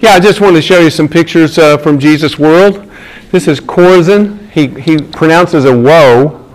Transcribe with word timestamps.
Yeah, 0.00 0.10
I 0.10 0.20
just 0.20 0.40
wanted 0.40 0.54
to 0.54 0.62
show 0.62 0.78
you 0.78 0.90
some 0.90 1.08
pictures 1.08 1.58
uh, 1.58 1.76
from 1.76 1.98
Jesus 1.98 2.38
World. 2.38 2.88
This 3.32 3.48
is 3.48 3.58
Chorazin. 3.58 4.48
He, 4.50 4.68
he 4.68 5.02
pronounces 5.02 5.64
a 5.64 5.76
woe 5.76 6.46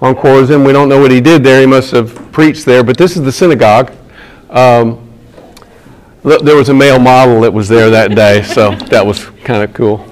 on 0.00 0.16
Chorazin. 0.16 0.66
We 0.66 0.72
don't 0.72 0.88
know 0.88 0.98
what 1.00 1.12
he 1.12 1.20
did 1.20 1.44
there. 1.44 1.60
He 1.60 1.66
must 1.66 1.92
have 1.92 2.32
preached 2.32 2.64
there. 2.64 2.82
But 2.82 2.98
this 2.98 3.16
is 3.16 3.22
the 3.22 3.30
synagogue. 3.30 3.92
Um, 4.50 5.08
there 6.24 6.56
was 6.56 6.70
a 6.70 6.74
male 6.74 6.98
model 6.98 7.40
that 7.42 7.52
was 7.52 7.68
there 7.68 7.88
that 7.88 8.16
day, 8.16 8.42
so 8.42 8.74
that 8.86 9.06
was 9.06 9.26
kind 9.44 9.62
of 9.62 9.72
cool. 9.74 10.04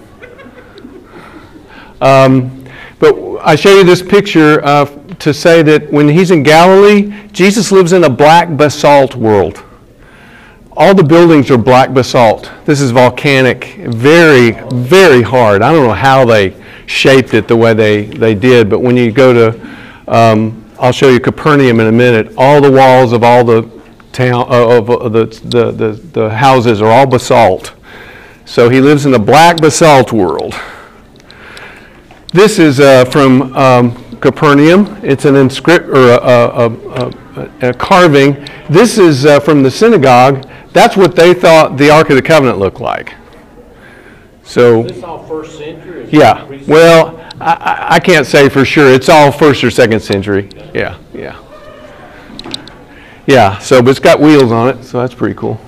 Um, 2.00 2.64
but 3.00 3.16
I 3.39 3.57
show 3.57 3.77
you 3.77 3.82
this 3.82 4.00
picture 4.00 4.64
uh, 4.64 4.84
to 5.18 5.34
say 5.34 5.62
that 5.62 5.91
when 5.91 6.09
he's 6.09 6.30
in 6.30 6.45
Galilee, 6.45 7.12
Jesus 7.32 7.73
lives 7.73 7.93
in 7.93 8.05
a 8.05 8.11
black 8.11 8.57
basalt 8.57 9.16
world. 9.16 9.64
All 10.79 10.95
the 10.95 11.02
buildings 11.02 11.50
are 11.50 11.56
black 11.56 11.95
basalt. 11.95 12.50
This 12.66 12.82
is 12.82 12.90
volcanic, 12.90 13.76
very, 13.86 14.50
very 14.75 15.22
hard. 15.22 15.62
I 15.62 15.72
don't 15.72 15.86
know 15.86 15.94
how 15.94 16.26
they 16.26 16.54
shaped 16.85 17.32
it 17.32 17.49
the 17.49 17.57
way 17.57 17.72
they, 17.72 18.04
they 18.04 18.35
did, 18.35 18.68
but 18.68 18.80
when 18.80 18.94
you 18.94 19.11
go 19.11 19.32
to, 19.32 19.68
um, 20.07 20.71
I'll 20.79 20.93
show 20.93 21.08
you 21.08 21.18
Capernaum 21.18 21.80
in 21.80 21.86
a 21.86 21.93
minute, 21.93 22.35
all 22.36 22.61
the 22.61 22.71
walls 22.71 23.14
of 23.14 23.22
all 23.22 23.43
the 23.43 23.62
town, 24.12 24.46
uh, 24.50 24.76
of 24.76 24.90
uh, 24.90 25.08
the, 25.08 25.25
the, 25.44 25.72
the, 25.72 25.93
the 26.12 26.29
houses 26.29 26.82
are 26.82 26.90
all 26.90 27.07
basalt. 27.07 27.72
So 28.44 28.68
he 28.68 28.82
lives 28.82 29.07
in 29.07 29.14
a 29.14 29.18
black 29.18 29.57
basalt 29.63 30.13
world. 30.13 30.54
This 32.34 32.58
is 32.58 32.80
uh, 32.80 33.06
from 33.06 33.56
um, 33.56 34.19
Capernaum. 34.20 35.00
It's 35.02 35.24
an 35.24 35.36
inscript 35.36 35.88
or 35.88 36.11
a, 36.11 36.19
a, 36.19 36.70
a, 36.70 37.69
a 37.70 37.74
carving. 37.74 38.47
This 38.69 38.98
is 38.98 39.24
uh, 39.24 39.41
from 39.41 39.62
the 39.62 39.70
synagogue. 39.70 40.47
That's 40.77 40.94
what 40.94 41.16
they 41.16 41.33
thought 41.33 41.78
the 41.78 41.89
Ark 41.89 42.11
of 42.11 42.16
the 42.16 42.22
Covenant 42.22 42.58
looked 42.58 42.80
like. 42.83 43.14
So, 44.42 44.84
Is 44.84 44.97
this 44.97 45.02
all 45.05 45.27
first 45.27 45.56
century? 45.56 46.06
yeah. 46.12 46.44
Well, 46.69 47.16
I, 47.41 47.86
I 47.92 47.98
can't 47.98 48.27
say 48.27 48.50
for 48.50 48.66
sure. 48.66 48.92
It's 48.92 49.08
all 49.08 49.32
first 49.32 49.64
or 49.64 49.70
second 49.70 50.00
century. 50.00 50.50
Yeah, 50.74 50.98
yeah. 51.14 51.42
Yeah, 53.27 53.56
so, 53.56 53.80
but 53.80 53.88
it's 53.92 54.00
got 54.00 54.20
wheels 54.20 54.52
on 54.52 54.69
it, 54.69 54.84
so 54.84 55.00
that's 55.00 55.14
pretty 55.14 55.34
cool. 55.34 55.58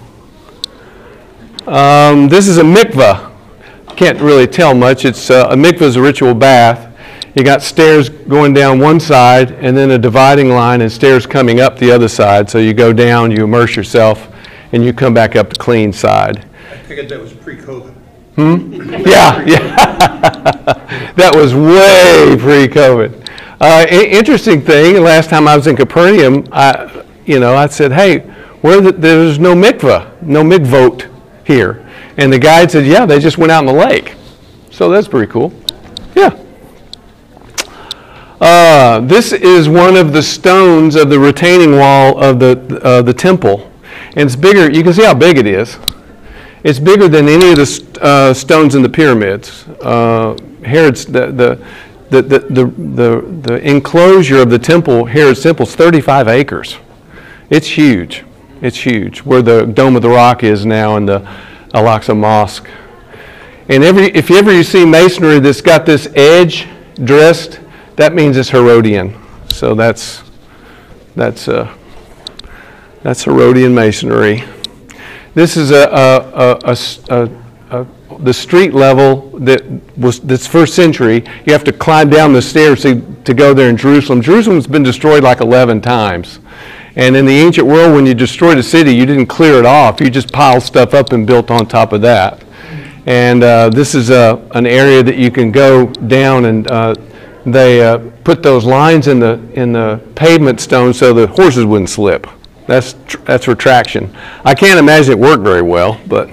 Um, 1.67 2.29
this 2.29 2.47
is 2.47 2.59
a 2.59 2.63
mikvah. 2.63 3.33
Can't 3.97 4.21
really 4.21 4.47
tell 4.47 4.75
much. 4.75 5.07
It's 5.07 5.31
uh, 5.31 5.49
a 5.51 5.57
mikvah 5.57 5.83
is 5.83 5.97
a 5.97 6.03
ritual 6.03 6.35
bath. 6.35 6.95
You 7.35 7.45
got 7.45 7.63
stairs 7.63 8.11
going 8.11 8.53
down 8.53 8.79
one 8.79 9.01
side, 9.01 9.53
and 9.53 9.75
then 9.75 9.91
a 9.93 9.99
dividing 9.99 10.51
line, 10.51 10.83
and 10.83 10.93
stairs 10.93 11.25
coming 11.27 11.61
up 11.61 11.79
the 11.79 11.91
other 11.91 12.09
side. 12.09 12.51
So 12.51 12.59
you 12.59 12.75
go 12.75 12.93
down, 12.93 13.31
you 13.31 13.45
immerse 13.45 13.75
yourself, 13.75 14.35
and 14.73 14.85
you 14.85 14.93
come 14.93 15.15
back 15.15 15.37
up 15.37 15.51
the 15.51 15.57
clean 15.57 15.93
side. 15.93 16.47
I 16.71 16.77
figured 16.79 17.09
that 17.09 17.21
was 17.21 17.33
pre-COVID. 17.33 17.95
Hmm? 18.37 18.73
Yeah, 18.91 19.45
yeah. 19.45 21.13
that 21.17 21.35
was 21.35 21.55
way 21.55 22.37
pre-COVID. 22.39 23.29
Uh, 23.61 23.87
interesting 23.91 24.61
thing. 24.63 25.03
Last 25.03 25.31
time 25.31 25.49
I 25.49 25.57
was 25.57 25.67
in 25.67 25.75
Capernaum, 25.75 26.47
I, 26.53 27.05
you 27.27 27.41
know, 27.41 27.57
I 27.57 27.67
said, 27.67 27.91
"Hey, 27.91 28.21
where 28.61 28.81
the, 28.81 28.93
there's 28.93 29.41
no 29.41 29.55
mikvah, 29.55 30.23
no 30.23 30.45
mikvot 30.45 31.11
here," 31.45 31.85
and 32.17 32.33
the 32.33 32.39
guide 32.39 32.71
said, 32.71 32.87
"Yeah, 32.87 33.05
they 33.05 33.19
just 33.19 33.37
went 33.37 33.51
out 33.51 33.61
in 33.61 33.67
the 33.67 33.73
lake." 33.73 34.15
So 34.71 34.89
that's 34.91 35.09
pretty 35.09 35.33
cool. 35.33 35.53
Yeah. 36.15 36.39
Uh, 38.41 39.01
this 39.01 39.33
is 39.33 39.69
one 39.69 39.97
of 39.97 40.13
the 40.13 40.23
stones 40.23 40.95
of 40.95 41.11
the 41.11 41.19
retaining 41.19 41.73
wall 41.73 42.23
of 42.23 42.39
the 42.39 42.81
uh, 42.85 43.03
the 43.03 43.13
temple, 43.13 43.68
and 44.19 44.27
it's 44.27 44.35
bigger. 44.35 44.69
You 44.69 44.83
can 44.83 44.93
see 44.93 45.05
how 45.05 45.15
big 45.15 45.39
it 45.39 45.47
is. 45.47 45.79
It's 46.65 46.81
bigger 46.81 47.07
than 47.09 47.29
any 47.29 47.53
of 47.53 47.57
the 47.57 47.99
uh, 48.03 48.35
stones 48.35 48.75
in 48.75 48.83
the 48.83 48.89
pyramids. 48.89 49.65
Uh, 49.81 50.37
Herod's 50.65 51.07
the 51.07 51.29
the, 51.29 51.65
the, 52.11 52.23
the, 52.23 52.39
the, 52.41 52.67
the 52.67 53.41
the 53.43 53.69
enclosure 53.69 54.43
of 54.43 54.51
the 54.51 54.59
temple, 54.59 55.05
Herod's 55.05 55.41
temple, 55.41 55.67
is 55.67 55.77
35 55.77 56.27
acres. 56.27 56.79
It's 57.49 57.69
huge. 57.69 58.25
It's 58.61 58.79
huge. 58.79 59.21
Where 59.21 59.41
the 59.41 59.67
Dome 59.67 59.95
of 59.95 60.03
the 60.03 60.09
Rock 60.09 60.43
is 60.43 60.67
now 60.67 60.97
and 60.97 61.09
the 61.09 61.21
Al-Aqsa 61.73 62.17
Mosque. 62.17 62.69
And 63.69 63.85
every, 63.85 64.07
if 64.07 64.33
ever 64.33 64.53
you 64.53 64.65
see 64.65 64.85
masonry 64.85 65.39
that's 65.39 65.61
got 65.61 65.87
this 65.87 66.09
edge 66.17 66.67
dressed, 67.05 67.61
that 67.95 68.15
means 68.15 68.37
it's 68.37 68.51
Herodian. 68.51 69.15
So 69.51 69.77
that's 69.77 70.25
that's 71.15 71.47
uh, 71.47 71.73
that's 73.09 73.25
Herodian 73.25 73.75
masonry. 73.75 74.45
This 75.33 75.57
is 75.57 75.71
a, 75.71 75.89
a, 75.89 76.59
a- 77.71 77.87
the 78.19 78.35
street 78.35 78.75
level 78.75 79.31
that 79.39 79.65
was 79.97 80.21
that's 80.21 80.47
first 80.47 80.75
century. 80.75 81.25
You 81.47 81.55
have 81.55 81.65
to 81.65 81.73
climb 81.73 82.11
down 82.11 82.35
the 82.35 82.43
stairs 82.43 82.83
to, 82.83 83.01
to 83.25 83.33
go 83.33 83.55
there 83.55 83.71
in 83.71 83.79
Jerusalem. 83.79 84.21
Jerusalem's 84.21 84.67
been 84.67 84.83
destroyed 84.83 85.23
like 85.23 85.41
11 85.41 85.81
times. 85.81 86.41
And 86.97 87.17
in 87.17 87.25
the 87.25 87.33
ancient 87.33 87.67
world, 87.67 87.95
when 87.95 88.05
you 88.05 88.13
destroyed 88.13 88.59
a 88.59 88.63
city, 88.63 88.95
you 88.95 89.07
didn't 89.07 89.29
clear 89.29 89.55
it 89.59 89.65
off. 89.65 90.03
You 90.03 90.11
just 90.11 90.31
piled 90.31 90.63
stuff 90.63 90.93
up 90.93 91.13
and 91.13 91.27
built 91.27 91.51
on 91.51 91.67
top 91.67 91.95
of 91.95 92.03
that. 92.03 92.45
And 93.07 93.43
uh, 93.43 93.71
this 93.71 93.95
is 93.95 94.11
a, 94.11 94.47
an 94.55 94.67
area 94.67 95.03
that 95.03 95.17
you 95.17 95.31
can 95.31 95.51
go 95.51 95.87
down 95.87 96.45
and 96.45 96.71
uh, 96.71 96.95
they 97.47 97.83
uh, 97.83 98.11
put 98.25 98.43
those 98.43 98.67
lines 98.67 99.07
in 99.07 99.19
the, 99.19 99.41
in 99.55 99.73
the 99.73 99.99
pavement 100.15 100.61
stone 100.61 100.93
so 100.93 101.15
the 101.15 101.27
horses 101.29 101.65
wouldn't 101.65 101.89
slip. 101.89 102.27
That's, 102.69 102.93
that's 103.25 103.49
retraction. 103.49 104.15
I 104.45 104.55
can't 104.55 104.79
imagine 104.79 105.13
it 105.13 105.19
worked 105.19 105.43
very 105.43 105.63
well, 105.63 105.99
but 106.07 106.29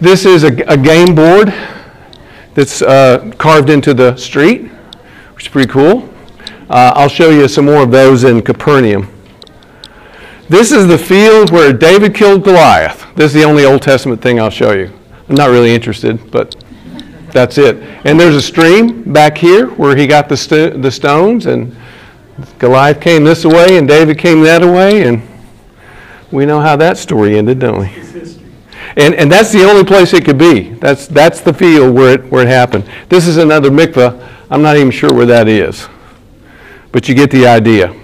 this 0.00 0.24
is 0.24 0.44
a, 0.44 0.52
a 0.68 0.76
game 0.76 1.12
board 1.12 1.52
that's 2.54 2.82
uh, 2.82 3.32
carved 3.36 3.68
into 3.68 3.94
the 3.94 4.14
street, 4.14 4.68
which 5.34 5.46
is 5.46 5.48
pretty 5.50 5.68
cool. 5.68 6.08
Uh, 6.70 6.92
I'll 6.94 7.08
show 7.08 7.30
you 7.30 7.48
some 7.48 7.64
more 7.64 7.82
of 7.82 7.90
those 7.90 8.22
in 8.22 8.40
Capernaum. 8.42 9.12
This 10.48 10.70
is 10.70 10.86
the 10.86 10.98
field 10.98 11.50
where 11.50 11.72
David 11.72 12.14
killed 12.14 12.44
Goliath. 12.44 13.12
This 13.16 13.34
is 13.34 13.42
the 13.42 13.44
only 13.44 13.64
Old 13.64 13.82
Testament 13.82 14.22
thing 14.22 14.38
I'll 14.38 14.50
show 14.50 14.70
you. 14.70 14.92
I'm 15.28 15.34
not 15.34 15.50
really 15.50 15.74
interested, 15.74 16.30
but 16.30 16.54
that's 17.32 17.58
it. 17.58 17.78
And 18.04 18.20
there's 18.20 18.36
a 18.36 18.42
stream 18.42 19.12
back 19.12 19.36
here 19.36 19.66
where 19.66 19.96
he 19.96 20.06
got 20.06 20.28
the, 20.28 20.36
st- 20.36 20.80
the 20.80 20.92
stones, 20.92 21.46
and 21.46 21.76
Goliath 22.58 23.00
came 23.00 23.24
this 23.24 23.44
way, 23.44 23.78
and 23.78 23.88
David 23.88 24.18
came 24.18 24.42
that 24.42 24.62
way, 24.62 25.04
and 25.04 25.22
we 26.30 26.44
know 26.44 26.60
how 26.60 26.76
that 26.76 26.98
story 26.98 27.38
ended, 27.38 27.58
don't 27.58 27.80
we? 27.80 27.90
And, 28.96 29.14
and 29.14 29.30
that's 29.30 29.52
the 29.52 29.62
only 29.64 29.84
place 29.84 30.14
it 30.14 30.24
could 30.24 30.38
be. 30.38 30.70
That's, 30.74 31.06
that's 31.06 31.40
the 31.40 31.52
field 31.52 31.94
where 31.94 32.14
it, 32.14 32.30
where 32.30 32.42
it 32.42 32.48
happened. 32.48 32.88
This 33.08 33.26
is 33.26 33.36
another 33.36 33.70
mikveh. 33.70 34.26
I'm 34.50 34.62
not 34.62 34.76
even 34.76 34.90
sure 34.90 35.12
where 35.12 35.26
that 35.26 35.48
is. 35.48 35.86
But 36.92 37.08
you 37.08 37.14
get 37.14 37.30
the 37.30 37.46
idea. 37.46 37.94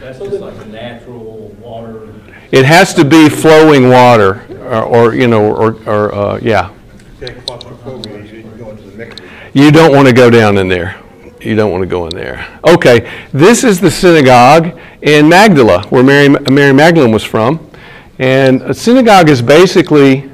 That's 0.00 0.18
just 0.18 0.40
like 0.40 0.56
a 0.56 0.64
natural 0.66 1.48
water. 1.60 2.12
It 2.50 2.64
has 2.64 2.92
to 2.94 3.04
be 3.04 3.28
flowing 3.28 3.88
water, 3.88 4.44
or, 4.62 4.82
or 4.82 5.14
you 5.14 5.28
know, 5.28 5.54
or, 5.54 5.74
or 5.88 6.14
uh, 6.14 6.38
yeah. 6.42 6.74
Get 7.20 7.46
claustrophobia, 7.46 8.20
you 8.22 8.28
didn't 8.28 8.58
go 8.58 8.70
into 8.70 8.82
the 8.82 9.04
mikveh. 9.04 9.28
You 9.54 9.70
don't 9.70 9.94
want 9.94 10.08
to 10.08 10.14
go 10.14 10.28
down 10.28 10.58
in 10.58 10.68
there. 10.68 11.00
You 11.40 11.54
don't 11.54 11.70
want 11.70 11.82
to 11.82 11.86
go 11.86 12.06
in 12.06 12.14
there. 12.14 12.46
Okay, 12.64 13.10
this 13.32 13.62
is 13.62 13.80
the 13.80 13.90
synagogue 13.90 14.78
in 15.02 15.28
Magdala, 15.28 15.86
where 15.88 16.02
Mary, 16.02 16.28
Mary 16.50 16.72
Magdalene 16.72 17.12
was 17.12 17.22
from. 17.22 17.70
And 18.18 18.62
a 18.62 18.74
synagogue 18.74 19.28
is 19.28 19.40
basically, 19.40 20.30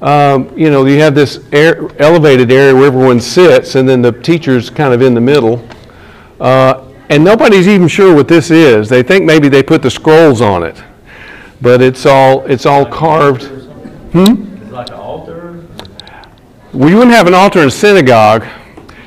um, 0.00 0.56
you 0.56 0.70
know, 0.70 0.86
you 0.86 1.00
have 1.00 1.16
this 1.16 1.44
air, 1.50 1.90
elevated 2.00 2.52
area 2.52 2.72
where 2.72 2.86
everyone 2.86 3.20
sits, 3.20 3.74
and 3.74 3.88
then 3.88 4.00
the 4.00 4.12
teacher's 4.12 4.70
kind 4.70 4.94
of 4.94 5.02
in 5.02 5.14
the 5.14 5.20
middle. 5.20 5.66
Uh, 6.40 6.84
and 7.08 7.24
nobody's 7.24 7.66
even 7.66 7.88
sure 7.88 8.14
what 8.14 8.28
this 8.28 8.52
is. 8.52 8.88
They 8.88 9.02
think 9.02 9.24
maybe 9.24 9.48
they 9.48 9.62
put 9.62 9.82
the 9.82 9.90
scrolls 9.90 10.40
on 10.40 10.62
it, 10.62 10.80
but 11.60 11.82
it's 11.82 12.06
all 12.06 12.44
it's 12.44 12.66
all 12.66 12.86
carved. 12.86 13.42
It's 14.14 14.70
like 14.70 14.88
an 14.88 14.94
altar. 14.94 15.64
We 16.72 16.94
wouldn't 16.94 17.12
have 17.12 17.26
an 17.26 17.34
altar 17.34 17.62
in 17.62 17.68
a 17.68 17.70
synagogue. 17.70 18.46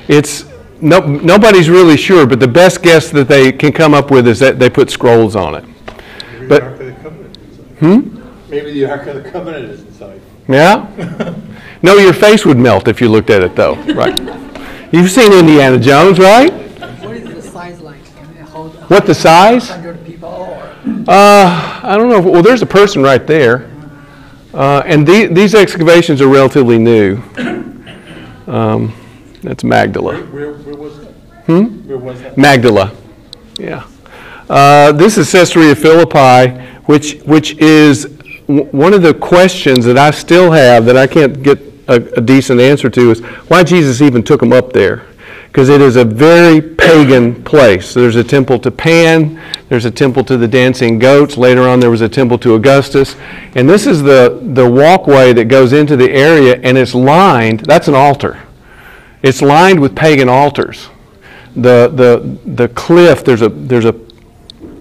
It's 0.08 0.51
no, 0.82 0.98
nobody's 1.00 1.70
really 1.70 1.96
sure, 1.96 2.26
but 2.26 2.40
the 2.40 2.48
best 2.48 2.82
guess 2.82 3.10
that 3.10 3.28
they 3.28 3.52
can 3.52 3.72
come 3.72 3.94
up 3.94 4.10
with 4.10 4.26
is 4.28 4.38
that 4.40 4.58
they 4.58 4.68
put 4.68 4.90
scrolls 4.90 5.36
on 5.36 5.54
it. 5.54 5.64
Maybe 5.64 6.46
But- 6.48 6.60
the 6.60 6.70
Ark 6.70 6.76
of 6.76 6.84
the 6.84 6.92
Covenant 7.02 7.36
is 7.36 7.40
inside. 7.50 7.78
Hmm? 7.80 8.50
Maybe 8.50 8.72
the 8.72 8.84
Ark 8.90 9.06
of 9.06 9.22
the 9.22 9.30
Covenant 9.30 9.64
is 9.70 9.80
inside. 9.82 10.20
Yeah? 10.48 11.34
No, 11.84 11.96
your 11.96 12.12
face 12.12 12.46
would 12.46 12.58
melt 12.58 12.86
if 12.86 13.00
you 13.00 13.08
looked 13.08 13.28
at 13.28 13.42
it, 13.42 13.56
though. 13.56 13.74
Right? 13.92 14.16
You've 14.92 15.10
seen 15.10 15.32
Indiana 15.32 15.80
Jones, 15.80 16.16
right? 16.20 16.52
What 17.02 17.16
is 17.16 17.24
the 17.34 17.42
size 17.42 17.80
like? 17.80 17.96
Can 18.14 18.30
it 18.36 18.42
hold 18.42 18.72
What 18.88 19.04
the 19.04 19.14
size? 19.16 19.68
100 19.68 20.06
people 20.06 20.28
or? 20.28 20.62
Uh, 21.08 21.80
I 21.82 21.96
don't 21.98 22.08
know. 22.08 22.18
if- 22.18 22.24
Well, 22.24 22.40
there's 22.40 22.62
a 22.62 22.66
person 22.66 23.02
right 23.02 23.26
there. 23.26 23.68
Uh, 24.54 24.82
and 24.86 25.04
the, 25.04 25.26
these 25.26 25.56
excavations 25.56 26.20
are 26.20 26.28
relatively 26.28 26.78
new. 26.78 27.16
Um, 28.46 28.92
that's 29.42 29.64
Magdala. 29.64 30.14
Where, 30.18 30.24
where 30.24 30.52
was 30.52 30.64
that? 30.66 30.71
Hmm? 31.46 31.88
Where 31.88 31.98
was 31.98 32.20
that? 32.22 32.38
Magdala. 32.38 32.92
Yeah. 33.58 33.86
Uh, 34.48 34.92
this 34.92 35.18
is 35.18 35.30
Caesarea 35.32 35.74
Philippi, 35.74 36.50
which, 36.86 37.20
which 37.22 37.56
is 37.58 38.04
w- 38.46 38.64
one 38.66 38.94
of 38.94 39.02
the 39.02 39.14
questions 39.14 39.84
that 39.84 39.98
I 39.98 40.10
still 40.10 40.52
have 40.52 40.84
that 40.86 40.96
I 40.96 41.06
can't 41.06 41.42
get 41.42 41.58
a, 41.88 41.94
a 42.16 42.20
decent 42.20 42.60
answer 42.60 42.88
to 42.90 43.10
is 43.10 43.20
why 43.48 43.64
Jesus 43.64 44.00
even 44.00 44.22
took 44.22 44.40
them 44.40 44.52
up 44.52 44.72
there. 44.72 45.06
Because 45.46 45.68
it 45.68 45.82
is 45.82 45.96
a 45.96 46.04
very 46.04 46.62
pagan 46.62 47.42
place. 47.44 47.92
There's 47.92 48.16
a 48.16 48.24
temple 48.24 48.58
to 48.60 48.70
Pan, 48.70 49.38
there's 49.68 49.84
a 49.84 49.90
temple 49.90 50.24
to 50.24 50.38
the 50.38 50.48
dancing 50.48 50.98
goats. 50.98 51.36
Later 51.36 51.62
on, 51.68 51.78
there 51.78 51.90
was 51.90 52.00
a 52.00 52.08
temple 52.08 52.38
to 52.38 52.54
Augustus. 52.54 53.16
And 53.54 53.68
this 53.68 53.86
is 53.86 54.02
the, 54.02 54.40
the 54.54 54.68
walkway 54.68 55.34
that 55.34 55.46
goes 55.46 55.74
into 55.74 55.94
the 55.96 56.10
area, 56.10 56.58
and 56.62 56.78
it's 56.78 56.94
lined, 56.94 57.60
that's 57.60 57.88
an 57.88 57.94
altar. 57.94 58.40
It's 59.22 59.42
lined 59.42 59.78
with 59.80 59.94
pagan 59.94 60.28
altars. 60.28 60.88
The, 61.54 61.88
the, 61.94 62.38
the 62.50 62.68
cliff, 62.68 63.24
there's 63.24 63.42
a, 63.42 63.48
there's 63.48 63.84
a, 63.84 63.94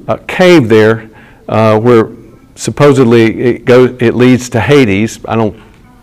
a 0.07 0.17
cave 0.19 0.69
there 0.69 1.09
uh, 1.49 1.79
where 1.79 2.09
supposedly 2.55 3.41
it, 3.41 3.65
goes, 3.65 3.95
it 4.01 4.15
leads 4.15 4.49
to 4.49 4.59
Hades. 4.59 5.19
I 5.25 5.35
don't 5.35 5.59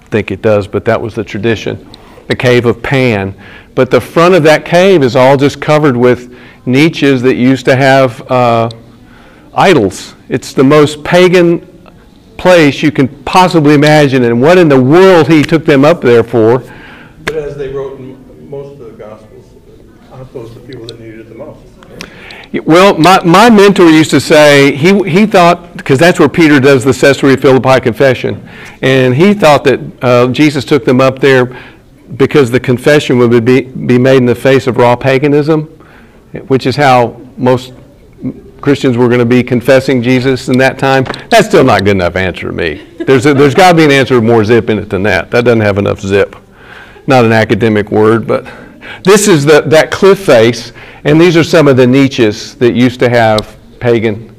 think 0.07 0.31
it 0.31 0.43
does, 0.43 0.67
but 0.67 0.85
that 0.85 1.01
was 1.01 1.15
the 1.15 1.25
tradition. 1.25 1.89
The 2.27 2.37
cave 2.37 2.67
of 2.67 2.83
Pan. 2.83 3.35
But 3.75 3.91
the 3.91 4.01
front 4.01 4.35
of 4.35 4.43
that 4.43 4.65
cave 4.65 5.03
is 5.03 5.17
all 5.17 5.37
just 5.37 5.61
covered 5.61 5.97
with 5.97 6.37
niches 6.67 7.23
that 7.23 7.37
used 7.37 7.65
to 7.67 7.77
have 7.77 8.31
uh, 8.31 8.69
idols. 9.55 10.15
It's 10.29 10.53
the 10.53 10.65
most 10.65 11.03
pagan 11.05 11.67
place 12.37 12.83
you 12.83 12.93
can 12.93 13.09
possibly 13.25 13.75
imagine. 13.75 14.25
And 14.25 14.41
what 14.41 14.59
in 14.59 14.69
the 14.69 14.81
world 14.81 15.29
he 15.29 15.43
took 15.43 15.65
them 15.65 15.85
up 15.85 16.01
there 16.01 16.23
for? 16.23 16.59
But 17.25 17.37
as 17.37 17.57
they 17.57 17.69
wrote 17.69 17.99
in 17.99 18.49
most 18.51 18.81
of 18.81 18.91
the 18.91 18.93
Gospels, 18.93 19.55
aren't 20.13 20.33
those 20.33 20.55
the 20.55 20.61
people 20.61 20.87
that 20.87 20.99
needed 20.99 21.21
it 21.21 21.29
the 21.29 21.35
most? 21.35 21.67
Well, 22.65 22.97
my, 22.97 23.23
my 23.25 23.51
mentor 23.51 23.91
used 23.91 24.11
to 24.11 24.21
say, 24.21 24.75
he, 24.75 25.03
he 25.09 25.27
thought, 25.27 25.77
because 25.77 25.99
that's 25.99 26.19
where 26.19 26.31
Peter 26.31 26.59
does 26.61 26.83
the 26.83 26.95
Caesarea 26.95 27.37
Philippi 27.37 27.81
confession, 27.81 28.49
and 28.81 29.15
he 29.15 29.35
thought 29.35 29.65
that 29.65 29.81
uh, 30.03 30.29
Jesus 30.29 30.65
took 30.65 30.85
them 30.85 31.01
up 31.01 31.19
there 31.19 31.55
because 32.17 32.51
the 32.51 32.61
confession 32.61 33.19
would 33.19 33.45
be, 33.45 33.63
be 33.63 33.99
made 33.99 34.17
in 34.17 34.27
the 34.27 34.35
face 34.35 34.67
of 34.67 34.79
raw 34.79 34.97
paganism, 34.97 35.65
which 36.47 36.65
is 36.65 36.75
how 36.75 37.21
most 37.37 37.75
Christians 38.63 38.97
were 38.97 39.09
going 39.09 39.21
to 39.21 39.27
be 39.27 39.43
confessing 39.43 40.03
Jesus 40.03 40.49
in 40.49 40.59
that 40.59 40.79
time. 40.79 41.05
That's 41.29 41.47
still 41.47 41.65
not 41.65 41.85
good 41.85 41.97
enough 41.97 42.17
answer 42.17 42.49
to 42.49 42.53
me. 42.53 42.85
There's, 42.99 43.25
there's 43.25 43.55
got 43.55 43.71
to 43.71 43.77
be 43.77 43.85
an 43.85 43.91
answer 43.91 44.15
with 44.15 44.25
more 44.25 44.45
zip 44.45 44.71
in 44.71 44.79
it 44.79 44.89
than 44.89 45.03
that. 45.05 45.31
That 45.31 45.45
doesn't 45.45 45.61
have 45.61 45.79
enough 45.79 46.01
zip. 46.01 46.35
Not 47.07 47.25
an 47.25 47.33
academic 47.33 47.91
word, 47.91 48.27
but 48.27 48.47
this 49.05 49.29
is 49.29 49.45
the, 49.45 49.63
that 49.63 49.91
cliff 49.91 50.25
face, 50.25 50.73
and 51.05 51.21
these 51.21 51.37
are 51.37 51.45
some 51.45 51.69
of 51.69 51.77
the 51.77 51.87
niches 51.87 52.55
that 52.57 52.75
used 52.75 53.01
to 53.01 53.09
have 53.09 53.57
pagan 53.81 54.35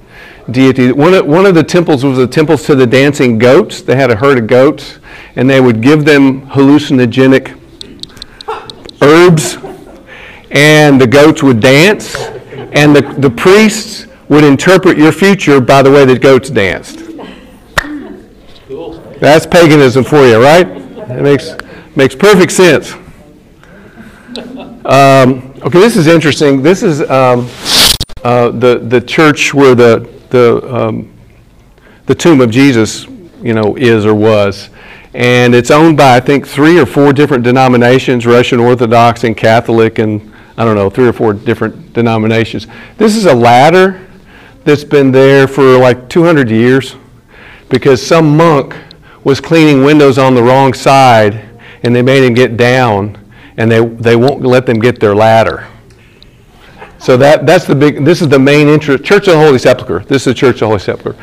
deities. 0.51 0.93
One 0.93 1.13
of, 1.13 1.25
one 1.25 1.45
of 1.45 1.55
the 1.55 1.63
temples 1.63 2.03
was 2.03 2.17
the 2.17 2.27
temples 2.27 2.65
to 2.65 2.75
the 2.75 2.87
dancing 2.87 3.37
goats. 3.37 3.81
They 3.81 3.95
had 3.95 4.11
a 4.11 4.15
herd 4.15 4.37
of 4.37 4.47
goats, 4.47 4.99
and 5.35 5.49
they 5.49 5.61
would 5.61 5.81
give 5.81 6.05
them 6.05 6.47
hallucinogenic 6.47 7.57
herbs, 9.01 9.57
and 10.51 10.99
the 10.99 11.07
goats 11.07 11.43
would 11.43 11.59
dance, 11.59 12.15
and 12.15 12.95
the, 12.95 13.01
the 13.19 13.29
priests 13.29 14.07
would 14.27 14.43
interpret 14.43 14.97
your 14.97 15.11
future 15.11 15.59
by 15.59 15.81
the 15.81 15.91
way 15.91 16.05
the 16.05 16.17
goats 16.17 16.49
danced. 16.49 17.05
That's 19.19 19.45
paganism 19.45 20.03
for 20.03 20.25
you, 20.25 20.41
right? 20.41 20.67
It 20.67 21.21
makes, 21.21 21.55
makes 21.95 22.15
perfect 22.15 22.51
sense. 22.51 22.95
Um, 24.89 25.53
okay, 25.61 25.79
this 25.79 25.95
is 25.95 26.07
interesting. 26.07 26.63
This 26.63 26.81
is 26.81 27.01
um, 27.01 27.47
uh, 28.23 28.49
the, 28.49 28.79
the 28.79 28.99
church 28.99 29.53
where 29.53 29.75
the, 29.75 30.09
the, 30.31 30.75
um, 30.75 31.13
the 32.07 32.15
tomb 32.15 32.41
of 32.41 32.49
Jesus, 32.49 33.05
you 33.39 33.53
know, 33.53 33.75
is 33.75 34.03
or 34.03 34.15
was. 34.15 34.71
And 35.13 35.53
it's 35.53 35.69
owned 35.69 35.95
by, 35.95 36.15
I 36.15 36.19
think, 36.19 36.47
three 36.47 36.79
or 36.79 36.87
four 36.87 37.13
different 37.13 37.43
denominations 37.43 38.25
Russian 38.25 38.59
Orthodox 38.59 39.25
and 39.25 39.37
Catholic, 39.37 39.99
and 39.99 40.33
I 40.57 40.65
don't 40.65 40.75
know, 40.75 40.89
three 40.89 41.07
or 41.07 41.13
four 41.13 41.33
different 41.33 41.93
denominations. 41.93 42.65
This 42.97 43.15
is 43.15 43.27
a 43.27 43.35
ladder 43.35 44.07
that's 44.63 44.83
been 44.83 45.11
there 45.11 45.47
for 45.47 45.77
like 45.77 46.09
200 46.09 46.49
years 46.49 46.95
because 47.69 48.03
some 48.03 48.35
monk 48.35 48.75
was 49.23 49.39
cleaning 49.39 49.83
windows 49.83 50.17
on 50.17 50.33
the 50.33 50.41
wrong 50.41 50.73
side 50.73 51.47
and 51.83 51.95
they 51.95 52.01
made 52.01 52.23
him 52.23 52.33
get 52.33 52.57
down 52.57 53.18
and 53.59 53.69
they, 53.69 53.85
they 53.85 54.15
won't 54.15 54.41
let 54.41 54.65
them 54.65 54.79
get 54.79 54.99
their 55.01 55.13
ladder. 55.13 55.67
So 56.97 57.17
that, 57.17 57.45
that's 57.45 57.65
the 57.65 57.75
big, 57.75 58.03
this 58.05 58.21
is 58.21 58.29
the 58.29 58.39
main 58.39 58.69
interest, 58.69 59.03
Church 59.03 59.27
of 59.27 59.33
the 59.33 59.39
Holy 59.39 59.59
Sepulchre. 59.59 59.99
This 59.99 60.25
is 60.25 60.25
the 60.25 60.33
Church 60.33 60.55
of 60.55 60.59
the 60.59 60.67
Holy 60.67 60.79
Sepulchre. 60.79 61.21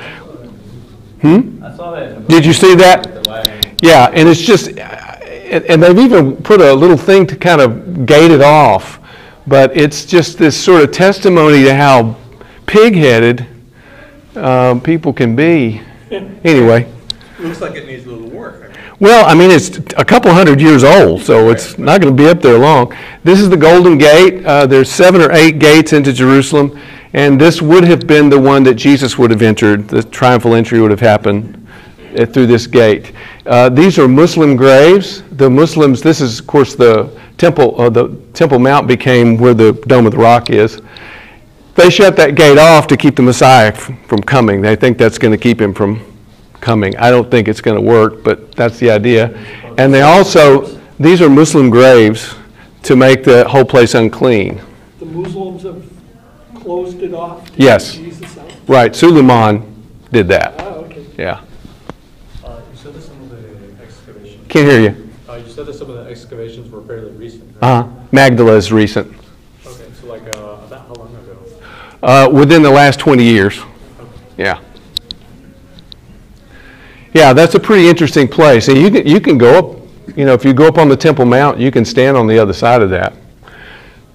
Hmm? 1.23 1.65
I 1.65 1.75
saw 1.75 1.93
that. 1.93 2.29
Did 2.29 2.45
you 2.45 2.53
see 2.53 2.75
that? 2.77 3.77
Yeah, 3.83 4.11
and 4.13 4.29
it's 4.29 4.41
just, 4.41 4.69
and 4.69 5.65
and 5.65 5.83
they've 5.83 5.99
even 5.99 6.37
put 6.37 6.61
a 6.61 6.73
little 6.73 6.97
thing 6.97 7.27
to 7.27 7.37
kind 7.37 7.61
of 7.61 8.07
gate 8.07 8.31
it 8.31 8.41
off, 8.41 9.01
but 9.47 9.77
it's 9.77 10.05
just 10.07 10.39
this 10.39 10.63
sort 10.63 10.83
of 10.83 10.93
testimony 10.93 11.63
to 11.65 11.75
how 11.75 12.17
pig-headed 12.67 13.47
um, 14.35 14.81
people 14.81 15.13
can 15.13 15.35
be. 15.35 15.83
Anyway, 16.45 16.91
Looks 17.41 17.61
like 17.61 17.75
it 17.75 17.87
needs 17.87 18.07
a 18.07 18.11
little 18.11 18.25
work. 18.25 18.26
Well, 18.99 19.27
I 19.27 19.35
mean, 19.35 19.51
it's 19.51 19.77
a 19.97 20.05
couple 20.05 20.33
hundred 20.33 20.61
years 20.61 20.83
old, 20.83 21.23
so 21.23 21.51
it's 21.51 21.77
not 21.79 22.01
going 22.01 22.17
to 22.17 22.23
be 22.23 22.29
up 22.29 22.41
there 22.41 22.59
long. 22.59 22.97
This 23.25 23.41
is 23.41 23.51
the 23.51 23.57
Golden 23.57 23.99
Gate. 23.99 24.45
Uh, 24.45 24.67
there's 24.67 24.91
seven 24.91 25.21
or 25.21 25.31
eight 25.33 25.59
gates 25.59 25.93
into 25.93 26.15
Jerusalem, 26.15 26.81
and 27.13 27.39
this 27.39 27.61
would 27.61 27.85
have 27.85 28.07
been 28.07 28.31
the 28.31 28.41
one 28.41 28.63
that 28.63 28.75
Jesus 28.75 29.19
would 29.19 29.31
have 29.31 29.43
entered. 29.43 29.89
The 29.89 30.03
triumphal 30.03 30.55
entry 30.55 30.81
would 30.81 30.91
have 30.91 31.01
happened 31.01 31.69
uh, 32.19 32.25
through 32.25 32.47
this 32.47 32.67
gate. 32.67 33.13
Uh, 33.45 33.69
these 33.69 33.99
are 33.99 34.09
Muslim 34.09 34.57
graves. 34.57 35.23
The 35.33 35.51
Muslims. 35.51 36.01
This 36.01 36.23
is, 36.23 36.41
of 36.41 36.47
course, 36.47 36.75
the 36.75 37.11
temple. 37.37 37.79
Uh, 37.79 37.91
the 37.91 38.09
Temple 38.33 38.59
Mount 38.59 38.89
became 38.89 39.37
where 39.37 39.53
the 39.53 39.73
Dome 39.87 40.07
of 40.07 40.13
the 40.13 40.19
Rock 40.19 40.49
is. 40.49 40.81
They 41.75 41.91
shut 41.91 42.17
that 42.17 42.35
gate 42.35 42.57
off 42.57 42.87
to 42.87 42.97
keep 42.97 43.17
the 43.17 43.23
Messiah 43.23 43.69
f- 43.69 43.91
from 44.07 44.23
coming. 44.23 44.63
They 44.63 44.75
think 44.75 44.97
that's 44.97 45.19
going 45.19 45.33
to 45.33 45.39
keep 45.39 45.61
him 45.61 45.75
from 45.75 46.16
coming. 46.67 46.97
I 46.97 47.11
don't 47.11 47.31
think 47.31 47.47
it's 47.47 47.61
going 47.61 47.77
to 47.77 47.81
work, 47.81 48.25
but 48.25 48.51
that's 48.57 48.79
the 48.81 48.91
idea. 48.91 49.29
And 49.79 49.95
they 49.95 50.03
also, 50.03 50.67
these 50.99 51.23
are 51.23 51.31
Muslim 51.31 51.71
graves 51.71 52.35
to 52.83 52.97
make 52.97 53.23
the 53.23 53.47
whole 53.49 53.65
place 53.65 53.95
unclean. 53.95 54.61
The 54.99 55.05
Muslims 55.07 55.63
have 55.63 55.81
closed 56.57 57.01
it 57.03 57.15
off? 57.15 57.47
to 57.53 57.63
Yes. 57.63 57.95
Jesus? 57.95 58.37
Right, 58.67 58.95
Suleiman 58.97 59.63
did 60.11 60.27
that. 60.29 60.55
Ah, 60.59 60.65
okay. 60.83 61.07
Yeah. 61.17 61.41
Uh, 62.45 62.59
You 62.73 62.77
said 62.83 62.95
that 62.95 63.03
some 63.03 63.21
of 63.23 63.31
the 63.31 63.83
excavations, 63.85 64.47
Can't 64.49 64.69
hear 64.69 64.81
you. 64.81 65.09
uh, 65.29 65.35
you 65.37 65.49
said 65.49 65.67
that 65.67 65.75
some 65.75 65.89
of 65.89 66.05
the 66.05 66.11
excavations 66.11 66.69
were 66.73 66.83
fairly 66.83 67.13
recent, 67.13 67.45
right? 67.63 67.69
Uh-huh. 67.71 67.89
Magdala 68.11 68.55
is 68.57 68.73
recent. 68.73 69.07
Okay, 69.65 69.85
so 70.01 70.09
like, 70.09 70.23
uh, 70.37 70.67
about 70.67 70.89
how 70.89 70.95
long 70.95 71.15
ago? 71.15 71.37
Uh, 72.03 72.29
within 72.33 72.63
the 72.63 72.71
last 72.71 72.99
20 72.99 73.23
years. 73.23 73.61
Yeah. 74.37 74.59
Yeah, 77.17 77.33
that's 77.33 77.55
a 77.55 77.61
pretty 77.61 77.89
interesting 77.89 78.29
place. 78.29 78.69
And 78.69 78.77
you 78.77 78.91
can, 78.91 79.07
you 79.07 79.23
can 79.23 79.39
go 79.39 79.59
up, 79.59 80.19
you 80.19 80.27
know, 80.27 80.35
if 80.35 80.45
you 80.45 80.53
go 80.53 80.69
up 80.69 80.77
on 80.77 80.91
the 80.91 80.97
Temple 80.99 81.25
Mount, 81.25 81.59
you 81.59 81.71
can 81.71 81.83
stand 81.83 82.15
on 82.15 82.27
the 82.27 82.39
other 82.39 82.53
side 82.53 82.83
of 82.83 82.91
that. 82.91 83.15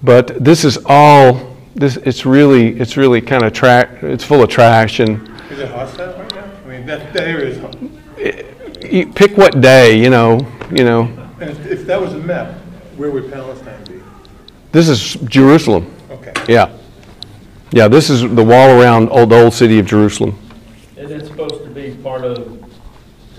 But 0.04 0.44
this 0.44 0.64
is 0.64 0.78
all, 0.86 1.56
this, 1.74 1.96
it's 1.96 2.24
really, 2.24 2.78
it's 2.78 2.96
really 2.96 3.20
kind 3.20 3.42
of 3.42 3.52
trash, 3.52 3.88
it's 4.02 4.22
full 4.22 4.40
of 4.40 4.50
trash 4.50 5.00
and 5.00 5.28
Is 5.50 5.58
it 5.58 5.70
hostile 5.72 6.16
right 6.16 6.32
now? 6.32 6.48
I 6.64 6.68
mean, 6.68 6.86
that, 6.86 7.12
that 7.12 7.26
area 7.26 7.48
is, 7.48 8.84
you 8.84 9.12
pick 9.12 9.36
what 9.36 9.60
day, 9.60 10.00
you 10.00 10.08
know, 10.08 10.38
you 10.70 10.84
know. 10.84 11.02
and 11.40 11.50
if, 11.50 11.66
if 11.66 11.86
that 11.86 12.00
was 12.00 12.14
a 12.14 12.18
map, 12.18 12.54
where 12.96 13.10
would 13.10 13.32
Palestine 13.32 13.82
be? 13.86 14.00
This 14.70 14.88
is 14.88 15.14
Jerusalem. 15.24 15.92
Okay. 16.08 16.32
Yeah. 16.48 16.72
Yeah, 17.72 17.88
this 17.88 18.10
is 18.10 18.20
the 18.20 18.44
wall 18.44 18.80
around 18.80 19.08
old, 19.08 19.30
the 19.30 19.42
old 19.42 19.54
city 19.54 19.80
of 19.80 19.86
Jerusalem. 19.86 20.38
Is 20.96 21.10
it 21.10 21.26
supposed 21.26 21.64
to 21.64 21.70
be 21.70 21.96
part 21.96 22.22
of 22.22 22.61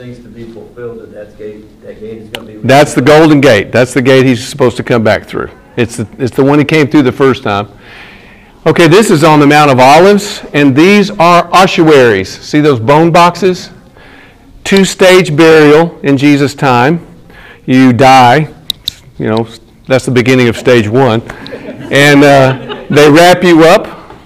things 0.03 0.19
to 0.19 0.27
be 0.27 0.51
fulfilled, 0.51 0.99
that 0.99 1.11
that 1.11 1.37
gate, 1.37 1.81
that 1.81 1.99
gate 1.99 2.17
is 2.17 2.29
gonna 2.29 2.47
be? 2.47 2.57
That's 2.57 2.93
the 2.93 3.01
Golden 3.01 3.39
Gate. 3.39 3.71
That's 3.71 3.93
the 3.93 4.01
gate 4.01 4.25
he's 4.25 4.45
supposed 4.45 4.75
to 4.77 4.83
come 4.83 5.01
back 5.01 5.25
through. 5.25 5.49
It's 5.77 5.97
the, 5.97 6.07
it's 6.17 6.35
the 6.35 6.43
one 6.43 6.59
he 6.59 6.65
came 6.65 6.87
through 6.87 7.03
the 7.03 7.11
first 7.11 7.43
time. 7.43 7.69
Okay, 8.65 8.87
this 8.87 9.09
is 9.09 9.23
on 9.23 9.39
the 9.39 9.47
Mount 9.47 9.71
of 9.71 9.79
Olives, 9.79 10.43
and 10.53 10.75
these 10.75 11.09
are 11.11 11.49
ossuaries. 11.53 12.29
See 12.29 12.59
those 12.59 12.79
bone 12.79 13.11
boxes? 13.11 13.69
Two 14.65 14.83
stage 14.83 15.35
burial 15.35 15.99
in 16.01 16.17
Jesus' 16.17 16.53
time. 16.53 17.05
You 17.65 17.93
die, 17.93 18.53
you 19.17 19.29
know, 19.29 19.47
that's 19.87 20.05
the 20.05 20.11
beginning 20.11 20.49
of 20.49 20.57
stage 20.57 20.87
one. 20.87 21.21
And 21.91 22.23
uh, 22.23 22.85
they 22.89 23.09
wrap 23.09 23.43
you 23.43 23.63
up 23.63 24.17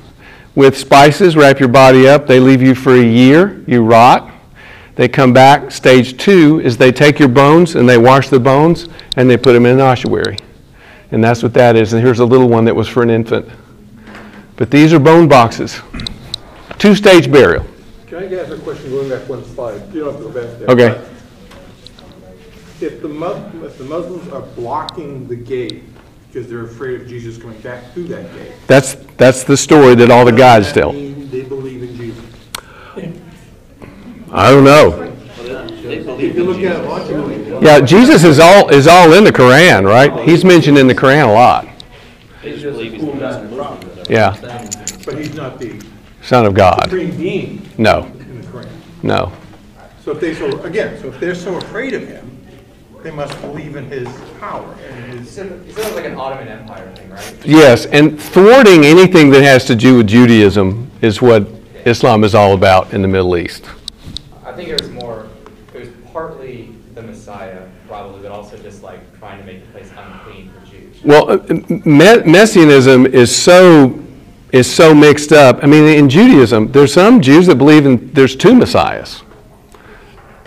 with 0.55 0.75
spices, 0.75 1.35
wrap 1.35 1.59
your 1.59 1.69
body 1.69 2.07
up. 2.07 2.25
They 2.25 2.39
leave 2.39 2.63
you 2.63 2.73
for 2.73 2.95
a 2.95 3.03
year. 3.03 3.63
You 3.67 3.83
rot. 3.83 4.33
They 4.97 5.07
come 5.07 5.31
back. 5.31 5.69
Stage 5.71 6.17
two 6.17 6.59
is 6.59 6.75
they 6.75 6.91
take 6.91 7.19
your 7.19 7.29
bones 7.29 7.75
and 7.75 7.87
they 7.87 7.99
wash 7.99 8.29
the 8.29 8.39
bones 8.39 8.89
and 9.15 9.29
they 9.29 9.37
put 9.37 9.53
them 9.53 9.67
in 9.67 9.73
an 9.73 9.79
ossuary. 9.79 10.37
And 11.11 11.23
that's 11.23 11.43
what 11.43 11.53
that 11.53 11.75
is. 11.75 11.93
And 11.93 12.03
here's 12.03 12.19
a 12.19 12.25
little 12.25 12.49
one 12.49 12.65
that 12.65 12.75
was 12.75 12.87
for 12.87 13.03
an 13.03 13.11
infant. 13.11 13.47
But 14.55 14.71
these 14.71 14.93
are 14.93 14.99
bone 14.99 15.27
boxes. 15.27 15.79
Two 16.79 16.95
stage 16.95 17.31
burial. 17.31 17.63
Okay, 18.07 18.27
Can 18.27 18.39
I 18.39 18.41
ask 18.41 18.51
a 18.51 18.57
question 18.57 18.89
going 18.89 19.07
back 19.07 19.29
one 19.29 19.45
slide? 19.45 19.93
You 19.93 20.03
don't 20.03 20.13
have 20.13 20.21
to 20.23 20.29
go 20.31 20.47
back 20.47 20.59
there. 20.59 20.69
Okay. 20.69 21.11
If 22.79 23.01
the 23.01 23.65
if 23.65 23.77
the 23.77 23.83
Muslims 23.83 24.27
are 24.29 24.41
blocking 24.41 25.27
the 25.27 25.35
gate 25.35 25.83
because 26.27 26.49
they're 26.49 26.65
afraid 26.65 27.01
of 27.01 27.07
Jesus 27.07 27.37
coming 27.37 27.59
back 27.61 27.93
through 27.93 28.07
that 28.07 28.33
gate. 28.33 28.51
That's, 28.67 28.95
that's 29.17 29.43
the 29.43 29.57
story 29.57 29.95
that 29.95 30.11
all 30.11 30.25
the 30.25 30.31
that 30.31 30.73
tell. 30.73 30.91
They 30.91 31.43
believe 31.43 31.83
in 31.83 31.95
Jesus. 31.95 32.06
I 34.31 34.51
don't 34.51 34.63
know. 34.63 35.03
If 36.19 36.35
you 36.35 36.43
look 36.43 36.57
at 36.57 36.75
it 36.77 36.87
logically, 36.87 37.65
Yeah, 37.65 37.79
Jesus 37.79 38.23
is 38.23 38.39
all, 38.39 38.69
is 38.69 38.87
all 38.87 39.13
in 39.13 39.23
the 39.23 39.31
Quran, 39.31 39.85
right? 39.87 40.27
He's 40.27 40.43
mentioned 40.43 40.77
in 40.77 40.87
the 40.87 40.95
Quran 40.95 41.27
a 41.29 41.31
lot. 41.31 41.67
It's 42.43 42.61
just 42.61 42.79
a 42.79 42.97
cool 42.99 43.13
guy 43.15 43.39
in 43.39 43.49
the 43.49 43.55
front. 43.55 44.09
Yeah, 44.09 44.35
but 45.05 45.17
he's 45.17 45.33
not 45.35 45.59
the 45.59 45.81
Son 46.21 46.45
of 46.45 46.53
God. 46.53 46.83
supreme 46.83 47.15
being 47.17 47.69
No, 47.77 48.03
in 48.05 48.41
the 48.41 48.47
Quran. 48.47 48.67
no. 49.03 49.31
So 50.03 50.11
if 50.11 50.19
they 50.21 50.33
so, 50.33 50.61
again, 50.61 50.99
so 51.01 51.09
if 51.09 51.19
they're 51.19 51.35
so 51.35 51.55
afraid 51.57 51.93
of 51.93 52.07
him, 52.07 52.37
they 53.03 53.11
must 53.11 53.39
believe 53.41 53.75
in 53.75 53.85
his 53.89 54.07
power 54.39 54.73
and 54.89 55.19
his. 55.19 55.37
It's 55.37 55.75
sort 55.75 55.87
of 55.87 55.95
like 55.95 56.05
an 56.05 56.15
Ottoman 56.15 56.47
Empire 56.47 56.89
thing, 56.95 57.09
right? 57.09 57.35
Yes, 57.45 57.85
and 57.87 58.19
thwarting 58.19 58.85
anything 58.85 59.29
that 59.31 59.43
has 59.43 59.65
to 59.65 59.75
do 59.75 59.97
with 59.97 60.07
Judaism 60.07 60.89
is 61.01 61.21
what 61.21 61.47
Islam 61.85 62.23
is 62.23 62.33
all 62.33 62.53
about 62.53 62.93
in 62.93 63.01
the 63.01 63.07
Middle 63.07 63.37
East. 63.37 63.65
I 64.57 64.61
think 64.61 64.69
it 64.71 64.81
was 64.81 64.89
more, 64.89 65.27
it 65.75 65.79
was 65.81 65.89
partly 66.11 66.73
the 66.95 67.03
Messiah, 67.03 67.67
probably, 67.87 68.23
but 68.23 68.31
also 68.31 68.57
just 68.57 68.81
like 68.81 69.19
trying 69.19 69.37
to 69.37 69.45
make 69.45 69.63
the 69.63 69.71
place 69.71 69.91
unclean 69.95 70.51
for 70.51 70.65
Jews. 70.65 70.95
Well, 71.03 71.29
uh, 71.29 71.37
me- 71.85 72.23
messianism 72.23 73.05
is 73.05 73.35
so 73.35 74.03
is 74.51 74.65
so 74.73 74.95
mixed 74.95 75.31
up. 75.31 75.59
I 75.61 75.67
mean, 75.67 75.83
in 75.83 76.09
Judaism, 76.09 76.71
there's 76.71 76.91
some 76.91 77.21
Jews 77.21 77.45
that 77.45 77.59
believe 77.59 77.85
in 77.85 78.11
there's 78.13 78.35
two 78.35 78.55
messiahs. 78.55 79.21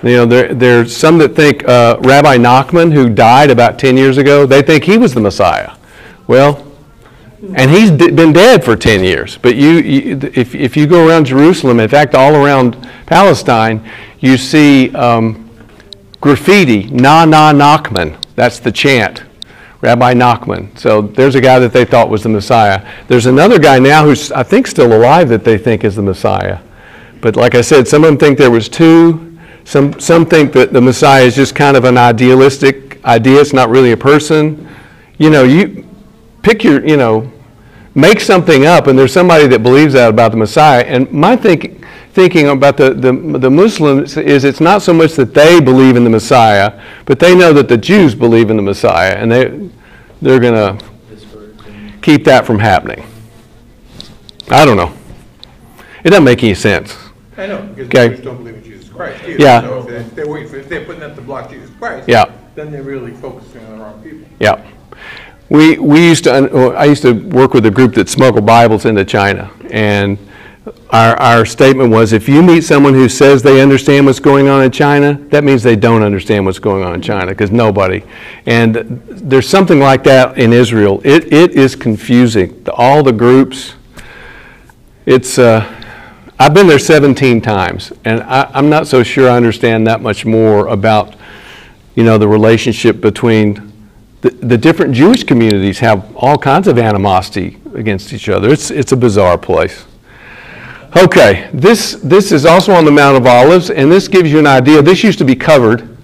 You 0.02 0.16
know, 0.16 0.26
there 0.26 0.54
there's 0.54 0.96
some 0.96 1.18
that 1.18 1.36
think 1.36 1.62
uh, 1.68 1.98
Rabbi 2.00 2.36
Nachman, 2.36 2.92
who 2.92 3.10
died 3.10 3.48
about 3.52 3.78
ten 3.78 3.96
years 3.96 4.18
ago, 4.18 4.44
they 4.44 4.60
think 4.60 4.82
he 4.82 4.98
was 4.98 5.14
the 5.14 5.20
Messiah. 5.20 5.76
Well, 6.26 6.66
and 7.54 7.70
he's 7.70 7.90
d- 7.90 8.10
been 8.10 8.32
dead 8.32 8.64
for 8.64 8.76
ten 8.76 9.02
years. 9.02 9.38
But 9.38 9.56
you, 9.56 9.70
you 9.70 10.20
if 10.34 10.54
if 10.54 10.76
you 10.76 10.86
go 10.86 11.06
around 11.08 11.26
Jerusalem, 11.26 11.80
in 11.80 11.88
fact, 11.88 12.14
all 12.14 12.34
around 12.34 12.76
Palestine, 13.06 13.88
you 14.20 14.36
see. 14.36 14.94
Um, 14.94 15.46
graffiti, 16.20 16.84
na 16.90 17.24
na 17.24 17.50
Nachman. 17.50 18.14
That's 18.34 18.58
the 18.58 18.70
chant, 18.70 19.24
Rabbi 19.80 20.12
Nachman. 20.12 20.78
So 20.78 21.00
there's 21.00 21.34
a 21.34 21.40
guy 21.40 21.58
that 21.58 21.72
they 21.72 21.86
thought 21.86 22.10
was 22.10 22.22
the 22.22 22.28
Messiah. 22.28 22.86
There's 23.08 23.24
another 23.24 23.58
guy 23.58 23.78
now 23.78 24.04
who's, 24.04 24.30
I 24.32 24.42
think, 24.42 24.66
still 24.66 24.92
alive 24.92 25.30
that 25.30 25.44
they 25.44 25.56
think 25.56 25.82
is 25.82 25.96
the 25.96 26.02
Messiah. 26.02 26.58
But 27.22 27.36
like 27.36 27.54
I 27.54 27.62
said, 27.62 27.88
some 27.88 28.04
of 28.04 28.08
them 28.08 28.18
think 28.18 28.38
there 28.38 28.50
was 28.50 28.68
two. 28.68 29.38
Some, 29.64 29.98
some 29.98 30.26
think 30.26 30.52
that 30.52 30.74
the 30.74 30.80
Messiah 30.80 31.24
is 31.24 31.36
just 31.36 31.54
kind 31.54 31.74
of 31.76 31.84
an 31.84 31.96
idealistic 31.96 33.02
idea. 33.04 33.40
It's 33.40 33.54
not 33.54 33.70
really 33.70 33.92
a 33.92 33.96
person. 33.96 34.68
You 35.18 35.30
know, 35.30 35.44
you 35.44 35.86
pick 36.42 36.64
your, 36.64 36.84
you 36.86 36.96
know, 36.96 37.30
make 37.94 38.20
something 38.20 38.66
up, 38.66 38.86
and 38.86 38.98
there's 38.98 39.12
somebody 39.12 39.46
that 39.48 39.62
believes 39.62 39.94
that 39.94 40.10
about 40.10 40.30
the 40.30 40.36
Messiah. 40.36 40.82
And 40.84 41.10
my 41.12 41.36
think, 41.36 41.84
thinking 42.12 42.48
about 42.48 42.76
the, 42.76 42.92
the, 42.94 43.12
the 43.38 43.50
Muslims 43.50 44.16
is 44.16 44.44
it's 44.44 44.60
not 44.60 44.82
so 44.82 44.92
much 44.92 45.14
that 45.14 45.34
they 45.34 45.60
believe 45.60 45.96
in 45.96 46.04
the 46.04 46.10
Messiah, 46.10 46.80
but 47.04 47.18
they 47.18 47.34
know 47.34 47.52
that 47.52 47.68
the 47.68 47.76
Jews 47.76 48.14
believe 48.14 48.50
in 48.50 48.56
the 48.56 48.62
Messiah, 48.62 49.14
and 49.16 49.30
they, 49.30 49.70
they're 50.22 50.40
going 50.40 50.54
to 50.78 50.84
keep 52.02 52.24
that 52.24 52.46
from 52.46 52.58
happening. 52.58 53.04
I 54.50 54.64
don't 54.64 54.76
know. 54.76 54.92
It 56.02 56.10
doesn't 56.10 56.24
make 56.24 56.42
any 56.42 56.54
sense. 56.54 56.96
I 57.36 57.46
know, 57.46 57.62
because 57.62 57.86
Okay. 57.86 58.08
the 58.08 58.14
Jews 58.16 58.24
don't 58.24 58.36
believe 58.38 58.54
in 58.56 58.64
Jesus 58.64 58.88
Christ 58.88 59.22
either. 59.24 59.42
Yeah. 59.42 59.60
So 59.62 59.78
if 59.80 59.86
they're- 59.86 59.96
if 60.00 60.14
they're 60.14 60.28
waiting 60.28 60.48
for, 60.48 60.56
if 60.56 60.68
they're 60.68 60.84
putting 60.84 61.00
that 61.00 61.14
to 61.16 61.22
block 61.22 61.50
Jesus 61.50 61.70
Christ. 61.78 62.08
Yeah. 62.08 62.24
Then 62.54 62.70
they're 62.72 62.82
really 62.82 63.12
focusing 63.12 63.64
on 63.66 63.78
the 63.78 63.84
wrong 63.84 64.02
people. 64.02 64.26
Yeah. 64.40 64.60
We, 65.50 65.78
we 65.78 66.06
used 66.06 66.24
to, 66.24 66.32
uh, 66.32 66.68
I 66.74 66.84
used 66.84 67.02
to 67.02 67.12
work 67.12 67.54
with 67.54 67.66
a 67.66 67.70
group 67.72 67.94
that 67.94 68.08
smuggled 68.08 68.46
Bibles 68.46 68.84
into 68.84 69.04
China. 69.04 69.50
And 69.70 70.16
our, 70.90 71.16
our 71.16 71.44
statement 71.44 71.90
was 71.90 72.12
if 72.12 72.28
you 72.28 72.40
meet 72.40 72.62
someone 72.62 72.94
who 72.94 73.08
says 73.08 73.42
they 73.42 73.60
understand 73.60 74.06
what's 74.06 74.20
going 74.20 74.46
on 74.46 74.62
in 74.62 74.70
China, 74.70 75.14
that 75.30 75.42
means 75.42 75.64
they 75.64 75.74
don't 75.74 76.04
understand 76.04 76.46
what's 76.46 76.60
going 76.60 76.84
on 76.84 76.94
in 76.94 77.02
China, 77.02 77.26
because 77.32 77.50
nobody. 77.50 78.00
And 78.46 79.02
there's 79.08 79.48
something 79.48 79.80
like 79.80 80.04
that 80.04 80.38
in 80.38 80.52
Israel. 80.52 81.00
It, 81.04 81.32
it 81.32 81.50
is 81.52 81.74
confusing. 81.74 82.64
All 82.72 83.02
the 83.02 83.12
groups, 83.12 83.74
it's, 85.04 85.36
uh, 85.36 85.66
I've 86.38 86.54
been 86.54 86.68
there 86.68 86.78
17 86.78 87.40
times, 87.40 87.92
and 88.04 88.22
I, 88.22 88.48
I'm 88.54 88.70
not 88.70 88.86
so 88.86 89.02
sure 89.02 89.28
I 89.28 89.36
understand 89.36 89.84
that 89.88 90.00
much 90.00 90.24
more 90.24 90.68
about, 90.68 91.16
you 91.96 92.04
know, 92.04 92.18
the 92.18 92.28
relationship 92.28 93.00
between 93.00 93.69
the, 94.20 94.58
different 94.58 94.94
Jewish 94.94 95.24
communities 95.24 95.78
have 95.78 96.14
all 96.14 96.36
kinds 96.36 96.68
of 96.68 96.78
animosity 96.78 97.58
against 97.74 98.12
each 98.12 98.28
other. 98.28 98.50
It's, 98.50 98.70
it's 98.70 98.92
a 98.92 98.96
bizarre 98.96 99.38
place. 99.38 99.84
Okay, 100.96 101.48
this, 101.54 101.92
this 102.02 102.32
is 102.32 102.44
also 102.44 102.72
on 102.72 102.84
the 102.84 102.90
Mount 102.90 103.16
of 103.16 103.26
Olives, 103.26 103.70
and 103.70 103.90
this 103.90 104.08
gives 104.08 104.30
you 104.30 104.38
an 104.38 104.46
idea. 104.46 104.82
This 104.82 105.04
used 105.04 105.18
to 105.20 105.24
be 105.24 105.36
covered, 105.36 105.96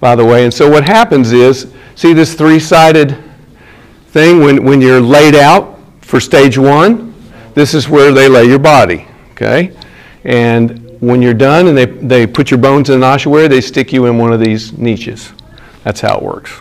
by 0.00 0.16
the 0.16 0.24
way, 0.24 0.44
and 0.44 0.52
so 0.52 0.68
what 0.68 0.84
happens 0.84 1.32
is, 1.32 1.72
see 1.94 2.12
this 2.12 2.34
three-sided 2.34 3.16
thing 4.08 4.40
when, 4.40 4.64
when 4.64 4.80
you're 4.80 5.00
laid 5.00 5.34
out 5.34 5.78
for 6.00 6.20
stage 6.20 6.58
one? 6.58 7.14
This 7.54 7.74
is 7.74 7.88
where 7.88 8.12
they 8.12 8.28
lay 8.28 8.44
your 8.44 8.58
body, 8.58 9.06
okay? 9.32 9.74
And 10.24 11.00
when 11.00 11.22
you're 11.22 11.32
done 11.32 11.68
and 11.68 11.78
they, 11.78 11.86
they 11.86 12.26
put 12.26 12.50
your 12.50 12.58
bones 12.58 12.90
in 12.90 12.96
an 12.96 13.04
ossuary, 13.04 13.46
they 13.46 13.60
stick 13.60 13.92
you 13.92 14.06
in 14.06 14.18
one 14.18 14.32
of 14.32 14.40
these 14.40 14.76
niches. 14.76 15.32
That's 15.84 16.00
how 16.00 16.16
it 16.18 16.22
works. 16.22 16.60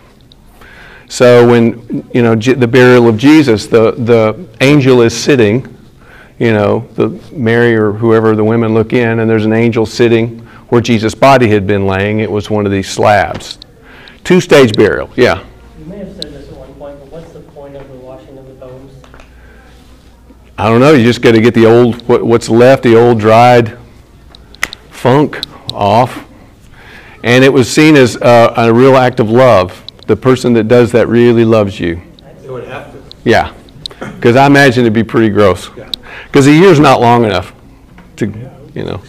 So 1.14 1.48
when, 1.48 2.10
you 2.12 2.24
know, 2.24 2.34
the 2.34 2.68
burial 2.68 3.08
of 3.08 3.18
Jesus, 3.18 3.68
the, 3.68 3.92
the 3.92 4.48
angel 4.62 5.04
is 5.04 5.16
sitting, 5.16 5.78
you 6.40 6.54
know, 6.54 6.88
the 6.96 7.10
Mary 7.32 7.76
or 7.76 7.92
whoever 7.92 8.36
the 8.36 8.44
women 8.44 8.74
look 8.74 8.94
in, 8.94 9.20
and 9.20 9.30
there's 9.30 9.46
an 9.46 9.54
angel 9.54 9.86
sitting 9.86 10.40
where 10.70 10.82
Jesus' 10.82 11.14
body 11.14 11.48
had 11.50 11.68
been 11.68 11.86
laying. 11.86 12.22
It 12.22 12.32
was 12.32 12.50
one 12.50 12.66
of 12.66 12.72
these 12.72 12.90
slabs. 12.90 13.60
Two 14.24 14.42
stage 14.42 14.76
burial, 14.76 15.08
yeah. 15.16 15.46
You 15.78 15.86
may 15.86 16.00
have 16.00 16.16
said 16.16 16.34
this 16.34 16.50
at 16.50 16.58
one 16.58 16.74
point, 16.74 17.00
but 17.00 17.12
what's 17.12 17.32
the 17.32 17.42
point 17.42 17.76
of 17.76 17.88
the 17.90 17.96
washing 17.98 18.36
of 18.40 18.48
the 18.48 18.56
bones? 18.56 18.92
I 20.58 20.68
don't 20.68 20.80
know, 20.80 20.94
you 20.94 21.04
just 21.04 21.22
got 21.22 21.34
to 21.34 21.42
get 21.42 21.54
the 21.54 21.68
old, 21.68 22.08
what, 22.08 22.26
what's 22.26 22.50
left, 22.50 22.82
the 22.82 22.96
old 22.96 23.20
dried 23.20 23.78
funk 24.90 25.40
off. 25.72 26.28
And 27.22 27.44
it 27.44 27.54
was 27.54 27.72
seen 27.72 27.98
as 27.98 28.18
uh, 28.18 28.56
a 28.58 28.74
real 28.74 28.98
act 28.98 29.20
of 29.20 29.30
love. 29.30 29.83
The 30.08 30.16
person 30.16 30.54
that 30.54 30.68
does 30.68 30.92
that 30.92 31.08
really 31.08 31.46
loves 31.46 31.80
you. 31.80 32.02
They 32.42 32.50
would 32.50 32.66
have 32.66 32.92
to. 32.92 33.02
Yeah, 33.24 33.54
because 34.00 34.36
I 34.36 34.46
imagine 34.46 34.84
it'd 34.84 34.94
be 34.94 35.04
pretty 35.04 35.30
gross. 35.30 35.70
Because 36.26 36.48
a 36.48 36.52
year's 36.52 36.80
not 36.80 37.00
long 37.00 37.26
enough 37.26 37.54
to, 38.18 38.26
you 38.74 38.84
know. 38.84 39.02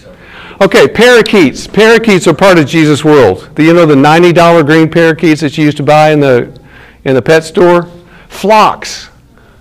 Okay, 0.61 0.87
parakeets. 0.87 1.67
Parakeets 1.67 2.29
are 2.29 2.35
part 2.35 2.59
of 2.59 2.67
Jesus' 2.67 3.05
world. 3.05 3.51
Do 3.55 3.65
you 3.65 3.75
know 3.75 3.87
the 3.87 3.95
$90 3.95 4.65
green 4.67 4.89
parakeets 4.89 5.41
that 5.41 5.59
you 5.59 5.65
used 5.65 5.77
to 5.79 5.83
buy 5.83 6.13
in 6.13 6.21
the, 6.21 6.59
in 7.05 7.15
the 7.15 7.23
pet 7.23 7.43
store? 7.43 7.89
Flocks 8.29 9.09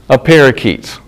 of 0.09 0.23
parakeets. 0.23 0.99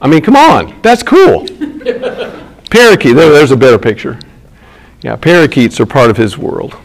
I 0.00 0.06
mean, 0.06 0.22
come 0.22 0.36
on, 0.36 0.80
that's 0.80 1.02
cool. 1.02 1.46
Parakeet, 2.70 3.16
there, 3.16 3.32
there's 3.32 3.50
a 3.50 3.56
better 3.56 3.78
picture. 3.78 4.18
Yeah, 5.02 5.16
parakeets 5.16 5.80
are 5.80 5.86
part 5.86 6.10
of 6.10 6.16
his 6.16 6.36
world. 6.36 6.76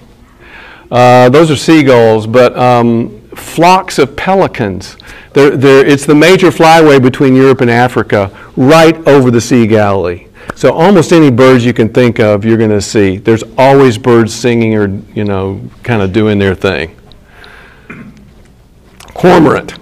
Uh, 0.93 1.27
those 1.27 1.49
are 1.49 1.55
seagulls, 1.55 2.27
but 2.27 2.55
um, 2.55 3.19
flocks 3.29 3.97
of 3.97 4.15
pelicans. 4.15 4.95
They're, 5.33 5.57
they're, 5.57 5.83
it's 5.83 6.05
the 6.05 6.13
major 6.13 6.49
flyway 6.49 7.01
between 7.01 7.35
Europe 7.35 7.61
and 7.61 7.71
Africa, 7.71 8.29
right 8.55 8.95
over 9.07 9.31
the 9.31 9.41
Sea 9.41 9.65
Galilee. 9.65 10.27
So 10.53 10.71
almost 10.71 11.11
any 11.11 11.31
birds 11.31 11.65
you 11.65 11.73
can 11.73 11.89
think 11.89 12.19
of, 12.19 12.45
you're 12.45 12.59
going 12.59 12.69
to 12.69 12.81
see. 12.81 13.17
There's 13.17 13.43
always 13.57 13.97
birds 13.97 14.35
singing 14.35 14.75
or, 14.75 14.87
you 15.15 15.23
know, 15.23 15.67
kind 15.81 16.03
of 16.03 16.13
doing 16.13 16.37
their 16.37 16.53
thing. 16.53 16.95
Cormorant. 19.15 19.73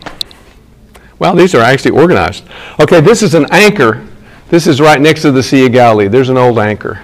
Well, 1.20 1.36
these 1.36 1.53
are 1.53 1.62
actually 1.62 1.91
organized. 1.91 2.46
Okay, 2.80 3.01
this 3.01 3.22
is 3.22 3.34
an 3.34 3.48
anchor. 3.51 4.08
This 4.48 4.65
is 4.65 4.80
right 4.80 5.01
next 5.01 5.24
to 5.24 5.34
the 5.34 5.44
Sea 5.44 5.65
of 5.65 5.74
Galilee. 5.74 6.08
There's 6.08 6.30
an 6.30 6.38
old 6.38 6.58
anchor. 6.58 7.01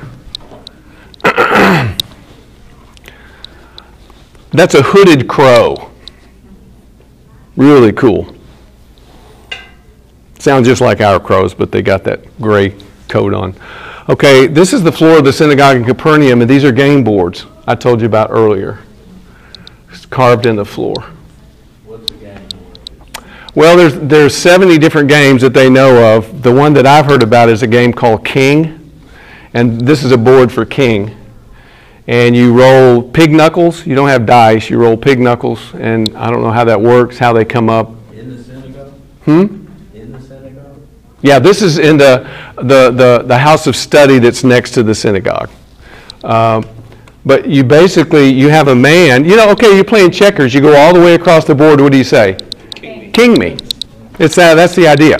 That's 4.58 4.74
a 4.74 4.82
hooded 4.82 5.28
crow. 5.28 5.92
Really 7.56 7.92
cool. 7.92 8.36
Sounds 10.40 10.68
just 10.68 10.82
like 10.82 11.00
our 11.00 11.20
crows, 11.20 11.54
but 11.54 11.72
they 11.72 11.84
got 11.84 12.04
that 12.06 12.26
gray 12.42 12.76
coat 13.08 13.36
on. 13.36 13.54
Okay, 14.10 14.48
this 14.48 14.74
is 14.74 14.82
the 14.82 14.92
floor 14.92 15.20
of 15.20 15.26
the 15.26 15.32
synagogue 15.32 15.78
in 15.78 15.86
Capernaum, 15.86 16.42
and 16.42 16.50
these 16.50 16.66
are 16.66 16.72
game 16.72 17.04
boards 17.04 17.46
I 17.68 17.76
told 17.76 18.02
you 18.02 18.08
about 18.08 18.32
earlier. 18.32 18.80
It's 19.92 20.08
carved 20.08 20.48
in 20.48 20.56
the 20.56 20.66
floor. 20.66 20.96
What's 21.86 22.12
the 22.12 22.18
game? 22.18 22.48
Board? 23.14 23.26
Well, 23.54 23.78
there's, 23.78 23.94
there's 24.00 24.36
70 24.36 24.80
different 24.80 25.08
games 25.08 25.44
that 25.44 25.54
they 25.54 25.70
know 25.70 26.18
of. 26.18 26.42
The 26.42 26.52
one 26.52 26.74
that 26.74 26.88
I've 26.88 27.06
heard 27.06 27.22
about 27.22 27.50
is 27.50 27.62
a 27.62 27.68
game 27.68 27.94
called 27.94 28.26
King, 28.26 28.92
and 29.54 29.80
this 29.82 30.04
is 30.04 30.12
a 30.12 30.18
board 30.18 30.52
for 30.52 30.66
King. 30.66 31.16
And 32.08 32.36
you 32.36 32.58
roll 32.58 33.04
pig 33.04 33.32
knuckles. 33.32 33.86
You 33.86 33.96
don't 33.96 34.08
have 34.08 34.26
dice. 34.26 34.70
You 34.70 34.78
roll 34.80 34.96
pig 34.96 35.20
knuckles, 35.20 35.74
and 35.74 36.16
I 36.16 36.32
don't 36.32 36.42
know 36.42 36.52
how 36.52 36.64
that 36.64 36.80
works, 36.80 37.18
how 37.18 37.34
they 37.34 37.44
come 37.44 37.70
up. 37.70 37.92
In 38.14 38.36
the 38.36 38.44
synagogue? 38.44 38.94
Hmm? 39.26 39.68
In 39.94 40.14
the 40.14 40.22
synagogue? 40.22 40.82
Yeah, 41.22 41.40
this 41.40 41.62
is 41.62 41.80
in 41.80 41.98
the, 41.98 42.30
the, 42.56 42.92
the, 42.92 43.24
the 43.26 43.38
house 43.38 43.68
of 43.68 43.76
study 43.76 44.20
that's 44.20 44.46
next 44.46 44.72
to 44.72 44.84
the 44.84 44.96
synagogue. 44.96 45.50
Um, 46.24 46.66
but 47.26 47.46
you 47.50 47.66
basically, 47.66 48.30
you 48.30 48.48
have 48.48 48.70
a 48.70 48.76
man, 48.76 49.26
you 49.26 49.36
know, 49.36 49.50
okay, 49.50 49.76
you're 49.76 49.84
playing 49.84 50.12
checkers, 50.12 50.54
you 50.54 50.62
go 50.62 50.78
all 50.78 50.94
the 50.94 51.00
way 51.02 51.14
across 51.14 51.44
the 51.44 51.54
board, 51.54 51.82
what 51.82 51.92
do 51.92 51.98
you 51.98 52.06
say? 52.06 52.38
King 53.12 53.38
me. 53.38 53.58
It's 54.18 54.36
that, 54.36 54.56
that's 54.56 54.76
the 54.76 54.88
idea. 54.88 55.18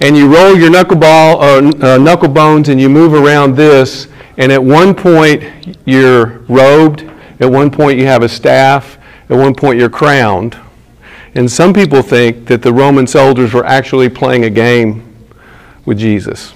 And 0.00 0.16
you 0.16 0.26
roll 0.34 0.58
your 0.58 0.68
knuckleball, 0.68 1.36
or 1.36 1.84
uh, 1.86 1.98
knuckle 1.98 2.28
bones, 2.28 2.70
and 2.70 2.80
you 2.80 2.88
move 2.88 3.14
around 3.14 3.54
this, 3.54 4.08
and 4.36 4.50
at 4.50 4.62
one 4.62 4.94
point 4.94 5.76
you're 5.84 6.38
robed, 6.48 7.02
at 7.40 7.50
one 7.50 7.70
point 7.70 7.98
you 7.98 8.06
have 8.06 8.22
a 8.22 8.28
staff, 8.28 8.98
at 9.28 9.36
one 9.36 9.54
point 9.54 9.78
you're 9.78 9.90
crowned. 9.90 10.58
And 11.34 11.50
some 11.50 11.72
people 11.72 12.02
think 12.02 12.46
that 12.46 12.62
the 12.62 12.72
Roman 12.72 13.06
soldiers 13.06 13.54
were 13.54 13.64
actually 13.64 14.08
playing 14.08 14.44
a 14.44 14.50
game 14.50 15.14
with 15.84 15.98
Jesus. 15.98 16.52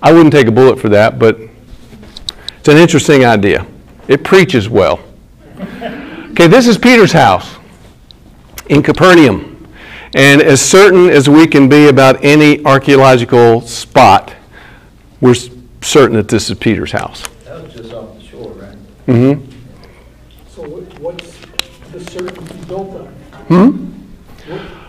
I 0.00 0.12
wouldn't 0.12 0.32
take 0.32 0.46
a 0.46 0.52
bullet 0.52 0.78
for 0.80 0.88
that, 0.90 1.18
but 1.18 1.38
it's 2.58 2.68
an 2.68 2.76
interesting 2.76 3.24
idea. 3.24 3.66
It 4.08 4.24
preaches 4.24 4.68
well. 4.68 5.00
Okay, 6.32 6.46
this 6.46 6.66
is 6.66 6.78
Peter's 6.78 7.12
house 7.12 7.56
in 8.68 8.82
Capernaum. 8.82 9.68
And 10.14 10.42
as 10.42 10.60
certain 10.60 11.08
as 11.08 11.28
we 11.28 11.46
can 11.46 11.68
be 11.68 11.88
about 11.88 12.22
any 12.24 12.64
archaeological 12.64 13.60
spot, 13.62 14.34
we're 15.20 15.34
certain 15.82 16.16
that 16.16 16.28
this 16.28 16.48
is 16.50 16.56
Peter's 16.58 16.92
house. 16.92 17.22
That 17.44 17.62
was 17.62 17.72
just 17.74 17.92
off 17.92 18.16
the 18.18 18.24
shore, 18.24 18.50
right? 18.52 18.76
Mm-hmm. 19.06 19.50
So 20.48 20.62
what- 20.62 20.98
what's 21.00 21.36
the 21.92 22.00
certainty 22.10 22.54
built 22.66 22.90
on? 22.96 23.06
Hmm? 23.48 23.70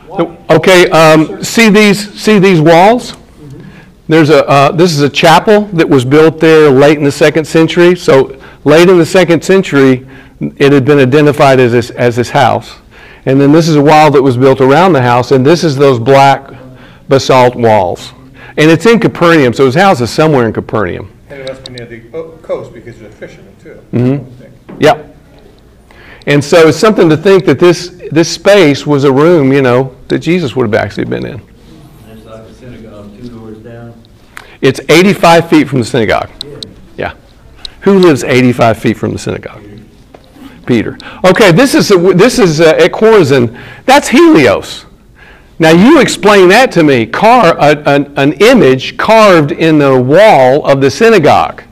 What- 0.07 0.29
what- 0.29 0.39
Okay, 0.57 0.89
um, 0.91 1.43
see 1.43 1.69
these, 1.69 2.13
see 2.19 2.39
these 2.39 2.61
walls? 2.61 3.15
There's 4.07 4.29
a, 4.29 4.47
uh, 4.47 4.71
this 4.71 4.91
is 4.91 5.01
a 5.01 5.09
chapel 5.09 5.61
that 5.73 5.89
was 5.89 6.03
built 6.05 6.39
there 6.39 6.69
late 6.69 6.97
in 6.97 7.03
the 7.03 7.11
second 7.11 7.45
century. 7.45 7.95
So 7.95 8.35
late 8.65 8.89
in 8.89 8.97
the 8.99 9.05
second 9.05 9.43
century, 9.43 10.05
it 10.57 10.73
had 10.73 10.83
been 10.85 10.99
identified 10.99 11.59
as 11.59 11.71
this, 11.71 11.89
as 11.91 12.15
this 12.17 12.29
house. 12.29 12.75
And 13.25 13.39
then 13.39 13.53
this 13.53 13.69
is 13.69 13.77
a 13.77 13.81
wall 13.81 14.11
that 14.11 14.21
was 14.21 14.35
built 14.35 14.59
around 14.59 14.91
the 14.93 15.01
house, 15.01 15.31
and 15.31 15.45
this 15.45 15.63
is 15.63 15.77
those 15.77 15.97
black 15.99 16.51
basalt 17.07 17.55
walls. 17.55 18.11
And 18.55 18.69
it's 18.69 18.85
in 18.85 18.99
Capernaum, 18.99 19.53
so 19.53 19.65
his 19.65 19.75
house 19.75 19.99
is 20.01 20.11
somewhere 20.11 20.45
in 20.45 20.53
Capernaum. 20.53 21.11
And 21.29 21.41
it 21.41 21.47
must 21.47 21.65
be 21.65 21.73
near 21.73 21.85
the 21.85 22.01
coast 22.43 22.71
because 22.73 22.99
there's 22.99 23.15
fishermen 23.15 23.55
too. 23.59 23.81
Mm-hmm. 23.91 23.97
I 23.97 24.17
would 24.17 24.33
think. 24.33 24.53
Yep. 24.79 25.17
And 26.27 26.43
so 26.43 26.67
it's 26.67 26.77
something 26.77 27.09
to 27.09 27.17
think 27.17 27.45
that 27.45 27.59
this, 27.59 28.01
this 28.11 28.31
space 28.31 28.85
was 28.85 29.03
a 29.03 29.11
room, 29.11 29.51
you 29.51 29.61
know, 29.61 29.95
that 30.07 30.19
Jesus 30.19 30.55
would 30.55 30.63
have 30.63 30.75
actually 30.75 31.05
been 31.05 31.25
in. 31.25 31.41
It's 32.09 32.25
like 32.25 32.47
the 32.47 32.53
synagogue, 32.53 33.17
two 33.17 33.29
doors 33.29 33.57
down. 33.57 34.01
It's 34.61 34.79
85 34.87 35.49
feet 35.49 35.67
from 35.67 35.79
the 35.79 35.85
synagogue. 35.85 36.29
Yeah. 36.95 37.15
Who 37.81 37.99
lives 37.99 38.23
85 38.23 38.77
feet 38.77 38.97
from 38.97 39.11
the 39.11 39.19
synagogue? 39.19 39.63
Peter. 40.65 40.97
Okay, 41.25 41.51
this 41.51 41.75
is, 41.75 41.89
this 41.89 42.39
is 42.39 42.61
uh, 42.61 42.69
at 42.79 42.91
Chorazin. 42.91 43.59
That's 43.85 44.07
Helios. 44.07 44.85
Now 45.59 45.71
you 45.71 45.99
explain 45.99 46.49
that 46.49 46.71
to 46.73 46.83
me. 46.83 47.05
Car, 47.05 47.55
a, 47.59 47.77
an, 48.17 48.33
image 48.33 48.97
carved 48.97 49.51
in 49.51 49.77
the 49.77 50.01
wall 50.01 50.65
of 50.65 50.81
the 50.81 50.89
synagogue. 50.89 51.63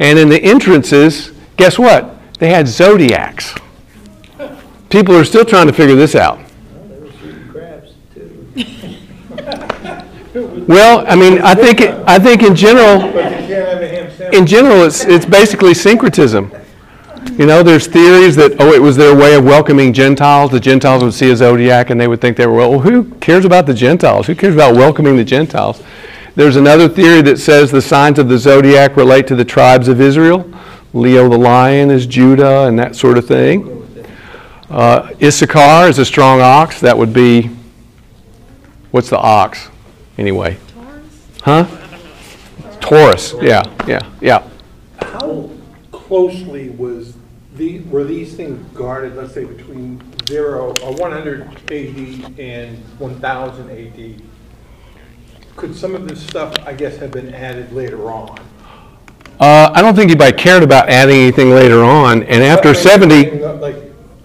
And 0.00 0.18
in 0.18 0.28
the 0.28 0.42
entrances, 0.42 1.32
guess 1.56 1.78
what? 1.78 2.16
They 2.38 2.50
had 2.50 2.68
zodiacs. 2.68 3.54
People 4.90 5.16
are 5.16 5.24
still 5.24 5.44
trying 5.44 5.66
to 5.66 5.72
figure 5.72 5.96
this 5.96 6.14
out. 6.14 6.38
Well, 10.68 11.04
I 11.08 11.16
mean, 11.16 11.40
I 11.40 11.54
think, 11.54 11.80
I 11.80 12.18
think 12.18 12.42
in 12.42 12.54
general, 12.54 13.02
in 14.32 14.46
general, 14.46 14.82
it's, 14.82 15.04
it's 15.04 15.24
basically 15.24 15.74
syncretism. 15.74 16.50
You 17.32 17.44
know, 17.44 17.62
there's 17.62 17.86
theories 17.86 18.34
that, 18.36 18.56
oh, 18.60 18.72
it 18.72 18.80
was 18.80 18.96
their 18.96 19.14
way 19.14 19.34
of 19.34 19.44
welcoming 19.44 19.92
Gentiles. 19.92 20.50
The 20.50 20.60
Gentiles 20.60 21.02
would 21.04 21.12
see 21.12 21.30
a 21.30 21.36
zodiac 21.36 21.90
and 21.90 22.00
they 22.00 22.08
would 22.08 22.20
think 22.20 22.36
they 22.36 22.46
were, 22.46 22.54
well, 22.54 22.78
who 22.80 23.10
cares 23.16 23.44
about 23.44 23.66
the 23.66 23.74
Gentiles? 23.74 24.26
Who 24.26 24.34
cares 24.34 24.54
about 24.54 24.74
welcoming 24.74 25.16
the 25.16 25.24
Gentiles? 25.24 25.82
There's 26.34 26.56
another 26.56 26.88
theory 26.88 27.22
that 27.22 27.38
says 27.38 27.70
the 27.70 27.82
signs 27.82 28.18
of 28.18 28.28
the 28.28 28.38
zodiac 28.38 28.96
relate 28.96 29.26
to 29.26 29.36
the 29.36 29.44
tribes 29.44 29.88
of 29.88 30.00
Israel. 30.00 30.50
Leo 30.94 31.28
the 31.28 31.36
lion 31.36 31.90
is 31.90 32.06
Judah 32.06 32.66
and 32.66 32.78
that 32.78 32.96
sort 32.96 33.18
of 33.18 33.26
thing. 33.26 33.72
Uh, 34.70 35.12
Issachar 35.22 35.88
is 35.88 35.98
a 35.98 36.04
strong 36.04 36.40
ox. 36.40 36.80
That 36.80 36.96
would 36.96 37.12
be, 37.12 37.50
what's 38.90 39.10
the 39.10 39.18
ox, 39.18 39.68
anyway? 40.18 40.58
Huh? 41.42 41.66
Taurus, 42.80 43.34
yeah, 43.40 43.62
yeah, 43.86 44.00
yeah. 44.20 44.48
Closely 46.06 46.68
was 46.70 47.16
the, 47.56 47.80
were 47.80 48.04
these 48.04 48.36
things 48.36 48.64
guarded, 48.74 49.16
let's 49.16 49.34
say, 49.34 49.44
between 49.44 50.00
zero, 50.28 50.72
or 50.84 50.92
100 50.94 51.42
AD 51.42 52.38
and 52.38 52.78
1000 53.00 53.70
AD? 53.70 54.22
Could 55.56 55.74
some 55.74 55.96
of 55.96 56.06
this 56.06 56.24
stuff, 56.24 56.54
I 56.64 56.74
guess, 56.74 56.96
have 56.98 57.10
been 57.10 57.34
added 57.34 57.72
later 57.72 58.08
on? 58.10 58.38
Uh, 59.40 59.70
I 59.74 59.82
don't 59.82 59.96
think 59.96 60.10
anybody 60.10 60.36
cared 60.36 60.62
about 60.62 60.88
adding 60.88 61.16
anything 61.16 61.50
later 61.50 61.82
on, 61.82 62.22
and 62.22 62.40
after 62.44 62.68
Like, 62.68 62.76
70, 62.76 63.30
Like 63.58 63.76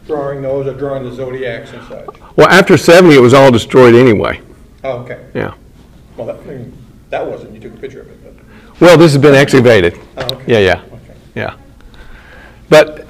drawing 0.06 0.44
those 0.44 0.67
or 0.67 0.74
drawing 0.74 1.04
the 1.04 1.12
zodiacs 1.15 1.72
and 1.74 1.82
such? 1.88 2.06
well, 2.36 2.48
after 2.48 2.78
70, 2.78 3.15
it 3.15 3.20
was 3.22 3.34
all 3.34 3.50
destroyed 3.50 3.96
anyway. 3.96 4.39
Oh, 4.84 5.00
okay. 5.00 5.20
Yeah. 5.34 5.54
Well, 6.15 6.28
that, 6.28 6.36
I 6.41 6.44
mean, 6.46 6.74
that 7.10 7.26
wasn't, 7.26 7.54
you 7.56 7.60
took 7.60 7.74
a 7.74 7.78
picture 7.78 8.02
of 8.02 8.08
it, 8.10 8.24
but, 8.24 8.80
Well, 8.80 8.98
this 9.00 9.13
has 9.13 9.22
been 9.22 9.34
excavated. 9.36 9.98
oh, 10.17 10.26
okay. 10.36 10.44
Yeah, 10.46 10.60
yeah, 10.60 10.82
Okay. 10.94 11.15
yeah. 11.34 11.56
But, 12.71 13.05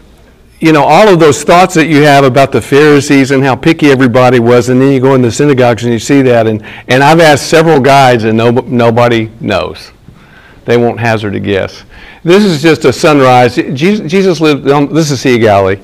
you 0.60 0.72
know, 0.72 0.84
all 0.84 1.08
of 1.08 1.20
those 1.20 1.44
thoughts 1.44 1.76
that 1.76 1.86
you 1.86 2.02
have 2.02 2.24
about 2.24 2.52
the 2.52 2.60
Pharisees 2.60 3.30
and 3.30 3.44
how 3.44 3.56
picky 3.56 3.92
everybody 3.92 4.40
was, 4.40 4.70
and 4.70 4.82
then 4.82 4.92
you 4.92 5.00
go 5.00 5.14
in 5.14 5.22
the 5.22 5.32
synagogues 5.32 5.84
and 5.84 5.94
you 5.94 6.00
see 6.00 6.24
that, 6.24 6.48
and, 6.48 6.66
and 6.88 7.04
I've 7.04 7.20
asked 7.20 7.48
several 7.48 7.80
guides 7.80 8.24
and 8.24 8.36
no, 8.36 8.50
nobody 8.50 9.30
knows. 9.40 9.92
They 10.66 10.78
won't 10.78 11.00
hazard 11.00 11.36
a 11.36 11.40
guess. 11.40 11.84
This 12.24 12.44
is 12.44 12.60
just 12.60 12.86
a 12.86 12.92
sunrise. 12.92 13.56
Jesus, 13.56 14.12
Jesus 14.12 14.42
lived, 14.42 14.68
um, 14.68 14.92
this 14.92 15.12
is 15.12 15.22
Sea 15.22 15.36
of 15.36 15.42
Galilee. 15.42 15.80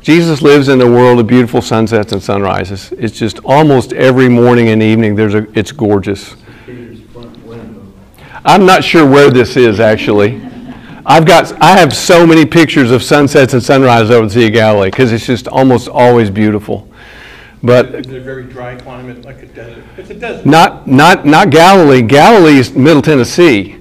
Jesus 0.00 0.40
lives 0.40 0.68
in 0.68 0.80
a 0.80 0.90
world 0.90 1.18
of 1.20 1.26
beautiful 1.26 1.60
sunsets 1.60 2.12
and 2.12 2.22
sunrises. 2.22 2.92
It's 2.92 3.18
just 3.18 3.40
almost 3.44 3.92
every 3.92 4.30
morning 4.30 4.68
and 4.68 4.82
evening, 4.82 5.16
there's 5.16 5.34
a, 5.34 5.46
it's 5.58 5.70
gorgeous. 5.70 6.34
Peter's 6.64 7.02
front 7.10 7.44
window. 7.44 7.92
I'm 8.42 8.64
not 8.64 8.82
sure 8.82 9.06
where 9.06 9.30
this 9.30 9.58
is 9.58 9.80
actually. 9.80 10.47
I've 11.10 11.24
got, 11.24 11.50
I 11.62 11.78
have 11.78 11.96
so 11.96 12.26
many 12.26 12.44
pictures 12.44 12.90
of 12.90 13.02
sunsets 13.02 13.54
and 13.54 13.62
sunrises 13.62 14.10
over 14.10 14.26
the 14.26 14.32
Sea 14.34 14.46
of 14.48 14.52
Galilee 14.52 14.90
because 14.90 15.10
it's 15.10 15.24
just 15.24 15.48
almost 15.48 15.88
always 15.88 16.28
beautiful. 16.28 16.86
But 17.62 17.94
Is 17.94 18.06
it 18.06 18.16
a 18.16 18.20
very 18.20 18.44
dry 18.44 18.76
climate, 18.76 19.24
like 19.24 19.42
a 19.42 19.46
desert? 19.46 19.82
It's 19.96 20.10
a 20.10 20.14
desert. 20.14 20.44
not, 20.44 20.86
not, 20.86 21.24
not 21.24 21.48
Galilee. 21.48 22.02
Galilee 22.02 22.58
is 22.58 22.74
Middle 22.74 23.00
Tennessee. 23.00 23.76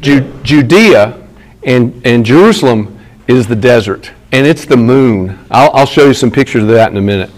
Ju- 0.00 0.32
Judea 0.44 1.20
and, 1.64 2.00
and 2.06 2.24
Jerusalem 2.24 2.96
is 3.26 3.48
the 3.48 3.56
desert, 3.56 4.12
and 4.30 4.46
it's 4.46 4.64
the 4.64 4.76
moon. 4.76 5.36
I'll, 5.50 5.70
I'll 5.74 5.84
show 5.86 6.06
you 6.06 6.14
some 6.14 6.30
pictures 6.30 6.62
of 6.62 6.68
that 6.68 6.92
in 6.92 6.96
a 6.96 7.02
minute. 7.02 7.30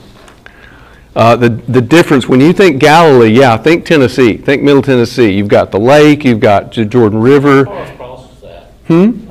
Uh, 1.16 1.34
the, 1.34 1.48
the 1.48 1.80
difference, 1.80 2.28
when 2.28 2.40
you 2.40 2.52
think 2.52 2.78
Galilee, 2.78 3.30
yeah, 3.30 3.56
think 3.56 3.86
Tennessee, 3.86 4.36
think 4.36 4.62
Middle 4.62 4.82
Tennessee. 4.82 5.32
You've 5.32 5.48
got 5.48 5.72
the 5.72 5.80
lake, 5.80 6.24
you've 6.24 6.40
got 6.40 6.72
the 6.74 6.84
Jordan 6.84 7.20
River. 7.20 7.64
How 7.64 7.72
far 7.72 7.92
across 7.94 8.32
is 8.32 8.40
that? 8.42 8.70
Hmm? 8.86 9.29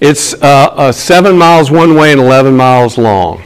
It's 0.00 0.34
uh, 0.34 0.38
uh, 0.42 0.92
seven 0.92 1.38
miles 1.38 1.70
one 1.70 1.94
way 1.94 2.12
and 2.12 2.20
11 2.20 2.56
miles 2.56 2.98
long. 2.98 3.42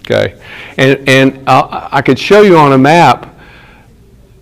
Okay, 0.00 0.40
and 0.76 1.08
and 1.08 1.48
uh, 1.48 1.88
I 1.90 2.02
could 2.02 2.18
show 2.18 2.42
you 2.42 2.56
on 2.56 2.72
a 2.72 2.78
map. 2.78 3.34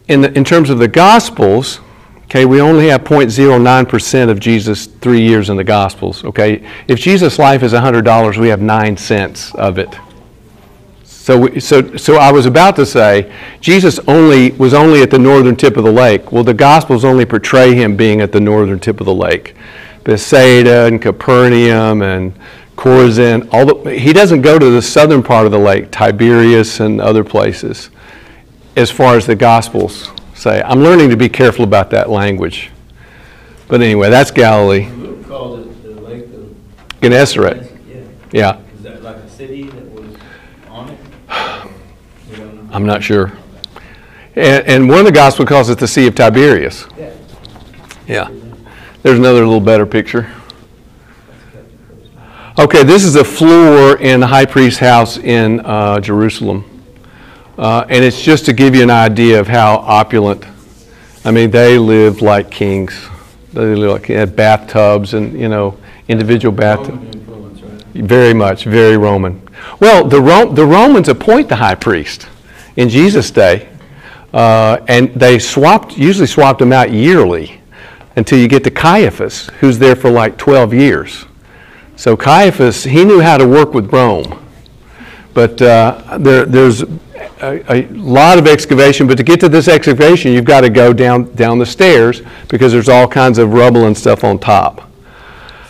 In 0.09 0.21
the, 0.21 0.33
in 0.39 0.45
terms 0.45 0.71
of 0.71 0.79
the 0.79 0.87
Gospels, 0.87 1.81
okay, 2.27 2.45
we 2.45 2.61
only 2.61 2.89
have 2.89 3.03
0.09 3.03 3.89
percent 3.89 4.31
of 4.31 4.39
Jesus' 4.39 4.87
three 4.87 5.21
years 5.21 5.51
in 5.51 5.57
the 5.57 5.65
Gospels. 5.65 6.25
Okay, 6.25 6.69
if 6.87 7.01
Jesus' 7.01 7.39
life 7.39 7.63
is 7.63 7.73
hundred 7.73 8.05
dollars, 8.05 8.39
we 8.39 8.49
have 8.49 8.61
nine 8.61 8.97
cents 8.97 9.55
of 9.57 9.79
it. 9.79 9.97
So, 11.27 11.41
we, 11.41 11.59
so, 11.59 11.97
so 11.97 12.19
I 12.19 12.31
was 12.31 12.47
about 12.47 12.77
to 12.77 12.87
say, 12.87 13.33
Jesus 13.61 13.99
only 14.07 14.53
was 14.53 14.73
only 14.73 15.03
at 15.03 15.11
the 15.11 15.19
northern 15.19 15.57
tip 15.57 15.77
of 15.77 15.83
the 15.83 15.91
lake. 15.91 16.31
Well, 16.31 16.45
the 16.45 16.55
Gospels 16.55 17.05
only 17.05 17.25
portray 17.25 17.75
him 17.75 17.97
being 17.97 18.21
at 18.21 18.31
the 18.31 18.39
northern 18.39 18.79
tip 18.79 19.01
of 19.01 19.07
the 19.07 19.15
lake, 19.15 19.57
Bethsaida 20.07 20.87
and 20.87 21.03
Capernaum 21.03 22.01
and 22.01 22.33
Chorazin. 22.77 23.49
All 23.53 23.67
the, 23.67 23.91
he 23.99 24.13
doesn't 24.13 24.43
go 24.43 24.57
to 24.57 24.71
the 24.71 24.81
southern 24.81 25.21
part 25.21 25.47
of 25.47 25.53
the 25.53 25.59
lake, 25.59 25.91
Tiberias 25.91 26.79
and 26.79 27.01
other 27.01 27.25
places. 27.25 27.91
as 28.77 28.89
far 28.89 29.17
as 29.17 29.27
the 29.27 29.35
Gospels 29.35 30.09
say. 30.35 30.63
I'm 30.63 30.81
learning 30.81 31.11
to 31.11 31.17
be 31.17 31.29
careful 31.29 31.65
about 31.65 31.91
that 31.91 32.09
language. 32.09 32.71
But 33.67 33.83
anyway, 33.83 34.09
that's 34.09 34.31
Galilee. 34.31 34.89
Luke 34.91 35.27
called 35.27 35.67
it 35.67 35.83
the 35.83 36.01
lake 36.03 36.25
of. 36.27 36.55
Gennesaret. 37.03 37.69
Yeah. 37.89 38.01
Yeah, 38.31 38.61
Is 38.77 38.83
that 38.83 39.03
like 39.03 39.17
a 39.17 39.29
city 39.29 39.65
that 39.65 39.91
was 39.91 40.15
on 40.69 40.91
it? 40.91 40.99
We 42.31 42.37
don't 42.37 42.55
know. 42.69 42.73
I'm 42.73 42.87
not 42.87 43.03
sure. 43.03 43.33
And, 44.37 44.67
and 44.67 44.89
one 44.89 45.01
of 45.01 45.05
the 45.07 45.11
Gospels 45.13 45.49
calls 45.49 45.69
it 45.69 45.79
the 45.79 45.89
Sea 45.89 46.07
of 46.07 46.15
Tiberias. 46.15 46.87
Yeah. 46.97 47.13
Yeah. 48.07 48.29
There's 49.03 49.19
another 49.19 49.45
little 49.45 49.61
better 49.61 49.87
picture. 49.87 50.33
Okay, 52.59 52.83
this 52.83 53.05
is 53.05 53.17
a 53.17 53.25
floor 53.25 53.99
in 53.99 54.21
the 54.21 54.27
high 54.27 54.47
priest's 54.47 54.81
house 54.81 55.19
in 55.19 55.61
uh, 55.61 56.01
Jerusalem. 56.01 56.65
Uh, 57.59 57.85
and 57.91 58.03
it's 58.03 58.21
just 58.21 58.47
to 58.47 58.55
give 58.55 58.75
you 58.75 58.83
an 58.83 58.91
idea 58.91 59.39
of 59.39 59.47
how 59.47 59.77
opulent. 59.77 60.45
I 61.25 61.31
mean, 61.33 61.51
they 61.51 61.79
lived 61.79 62.23
like 62.23 62.51
kings. 62.51 63.09
They 63.53 63.75
lived 63.75 63.93
like, 63.93 64.07
they 64.07 64.15
had 64.15 64.35
bathtubs 64.35 65.13
and, 65.13 65.39
you 65.39 65.49
know, 65.49 65.79
individual 66.09 66.55
bathtubs. 66.55 66.99
Right? 66.99 68.05
Very 68.05 68.33
much, 68.33 68.65
very 68.65 68.97
Roman. 68.97 69.47
Well, 69.79 70.07
the, 70.07 70.21
Ro- 70.21 70.53
the 70.53 70.65
Romans 70.65 71.09
appoint 71.09 71.51
the 71.51 71.57
high 71.57 71.75
priest 71.75 72.27
in 72.77 72.89
Jesus' 72.89 73.31
day, 73.31 73.69
uh, 74.33 74.79
and 74.89 75.13
they 75.15 75.39
swapped, 75.39 75.97
usually 75.99 76.27
swapped 76.27 76.59
them 76.59 76.73
out 76.73 76.91
yearly 76.91 77.56
until 78.17 78.39
you 78.39 78.49
get 78.49 78.65
to 78.65 78.71
Caiaphas, 78.71 79.49
who's 79.61 79.79
there 79.79 79.95
for 79.95 80.11
like 80.11 80.37
12 80.39 80.73
years. 80.75 81.27
So 81.97 82.17
Caiaphas, 82.17 82.85
he 82.85 83.05
knew 83.05 83.21
how 83.21 83.37
to 83.37 83.47
work 83.47 83.75
with 83.75 83.93
Rome. 83.93 84.43
But 85.35 85.61
uh, 85.61 86.17
there, 86.19 86.47
there's 86.47 86.83
a, 86.83 87.73
a 87.73 87.87
lot 87.89 88.39
of 88.39 88.47
excavation, 88.47 89.07
but 89.07 89.19
to 89.19 89.23
get 89.23 89.39
to 89.41 89.49
this 89.51 89.69
excavation, 89.69 90.33
you've 90.33 90.47
got 90.47 90.63
to 90.63 90.71
go 90.71 90.95
down, 90.95 91.35
down 91.35 91.59
the 91.59 91.67
stairs 91.67 92.23
because 92.49 92.73
there's 92.73 92.89
all 92.89 93.07
kinds 93.07 93.37
of 93.39 93.53
rubble 93.53 93.87
and 93.87 93.97
stuff 93.97 94.25
on 94.25 94.39
top. 94.39 94.91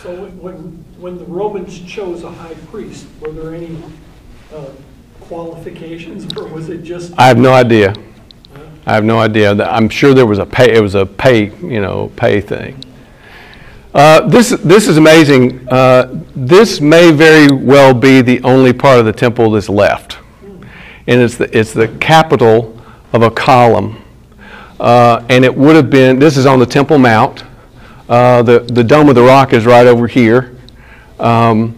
So 0.01 0.13
when- 0.15 0.37
when, 0.37 0.53
when 0.99 1.17
the 1.17 1.25
Romans 1.25 1.79
chose 1.81 2.23
a 2.23 2.31
high 2.31 2.53
priest, 2.71 3.07
were 3.19 3.31
there 3.31 3.53
any 3.53 3.77
uh, 4.53 4.65
qualifications, 5.21 6.31
or 6.37 6.47
was 6.47 6.69
it 6.69 6.83
just? 6.83 7.13
I 7.17 7.27
have 7.27 7.37
no 7.37 7.51
idea. 7.51 7.93
I 8.87 8.93
have 8.93 9.03
no 9.03 9.19
idea. 9.19 9.51
I'm 9.65 9.89
sure 9.89 10.13
there 10.13 10.25
was 10.25 10.39
a 10.39 10.45
pay, 10.45 10.73
it 10.73 10.79
was 10.79 10.95
a 10.95 11.05
pay, 11.05 11.47
you 11.57 11.81
know, 11.81 12.09
pay 12.15 12.39
thing. 12.39 12.81
Uh, 13.93 14.25
this, 14.29 14.51
this 14.63 14.87
is 14.87 14.95
amazing. 14.95 15.67
Uh, 15.67 16.23
this 16.33 16.79
may 16.79 17.11
very 17.11 17.51
well 17.51 17.93
be 17.93 18.21
the 18.21 18.41
only 18.43 18.71
part 18.71 18.97
of 18.97 19.05
the 19.05 19.11
temple 19.11 19.51
that's 19.51 19.67
left. 19.67 20.19
And 21.05 21.21
it's 21.21 21.35
the, 21.35 21.57
it's 21.57 21.73
the 21.73 21.89
capital 21.99 22.81
of 23.11 23.23
a 23.23 23.29
column. 23.29 24.01
Uh, 24.79 25.21
and 25.27 25.43
it 25.43 25.53
would 25.53 25.75
have 25.75 25.89
been, 25.89 26.17
this 26.17 26.37
is 26.37 26.45
on 26.45 26.57
the 26.57 26.65
Temple 26.65 26.97
Mount. 26.97 27.43
Uh, 28.07 28.41
the, 28.41 28.59
the 28.59 28.85
Dome 28.85 29.09
of 29.09 29.15
the 29.15 29.23
Rock 29.23 29.51
is 29.51 29.65
right 29.65 29.85
over 29.85 30.07
here. 30.07 30.55
Um, 31.19 31.76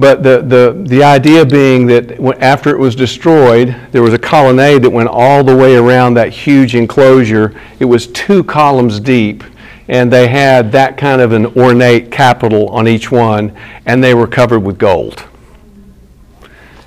but 0.00 0.22
the, 0.22 0.40
the, 0.40 0.82
the 0.88 1.04
idea 1.04 1.44
being 1.44 1.86
that 1.88 2.18
after 2.40 2.70
it 2.70 2.78
was 2.78 2.96
destroyed, 2.96 3.76
there 3.92 4.02
was 4.02 4.14
a 4.14 4.18
colonnade 4.18 4.82
that 4.82 4.90
went 4.90 5.10
all 5.10 5.44
the 5.44 5.54
way 5.54 5.76
around 5.76 6.14
that 6.14 6.30
huge 6.30 6.74
enclosure. 6.74 7.54
It 7.80 7.84
was 7.84 8.06
two 8.06 8.42
columns 8.42 8.98
deep, 8.98 9.44
and 9.88 10.10
they 10.10 10.26
had 10.28 10.72
that 10.72 10.96
kind 10.96 11.20
of 11.20 11.32
an 11.32 11.46
ornate 11.48 12.10
capital 12.10 12.70
on 12.70 12.88
each 12.88 13.12
one, 13.12 13.54
and 13.84 14.02
they 14.02 14.14
were 14.14 14.26
covered 14.26 14.60
with 14.60 14.78
gold. 14.78 15.22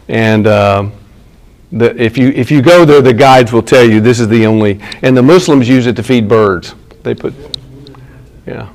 And 0.07 0.47
um, 0.47 0.91
the, 1.71 1.95
if, 2.01 2.17
you, 2.17 2.29
if 2.29 2.49
you 2.49 2.63
go 2.63 2.83
there, 2.83 3.03
the 3.03 3.13
guides 3.13 3.53
will 3.53 3.61
tell 3.61 3.87
you 3.87 4.01
this 4.01 4.19
is 4.19 4.27
the 4.27 4.47
only, 4.47 4.81
and 5.03 5.15
the 5.15 5.23
Muslims 5.23 5.69
use 5.69 5.85
it 5.85 5.95
to 5.97 6.03
feed 6.03 6.27
birds. 6.27 6.73
They 7.03 7.13
put, 7.13 7.35
yeah. 8.47 8.69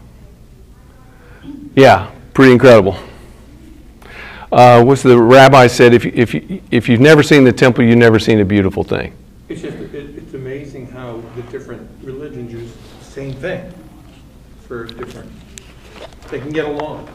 Yeah, 1.75 2.09
pretty 2.35 2.53
incredible 2.53 2.97
uh, 4.53 4.83
what's 4.85 5.03
the 5.03 5.19
rabbi 5.19 5.67
said, 5.67 5.93
if, 5.95 6.05
you- 6.05 6.13
if, 6.15 6.35
you- 6.35 6.61
if 6.71 6.89
you've 6.89 7.01
never 7.01 7.23
seen 7.23 7.45
the 7.45 7.53
temple, 7.53 7.85
you've 7.85 7.99
never 7.99 8.19
seen 8.19 8.41
a 8.41 8.45
beautiful 8.45 8.83
thing. 8.85 9.13
It's 9.49 9.63
just, 9.63 9.77
it, 9.77 9.95
it's 10.17 10.35
amazing 10.35 10.87
how 10.91 11.23
the 11.37 11.43
different 11.45 11.89
religions 12.03 12.53
use 12.53 12.73
the 12.99 13.05
same 13.05 13.33
thing 13.35 13.73
for 14.67 14.85
different, 14.87 15.31
they 16.31 16.39
can 16.39 16.51
get 16.51 16.67
along. 16.67 17.09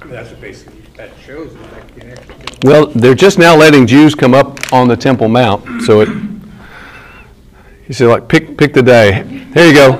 I 0.00 0.04
mean, 0.04 0.14
that's 0.14 0.30
what 0.30 0.40
basically 0.40 0.80
that 0.96 1.10
shows, 1.24 1.54
that 1.54 1.88
you 1.96 2.00
can 2.02 2.10
actually 2.12 2.34
get 2.36 2.64
Well, 2.64 2.86
they're 2.86 3.14
just 3.14 3.38
now 3.38 3.56
letting 3.56 3.86
Jews 3.86 4.14
come 4.14 4.34
up 4.34 4.72
on 4.72 4.86
the 4.88 4.96
Temple 4.96 5.28
Mount, 5.28 5.82
so 5.82 6.00
it, 6.02 6.08
he 7.86 7.92
said, 7.92 8.08
like, 8.08 8.28
pick, 8.28 8.56
pick 8.56 8.72
the 8.74 8.82
day. 8.82 9.22
There 9.52 9.66
you 9.66 9.74
go. 9.74 9.96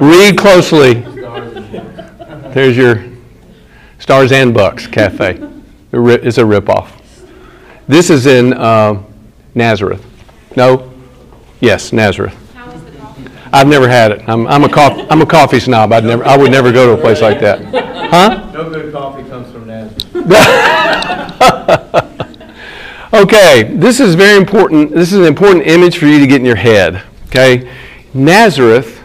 Read 0.00 0.36
closely. 0.38 0.94
There's 2.52 2.76
your 2.76 3.04
Stars 3.98 4.32
and 4.32 4.52
Bucks 4.54 4.86
Cafe. 4.86 5.42
It's 5.96 6.38
a 6.38 6.42
ripoff. 6.42 6.90
This 7.88 8.10
is 8.10 8.26
in 8.26 8.52
uh, 8.52 9.02
Nazareth. 9.54 10.04
No? 10.56 10.92
Yes, 11.60 11.92
Nazareth. 11.92 12.34
How 12.54 12.70
the 12.70 12.90
coffee? 12.98 13.24
I've 13.52 13.68
never 13.68 13.88
had 13.88 14.12
it. 14.12 14.28
I'm, 14.28 14.46
I'm 14.46 14.64
a 14.64 14.68
coffee, 14.68 15.06
I'm 15.08 15.22
a 15.22 15.26
coffee 15.26 15.60
snob. 15.60 15.92
I'd 15.92 16.04
never, 16.04 16.24
I 16.24 16.36
would 16.36 16.50
never 16.50 16.72
go 16.72 16.86
to 16.94 17.00
a 17.00 17.02
place 17.02 17.22
like 17.22 17.40
that. 17.40 17.62
Huh? 18.10 18.50
No 18.52 18.70
good 18.70 18.92
coffee 18.92 19.28
comes 19.28 19.50
from 19.52 19.66
Nazareth. 19.66 20.12
Okay, 23.16 23.62
this 23.62 23.98
is 23.98 24.14
very 24.14 24.36
important. 24.36 24.90
This 24.90 25.10
is 25.10 25.20
an 25.20 25.24
important 25.24 25.66
image 25.66 25.96
for 25.96 26.04
you 26.04 26.18
to 26.18 26.26
get 26.26 26.40
in 26.40 26.44
your 26.44 26.54
head. 26.56 27.02
Okay, 27.28 27.72
Nazareth, 28.12 29.00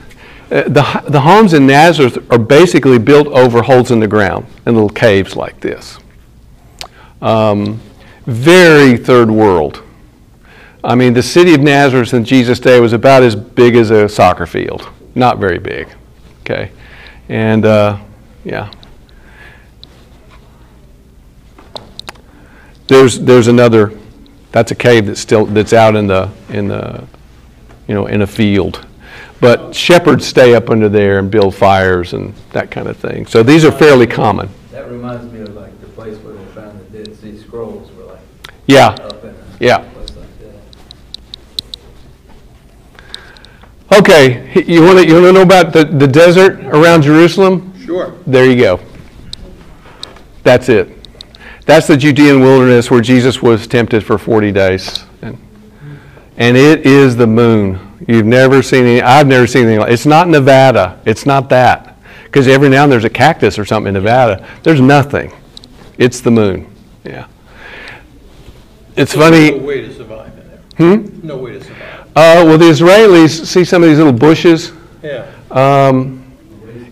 uh, 0.51 0.63
the, 0.63 1.03
the 1.07 1.21
homes 1.21 1.53
in 1.53 1.65
Nazareth 1.65 2.17
are 2.29 2.37
basically 2.37 2.97
built 2.97 3.27
over 3.27 3.61
holes 3.61 3.89
in 3.89 4.01
the 4.01 4.07
ground 4.07 4.47
and 4.65 4.75
little 4.75 4.89
caves 4.89 5.37
like 5.37 5.61
this. 5.61 5.97
Um, 7.21 7.79
very 8.25 8.97
third 8.97 9.29
world. 9.29 9.83
I 10.83 10.95
mean, 10.95 11.13
the 11.13 11.23
city 11.23 11.53
of 11.53 11.61
Nazareth 11.61 12.13
in 12.13 12.25
Jesus' 12.25 12.59
day 12.59 12.79
was 12.79 12.93
about 12.93 13.23
as 13.23 13.35
big 13.35 13.75
as 13.75 13.91
a 13.91 14.09
soccer 14.09 14.45
field. 14.45 14.89
Not 15.13 15.37
very 15.37 15.59
big. 15.59 15.87
Okay, 16.41 16.71
and 17.29 17.65
uh, 17.65 17.99
yeah. 18.43 18.71
There's, 22.87 23.19
there's 23.19 23.47
another, 23.47 23.97
that's 24.51 24.71
a 24.71 24.75
cave 24.75 25.05
that's 25.05 25.21
still, 25.21 25.45
that's 25.45 25.71
out 25.71 25.95
in 25.95 26.07
the, 26.07 26.29
in 26.49 26.67
the, 26.67 27.07
you 27.87 27.95
know, 27.95 28.07
in 28.07 28.21
a 28.21 28.27
field. 28.27 28.85
But 29.39 29.73
shepherds 29.73 30.27
stay 30.27 30.55
up 30.55 30.69
under 30.69 30.89
there 30.89 31.17
and 31.17 31.31
build 31.31 31.55
fires 31.55 32.11
and 32.11 32.33
that 32.51 32.69
kind 32.69 32.89
of 32.89 32.97
thing. 32.97 33.27
So 33.27 33.43
these 33.43 33.63
are 33.63 33.71
fairly 33.71 34.07
common. 34.07 34.49
That 34.71 34.91
reminds 34.91 35.31
me 35.31 35.39
of 35.39 35.55
like 35.55 35.79
the 35.79 35.87
place 35.87 36.17
where 36.17 36.33
they 36.33 36.45
found 36.47 36.81
the 36.81 37.03
Dead 37.03 37.15
Sea 37.15 37.37
Scrolls 37.37 37.89
were 37.93 38.03
like 38.03 38.19
Yeah, 38.67 38.87
up 38.87 39.23
in 39.23 39.29
a 39.29 39.35
yeah. 39.59 39.77
place 39.79 40.15
like 40.15 40.27
that. 43.89 43.99
Okay, 43.99 44.63
you 44.65 44.81
want 44.83 44.99
to, 44.99 45.07
you 45.07 45.13
want 45.15 45.25
to 45.25 45.33
know 45.33 45.41
about 45.41 45.73
the, 45.73 45.85
the 45.85 46.07
desert 46.07 46.59
around 46.65 47.01
Jerusalem? 47.01 47.73
Sure. 47.85 48.13
There 48.25 48.45
you 48.45 48.55
go. 48.55 48.79
That's 50.43 50.69
it. 50.69 50.97
That's 51.65 51.87
the 51.87 51.97
Judean 51.97 52.41
wilderness 52.41 52.89
where 52.89 53.01
Jesus 53.01 53.41
was 53.41 53.67
tempted 53.67 54.03
for 54.03 54.17
40 54.17 54.51
days. 54.51 55.05
And, 55.21 55.37
and 56.37 56.57
it 56.57 56.85
is 56.85 57.15
the 57.15 57.27
moon. 57.27 57.79
You've 58.07 58.25
never 58.25 58.63
seen 58.63 58.85
any, 58.85 59.01
I've 59.01 59.27
never 59.27 59.45
seen 59.45 59.63
anything 59.63 59.79
like 59.79 59.91
It's 59.91 60.05
not 60.05 60.27
Nevada. 60.27 60.99
It's 61.05 61.25
not 61.25 61.49
that. 61.49 61.97
Because 62.23 62.47
every 62.47 62.69
now 62.69 62.83
and 62.83 62.91
then 62.91 62.99
there's 63.01 63.05
a 63.05 63.09
cactus 63.09 63.59
or 63.59 63.65
something 63.65 63.89
in 63.89 63.93
Nevada. 63.93 64.47
There's 64.63 64.81
nothing. 64.81 65.33
It's 65.97 66.21
the 66.21 66.31
moon. 66.31 66.73
Yeah. 67.03 67.27
It's 69.01 69.15
funny. 69.15 69.49
No 69.49 69.65
way 69.65 69.81
to 69.81 69.91
survive 69.95 70.31
in 70.37 70.47
there. 70.47 70.97
Hmm? 70.97 71.27
No 71.27 71.37
way 71.37 71.53
to 71.53 71.63
survive. 71.63 72.01
Uh, 72.15 72.43
well, 72.45 72.57
the 72.59 72.65
Israelis 72.65 73.47
see 73.47 73.65
some 73.65 73.81
of 73.81 73.89
these 73.89 73.97
little 73.97 74.13
bushes. 74.13 74.73
Yeah. 75.01 75.25
Um, 75.49 76.31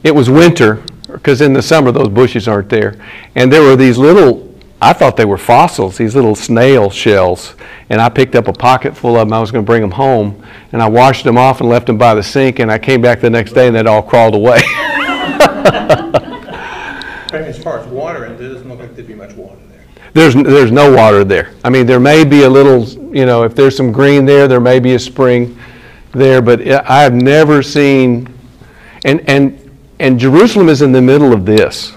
it 0.03 0.15
was 0.15 0.27
winter, 0.27 0.81
because 1.07 1.41
in 1.41 1.53
the 1.53 1.61
summer 1.61 1.91
those 1.91 2.07
bushes 2.09 2.47
aren't 2.47 2.69
there. 2.69 2.99
And 3.35 3.53
there 3.53 3.61
were 3.61 3.75
these 3.75 3.99
little, 3.99 4.51
I 4.81 4.91
thought 4.91 5.17
they 5.17 5.25
were 5.25 5.37
fossils, 5.37 5.97
these 5.97 6.15
little 6.15 6.33
snail 6.33 6.89
shells. 6.89 7.53
And 7.89 8.01
I 8.01 8.09
picked 8.09 8.33
up 8.33 8.47
a 8.47 8.53
pocket 8.53 8.97
full 8.97 9.15
of 9.15 9.27
them. 9.27 9.33
I 9.33 9.39
was 9.39 9.51
going 9.51 9.63
to 9.63 9.69
bring 9.69 9.81
them 9.81 9.91
home. 9.91 10.43
And 10.71 10.81
I 10.81 10.89
washed 10.89 11.25
them 11.25 11.37
off 11.37 11.59
and 11.59 11.69
left 11.69 11.85
them 11.85 11.99
by 11.99 12.15
the 12.15 12.23
sink. 12.23 12.57
And 12.57 12.71
I 12.71 12.79
came 12.79 13.01
back 13.03 13.21
the 13.21 13.29
next 13.29 13.53
day 13.53 13.67
and 13.67 13.75
they'd 13.75 13.85
all 13.85 14.01
crawled 14.01 14.33
away. 14.33 14.61
As 17.31 17.61
far 17.61 17.79
as 17.79 17.85
water, 17.87 18.25
it 18.25 18.37
doesn't 18.37 18.67
look 18.67 18.79
like 18.79 18.95
there'd 18.95 19.07
be 19.07 19.13
much 19.13 19.33
water. 19.33 19.48
There's, 20.13 20.33
there's 20.33 20.71
no 20.71 20.91
water 20.93 21.23
there. 21.23 21.53
I 21.63 21.69
mean, 21.69 21.85
there 21.85 21.99
may 21.99 22.25
be 22.25 22.43
a 22.43 22.49
little, 22.49 22.87
you 23.15 23.25
know, 23.25 23.43
if 23.43 23.55
there's 23.55 23.75
some 23.75 23.91
green 23.91 24.25
there, 24.25 24.47
there 24.47 24.59
may 24.59 24.79
be 24.79 24.93
a 24.93 24.99
spring 24.99 25.57
there, 26.11 26.41
but 26.41 26.67
I 26.67 27.03
have 27.03 27.13
never 27.13 27.61
seen, 27.61 28.33
and, 29.05 29.21
and, 29.29 29.71
and 29.99 30.19
Jerusalem 30.19 30.69
is 30.69 30.81
in 30.81 30.91
the 30.91 31.01
middle 31.01 31.31
of 31.31 31.45
this. 31.45 31.93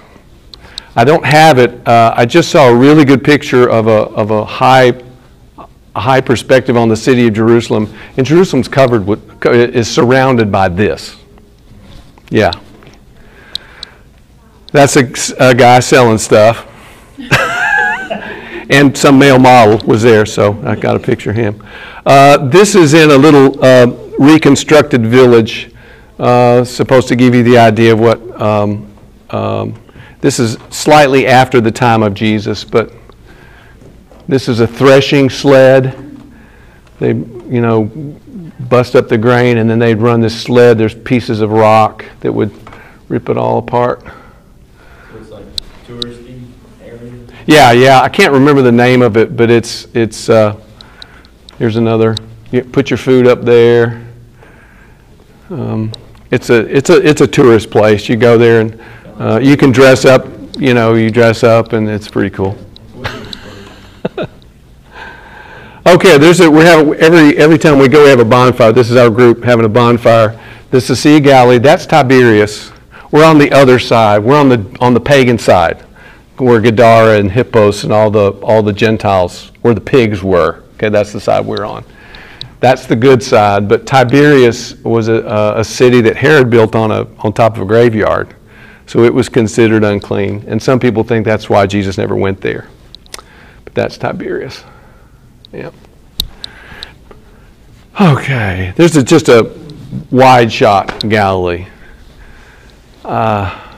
I 0.95 1.05
don't 1.05 1.25
have 1.25 1.59
it, 1.59 1.87
uh, 1.89 2.13
I 2.15 2.27
just 2.27 2.51
saw 2.51 2.69
a 2.69 2.75
really 2.75 3.07
good 3.07 3.25
picture 3.25 3.69
of 3.69 3.87
a, 3.87 3.91
of 3.91 4.31
a 4.31 4.45
high, 4.45 4.93
a 5.95 6.01
high 6.01 6.21
perspective 6.21 6.77
on 6.77 6.91
the 6.91 6.97
city 6.97 7.27
of 7.27 7.33
Jerusalem. 7.33 7.93
And 8.19 8.27
Jerusalem's 8.27 8.69
covered 8.69 9.07
with, 9.07 9.47
is 9.47 9.91
surrounded 9.91 10.53
by 10.53 10.69
this. 10.69 11.17
Yeah. 12.29 12.53
That's 14.73 14.97
a, 14.97 15.11
a 15.39 15.55
guy 15.55 15.81
selling 15.81 16.19
stuff. 16.19 16.67
And 18.71 18.97
some 18.97 19.19
male 19.19 19.39
model 19.39 19.85
was 19.87 20.03
there, 20.03 20.27
so 20.27 20.61
I 20.65 20.77
got 20.77 20.97
a 20.97 21.01
picture 21.01 21.31
of 21.31 21.37
him. 21.37 21.67
Uh, 22.07 22.49
this 22.49 22.75
is 22.75 22.95
in 22.95 23.11
a 23.11 23.17
little 23.17 23.63
uh, 23.65 23.87
reconstructed 24.19 25.07
village, 25.07 25.73
uh, 26.19 26.65
supposed 26.65 27.09
to 27.09 27.17
give 27.17 27.35
you 27.35 27.43
the 27.43 27.59
idea 27.59 27.93
of 27.93 28.01
what. 28.01 28.41
Um, 28.41 28.89
um, 29.31 29.75
this 30.21 30.39
is 30.39 30.57
slightly 30.71 31.27
after 31.27 31.61
the 31.61 31.73
time 31.73 32.03
of 32.05 32.15
Jesus, 32.15 32.63
but 32.63 32.93
this 34.29 34.49
is 34.49 34.61
a 34.61 34.67
threshing 34.67 35.29
sled. 35.29 35.99
They, 37.01 37.09
you 37.09 37.61
know, 37.61 37.85
bust 38.69 38.95
up 38.95 39.09
the 39.09 39.19
grain 39.19 39.59
and 39.59 39.69
then 39.69 39.81
they'd 39.81 39.97
run 39.97 40.21
this 40.21 40.41
sled. 40.41 40.79
There's 40.79 40.95
pieces 40.95 41.41
of 41.41 41.51
rock 41.51 42.05
that 42.21 42.33
would 42.33 42.53
rip 43.09 43.29
it 43.29 43.37
all 43.37 43.59
apart. 43.59 44.05
So 44.05 45.19
it's 45.19 45.31
like 45.31 45.45
touristy 45.89 46.47
area. 46.81 47.13
Yeah, 47.47 47.73
yeah. 47.73 48.01
I 48.01 48.09
can't 48.09 48.33
remember 48.33 48.63
the 48.63 48.73
name 48.73 49.03
of 49.03 49.17
it, 49.17 49.37
but 49.37 49.51
it's 49.51 49.87
it's. 49.95 50.29
Uh, 50.29 50.61
here's 51.59 51.77
another. 51.77 52.17
You 52.51 52.63
put 52.63 52.91
your 52.91 52.99
food 52.99 53.27
up 53.27 53.43
there. 53.43 54.07
Um, 55.51 55.93
it's 56.31 56.51
a 56.51 56.67
it's 56.75 56.91
a 56.91 57.07
it's 57.07 57.21
a 57.21 57.27
tourist 57.27 57.71
place. 57.71 58.09
You 58.09 58.17
go 58.17 58.39
there 58.39 58.61
and 58.61 58.81
uh, 59.19 59.41
you 59.43 59.57
can 59.57 59.73
dress 59.73 60.05
up. 60.05 60.27
You 60.59 60.75
know, 60.75 60.95
you 60.95 61.11
dress 61.11 61.43
up 61.43 61.73
and 61.73 61.89
it's 61.89 62.09
pretty 62.09 62.31
cool. 62.31 62.57
Okay, 65.85 66.17
there's 66.17 66.39
a, 66.41 66.49
we 66.49 66.61
have, 66.63 66.93
every, 66.93 67.37
every 67.37 67.59
time 67.59 67.77
we 67.77 67.89
go, 67.89 68.05
we 68.05 68.11
have 68.11 68.21
a 68.21 68.25
bonfire. 68.25 68.71
This 68.71 68.89
is 68.89 68.97
our 68.97 69.11
group 69.11 69.43
having 69.43 69.65
a 69.65 69.69
bonfire. 69.69 70.41
This 70.71 70.85
is 70.85 70.89
the 70.91 70.97
Sea 70.97 71.17
of 71.17 71.25
Galilee. 71.25 71.59
That's 71.59 71.87
Tiberias. 71.87 72.71
We're 73.11 73.25
on 73.25 73.37
the 73.37 73.51
other 73.51 73.81
side. 73.81 74.21
We're 74.21 74.39
on 74.39 74.49
the, 74.49 74.77
on 74.79 74.95
the 74.95 75.01
pagan 75.01 75.39
side, 75.39 75.85
where 76.37 76.61
Gadara 76.61 77.19
and 77.19 77.31
Hippos 77.31 77.85
and 77.85 77.93
all 77.93 78.11
the, 78.11 78.33
all 78.43 78.63
the 78.63 78.73
Gentiles, 78.73 79.53
where 79.63 79.75
the 79.75 79.81
pigs 79.81 80.23
were. 80.23 80.63
Okay, 80.75 80.89
that's 80.89 81.13
the 81.13 81.21
side 81.21 81.45
we're 81.47 81.65
on. 81.65 81.85
That's 82.61 82.87
the 82.87 82.97
good 82.97 83.23
side. 83.23 83.69
But 83.69 83.87
Tiberias 83.87 84.77
was 84.85 85.09
a, 85.09 85.55
a, 85.57 85.65
city 85.65 86.01
that 86.03 86.17
Herod 86.17 86.49
built 86.49 86.75
on, 86.75 86.91
a, 86.93 87.09
on 87.19 87.33
top 87.33 87.57
of 87.57 87.63
a 87.63 87.65
graveyard. 87.65 88.35
So 88.87 89.05
it 89.05 89.13
was 89.13 89.29
considered 89.29 89.85
unclean. 89.85 90.45
And 90.47 90.63
some 90.63 90.79
people 90.79 91.03
think 91.03 91.25
that's 91.25 91.51
why 91.51 91.67
Jesus 91.67 91.99
never 91.99 92.15
went 92.15 92.41
there. 92.41 92.69
But 93.65 93.75
that's 93.75 93.99
Tiberias. 93.99 94.65
Yep. 95.53 95.75
Okay, 98.01 98.73
there's 98.77 98.97
a, 98.97 99.03
just 99.03 99.29
a 99.29 99.55
wide 100.11 100.51
shot 100.51 101.01
Galilee. 101.09 101.67
Uh, 103.05 103.72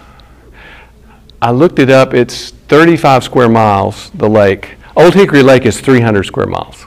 I 1.45 1.51
looked 1.51 1.79
it 1.79 1.91
up. 1.91 2.15
It's 2.15 2.53
35 2.53 3.23
square 3.23 3.51
miles, 3.51 4.09
the 4.15 4.27
lake. 4.27 4.77
Old 4.97 5.13
Hickory 5.13 5.43
Lake 5.43 5.67
is 5.67 5.79
300 5.79 6.23
square 6.25 6.47
miles. 6.47 6.85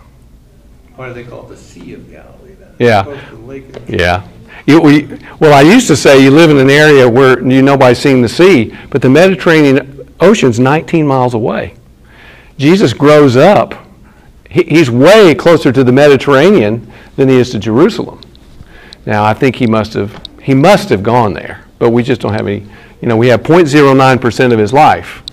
Why 0.96 1.10
do 1.10 1.14
they 1.14 1.26
call 1.26 1.46
it 1.46 1.50
the 1.50 1.58
Sea 1.58 1.94
of 1.94 2.10
Galilee 2.10 2.56
then? 2.56 2.74
Yeah. 2.80 3.02
As 3.02 3.06
opposed 3.06 3.28
to 3.28 3.36
the 3.36 3.42
Lake 3.44 3.66
Yeah. 3.88 4.28
You, 4.66 4.82
we, 4.82 5.20
well, 5.40 5.54
I 5.54 5.62
used 5.62 5.86
to 5.90 5.96
say 5.96 6.24
you 6.24 6.32
live 6.32 6.50
in 6.50 6.58
an 6.58 6.72
area 6.72 7.08
where 7.08 7.40
you 7.48 7.62
nobody's 7.62 8.00
seen 8.00 8.24
the 8.24 8.30
sea, 8.30 8.76
but 8.90 9.04
the 9.04 9.10
Mediterranean 9.12 10.10
Ocean's 10.20 10.60
19 10.60 11.06
miles 11.06 11.36
away. 11.36 11.76
Jesus 12.58 12.94
grows 12.94 13.38
up. 13.38 13.76
He, 14.50 14.64
he's 14.64 14.90
way 14.90 15.36
closer 15.36 15.72
to 15.72 15.84
the 15.84 15.92
Mediterranean 15.92 16.92
than 17.16 17.30
he 17.30 17.36
is 17.36 17.52
to 17.52 17.60
Jerusalem. 17.60 18.22
Now, 19.06 19.24
I 19.24 19.36
think 19.36 19.58
he 19.58 19.68
must 19.68 19.94
have 19.94 20.20
he 20.42 20.56
must 20.56 20.90
have 20.90 21.04
gone 21.04 21.34
there, 21.34 21.64
but 21.78 21.92
we 21.92 22.02
just 22.02 22.22
don't 22.22 22.34
have 22.34 22.48
any. 22.48 22.66
You 23.02 23.08
know, 23.08 23.18
we 23.18 23.28
have 23.28 23.44
0.09 23.44 24.22
percent 24.22 24.54
of 24.54 24.60
his 24.60 24.74
life. 24.74 25.24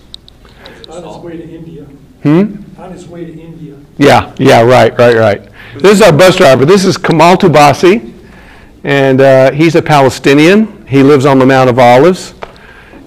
On 0.89 1.03
his 1.03 1.17
way 1.17 1.37
to 1.37 1.49
India. 1.49 1.85
Hmm. 2.23 2.81
On 2.81 2.93
his 2.93 3.09
way 3.09 3.25
to 3.25 3.33
India. 3.33 3.79
Yeah, 3.99 4.35
yeah, 4.39 4.63
right, 4.63 4.97
right, 4.99 5.17
right. 5.17 5.49
This 5.75 5.93
is 5.93 6.03
our 6.03 6.13
bus 6.13 6.37
driver. 6.37 6.65
This 6.65 6.85
is 6.85 6.97
Kamal 6.97 7.37
Tubasi, 7.37 8.13
and 8.85 9.21
uh, 9.21 9.51
he's 9.53 9.75
a 9.75 9.83
Palestinian. 9.83 10.87
He 10.87 11.03
lives 11.03 11.27
on 11.27 11.39
the 11.39 11.47
Mount 11.47 11.71
of 11.71 11.79
Olives. 11.79 12.35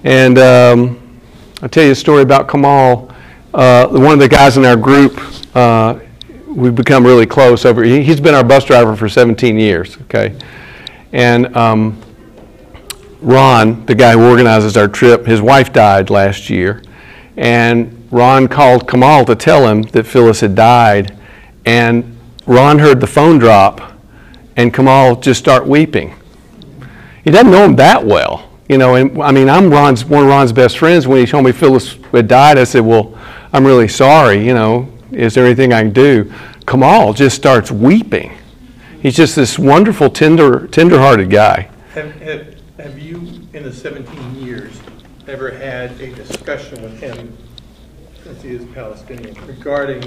And 0.04 0.38
um, 0.38 1.20
I'll 1.62 1.68
tell 1.68 1.84
you 1.84 1.92
a 1.92 1.94
story 1.94 2.22
about 2.22 2.48
Kamal. 2.48 3.12
Uh, 3.54 3.88
one 3.88 4.12
of 4.12 4.18
the 4.18 4.28
guys 4.28 4.56
in 4.56 4.64
our 4.64 4.76
group, 4.76 5.18
uh, 5.56 5.98
we've 6.46 6.74
become 6.74 7.04
really 7.04 7.26
close 7.26 7.64
over. 7.64 7.82
He, 7.82 8.02
he's 8.02 8.20
been 8.20 8.34
our 8.34 8.44
bus 8.44 8.64
driver 8.64 8.94
for 8.94 9.08
17 9.08 9.58
years, 9.58 9.96
okay? 10.02 10.36
And 11.12 11.56
um, 11.56 12.00
Ron, 13.20 13.84
the 13.86 13.94
guy 13.94 14.12
who 14.12 14.28
organizes 14.28 14.76
our 14.76 14.88
trip, 14.88 15.26
his 15.26 15.40
wife 15.40 15.72
died 15.72 16.10
last 16.10 16.48
year. 16.50 16.82
And 17.36 18.08
Ron 18.10 18.48
called 18.48 18.88
Kamal 18.88 19.24
to 19.26 19.34
tell 19.34 19.68
him 19.68 19.82
that 19.82 20.06
Phyllis 20.06 20.40
had 20.40 20.54
died. 20.54 21.16
And 21.64 22.16
Ron 22.46 22.78
heard 22.78 23.00
the 23.00 23.06
phone 23.06 23.38
drop, 23.38 23.92
and 24.56 24.72
Kamal 24.72 25.16
just 25.16 25.38
start 25.38 25.66
weeping. 25.66 26.14
He 27.22 27.30
doesn't 27.30 27.50
know 27.50 27.64
him 27.64 27.76
that 27.76 28.04
well, 28.04 28.48
you 28.70 28.78
know. 28.78 28.94
And 28.94 29.22
I 29.22 29.30
mean, 29.32 29.50
I'm 29.50 29.70
Ron's 29.70 30.04
one 30.04 30.22
of 30.22 30.30
Ron's 30.30 30.52
best 30.52 30.78
friends. 30.78 31.06
When 31.06 31.20
he 31.20 31.26
told 31.26 31.44
me 31.44 31.52
Phyllis 31.52 31.96
had 32.10 32.26
died, 32.26 32.58
I 32.58 32.64
said, 32.64 32.80
"Well, 32.80 33.18
I'm 33.52 33.66
really 33.66 33.86
sorry. 33.86 34.44
You 34.46 34.54
know, 34.54 34.90
is 35.12 35.34
there 35.34 35.44
anything 35.44 35.74
I 35.74 35.82
can 35.82 35.92
do?" 35.92 36.32
Kamal 36.66 37.12
just 37.12 37.36
starts 37.36 37.70
weeping. 37.70 38.32
He's 39.02 39.14
just 39.14 39.36
this 39.36 39.58
wonderful, 39.58 40.08
tender, 40.08 40.66
tender-hearted 40.68 41.30
guy. 41.30 41.68
Have, 41.94 42.14
have, 42.22 42.57
in 43.58 43.64
the 43.64 43.72
17 43.72 44.36
years, 44.36 44.80
ever 45.26 45.50
had 45.50 45.90
a 46.00 46.14
discussion 46.14 46.80
with 46.80 46.98
him, 47.00 47.36
since 48.22 48.40
he 48.40 48.50
is 48.50 48.64
Palestinian, 48.72 49.34
regarding 49.46 50.00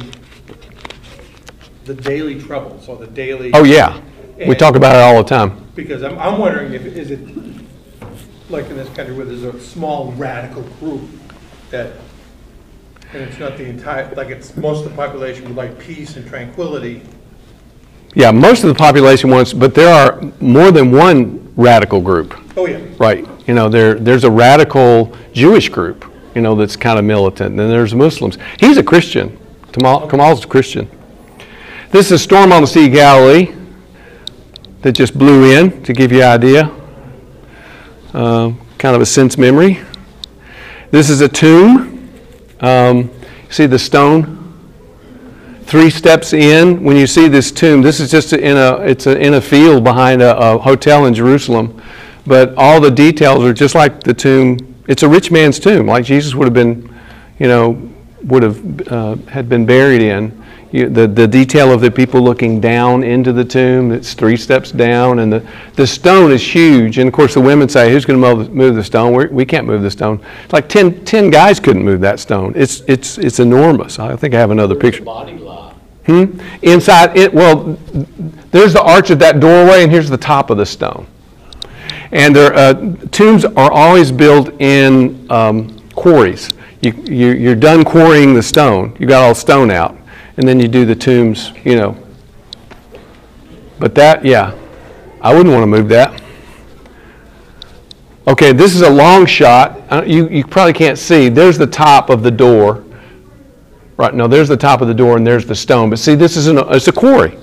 the 1.84 1.94
daily 1.94 2.42
troubles 2.42 2.88
or 2.88 2.96
the 2.96 3.08
daily? 3.08 3.52
Oh 3.54 3.66
yeah, 3.66 4.02
we 4.48 4.56
talk 4.56 4.76
about 4.76 4.96
it 4.96 5.02
all 5.02 5.22
the 5.22 5.28
time. 5.28 5.70
Because 5.76 6.02
I'm, 6.02 6.18
I'm 6.18 6.40
wondering 6.40 6.74
if, 6.74 6.86
is 6.86 7.12
it, 7.12 7.20
like 8.50 8.70
in 8.70 8.78
this 8.78 8.88
country 8.96 9.14
where 9.14 9.26
there's 9.26 9.44
a 9.44 9.60
small 9.60 10.14
radical 10.14 10.64
group 10.80 11.02
that, 11.72 11.94
and 13.12 13.22
it's 13.24 13.38
not 13.38 13.58
the 13.58 13.66
entire, 13.66 14.14
like 14.16 14.30
it's, 14.30 14.56
most 14.56 14.86
of 14.86 14.92
the 14.92 14.96
population 14.96 15.44
would 15.44 15.58
like 15.58 15.78
peace 15.78 16.16
and 16.16 16.26
tranquility. 16.26 17.02
Yeah, 18.14 18.32
most 18.32 18.64
of 18.64 18.70
the 18.70 18.76
population 18.76 19.30
wants, 19.30 19.52
but 19.52 19.76
there 19.76 19.94
are 19.94 20.22
more 20.40 20.72
than 20.72 20.92
one 20.92 21.54
radical 21.58 22.00
group. 22.00 22.34
Oh, 22.56 22.66
yeah. 22.66 22.80
Right. 22.98 23.28
You 23.48 23.54
know, 23.54 23.70
there, 23.70 23.96
there's 23.96 24.24
a 24.24 24.32
radical 24.32 25.16
Jewish 25.34 25.70
group, 25.70 26.06
you 26.36 26.42
know, 26.42 26.56
that's 26.56 26.76
kind 26.76 27.00
of 27.00 27.06
militant. 27.06 27.52
And 27.52 27.60
then 27.60 27.70
there's 27.70 27.96
Muslims. 27.96 28.38
He's 28.60 28.78
a 28.78 28.84
Christian. 28.84 29.38
Kamal, 29.72 30.08
Kamal's 30.08 30.46
a 30.46 30.48
Christian. 30.48 30.90
This 31.92 32.08
is 32.08 32.14
a 32.14 32.20
storm 32.20 32.52
on 32.52 32.62
the 32.62 32.68
Sea 32.68 32.88
of 32.88 32.94
Galilee 32.94 33.56
that 34.82 34.94
just 34.94 35.18
blew 35.18 35.52
in, 35.52 35.84
to 35.84 35.94
give 35.94 36.12
you 36.12 36.22
an 36.22 36.30
idea. 36.30 36.72
Uh, 38.14 38.54
kind 38.78 38.96
of 38.96 39.02
a 39.02 39.06
sense 39.06 39.38
memory. 39.38 39.80
This 40.92 41.10
is 41.10 41.22
a 41.22 41.30
tomb. 41.30 42.10
Um, 42.60 43.10
see 43.50 43.66
the 43.66 43.80
stone? 43.80 44.38
Three 45.64 45.90
steps 45.90 46.34
in, 46.34 46.84
when 46.84 46.98
you 46.98 47.08
see 47.08 47.28
this 47.28 47.52
tomb, 47.52 47.82
this 47.82 48.00
is 48.00 48.12
just 48.12 48.34
in 48.34 48.58
a, 48.58 48.78
it's 48.82 49.08
a, 49.08 49.18
in 49.18 49.36
a 49.36 49.42
field 49.42 49.84
behind 49.84 50.22
a, 50.22 50.38
a 50.38 50.58
hotel 50.58 51.06
in 51.06 51.14
Jerusalem 51.14 51.82
but 52.26 52.54
all 52.56 52.80
the 52.80 52.92
details 52.92 53.44
are 53.44 53.54
just 53.54 53.76
like 53.76 54.04
the 54.04 54.14
tomb. 54.14 54.58
It's 54.88 55.04
a 55.04 55.10
rich 55.10 55.32
man's 55.32 55.60
tomb, 55.60 55.88
like 55.88 56.06
Jesus 56.06 56.36
would 56.36 56.46
have 56.46 56.54
been, 56.54 56.94
you 57.40 57.48
know, 57.48 57.90
would 58.24 58.44
have 58.44 58.88
uh, 58.88 59.16
had 59.28 59.50
been 59.50 59.66
buried 59.66 60.02
in. 60.02 60.40
You, 60.72 60.88
the 60.88 61.06
the 61.06 61.28
detail 61.28 61.74
of 61.74 61.82
the 61.82 61.92
people 61.92 62.22
looking 62.22 62.62
down 62.62 63.04
into 63.04 63.34
the 63.34 63.44
tomb. 63.44 63.92
It's 63.92 64.14
three 64.14 64.38
steps 64.38 64.72
down, 64.72 65.20
and 65.20 65.32
the 65.32 65.46
the 65.76 65.86
stone 65.86 66.32
is 66.32 66.42
huge. 66.42 66.98
And 66.98 67.10
of 67.10 67.14
course, 67.14 67.34
the 67.34 67.42
women 67.42 67.68
say, 67.68 67.92
"Who's 67.92 68.06
going 68.06 68.22
to 68.22 68.36
move, 68.36 68.54
move 68.54 68.76
the 68.76 68.84
stone? 68.84 69.12
We're, 69.12 69.28
we 69.28 69.46
can't 69.46 69.68
move 69.68 69.82
the 69.82 69.92
stone." 69.92 70.24
It's 70.46 70.54
like 70.54 70.70
10, 70.70 71.04
10 71.04 71.30
guys 71.30 71.60
couldn't 71.60 71.84
move 71.84 72.00
that 72.02 72.22
stone. 72.22 72.54
It's 72.56 72.82
it's 72.88 73.18
it's 73.18 73.40
enormous. 73.40 74.00
I 74.00 74.16
think 74.16 74.34
I 74.34 74.40
have 74.40 74.52
another 74.52 74.76
picture. 74.76 75.04
Body 75.04 75.38
lie. 75.38 75.74
Hmm? 76.06 76.40
Inside 76.62 77.18
it, 77.18 77.34
well, 77.34 77.78
there's 78.52 78.74
the 78.74 78.82
arch 78.82 79.10
of 79.10 79.20
that 79.20 79.40
doorway, 79.42 79.84
and 79.84 79.92
here's 79.92 80.10
the 80.10 80.18
top 80.18 80.50
of 80.50 80.58
the 80.58 80.66
stone. 80.66 81.06
And 82.12 82.36
their 82.36 82.54
uh, 82.54 82.74
tombs 83.12 83.46
are 83.46 83.72
always 83.72 84.12
built 84.12 84.50
in 84.62 85.30
um, 85.32 85.80
quarries. 85.90 86.50
You, 86.82 86.92
you, 87.06 87.28
you're 87.34 87.56
done 87.56 87.84
quarrying 87.84 88.34
the 88.34 88.44
stone. 88.44 88.96
You 89.00 89.08
got 89.08 89.24
all 89.24 89.34
the 89.34 89.40
stone 89.40 89.72
out, 89.72 89.98
and 90.38 90.48
then 90.48 90.60
you 90.60 90.68
do 90.68 90.86
the 90.86 90.96
tombs. 90.96 91.52
You 91.64 91.76
know. 91.76 92.08
But 93.80 93.96
that, 93.96 94.26
yeah, 94.26 94.58
I 95.22 95.34
wouldn't 95.34 95.54
want 95.54 95.64
to 95.64 95.68
move 95.68 95.90
that. 95.90 96.22
Okay, 98.28 98.52
this 98.52 98.76
is 98.76 98.82
a 98.82 98.90
long 98.90 99.26
shot. 99.26 100.08
You, 100.08 100.28
you 100.30 100.46
probably 100.46 100.74
can't 100.74 100.98
see. 100.98 101.30
There's 101.30 101.58
the 101.58 101.68
top 101.68 102.10
of 102.10 102.22
the 102.22 102.32
door, 102.32 102.84
Right, 104.02 104.16
no, 104.16 104.28
there's 104.28 104.48
the 104.48 104.58
top 104.58 104.82
of 104.82 104.88
the 104.88 104.96
door 104.96 105.16
and 105.16 105.28
there's 105.28 105.46
the 105.46 105.54
stone. 105.54 105.92
But 105.92 106.00
see, 106.00 106.16
this 106.16 106.36
is 106.36 106.48
an, 106.48 106.58
it's 106.70 106.88
a 106.88 106.92
quarry. 106.92 107.38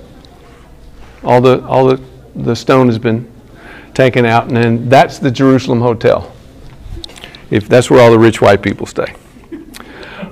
All 1.23 1.39
the, 1.39 1.65
all 1.65 1.87
the, 1.87 2.03
the 2.35 2.53
stone 2.53 2.87
has 2.87 2.99
been 2.99 3.31
taken 3.93 4.25
out, 4.25 4.47
and 4.47 4.55
then 4.55 4.89
that's 4.89 5.19
the 5.19 5.31
Jerusalem 5.31 5.81
Hotel. 5.81 6.31
If 7.49 7.67
that's 7.67 7.89
where 7.89 8.01
all 8.01 8.11
the 8.11 8.19
rich 8.19 8.41
white 8.41 8.61
people 8.61 8.85
stay. 8.85 9.13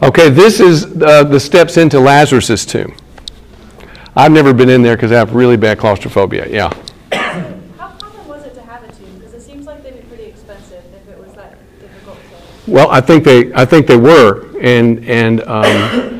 Okay, 0.03 0.29
this 0.29 0.59
is 0.59 0.85
uh, 1.01 1.23
the 1.23 1.39
steps 1.39 1.77
into 1.77 1.99
Lazarus's 1.99 2.65
tomb. 2.65 2.95
I've 4.15 4.31
never 4.31 4.53
been 4.53 4.69
in 4.69 4.81
there 4.81 4.95
because 4.95 5.11
I 5.11 5.15
have 5.15 5.33
really 5.33 5.57
bad 5.57 5.79
claustrophobia. 5.79 6.47
Yeah. 6.49 6.71
How 7.77 7.89
common 7.93 8.27
was 8.27 8.43
it 8.45 8.53
to 8.55 8.61
have 8.61 8.83
a 8.83 8.91
tomb? 8.93 9.17
Because 9.17 9.33
it 9.33 9.41
seems 9.41 9.65
like 9.65 9.83
they'd 9.83 9.99
be 9.99 10.07
pretty 10.07 10.25
expensive 10.25 10.83
if 10.93 11.09
it 11.09 11.17
was 11.17 11.33
that 11.33 11.57
difficult 11.79 12.17
to. 12.65 12.71
Well, 12.71 12.89
I 12.89 13.01
think 13.01 13.23
they, 13.23 13.51
I 13.53 13.65
think 13.65 13.87
they 13.87 13.97
were, 13.97 14.55
and 14.59 15.03
and 15.05 15.41
um, 15.43 16.16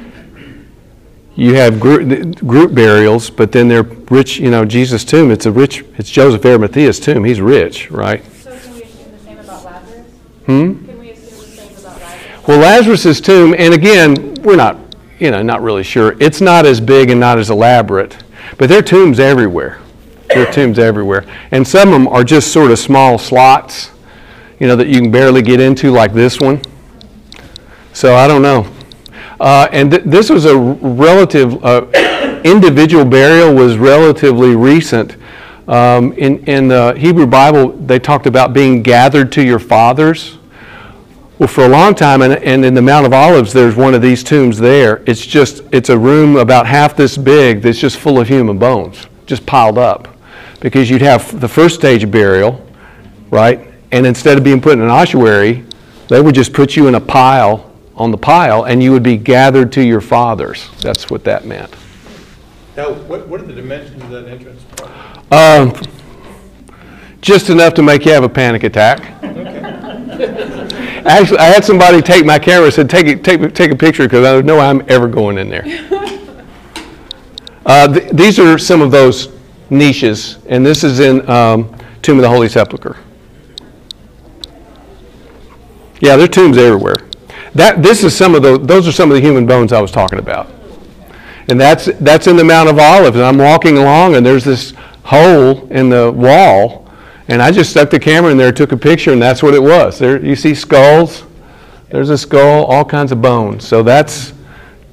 you 1.38 1.54
have 1.54 1.80
group, 1.80 2.36
group 2.39 2.73
burials, 2.73 3.30
but 3.30 3.52
then 3.52 3.67
they're 3.67 3.84
rich. 3.84 4.39
You 4.39 4.50
know, 4.50 4.65
Jesus' 4.65 5.06
tomb. 5.06 5.30
It's 5.30 5.45
a 5.45 5.52
rich. 5.52 5.86
It's 5.97 6.10
Joseph 6.10 6.41
Arimathea's 6.41 7.00
tomb. 7.00 7.23
He's 7.23 7.39
rich, 7.39 7.91
right? 7.91 8.26
So 8.41 8.58
can 8.58 8.73
we 8.73 8.82
assume 8.82 9.12
the 9.12 9.19
same 9.19 9.39
about 9.39 9.63
Lazarus? 9.63 10.08
Hmm. 10.47 10.86
Can 10.86 11.00
we 11.00 11.12
assume 11.12 11.38
the 11.38 11.45
same 11.45 11.78
about 11.78 12.02
Lazarus? 12.02 12.47
Well, 12.47 12.60
Lazarus' 12.60 13.21
tomb, 13.21 13.54
and 13.56 13.71
again, 13.71 14.34
we're 14.41 14.56
not, 14.56 14.78
you 15.19 15.30
know, 15.30 15.43
not 15.43 15.62
really 15.62 15.84
sure. 15.84 16.15
It's 16.19 16.41
not 16.41 16.65
as 16.65 16.82
big 16.82 17.12
and 17.12 17.19
not 17.19 17.38
as 17.38 17.52
elaborate, 17.52 18.17
but 18.58 18.67
there 18.67 18.80
are 18.80 18.84
tombs 18.84 19.19
everywhere. 19.19 19.80
There 20.30 20.47
are 20.47 20.52
tombs 20.52 20.80
everywhere, 20.80 21.26
and 21.52 21.65
some 21.65 21.89
of 21.89 21.93
them 21.93 22.08
are 22.08 22.23
just 22.23 22.52
sort 22.52 22.71
of 22.71 22.80
small 22.80 23.19
slots, 23.19 23.91
you 24.60 24.65
know, 24.65 24.76
that 24.76 24.88
you 24.88 25.00
can 25.02 25.12
barely 25.12 25.43
get 25.43 25.60
into, 25.60 25.91
like 25.91 26.13
this 26.13 26.39
one. 26.39 26.62
So 27.93 28.15
I 28.15 28.28
don't 28.28 28.41
know. 28.41 28.67
Uh, 29.39 29.67
and 29.71 29.91
th- 29.91 30.04
this 30.04 30.30
was 30.30 30.45
a 30.45 30.58
relative 30.58 31.63
uh, 31.63 31.86
individual 32.43 33.06
burial 33.06 33.54
was 33.54 33.78
relatively 33.78 34.56
recent. 34.56 35.15
Um, 35.67 36.13
in 36.13 36.43
in 36.45 36.67
the 36.67 36.93
Hebrew 36.97 37.28
Bible, 37.28 37.73
they 37.73 38.00
talked 38.00 38.26
about 38.26 38.54
being 38.54 38.82
gathered 38.82 39.32
to 39.34 39.43
your 39.43 39.60
fathers. 39.60 40.38
Well, 41.39 41.47
for 41.47 41.65
a 41.65 41.69
long 41.69 41.93
time, 41.93 42.23
and, 42.23 42.34
and 42.34 42.65
in 42.65 42.73
the 42.73 42.82
Mount 42.82 43.06
of 43.06 43.13
Olives, 43.13 43.54
there's 43.54 43.76
one 43.76 43.93
of 43.93 44.02
these 44.02 44.23
tombs 44.23 44.58
there. 44.58 45.04
It's 45.06 45.23
just, 45.23 45.62
it's 45.71 45.89
a 45.89 45.97
room 45.97 46.36
about 46.36 46.65
half 46.65 46.95
this 46.95 47.15
big 47.15 47.62
that's 47.62 47.78
just 47.78 47.97
full 47.97 48.19
of 48.19 48.28
human 48.28 48.58
bones, 48.58 49.06
just 49.28 49.45
piled 49.45 49.78
up. 49.78 50.08
Because 50.62 50.89
you'd 50.89 51.04
have 51.04 51.39
the 51.39 51.47
first 51.47 51.76
stage 51.76 52.04
of 52.04 52.10
burial, 52.10 52.65
right? 53.30 53.71
And 53.91 54.08
instead 54.08 54.39
of 54.39 54.43
being 54.43 54.60
put 54.60 54.73
in 54.73 54.82
an 54.82 54.89
ossuary, 54.89 55.63
they 56.08 56.21
would 56.21 56.34
just 56.34 56.54
put 56.54 56.76
you 56.76 56.88
in 56.88 56.95
a 56.95 57.02
pile, 57.02 57.66
on 57.97 58.12
the 58.12 58.17
pile, 58.17 58.63
and 58.63 58.81
you 58.81 58.91
would 58.91 59.03
be 59.03 59.17
gathered 59.17 59.71
to 59.73 59.83
your 59.83 60.01
fathers. 60.01 60.69
That's 60.81 61.10
what 61.10 61.23
that 61.25 61.45
meant. 61.45 61.75
Now, 62.75 62.93
what, 62.93 63.27
what 63.27 63.41
are 63.41 63.45
the 63.45 63.53
dimensions 63.53 64.03
of 64.03 64.12
that 64.12 64.27
entrance? 64.27 64.63
Um, 65.31 65.73
just 67.21 67.49
enough 67.49 67.73
to 67.73 67.83
make 67.83 68.05
you 68.05 68.12
have 68.12 68.23
a 68.23 68.29
panic 68.29 68.63
attack. 68.63 68.99
Actually, 71.05 71.39
I 71.39 71.45
had 71.45 71.65
somebody 71.65 72.01
take 72.01 72.25
my 72.25 72.38
camera 72.38 72.65
and 72.65 72.73
said, 72.73 72.89
take, 72.89 73.07
it, 73.07 73.23
take, 73.23 73.53
take 73.55 73.71
a 73.71 73.75
picture 73.75 74.03
because 74.03 74.25
I 74.25 74.41
know 74.41 74.60
I'm 74.60 74.83
ever 74.88 75.07
going 75.07 75.38
in 75.38 75.49
there. 75.49 75.63
Uh, 77.67 77.86
th- 77.86 78.10
these 78.13 78.39
are 78.39 78.57
some 78.57 78.81
of 78.81 78.91
those 78.91 79.27
niches, 79.69 80.38
and 80.47 80.65
this 80.65 80.86
is 80.86 81.01
in 81.01 81.29
um, 81.29 81.75
Tomb 82.01 82.17
of 82.17 82.21
the 82.21 82.29
Holy 82.29 82.47
Sepulchre. 82.47 82.95
Yeah, 85.99 86.15
there 86.15 86.23
are 86.23 86.29
tombs 86.29 86.57
everywhere. 86.57 87.07
That, 87.58 87.82
this 87.82 88.04
is 88.04 88.15
some 88.15 88.36
of 88.36 88.43
those, 88.43 88.60
those 88.67 88.88
are 88.88 88.91
some 88.91 89.10
of 89.10 89.15
the 89.15 89.22
human 89.22 89.48
bones 89.48 89.74
I 89.74 89.82
was 89.82 89.89
talking 89.89 90.20
about. 90.20 90.48
And 91.50 91.60
that's, 91.60 91.86
that's 92.00 92.28
in 92.28 92.36
the 92.36 92.43
Mount 92.43 92.70
of 92.70 92.78
Olives. 92.78 93.15
And 93.15 93.26
I'm 93.26 93.39
walking 93.39 93.80
along, 93.80 94.15
and 94.15 94.24
there's 94.24 94.43
this 94.43 94.74
hole 95.04 95.67
in 95.72 95.89
the 95.89 96.12
wall. 96.12 96.88
And 97.30 97.41
I 97.41 97.52
just 97.52 97.72
stuck 97.72 97.89
the 97.89 98.00
camera 98.00 98.32
in 98.32 98.38
there, 98.38 98.52
took 98.52 98.74
a 98.74 98.78
picture, 98.78 99.12
and 99.12 99.20
that's 99.20 99.41
what 99.41 99.56
it 99.56 99.63
was. 99.63 99.98
There, 99.98 100.24
you 100.24 100.36
see 100.36 100.54
skulls. 100.54 101.24
There's 101.89 102.12
a 102.12 102.17
skull, 102.17 102.65
all 102.65 102.86
kinds 102.86 103.12
of 103.12 103.24
bones. 103.24 103.67
So 103.67 103.82
that's, 103.82 104.34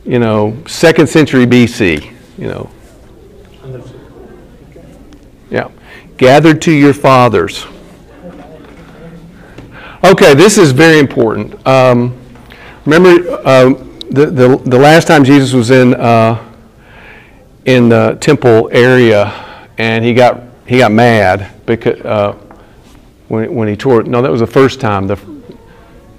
you 0.07 0.19
know, 0.19 0.57
second 0.67 1.07
century 1.07 1.45
BC. 1.45 2.13
You 2.39 2.49
know, 2.49 2.71
yeah. 5.51 5.71
Gathered 6.17 6.63
to 6.63 6.73
your 6.73 6.95
fathers. 6.95 7.67
Okay, 10.03 10.33
this 10.33 10.57
is 10.57 10.73
very 10.73 10.99
important. 10.99 11.67
Um, 11.67 12.19
remember, 12.85 13.49
um, 13.49 13.99
the, 14.11 14.27
the, 14.27 14.63
the 14.65 14.79
last 14.79 15.07
time 15.07 15.25
Jesus 15.25 15.53
was 15.53 15.71
in, 15.71 15.95
uh, 15.95 16.53
in 17.65 17.89
the 17.89 18.17
temple 18.21 18.69
area 18.73 19.33
and 19.79 20.05
he 20.05 20.15
got, 20.15 20.43
he 20.67 20.79
got 20.79 20.93
mad 20.93 21.53
because, 21.67 22.01
uh, 22.03 22.33
when, 23.29 23.55
when 23.55 23.69
he 23.69 23.77
tore, 23.77 24.03
no, 24.03 24.23
that 24.23 24.31
was 24.31 24.41
the 24.41 24.47
first 24.47 24.81
time 24.81 25.07
the, 25.07 25.19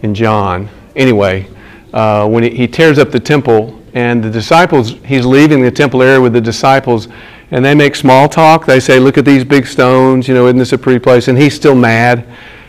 in 0.02 0.14
John. 0.14 0.70
Anyway, 0.96 1.48
uh, 1.94 2.28
when 2.28 2.44
he, 2.44 2.50
he 2.50 2.68
tears 2.68 2.98
up 2.98 3.12
the 3.12 3.20
temple 3.20 3.82
and 3.94 4.24
the 4.24 4.30
disciples, 4.30 4.92
he's 5.06 5.26
leaving 5.26 5.62
the 5.62 5.72
temple 5.72 6.02
area 6.02 6.20
with 6.20 6.34
the 6.34 6.42
disciples 6.42 7.08
and 7.52 7.64
they 7.64 7.76
make 7.76 7.96
small 7.96 8.28
talk. 8.28 8.66
They 8.66 8.80
say, 8.80 9.00
Look 9.00 9.18
at 9.18 9.26
these 9.26 9.44
big 9.44 9.68
stones, 9.68 10.28
you 10.28 10.34
know, 10.34 10.48
isn't 10.48 10.58
this 10.58 10.74
a 10.74 10.78
pretty 10.78 11.00
place? 11.00 11.28
And 11.28 11.38
he's 11.38 11.56
still 11.56 11.76
mad. 11.76 12.28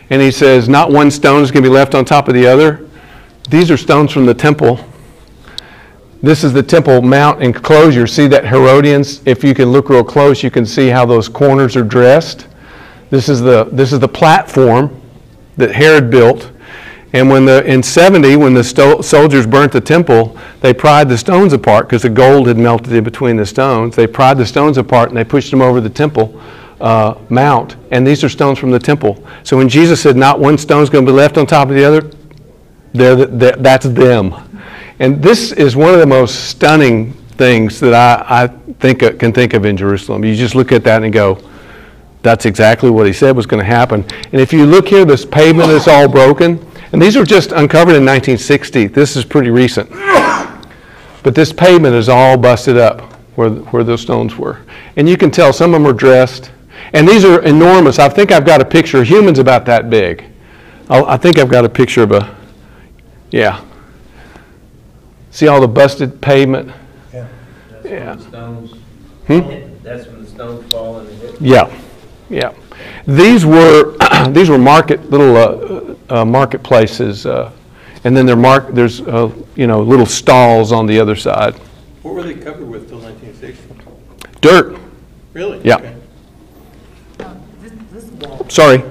And 0.09 0.21
he 0.21 0.31
says, 0.31 0.69
Not 0.69 0.91
one 0.91 1.11
stone 1.11 1.43
is 1.43 1.51
going 1.51 1.63
to 1.63 1.69
be 1.69 1.73
left 1.73 1.95
on 1.95 2.05
top 2.05 2.27
of 2.27 2.33
the 2.33 2.45
other. 2.45 2.86
These 3.49 3.71
are 3.71 3.77
stones 3.77 4.11
from 4.11 4.25
the 4.25 4.33
temple. 4.33 4.79
This 6.21 6.43
is 6.43 6.51
the 6.51 6.63
Temple 6.63 7.01
Mount 7.01 7.43
enclosure. 7.43 8.07
See 8.07 8.27
that 8.27 8.45
Herodians? 8.45 9.21
If 9.25 9.43
you 9.43 9.53
can 9.53 9.71
look 9.71 9.89
real 9.89 10.03
close, 10.03 10.41
you 10.41 10.49
can 10.49 10.65
see 10.65 10.87
how 10.87 11.05
those 11.05 11.29
corners 11.29 11.75
are 11.75 11.83
dressed. 11.83 12.47
This 13.09 13.29
is 13.29 13.39
the, 13.39 13.65
this 13.71 13.93
is 13.93 13.99
the 13.99 14.07
platform 14.07 14.99
that 15.57 15.71
Herod 15.71 16.09
built. 16.09 16.51
And 17.13 17.29
when 17.29 17.45
the, 17.45 17.63
in 17.65 17.81
70, 17.81 18.35
when 18.35 18.53
the 18.53 18.63
sto- 18.63 19.01
soldiers 19.01 19.47
burnt 19.47 19.71
the 19.71 19.79
temple, 19.79 20.37
they 20.61 20.73
pried 20.73 21.07
the 21.07 21.17
stones 21.17 21.53
apart 21.53 21.87
because 21.87 22.01
the 22.01 22.09
gold 22.09 22.47
had 22.47 22.57
melted 22.57 22.91
in 22.91 23.03
between 23.03 23.37
the 23.37 23.45
stones. 23.45 23.95
They 23.95 24.07
pried 24.07 24.37
the 24.37 24.45
stones 24.45 24.77
apart 24.77 25.09
and 25.09 25.17
they 25.17 25.23
pushed 25.23 25.51
them 25.51 25.61
over 25.61 25.79
the 25.79 25.89
temple 25.89 26.41
uh, 26.81 27.15
mount. 27.29 27.77
And 27.91 28.05
these 28.05 28.23
are 28.23 28.29
stones 28.29 28.59
from 28.59 28.71
the 28.71 28.79
temple. 28.79 29.23
So 29.43 29.55
when 29.55 29.69
Jesus 29.69 30.01
said, 30.01 30.17
Not 30.17 30.39
one 30.39 30.57
stone 30.57 30.83
is 30.83 30.89
going 30.89 31.05
to 31.05 31.11
be 31.11 31.15
left 31.15 31.37
on 31.37 31.45
top 31.45 31.69
of 31.69 31.75
the 31.75 31.85
other, 31.85 32.11
they're 32.93 33.15
the, 33.15 33.25
they're, 33.27 33.55
that's 33.57 33.85
them. 33.85 34.33
And 34.99 35.21
this 35.21 35.51
is 35.51 35.75
one 35.75 35.93
of 35.93 35.99
the 35.99 36.05
most 36.05 36.49
stunning 36.49 37.13
things 37.37 37.79
that 37.79 37.93
I, 37.93 38.43
I 38.43 38.47
think 38.79 38.99
can 39.19 39.31
think 39.31 39.53
of 39.53 39.65
in 39.65 39.77
Jerusalem. 39.77 40.25
You 40.25 40.35
just 40.35 40.55
look 40.55 40.71
at 40.71 40.83
that 40.85 41.03
and 41.03 41.13
go, 41.13 41.39
that's 42.23 42.45
exactly 42.45 42.89
what 42.89 43.05
he 43.05 43.13
said 43.13 43.35
was 43.35 43.45
going 43.45 43.59
to 43.61 43.65
happen. 43.65 44.03
And 44.31 44.41
if 44.41 44.51
you 44.51 44.65
look 44.65 44.87
here, 44.87 45.05
this 45.05 45.25
pavement 45.25 45.69
is 45.69 45.87
all 45.87 46.07
broken. 46.09 46.65
And 46.91 47.01
these 47.01 47.15
were 47.15 47.25
just 47.25 47.51
uncovered 47.51 47.95
in 47.95 48.05
1960. 48.05 48.87
This 48.87 49.15
is 49.15 49.25
pretty 49.25 49.49
recent. 49.49 49.89
But 51.23 51.35
this 51.35 51.51
pavement 51.51 51.95
is 51.95 52.09
all 52.09 52.37
busted 52.37 52.77
up 52.77 53.01
where, 53.35 53.49
where 53.49 53.83
those 53.83 54.01
stones 54.01 54.35
were. 54.37 54.61
And 54.95 55.07
you 55.07 55.17
can 55.17 55.29
tell 55.29 55.51
some 55.51 55.73
of 55.73 55.81
them 55.81 55.89
are 55.89 55.93
dressed. 55.93 56.51
And 56.93 57.07
these 57.07 57.25
are 57.25 57.41
enormous. 57.43 57.99
I 57.99 58.09
think 58.09 58.31
I've 58.31 58.45
got 58.45 58.61
a 58.61 58.65
picture. 58.65 59.01
Of 59.01 59.07
humans 59.07 59.39
about 59.39 59.65
that 59.65 59.89
big. 59.89 60.23
i 60.89 61.01
I 61.01 61.17
think 61.17 61.37
I've 61.37 61.49
got 61.49 61.65
a 61.65 61.69
picture 61.69 62.03
of 62.03 62.11
a, 62.11 62.36
yeah. 63.31 63.61
See 65.31 65.47
all 65.47 65.61
the 65.61 65.67
busted 65.67 66.21
pavement? 66.21 66.71
Yeah. 67.13 67.27
That's 67.71 67.85
Yeah. 67.85 68.09
when 68.09 68.17
the 68.17 68.23
stones, 68.23 68.73
Hmm? 69.27 69.83
that's 69.83 70.07
when 70.07 70.23
the 70.23 70.29
stones 70.29 70.71
fall 70.71 70.99
and 70.99 71.09
hit. 71.21 71.41
Yeah, 71.41 71.69
yeah. 72.29 72.53
These 73.05 73.45
were 73.45 73.95
these 74.29 74.49
were 74.49 74.57
market 74.57 75.09
little 75.09 75.35
uh, 75.37 75.95
uh, 76.21 76.25
marketplaces, 76.25 77.25
uh, 77.25 77.51
and 78.03 78.15
then 78.15 78.25
there 78.25 78.35
mark 78.35 78.73
there's 78.73 79.01
uh, 79.01 79.29
you 79.55 79.67
know 79.67 79.81
little 79.81 80.05
stalls 80.05 80.71
on 80.71 80.85
the 80.87 80.99
other 80.99 81.15
side. 81.15 81.55
What 82.03 82.13
were 82.15 82.23
they 82.23 82.35
covered 82.35 82.67
with 82.67 82.87
till 82.89 82.99
1960? 82.99 83.73
Dirt. 84.41 84.79
Really? 85.33 85.59
Yeah. 85.63 85.75
Okay. 85.75 85.95
Now, 87.19 87.35
This, 87.61 87.73
this 87.91 88.03
wall, 88.29 88.45
Sorry. 88.49 88.81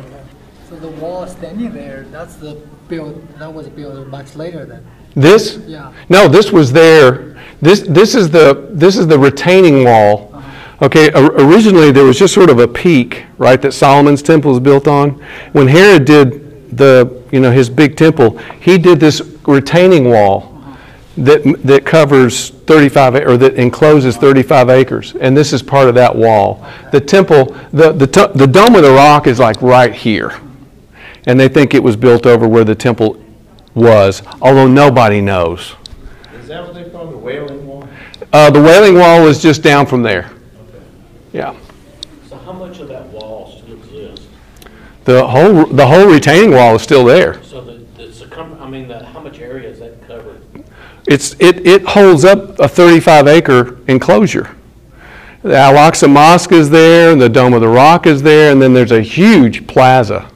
so 0.69 0.77
the 0.77 0.89
wall 0.89 1.27
standing 1.27 1.73
there, 1.73 2.05
that's 2.13 2.35
the 2.37 2.61
build, 2.89 3.27
that 3.39 3.53
was 3.53 3.69
built 3.69 4.07
much 4.09 4.37
later 4.37 4.65
then. 4.65 4.87
This? 5.15 5.57
Yeah. 5.67 5.93
No, 6.09 6.29
this 6.29 6.53
was 6.53 6.73
there. 6.73 7.37
This 7.63 7.81
this 7.81 8.15
is 8.15 8.31
the 8.31 8.69
this 8.71 8.99
is 8.99 9.07
the 9.07 9.19
retaining 9.19 9.85
wall. 9.85 10.31
Uh-huh. 10.35 10.85
Okay, 10.87 11.11
originally 11.15 11.91
there 11.91 12.05
was 12.05 12.19
just 12.19 12.35
sort 12.35 12.51
of 12.51 12.59
a 12.59 12.69
peak, 12.69 13.25
right, 13.39 13.61
that 13.63 13.73
Solomon's 13.73 14.23
temple 14.23 14.53
is 14.53 14.61
built 14.61 14.87
on. 14.87 15.13
When 15.53 15.67
Herod 15.67 16.05
did 16.05 16.77
the, 16.77 17.23
you 17.33 17.41
know, 17.41 17.51
his 17.51 17.71
big 17.71 17.97
temple, 17.97 18.37
he 18.61 18.77
did 18.77 19.01
this 19.01 19.23
retaining 19.47 20.11
wall 20.11 20.53
uh-huh. 20.61 20.77
that 21.17 21.63
that 21.65 21.87
covers 21.87 22.51
35 22.51 23.15
a- 23.15 23.27
or 23.27 23.37
that 23.39 23.55
encloses 23.55 24.19
35 24.19 24.69
acres, 24.69 25.15
and 25.19 25.35
this 25.35 25.55
is 25.55 25.63
part 25.63 25.89
of 25.89 25.95
that 25.95 26.15
wall. 26.15 26.67
The 26.93 27.01
temple, 27.01 27.57
the 27.73 27.93
the 27.93 28.33
the 28.35 28.47
dome 28.47 28.75
of 28.75 28.83
the 28.83 28.93
rock 28.93 29.27
is 29.27 29.39
like 29.39 29.63
right 29.63 29.95
here, 29.95 30.39
and 31.27 31.39
they 31.39 31.49
think 31.49 31.75
it 31.75 31.83
was 31.83 31.97
built 31.97 32.25
over 32.25 32.49
where 32.49 32.65
the 32.65 32.75
temple 32.75 33.23
was, 33.75 34.23
although 34.41 34.69
nobody 34.69 35.21
knows. 35.21 35.75
Is 36.35 36.49
that 36.49 36.65
what 36.65 36.75
they 36.75 36.89
call 36.89 37.09
the 37.09 37.17
Wailing 37.17 37.67
Wall? 37.67 37.89
Uh, 38.33 38.51
the 38.51 38.63
Wailing 38.63 38.95
Wall 38.95 39.27
is 39.27 39.43
just 39.43 39.63
down 39.63 39.87
from 39.87 40.03
there. 40.03 40.31
Okay. 40.69 40.85
Yeah. 41.33 41.57
So 42.29 42.39
how 42.39 42.53
much 42.53 42.79
of 42.79 42.89
that 42.89 43.07
wall 43.09 43.53
still 43.59 43.75
exists? 43.75 44.27
The 45.05 45.27
whole, 45.27 45.67
the 45.67 45.87
whole 45.87 46.07
retaining 46.07 46.53
wall 46.53 46.77
is 46.77 46.83
still 46.83 47.05
there. 47.05 47.43
So 47.43 47.61
the, 47.61 47.85
the 47.97 48.13
circum, 48.13 48.57
I 48.61 48.69
mean, 48.69 48.89
the, 48.89 49.05
how 49.05 49.21
much 49.21 49.39
area 49.41 49.69
is 49.69 49.81
that 49.81 50.07
covered? 50.07 50.41
It's, 51.07 51.35
it, 51.39 51.67
it 51.67 51.85
holds 51.87 52.25
up 52.25 52.59
a 52.59 52.69
35 52.69 53.29
acre 53.29 53.79
enclosure. 53.87 54.57
The 55.43 55.57
Al-Aqsa 55.57 56.11
Mosque 56.11 56.51
is 56.51 56.71
there, 56.71 57.13
and 57.13 57.21
the 57.21 57.29
Dome 57.29 57.53
of 57.53 57.61
the 57.61 57.69
Rock 57.69 58.07
is 58.07 58.23
there, 58.23 58.51
and 58.51 58.61
then 58.61 58.73
there's 58.73 58.91
a 58.91 59.03
huge 59.03 59.67
plaza. 59.69 60.29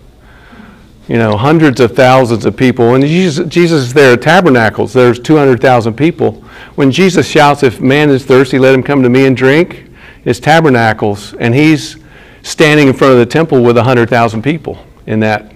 You 1.10 1.18
know, 1.18 1.36
hundreds 1.36 1.80
of 1.80 1.96
thousands 1.96 2.46
of 2.46 2.56
people. 2.56 2.94
And 2.94 3.04
Jesus, 3.04 3.44
Jesus 3.48 3.82
is 3.82 3.92
there 3.92 4.12
at 4.12 4.22
Tabernacles, 4.22 4.92
there's 4.92 5.18
200,000 5.18 5.94
people. 5.94 6.34
When 6.76 6.92
Jesus 6.92 7.28
shouts, 7.28 7.64
If 7.64 7.80
man 7.80 8.10
is 8.10 8.24
thirsty, 8.24 8.60
let 8.60 8.72
him 8.72 8.84
come 8.84 9.02
to 9.02 9.08
me 9.08 9.26
and 9.26 9.36
drink, 9.36 9.90
it's 10.24 10.38
Tabernacles, 10.38 11.34
and 11.34 11.52
he's 11.52 11.96
standing 12.42 12.86
in 12.86 12.94
front 12.94 13.14
of 13.14 13.18
the 13.18 13.26
temple 13.26 13.60
with 13.60 13.74
100,000 13.74 14.40
people 14.40 14.78
in 15.06 15.18
that 15.18 15.52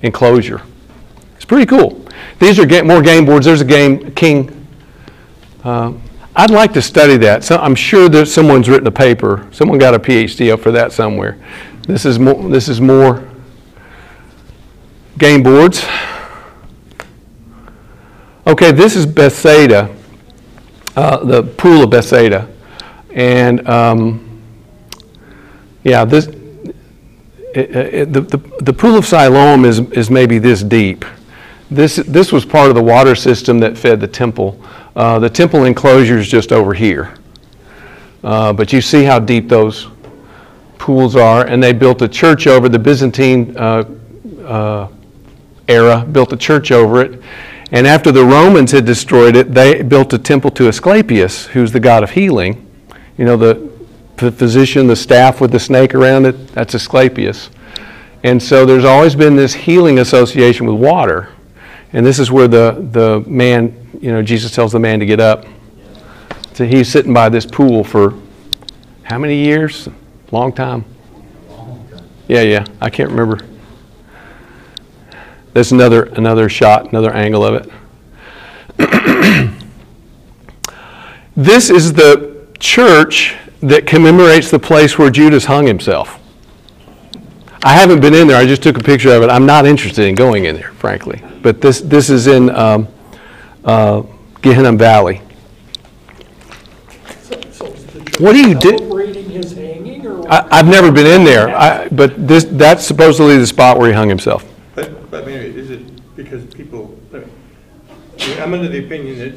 enclosure. 0.00 0.62
It's 1.34 1.44
pretty 1.44 1.66
cool. 1.66 2.02
These 2.38 2.58
are 2.58 2.82
more 2.82 3.02
game 3.02 3.26
boards. 3.26 3.44
There's 3.44 3.60
a 3.60 3.66
game, 3.66 4.14
King. 4.14 4.66
Uh, 5.62 5.92
I'd 6.34 6.50
like 6.50 6.72
to 6.72 6.80
study 6.80 7.18
that. 7.18 7.44
So 7.44 7.58
I'm 7.58 7.74
sure 7.74 8.08
that 8.08 8.28
someone's 8.28 8.66
written 8.66 8.86
a 8.86 8.90
paper. 8.90 9.46
Someone 9.52 9.78
got 9.78 9.92
a 9.92 9.98
PhD 9.98 10.54
up 10.54 10.60
for 10.60 10.70
that 10.70 10.90
somewhere. 10.92 11.38
This 11.82 12.06
is 12.06 12.18
more. 12.18 12.48
This 12.48 12.70
is 12.70 12.80
more 12.80 13.28
game 15.18 15.42
boards. 15.42 15.84
Okay, 18.46 18.72
this 18.72 18.94
is 18.94 19.06
Bethesda, 19.06 19.94
uh, 20.94 21.24
the 21.24 21.42
pool 21.42 21.84
of 21.84 21.90
Bethesda, 21.90 22.48
and 23.10 23.66
um, 23.68 24.42
yeah, 25.84 26.04
this 26.04 26.26
it, 27.54 27.76
it, 27.76 28.12
the, 28.12 28.20
the 28.20 28.38
the 28.60 28.72
pool 28.72 28.96
of 28.96 29.04
Siloam 29.04 29.64
is 29.64 29.80
is 29.92 30.10
maybe 30.10 30.38
this 30.38 30.62
deep. 30.62 31.04
This, 31.68 31.96
this 31.96 32.30
was 32.30 32.44
part 32.44 32.68
of 32.68 32.76
the 32.76 32.82
water 32.82 33.16
system 33.16 33.58
that 33.58 33.76
fed 33.76 34.00
the 34.00 34.06
temple. 34.06 34.60
Uh, 34.94 35.18
the 35.18 35.28
temple 35.28 35.64
enclosure 35.64 36.16
is 36.16 36.28
just 36.28 36.52
over 36.52 36.72
here. 36.72 37.14
Uh, 38.22 38.52
but 38.52 38.72
you 38.72 38.80
see 38.80 39.02
how 39.02 39.18
deep 39.18 39.48
those 39.48 39.88
pools 40.78 41.16
are, 41.16 41.44
and 41.46 41.60
they 41.60 41.72
built 41.72 42.02
a 42.02 42.08
church 42.08 42.46
over 42.46 42.68
the 42.68 42.78
Byzantine 42.78 43.56
uh, 43.56 43.84
uh, 44.44 44.88
era, 45.68 46.04
built 46.04 46.32
a 46.32 46.36
church 46.36 46.70
over 46.70 47.00
it. 47.00 47.20
And 47.72 47.86
after 47.86 48.12
the 48.12 48.24
Romans 48.24 48.70
had 48.70 48.84
destroyed 48.84 49.34
it, 49.34 49.52
they 49.52 49.82
built 49.82 50.12
a 50.12 50.18
temple 50.18 50.50
to 50.52 50.68
Asclepius, 50.68 51.46
who's 51.46 51.72
the 51.72 51.80
god 51.80 52.02
of 52.02 52.10
healing. 52.10 52.62
You 53.18 53.24
know, 53.24 53.36
the, 53.36 53.70
the 54.16 54.30
physician, 54.30 54.86
the 54.86 54.96
staff 54.96 55.40
with 55.40 55.50
the 55.50 55.58
snake 55.58 55.94
around 55.94 56.26
it, 56.26 56.48
that's 56.48 56.74
Asclepius. 56.74 57.50
And 58.22 58.42
so 58.42 58.64
there's 58.64 58.84
always 58.84 59.14
been 59.14 59.36
this 59.36 59.54
healing 59.54 59.98
association 59.98 60.66
with 60.66 60.80
water. 60.80 61.30
And 61.92 62.04
this 62.04 62.18
is 62.18 62.30
where 62.30 62.48
the, 62.48 62.86
the 62.92 63.24
man, 63.28 63.90
you 64.00 64.12
know, 64.12 64.22
Jesus 64.22 64.52
tells 64.52 64.72
the 64.72 64.78
man 64.78 65.00
to 65.00 65.06
get 65.06 65.20
up. 65.20 65.46
So 66.54 66.64
he's 66.64 66.88
sitting 66.88 67.12
by 67.12 67.28
this 67.28 67.46
pool 67.46 67.84
for 67.84 68.14
how 69.02 69.18
many 69.18 69.36
years? 69.36 69.88
Long 70.32 70.52
time. 70.52 70.84
Yeah, 72.28 72.42
yeah. 72.42 72.64
I 72.80 72.90
can't 72.90 73.10
remember. 73.10 73.40
There's 75.56 75.72
another 75.72 76.02
another 76.02 76.50
shot, 76.50 76.90
another 76.90 77.10
angle 77.14 77.42
of 77.42 77.54
it. 77.54 77.72
this 81.34 81.70
is 81.70 81.94
the 81.94 82.46
church 82.58 83.34
that 83.62 83.86
commemorates 83.86 84.50
the 84.50 84.58
place 84.58 84.98
where 84.98 85.08
Judas 85.08 85.46
hung 85.46 85.66
himself. 85.66 86.18
I 87.62 87.72
haven't 87.72 88.00
been 88.00 88.12
in 88.12 88.28
there. 88.28 88.36
I 88.36 88.44
just 88.44 88.62
took 88.62 88.76
a 88.76 88.82
picture 88.82 89.08
of 89.16 89.22
it. 89.22 89.30
I'm 89.30 89.46
not 89.46 89.64
interested 89.64 90.06
in 90.06 90.14
going 90.14 90.44
in 90.44 90.56
there, 90.56 90.72
frankly. 90.72 91.22
But 91.40 91.62
this 91.62 91.80
this 91.80 92.10
is 92.10 92.26
in 92.26 92.50
um, 92.50 92.86
uh, 93.64 94.02
Gehenna 94.42 94.72
Valley. 94.72 95.22
So 97.22 97.40
so 97.50 97.70
the 97.70 98.22
What 98.22 98.34
do 98.34 98.46
you 98.46 98.54
do- 98.54 98.76
hanging? 99.56 100.26
I, 100.28 100.46
I've 100.50 100.68
never 100.68 100.92
been 100.92 101.06
in 101.06 101.24
there, 101.24 101.48
I, 101.48 101.88
but 101.88 102.28
this 102.28 102.44
that's 102.44 102.84
supposedly 102.84 103.38
the 103.38 103.46
spot 103.46 103.78
where 103.78 103.88
he 103.88 103.94
hung 103.94 104.10
himself. 104.10 104.44
But, 104.76 105.10
but 105.10 105.24
I 105.24 105.26
mean, 105.26 105.38
is 105.38 105.70
it 105.70 106.14
because 106.16 106.44
people, 106.54 106.96
I 107.12 107.20
mean, 107.20 107.30
I'm 108.42 108.52
under 108.54 108.68
the 108.68 108.84
opinion 108.84 109.18
that 109.18 109.34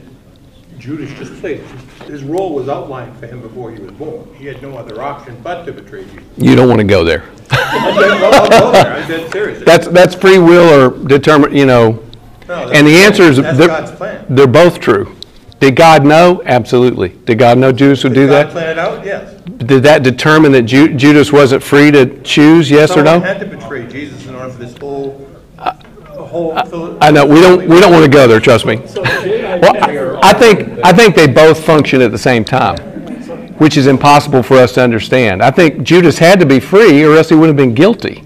Judas 0.80 1.12
just 1.20 1.34
played, 1.42 1.62
his 2.08 2.24
role 2.24 2.54
was 2.54 2.70
outlined 2.70 3.18
for 3.18 3.28
him 3.28 3.42
before 3.42 3.72
he 3.72 3.80
was 3.82 3.92
born. 3.92 4.34
He 4.36 4.46
had 4.46 4.62
no 4.62 4.78
other 4.78 5.02
option 5.02 5.38
but 5.44 5.66
to 5.66 5.74
betray 5.74 6.06
Jesus. 6.06 6.24
You 6.38 6.56
don't 6.56 6.68
want 6.70 6.80
to 6.80 6.88
go 6.88 7.04
there. 7.04 7.24
I'm 7.52 7.96
dead- 8.00 8.22
well, 8.22 8.34
I'll 8.44 8.50
go 8.50 8.72
there. 8.72 8.94
I'm 8.96 9.08
dead 9.08 9.32
serious. 9.32 9.64
That's 9.66 9.88
that's 9.90 10.16
free 10.16 10.38
will 10.40 10.70
or 10.74 11.08
determine. 11.08 11.54
You 11.56 11.66
know. 11.66 11.92
No, 11.92 12.56
that's- 12.68 12.78
And 12.78 12.88
the 12.88 12.96
answer 12.98 13.24
is 13.24 13.38
That's 13.38 13.58
they're, 13.58 13.68
God's 13.68 13.92
plan. 13.92 14.26
they're 14.30 14.48
both 14.48 14.80
true. 14.80 15.16
Did 15.60 15.76
God 15.76 16.06
know? 16.06 16.42
Absolutely. 16.46 17.10
Did 17.10 17.38
God 17.38 17.58
know 17.58 17.72
Judas 17.74 18.04
would 18.06 18.14
do 18.14 18.22
Did 18.22 18.30
God 18.30 18.46
that? 18.48 18.52
plan 18.54 18.70
it 18.70 18.80
out? 18.80 19.06
Yes. 19.06 19.34
Did 19.44 19.84
that 19.84 20.04
determine 20.04 20.54
that 20.54 20.62
Ju- 20.64 20.94
Judas 20.96 21.34
wasn't 21.34 21.62
free 21.62 21.92
to 21.92 22.22
choose? 22.24 22.72
Yes 22.72 22.92
or 22.92 23.04
Someone 23.06 23.20
no? 23.20 23.20
had 23.20 23.40
to 23.42 23.46
betray 23.46 23.86
Jesus 23.88 24.26
in 24.26 24.36
order 24.36 24.50
for 24.54 24.58
this 24.64 24.76
whole, 24.78 25.19
whole. 26.30 26.98
I 27.02 27.12
know 27.12 27.26
we 27.26 27.42
don't 27.42 27.68
we 27.68 27.80
don't 27.80 27.92
want 27.92 28.06
to 28.06 28.10
go 28.12 28.28
there. 28.28 28.40
Trust 28.40 28.66
me. 28.66 28.82
So 28.88 29.04
Jay, 29.04 29.46
I- 29.46 29.58
Well, 29.58 30.20
I 30.24 30.34
think 30.34 30.80
I 30.84 30.94
think 30.94 31.16
they 31.16 31.28
both 31.28 31.64
function 31.64 32.02
at 32.02 32.12
the 32.12 32.18
same 32.18 32.46
time, 32.46 32.78
which 33.58 33.78
is 33.78 33.88
impossible 33.88 34.44
for 34.44 34.58
us 34.58 34.74
to 34.74 34.82
understand. 34.84 35.42
I 35.42 35.52
think 35.52 35.84
Judas 35.84 36.18
had 36.20 36.40
to 36.40 36.46
be 36.46 36.60
free, 36.60 37.04
or 37.04 37.16
else 37.16 37.30
he 37.30 37.36
would 37.36 37.48
have 37.48 37.58
been 37.58 37.74
guilty. 37.74 38.24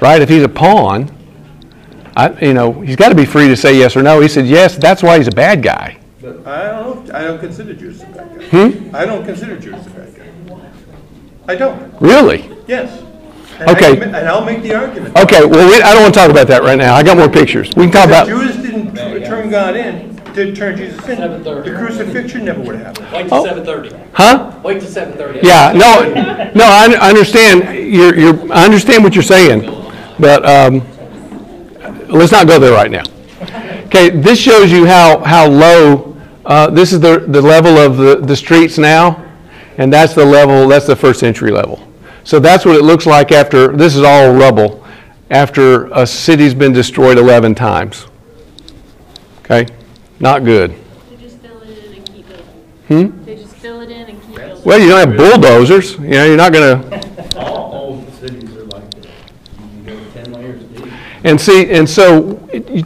Right? 0.00 0.20
If 0.22 0.28
he's 0.28 0.42
a 0.42 0.48
pawn, 0.48 1.10
I, 2.16 2.30
you 2.44 2.54
know, 2.54 2.72
he's 2.80 2.96
got 2.96 3.10
to 3.10 3.14
be 3.14 3.24
free 3.24 3.48
to 3.48 3.56
say 3.56 3.76
yes 3.78 3.96
or 3.96 4.02
no. 4.02 4.20
He 4.20 4.28
said 4.28 4.46
yes. 4.46 4.76
That's 4.76 5.02
why 5.02 5.18
he's 5.18 5.28
a 5.28 5.32
bad 5.32 5.62
guy. 5.62 5.98
I 6.22 6.24
don't 6.70 7.06
know, 7.08 7.14
I 7.14 7.22
don't 7.22 7.38
consider 7.40 7.72
Judas 7.74 8.02
a 8.02 8.06
bad 8.06 8.38
guy. 8.38 8.44
Hmm? 8.68 8.94
I 8.96 9.04
don't 9.04 9.24
consider 9.24 9.58
Judas 9.58 9.86
a 9.86 9.90
bad 9.90 10.14
guy. 10.16 10.26
I 11.48 11.54
don't, 11.56 12.00
Really? 12.00 12.48
yes. 12.66 13.02
And 13.62 13.70
I 13.70 13.72
Okay. 13.72 13.96
can- 13.96 14.14
And 14.14 14.28
I'll 14.28 14.44
make 14.44 14.62
the 14.62 14.74
argument. 14.74 15.16
Okay. 15.18 15.44
Well, 15.44 15.68
we, 15.68 15.82
I 15.82 15.92
don't 15.92 16.02
want 16.02 16.14
to 16.14 16.20
talk 16.20 16.30
about 16.30 16.46
that 16.48 16.62
right 16.62 16.76
now. 16.78 16.94
I 16.94 17.02
got 17.02 17.16
more 17.16 17.28
pictures. 17.28 17.70
We 17.76 17.84
can 17.84 17.92
talk 17.92 18.04
If 18.04 18.10
about. 18.10 18.26
Judas 18.28 18.56
didn't 18.56 18.94
tr- 18.94 19.26
turn 19.26 19.50
God 19.50 19.76
in, 19.76 20.14
didn't 20.34 20.54
turn 20.56 20.76
Jesus 20.76 20.98
in, 21.08 21.16
7:30. 21.18 21.64
the 21.64 21.70
crucifixion 21.78 22.44
never 22.44 22.60
would 22.60 22.76
have 22.76 22.86
happened. 22.86 23.06
Wait 23.12 23.26
Oh. 23.30 23.42
till 23.42 23.44
seven 23.44 23.64
thirty. 23.64 23.90
Huh? 24.12 24.50
Wait 24.62 24.80
till 24.80 24.88
seven 24.90 25.14
thirty. 25.14 25.40
Yeah, 25.42 25.72
no, 25.72 26.50
no, 26.54 26.64
I 26.64 26.94
I 27.00 27.08
understand, 27.10 27.64
you're, 27.92 28.18
you're, 28.18 28.52
I 28.52 28.64
understand 28.64 29.04
what 29.04 29.14
you're 29.14 29.22
saying, 29.22 29.70
but, 30.18 30.44
um, 30.46 30.82
let's 32.08 32.32
not 32.32 32.46
go 32.46 32.58
there 32.58 32.72
right 32.72 32.90
now. 32.90 33.02
Okay, 33.86 34.08
this 34.10 34.38
shows 34.38 34.70
you 34.72 34.86
how, 34.86 35.22
how 35.24 35.46
low, 35.48 36.16
uh, 36.46 36.70
this 36.70 36.92
is 36.92 37.00
the, 37.00 37.18
the 37.28 37.40
level 37.42 37.76
of 37.78 37.96
the, 37.98 38.16
the 38.16 38.34
streets 38.36 38.78
now, 38.78 39.22
and 39.78 39.92
that's 39.92 40.14
the 40.14 40.24
level, 40.24 40.66
that's 40.68 40.86
the 40.86 40.96
first 40.96 41.20
century 41.20 41.50
level. 41.50 41.86
So 42.24 42.38
that's 42.38 42.64
what 42.64 42.76
it 42.76 42.82
looks 42.82 43.06
like 43.06 43.32
after, 43.32 43.76
this 43.76 43.96
is 43.96 44.02
all 44.02 44.32
rubble, 44.32 44.84
after 45.30 45.86
a 45.92 46.06
city's 46.06 46.54
been 46.54 46.72
destroyed 46.72 47.18
11 47.18 47.54
times. 47.54 48.06
Okay? 49.40 49.66
Not 50.20 50.44
good. 50.44 50.74
They 51.10 51.16
just 51.16 51.38
fill 51.38 51.60
it 51.62 51.78
in 51.78 51.94
and 51.94 52.06
keep 52.06 52.28
building. 52.28 53.10
Hmm? 53.10 53.24
They 53.24 53.36
just 53.36 53.54
fill 53.56 53.80
it 53.80 53.90
in 53.90 54.08
and 54.08 54.22
keep 54.22 54.36
building. 54.36 54.62
Well, 54.64 54.78
you 54.78 54.88
don't 54.88 55.08
have 55.08 55.16
bulldozers, 55.16 55.94
you 55.94 56.10
know, 56.10 56.24
you're 56.26 56.36
not 56.36 56.52
gonna, 56.52 57.02
All 57.36 57.74
old 57.74 58.12
cities 58.14 58.54
are 58.56 58.64
like 58.66 58.90
that. 58.94 59.04
You 59.04 59.84
can 59.84 59.84
go 59.84 60.04
ten 60.12 60.32
layers 60.32 60.62
deep. 60.64 60.92
And 61.24 61.40
see, 61.40 61.70
and 61.72 61.88
so 61.88 62.34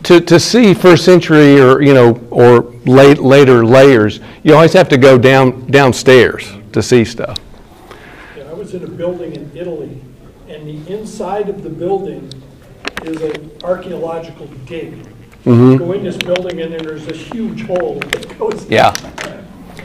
to, 0.05 0.21
to 0.21 0.41
see 0.41 0.73
first 0.73 1.05
century 1.05 1.61
or, 1.61 1.83
you 1.83 1.93
know, 1.93 2.15
or 2.31 2.73
late, 2.87 3.19
later 3.19 3.67
layers, 3.67 4.21
you 4.45 4.55
always 4.55 4.73
have 4.73 4.89
to 4.91 4.97
go 4.97 5.19
down, 5.19 5.67
downstairs 5.67 6.51
to 6.73 6.83
see 6.83 7.05
stuff. 7.05 7.37
Yeah, 8.77 8.83
I 8.83 8.85
was 8.85 8.89
in 8.89 8.95
a 8.95 8.97
building 8.97 9.35
in 9.35 9.51
Italy, 9.55 10.01
and 10.49 10.67
the 10.67 10.93
inside 10.93 11.49
of 11.49 11.63
the 11.63 11.71
building 11.71 12.31
is 13.05 13.21
an 13.23 13.51
archaeological 13.65 14.49
dig. 14.67 14.95
Mhm. 15.45 15.79
Go 15.79 15.93
in 15.93 16.05
this 16.05 16.17
building, 16.17 16.61
and 16.61 16.73
then 16.73 16.83
there's 16.83 17.07
this 17.07 17.19
huge 17.19 17.67
hole 17.67 18.01
that 18.11 18.39
goes. 18.39 18.67
Yeah, 18.69 18.93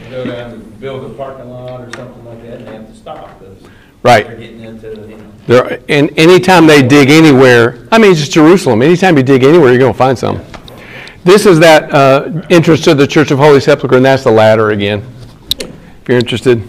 You 0.04 0.10
go 0.10 0.24
down 0.24 0.50
to 0.50 0.56
build 0.58 1.04
a 1.10 1.14
parking 1.14 1.48
lot 1.48 1.80
or 1.80 1.88
something 1.96 2.24
like 2.24 2.42
that, 2.42 2.58
and 2.58 2.66
they 2.66 2.72
have 2.72 2.88
to 2.90 2.96
stop, 2.96 3.38
because 3.38 3.56
right. 4.02 4.26
they're 4.26 4.36
getting 4.36 4.60
into, 4.60 4.88
you 4.88 5.16
know. 5.16 5.24
There, 5.46 5.78
and 5.88 6.10
anytime 6.18 6.66
they 6.66 6.82
dig 6.82 7.10
anywhere, 7.10 7.78
I 7.90 7.98
mean, 7.98 8.10
it's 8.10 8.20
just 8.20 8.32
Jerusalem, 8.32 8.82
anytime 8.82 9.16
you 9.16 9.22
dig 9.22 9.44
anywhere, 9.44 9.70
you're 9.70 9.78
gonna 9.78 9.94
find 9.94 10.18
some. 10.18 10.40
This 11.24 11.46
is 11.46 11.60
that, 11.60 11.94
uh, 11.94 12.28
entrance 12.50 12.80
to 12.82 12.94
the 12.94 13.06
Church 13.06 13.30
of 13.30 13.38
Holy 13.38 13.60
Sepulchre, 13.60 13.96
and 13.96 14.04
that's 14.04 14.24
the 14.24 14.30
ladder 14.32 14.70
again, 14.70 15.02
if 15.60 16.08
you're 16.08 16.18
interested. 16.18 16.62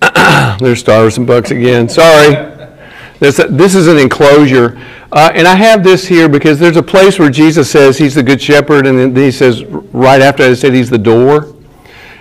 There's 0.60 0.80
stars 0.80 1.18
and 1.18 1.26
bucks 1.26 1.50
again, 1.50 1.88
sorry. 1.88 2.56
This, 3.18 3.40
this 3.50 3.74
is 3.74 3.88
an 3.88 3.98
enclosure. 3.98 4.80
Uh, 5.10 5.30
and 5.34 5.48
I 5.48 5.54
have 5.54 5.82
this 5.82 6.06
here 6.06 6.28
because 6.28 6.58
there's 6.58 6.76
a 6.76 6.82
place 6.82 7.18
where 7.18 7.30
Jesus 7.30 7.70
says 7.70 7.98
he's 7.98 8.14
the 8.14 8.22
good 8.22 8.40
shepherd, 8.40 8.86
and 8.86 8.98
then 8.98 9.16
he 9.16 9.32
says, 9.32 9.64
right 9.64 10.20
after 10.20 10.48
he 10.48 10.54
said 10.54 10.74
he's 10.74 10.90
the 10.90 10.98
door. 10.98 11.54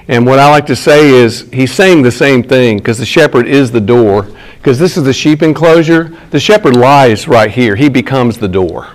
And 0.07 0.25
what 0.25 0.39
I 0.39 0.49
like 0.49 0.65
to 0.67 0.75
say 0.75 1.09
is 1.09 1.49
he's 1.51 1.73
saying 1.73 2.01
the 2.01 2.11
same 2.11 2.41
thing 2.41 2.77
because 2.77 2.97
the 2.97 3.05
shepherd 3.05 3.45
is 3.45 3.71
the 3.71 3.81
door. 3.81 4.27
Because 4.57 4.79
this 4.79 4.97
is 4.97 5.03
the 5.03 5.13
sheep 5.13 5.43
enclosure. 5.43 6.17
The 6.31 6.39
shepherd 6.39 6.75
lies 6.75 7.27
right 7.27 7.51
here, 7.51 7.75
he 7.75 7.89
becomes 7.89 8.37
the 8.37 8.47
door. 8.47 8.87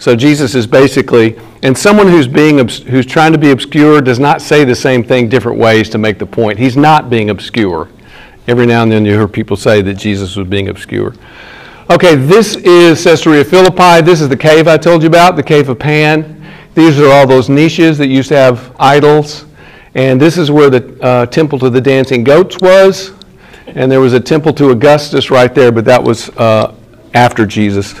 So 0.00 0.16
Jesus 0.16 0.54
is 0.54 0.66
basically, 0.66 1.38
and 1.62 1.76
someone 1.76 2.08
who's 2.08 2.26
being 2.26 2.56
who's 2.56 3.04
trying 3.04 3.32
to 3.32 3.38
be 3.38 3.50
obscure 3.50 4.00
does 4.00 4.18
not 4.18 4.40
say 4.40 4.64
the 4.64 4.74
same 4.74 5.04
thing 5.04 5.28
different 5.28 5.58
ways 5.58 5.90
to 5.90 5.98
make 5.98 6.18
the 6.18 6.24
point. 6.24 6.58
He's 6.58 6.74
not 6.74 7.10
being 7.10 7.28
obscure. 7.28 7.90
Every 8.48 8.64
now 8.64 8.82
and 8.82 8.90
then 8.90 9.04
you 9.04 9.12
hear 9.12 9.28
people 9.28 9.58
say 9.58 9.82
that 9.82 9.94
Jesus 9.94 10.36
was 10.36 10.48
being 10.48 10.70
obscure. 10.70 11.14
Okay, 11.90 12.16
this 12.16 12.56
is 12.56 13.04
Caesarea 13.04 13.44
Philippi. 13.44 14.00
This 14.00 14.22
is 14.22 14.30
the 14.30 14.36
cave 14.38 14.68
I 14.68 14.78
told 14.78 15.02
you 15.02 15.08
about, 15.08 15.36
the 15.36 15.42
cave 15.42 15.68
of 15.68 15.78
Pan. 15.78 16.42
These 16.74 16.98
are 16.98 17.10
all 17.10 17.26
those 17.26 17.50
niches 17.50 17.98
that 17.98 18.08
used 18.08 18.30
to 18.30 18.36
have 18.36 18.74
idols. 18.80 19.44
And 19.94 20.18
this 20.18 20.38
is 20.38 20.50
where 20.50 20.70
the 20.70 20.98
uh, 21.02 21.26
temple 21.26 21.58
to 21.58 21.68
the 21.68 21.80
dancing 21.80 22.24
goats 22.24 22.56
was. 22.62 23.12
And 23.66 23.92
there 23.92 24.00
was 24.00 24.14
a 24.14 24.20
temple 24.20 24.54
to 24.54 24.70
Augustus 24.70 25.30
right 25.30 25.54
there, 25.54 25.70
but 25.70 25.84
that 25.84 26.02
was 26.02 26.30
uh, 26.38 26.74
after 27.12 27.44
Jesus. 27.44 28.00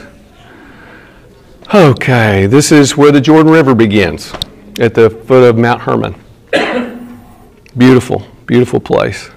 Okay, 1.72 2.46
this 2.46 2.72
is 2.72 2.96
where 2.96 3.12
the 3.12 3.20
Jordan 3.20 3.52
River 3.52 3.76
begins, 3.76 4.32
at 4.80 4.92
the 4.92 5.08
foot 5.08 5.48
of 5.48 5.56
Mount 5.56 5.80
Hermon. 5.80 6.16
beautiful, 7.76 8.26
beautiful 8.46 8.80
place. 8.80 9.30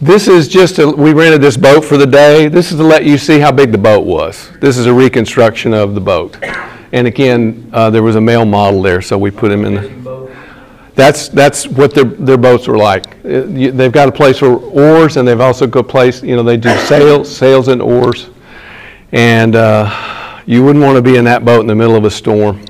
This 0.00 0.28
is 0.28 0.48
just, 0.48 0.78
a, 0.78 0.88
we 0.88 1.12
rented 1.12 1.42
this 1.42 1.58
boat 1.58 1.84
for 1.84 1.98
the 1.98 2.06
day. 2.06 2.48
This 2.48 2.70
is 2.70 2.78
to 2.78 2.82
let 2.82 3.04
you 3.04 3.18
see 3.18 3.38
how 3.38 3.52
big 3.52 3.70
the 3.70 3.76
boat 3.76 4.06
was. 4.06 4.50
This 4.62 4.78
is 4.78 4.86
a 4.86 4.94
reconstruction 4.94 5.74
of 5.74 5.94
the 5.94 6.00
boat. 6.00 6.42
And 6.92 7.06
again, 7.06 7.68
uh, 7.74 7.90
there 7.90 8.02
was 8.02 8.16
a 8.16 8.20
male 8.20 8.46
model 8.46 8.80
there, 8.80 9.02
so 9.02 9.18
we 9.18 9.30
put 9.30 9.52
him 9.52 9.66
in 9.66 9.74
the. 9.74 10.34
That's, 10.94 11.28
that's 11.28 11.68
what 11.68 11.94
their, 11.94 12.04
their 12.04 12.38
boats 12.38 12.66
were 12.66 12.78
like. 12.78 13.08
Uh, 13.26 13.42
They've 13.44 13.92
got 13.92 14.08
a 14.08 14.12
place 14.12 14.38
for 14.38 14.56
oars, 14.56 15.18
and 15.18 15.28
they've 15.28 15.38
also 15.38 15.66
got 15.66 15.80
a 15.80 15.88
place, 15.88 16.22
you 16.22 16.34
know, 16.34 16.42
they 16.42 16.56
do 16.56 16.74
sails, 16.86 17.36
sails 17.36 17.68
and 17.68 17.82
oars. 17.82 18.30
And 19.12 19.54
uh, 19.54 20.18
you 20.48 20.64
wouldn't 20.64 20.82
want 20.82 20.96
to 20.96 21.02
be 21.02 21.16
in 21.16 21.26
that 21.26 21.44
boat 21.44 21.60
in 21.60 21.66
the 21.66 21.74
middle 21.74 21.94
of 21.94 22.06
a 22.06 22.10
storm. 22.10 22.64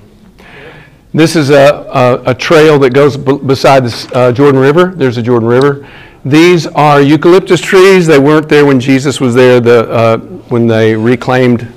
This 1.15 1.37
is 1.37 1.51
a, 1.51 1.87
a, 2.27 2.33
a 2.33 2.35
trail 2.35 2.77
that 2.81 2.93
goes 2.93 3.17
b- 3.17 3.39
beside 3.39 3.85
the 3.85 4.11
uh, 4.15 4.33
Jordan 4.33 4.61
River. 4.61 4.87
There's 4.97 5.15
the 5.15 5.23
Jordan 5.23 5.49
River. 5.49 5.89
These 6.25 6.67
are 6.67 7.01
eucalyptus 7.01 7.61
trees. 7.61 8.05
They 8.09 8.19
weren't 8.19 8.49
there 8.49 8.67
when 8.67 8.81
Jesus 8.81 9.21
was 9.21 9.33
there. 9.33 9.61
The, 9.61 9.89
uh, 9.89 10.19
when 10.49 10.67
they 10.67 10.97
reclaimed 10.97 11.73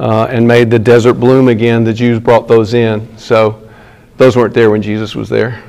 uh, 0.00 0.24
and 0.30 0.48
made 0.48 0.70
the 0.70 0.78
desert 0.78 1.14
bloom 1.14 1.48
again, 1.48 1.84
the 1.84 1.92
Jews 1.92 2.18
brought 2.18 2.48
those 2.48 2.72
in. 2.72 3.18
So 3.18 3.68
those 4.16 4.38
weren't 4.38 4.54
there 4.54 4.70
when 4.70 4.80
Jesus 4.80 5.14
was 5.14 5.28
there. 5.28 5.62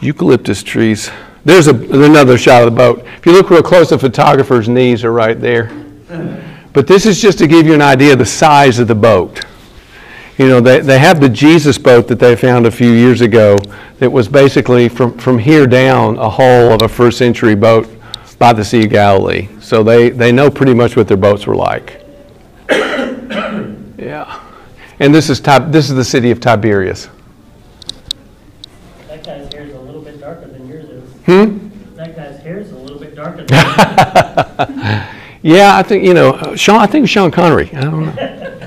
Eucalyptus 0.00 0.62
trees. 0.62 1.10
There's 1.44 1.66
a, 1.66 1.74
another 1.74 2.38
shot 2.38 2.62
of 2.62 2.72
the 2.72 2.76
boat. 2.76 3.04
If 3.18 3.26
you 3.26 3.32
look 3.32 3.50
real 3.50 3.60
close, 3.60 3.90
the 3.90 3.98
photographer's 3.98 4.68
knees 4.68 5.02
are 5.02 5.12
right 5.12 5.40
there. 5.40 5.72
But 6.78 6.86
this 6.86 7.06
is 7.06 7.20
just 7.20 7.38
to 7.38 7.48
give 7.48 7.66
you 7.66 7.74
an 7.74 7.82
idea 7.82 8.12
of 8.12 8.20
the 8.20 8.24
size 8.24 8.78
of 8.78 8.86
the 8.86 8.94
boat. 8.94 9.44
You 10.36 10.46
know, 10.46 10.60
they, 10.60 10.78
they 10.78 11.00
have 11.00 11.20
the 11.20 11.28
Jesus 11.28 11.76
boat 11.76 12.06
that 12.06 12.20
they 12.20 12.36
found 12.36 12.66
a 12.66 12.70
few 12.70 12.92
years 12.92 13.20
ago 13.20 13.56
that 13.98 14.08
was 14.08 14.28
basically 14.28 14.88
from, 14.88 15.18
from 15.18 15.40
here 15.40 15.66
down 15.66 16.16
a 16.18 16.30
hull 16.30 16.72
of 16.72 16.82
a 16.82 16.88
first 16.88 17.18
century 17.18 17.56
boat 17.56 17.88
by 18.38 18.52
the 18.52 18.64
Sea 18.64 18.84
of 18.84 18.90
Galilee. 18.90 19.48
So 19.60 19.82
they, 19.82 20.10
they 20.10 20.30
know 20.30 20.48
pretty 20.52 20.72
much 20.72 20.94
what 20.94 21.08
their 21.08 21.16
boats 21.16 21.48
were 21.48 21.56
like. 21.56 22.00
yeah. 22.70 24.40
And 25.00 25.12
this 25.12 25.30
is, 25.30 25.40
this 25.40 25.90
is 25.90 25.96
the 25.96 26.04
city 26.04 26.30
of 26.30 26.38
Tiberias. 26.38 27.08
That 29.08 29.24
guy's 29.24 29.52
hair 29.52 29.64
is 29.64 29.74
a 29.74 29.80
little 29.80 30.02
bit 30.02 30.20
darker 30.20 30.46
than 30.46 30.68
yours 30.68 30.84
is. 30.84 31.12
Hmm? 31.26 31.96
That 31.96 32.14
guy's 32.14 32.40
hair 32.40 32.58
is 32.60 32.70
a 32.70 32.76
little 32.76 33.00
bit 33.00 33.16
darker 33.16 33.44
than 33.46 34.86
yours. 34.86 35.14
Yeah, 35.42 35.76
I 35.76 35.82
think, 35.82 36.04
you 36.04 36.14
know, 36.14 36.30
uh, 36.30 36.56
Sean, 36.56 36.80
I 36.80 36.86
think 36.86 37.04
it's 37.04 37.12
Sean 37.12 37.30
Connery. 37.30 37.70
I 37.74 37.80
don't 37.82 38.06
know. 38.06 38.44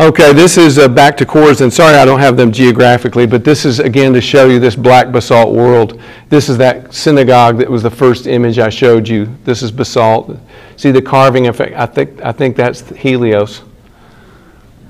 Okay, 0.00 0.32
this 0.32 0.56
is 0.56 0.78
uh, 0.78 0.88
back 0.88 1.14
to 1.18 1.26
Chorazin. 1.26 1.70
Sorry 1.70 1.94
I 1.94 2.06
don't 2.06 2.20
have 2.20 2.34
them 2.34 2.50
geographically, 2.52 3.26
but 3.26 3.44
this 3.44 3.66
is 3.66 3.80
again 3.80 4.14
to 4.14 4.20
show 4.22 4.46
you 4.46 4.58
this 4.58 4.74
black 4.74 5.12
basalt 5.12 5.54
world. 5.54 6.00
This 6.30 6.48
is 6.48 6.56
that 6.56 6.94
synagogue 6.94 7.58
that 7.58 7.68
was 7.68 7.82
the 7.82 7.90
first 7.90 8.26
image 8.26 8.58
I 8.58 8.70
showed 8.70 9.06
you. 9.06 9.28
This 9.44 9.62
is 9.62 9.70
basalt. 9.70 10.38
See 10.78 10.90
the 10.90 11.02
carving 11.02 11.48
effect? 11.48 11.76
I 11.76 11.84
think, 11.84 12.18
I 12.22 12.32
think 12.32 12.56
that's 12.56 12.88
Helios. 12.96 13.60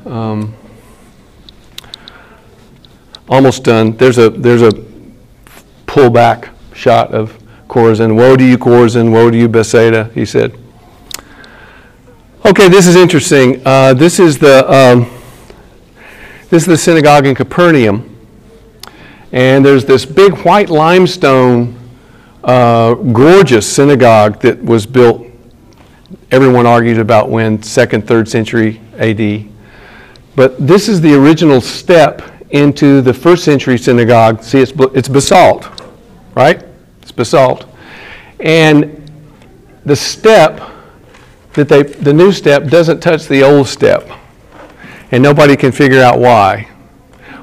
Um, 0.06 0.54
almost 3.28 3.64
done. 3.64 3.96
There's 3.96 4.18
a, 4.18 4.30
there's 4.30 4.62
a 4.62 4.70
pullback 5.86 6.50
shot 6.72 7.12
of 7.12 7.36
Chorazin. 7.66 8.14
Woe 8.14 8.36
to 8.36 8.44
you, 8.44 8.58
Chorazin. 8.58 9.10
Woe 9.10 9.28
to 9.28 9.36
you, 9.36 9.48
Bethsaida, 9.48 10.04
he 10.14 10.24
said. 10.24 10.56
Okay, 12.42 12.70
this 12.70 12.86
is 12.86 12.96
interesting. 12.96 13.60
Uh, 13.66 13.92
this 13.92 14.18
is 14.18 14.38
the 14.38 14.64
um, 14.72 15.02
this 16.48 16.62
is 16.62 16.66
the 16.66 16.76
synagogue 16.78 17.26
in 17.26 17.34
Capernaum, 17.34 18.16
and 19.30 19.62
there's 19.62 19.84
this 19.84 20.06
big 20.06 20.32
white 20.38 20.70
limestone, 20.70 21.78
uh, 22.42 22.94
gorgeous 22.94 23.70
synagogue 23.70 24.40
that 24.40 24.60
was 24.64 24.86
built. 24.86 25.26
Everyone 26.30 26.64
argues 26.64 26.96
about 26.96 27.28
when 27.28 27.62
second, 27.62 28.08
third 28.08 28.26
century 28.26 28.80
A.D. 28.94 29.50
But 30.34 30.66
this 30.66 30.88
is 30.88 31.02
the 31.02 31.14
original 31.14 31.60
step 31.60 32.22
into 32.52 33.02
the 33.02 33.12
first 33.12 33.44
century 33.44 33.76
synagogue. 33.76 34.42
See, 34.42 34.60
it's 34.60 34.72
it's 34.94 35.08
basalt, 35.08 35.68
right? 36.34 36.64
It's 37.02 37.12
basalt, 37.12 37.66
and 38.40 38.96
the 39.84 39.94
step 39.94 40.70
that 41.54 41.68
they, 41.68 41.82
the 41.82 42.12
new 42.12 42.32
step 42.32 42.68
doesn't 42.68 43.00
touch 43.00 43.26
the 43.26 43.42
old 43.42 43.66
step. 43.66 44.08
And 45.10 45.22
nobody 45.22 45.56
can 45.56 45.72
figure 45.72 46.00
out 46.00 46.18
why. 46.18 46.68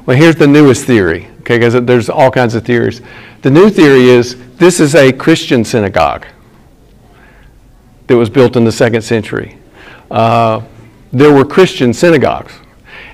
Well, 0.05 0.15
here's 0.15 0.35
the 0.35 0.47
newest 0.47 0.85
theory, 0.85 1.27
okay, 1.41 1.57
because 1.57 1.73
there's 1.85 2.09
all 2.09 2.31
kinds 2.31 2.55
of 2.55 2.63
theories. 2.65 3.01
The 3.41 3.51
new 3.51 3.69
theory 3.69 4.03
is 4.03 4.37
this 4.55 4.79
is 4.79 4.95
a 4.95 5.11
Christian 5.11 5.65
synagogue 5.65 6.25
that 8.07 8.15
was 8.15 8.29
built 8.29 8.55
in 8.55 8.63
the 8.63 8.71
second 8.71 9.01
century. 9.01 9.57
Uh, 10.09 10.61
there 11.11 11.33
were 11.33 11.43
Christian 11.43 11.93
synagogues, 11.93 12.53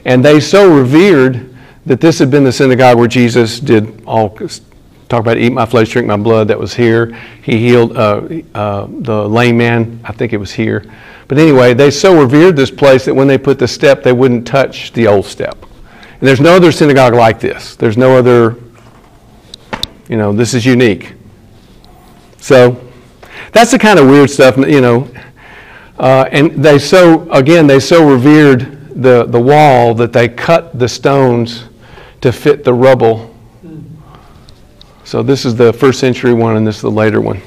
and 0.06 0.24
they 0.24 0.40
so 0.40 0.76
revered 0.76 1.56
that 1.86 2.00
this 2.00 2.20
had 2.20 2.30
been 2.32 2.44
the 2.44 2.52
synagogue 2.52 2.98
where 2.98 3.08
Jesus 3.08 3.60
did 3.60 4.04
all 4.06 4.38
talk 5.14 5.22
about 5.22 5.38
eat 5.38 5.52
my 5.52 5.66
flesh, 5.66 5.90
drink 5.90 6.08
my 6.08 6.18
blood. 6.18 6.48
That 6.48 6.60
was 6.60 6.74
here. 6.74 7.16
He 7.44 7.60
healed 7.60 7.96
uh, 7.96 8.28
uh, 8.56 8.88
the 8.90 9.30
lame 9.30 9.58
man. 9.58 10.00
I 10.04 10.12
think 10.12 10.34
it 10.34 10.38
was 10.38 10.52
here. 10.52 10.84
But 11.28 11.38
anyway, 11.38 11.76
they 11.76 11.92
so 11.92 12.20
revered 12.20 12.56
this 12.56 12.72
place 12.72 13.06
that 13.06 13.14
when 13.14 13.28
they 13.28 13.38
put 13.38 13.60
the 13.60 13.68
step, 13.68 14.02
they 14.02 14.12
wouldn't 14.12 14.48
touch 14.48 14.92
the 14.94 15.08
old 15.08 15.26
step. 15.26 15.56
And 15.62 16.28
there's 16.28 16.42
no 16.42 16.56
other 16.56 16.72
synagogue 16.72 17.14
like 17.14 17.40
this. 17.40 17.76
There's 17.76 17.96
no 17.96 18.18
other, 18.18 18.56
you 20.10 20.18
know, 20.18 20.34
this 20.34 20.56
is 20.56 20.66
unique. 20.66 21.14
So 22.38 22.82
that's 23.52 23.72
the 23.72 23.80
kind 23.80 24.00
of 24.00 24.08
weird 24.08 24.32
stuff, 24.32 24.58
you 24.58 24.82
know. 24.82 25.08
Uh, 26.00 26.28
and 26.32 26.52
they 26.64 26.80
so, 26.80 27.30
again, 27.32 27.68
they 27.68 27.80
so 27.80 28.10
revered 28.10 29.02
the, 29.04 29.26
the 29.26 29.40
wall 29.40 29.94
that 29.94 30.12
they 30.12 30.28
cut 30.28 30.80
the 30.80 30.88
stones 30.88 31.66
to 32.22 32.32
fit 32.32 32.64
the 32.64 32.74
rubble 32.74 33.33
so 35.04 35.22
this 35.22 35.46
is 35.46 35.56
the 35.56 35.74
first 35.74 36.00
century 36.00 36.34
one, 36.34 36.56
and 36.56 36.66
this 36.66 36.78
is 36.78 36.82
the 36.82 36.92
later 36.92 37.22
one. 37.22 37.42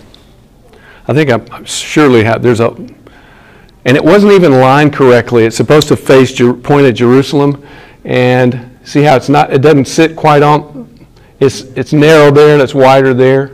I 1.09 1.15
think 1.15 1.31
I 1.31 1.65
surely 1.65 2.25
have. 2.25 2.43
There's 2.43 2.61
a, 2.61 2.69
and 2.69 3.97
it 3.97 4.05
wasn't 4.05 4.33
even 4.33 4.53
lined 4.61 4.93
correctly. 4.93 5.45
It's 5.45 5.57
supposed 5.57 5.89
to 5.89 5.97
face 5.97 6.39
point 6.63 6.87
at 6.87 6.95
Jerusalem, 6.95 7.65
and 8.05 8.79
see 8.85 9.03
how 9.03 9.17
it's 9.17 9.29
not. 9.29 9.53
It 9.53 9.63
doesn't 9.63 9.87
sit 9.87 10.17
quite 10.17 10.43
on. 10.43 11.07
It's 11.39 11.63
it's 11.77 11.93
narrow 11.93 12.31
there 12.31 12.55
and 12.55 12.63
it's 12.63 12.75
wider 12.75 13.15
there. 13.15 13.53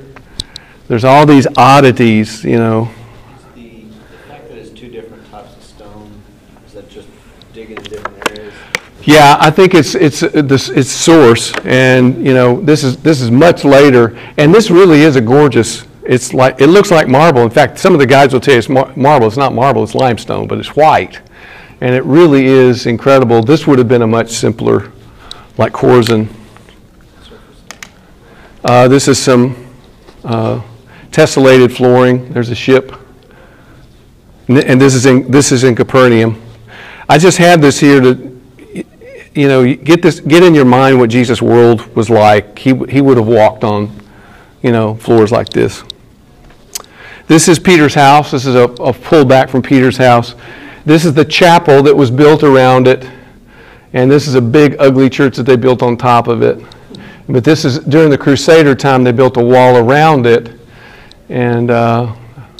There's 0.89 1.05
all 1.05 1.27
these 1.27 1.47
oddities, 1.57 2.45
you 2.45 2.59
know. 2.59 2.91
The, 3.55 3.85
the 3.85 3.95
fact 4.29 4.49
that 4.49 4.59
it's 4.59 4.71
two 4.71 4.89
different 4.89 5.29
types 5.31 5.57
of 5.57 5.63
stone, 5.63 6.23
is 6.67 6.75
that 6.75 6.89
just 6.89 7.09
digging 7.53 7.77
in 7.79 7.83
different 7.85 8.31
areas? 8.31 8.55
Yeah, 9.05 9.37
I 9.41 9.51
think 9.51 9.75
it's 9.75 9.95
it's 9.95 10.23
uh, 10.23 10.29
this 10.43 10.69
it's 10.69 10.91
source, 10.91 11.53
and 11.65 12.25
you 12.25 12.35
know 12.35 12.61
this 12.61 12.85
is 12.85 12.97
this 12.99 13.21
is 13.21 13.31
much 13.31 13.65
later, 13.65 14.17
and 14.37 14.55
this 14.55 14.71
really 14.71 15.03
is 15.03 15.17
a 15.17 15.21
gorgeous. 15.21 15.85
It's 16.05 16.33
like 16.33 16.61
it 16.61 16.69
looks 16.69 16.91
like 16.91 17.09
marble. 17.09 17.43
In 17.43 17.51
fact, 17.51 17.79
some 17.79 17.95
of 17.95 17.99
the 17.99 18.07
guys 18.07 18.33
will 18.33 18.41
tell 18.41 18.55
you 18.55 18.59
it's 18.59 18.69
mar- 18.69 18.93
marble. 18.95 19.27
It's 19.27 19.37
not 19.37 19.55
marble. 19.55 19.83
It's 19.83 19.95
limestone, 19.95 20.47
but 20.47 20.59
it's 20.59 20.77
white, 20.77 21.21
and 21.81 21.95
it 21.95 22.05
really 22.05 22.47
is 22.47 22.87
incredible. 22.87 23.43
This 23.43 23.67
would 23.67 23.79
have 23.79 23.89
been 23.89 24.03
a 24.03 24.07
much 24.07 24.31
simpler, 24.31 24.93
like 25.59 25.73
Chorazin. 25.73 26.29
Uh, 28.65 28.87
this 28.87 29.09
is 29.09 29.19
some 29.19 29.69
uh, 30.25 30.63
tessellated 31.11 31.75
flooring. 31.77 32.33
There's 32.33 32.51
a 32.51 32.55
ship. 32.55 32.93
And 34.49 34.81
this 34.81 34.95
is 34.95 35.07
in, 35.07 35.31
this 35.31 35.51
is 35.51 35.65
in 35.65 35.75
Capernaum. 35.75 36.41
I 37.09 37.19
just 37.19 37.39
had 37.39 37.61
this 37.61 37.81
here 37.81 38.01
to, 38.01 38.42
you 39.35 39.49
know, 39.49 39.75
get 39.75 40.03
this, 40.03 40.21
get 40.21 40.43
in 40.43 40.55
your 40.55 40.65
mind 40.65 40.99
what 40.99 41.11
Jesus' 41.11 41.41
world 41.41 41.87
was 41.97 42.11
like. 42.11 42.59
He, 42.59 42.75
he 42.89 43.01
would 43.01 43.17
have 43.17 43.27
walked 43.27 43.65
on, 43.65 43.91
you 44.63 44.73
know, 44.73 44.95
floors 44.97 45.33
like 45.33 45.49
this. 45.49 45.83
This 47.29 47.49
is 47.49 47.59
Peter's 47.59 47.95
house. 47.95 48.31
This 48.31 48.45
is 48.45 48.55
a, 48.55 48.65
a 48.65 48.93
pullback 48.93 49.49
from 49.49 49.63
Peter's 49.63 49.97
house. 49.97 50.35
This 50.85 51.05
is 51.05 51.15
the 51.15 51.25
chapel 51.25 51.83
that 51.83 51.97
was 51.97 52.11
built 52.11 52.43
around 52.43 52.87
it. 52.87 53.09
And 53.95 54.11
this 54.11 54.27
is 54.27 54.35
a 54.35 54.41
big, 54.43 54.77
ugly 54.79 55.09
church 55.09 55.37
that 55.37 55.45
they 55.45 55.57
built 55.57 55.83
on 55.83 55.97
top 55.97 56.29
of 56.29 56.43
it. 56.43 56.63
But 57.29 57.45
this 57.45 57.65
is 57.65 57.79
during 57.79 58.11
the 58.11 58.19
Crusader 58.19 58.75
time, 58.75 59.05
they 59.05 59.13
built 59.13 59.37
a 59.37 59.45
wall 59.45 59.77
around 59.77 60.27
it. 60.27 60.51
And 61.29 61.71
uh, 61.71 62.15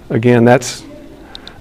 again, 0.09 0.45
that's 0.45 0.85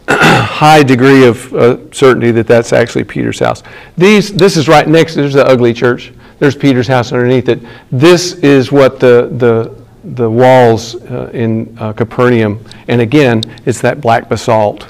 high 0.09 0.83
degree 0.83 1.25
of 1.25 1.53
uh, 1.53 1.91
certainty 1.91 2.31
that 2.31 2.47
that's 2.47 2.73
actually 2.73 3.03
Peter's 3.03 3.39
house. 3.39 3.63
These, 3.97 4.33
this 4.33 4.57
is 4.57 4.67
right 4.67 4.87
next, 4.87 5.15
there's 5.15 5.33
the 5.33 5.45
ugly 5.45 5.73
church. 5.73 6.11
There's 6.39 6.55
Peter's 6.55 6.87
house 6.87 7.11
underneath 7.11 7.49
it. 7.49 7.59
This 7.91 8.33
is 8.35 8.71
what 8.71 8.99
the, 8.99 9.29
the, 9.37 9.75
the 10.15 10.29
walls 10.29 10.95
uh, 10.95 11.29
in 11.33 11.77
uh, 11.79 11.93
Capernaum, 11.93 12.63
and 12.87 13.01
again, 13.01 13.43
it's 13.65 13.81
that 13.81 14.01
black 14.01 14.27
basalt. 14.27 14.89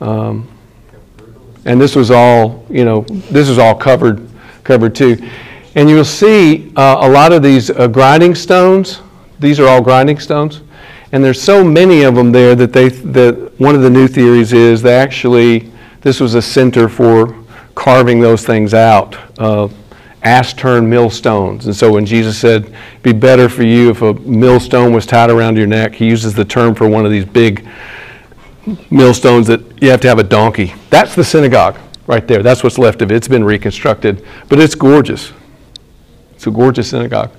Um, 0.00 0.48
and 1.66 1.80
this 1.80 1.96
was 1.96 2.10
all, 2.10 2.66
you 2.68 2.84
know, 2.84 3.02
this 3.02 3.48
is 3.48 3.58
all 3.58 3.74
covered, 3.74 4.28
covered 4.64 4.94
too. 4.94 5.16
And 5.74 5.88
you'll 5.88 6.04
see 6.04 6.72
uh, 6.76 6.98
a 7.00 7.08
lot 7.08 7.32
of 7.32 7.42
these 7.42 7.70
uh, 7.70 7.88
grinding 7.88 8.34
stones. 8.34 9.00
These 9.40 9.58
are 9.60 9.66
all 9.66 9.80
grinding 9.80 10.18
stones. 10.18 10.60
And 11.14 11.22
there's 11.22 11.40
so 11.40 11.62
many 11.62 12.02
of 12.02 12.16
them 12.16 12.32
there 12.32 12.56
that 12.56 12.72
they, 12.72 12.88
that 12.88 13.52
one 13.60 13.76
of 13.76 13.82
the 13.82 13.88
new 13.88 14.08
theories 14.08 14.52
is 14.52 14.82
they 14.82 14.96
actually, 14.96 15.70
this 16.00 16.18
was 16.18 16.34
a 16.34 16.42
center 16.42 16.88
for 16.88 17.36
carving 17.76 18.18
those 18.18 18.44
things 18.44 18.74
out. 18.74 19.16
Uh, 19.38 19.68
ass 20.24 20.52
turn 20.54 20.90
millstones. 20.90 21.66
And 21.66 21.76
so 21.76 21.92
when 21.92 22.04
Jesus 22.04 22.36
said, 22.36 22.64
it'd 22.64 23.02
be 23.04 23.12
better 23.12 23.48
for 23.48 23.62
you 23.62 23.90
if 23.90 24.02
a 24.02 24.14
millstone 24.14 24.92
was 24.92 25.06
tied 25.06 25.30
around 25.30 25.56
your 25.56 25.68
neck, 25.68 25.94
he 25.94 26.04
uses 26.04 26.34
the 26.34 26.44
term 26.44 26.74
for 26.74 26.88
one 26.88 27.04
of 27.04 27.12
these 27.12 27.24
big 27.24 27.64
millstones 28.90 29.46
that 29.46 29.60
you 29.80 29.90
have 29.90 30.00
to 30.00 30.08
have 30.08 30.18
a 30.18 30.24
donkey. 30.24 30.74
That's 30.90 31.14
the 31.14 31.22
synagogue 31.22 31.78
right 32.08 32.26
there. 32.26 32.42
That's 32.42 32.64
what's 32.64 32.76
left 32.76 33.02
of 33.02 33.12
it. 33.12 33.14
It's 33.14 33.28
been 33.28 33.44
reconstructed, 33.44 34.26
but 34.48 34.58
it's 34.58 34.74
gorgeous. 34.74 35.32
It's 36.34 36.48
a 36.48 36.50
gorgeous 36.50 36.90
synagogue. 36.90 37.30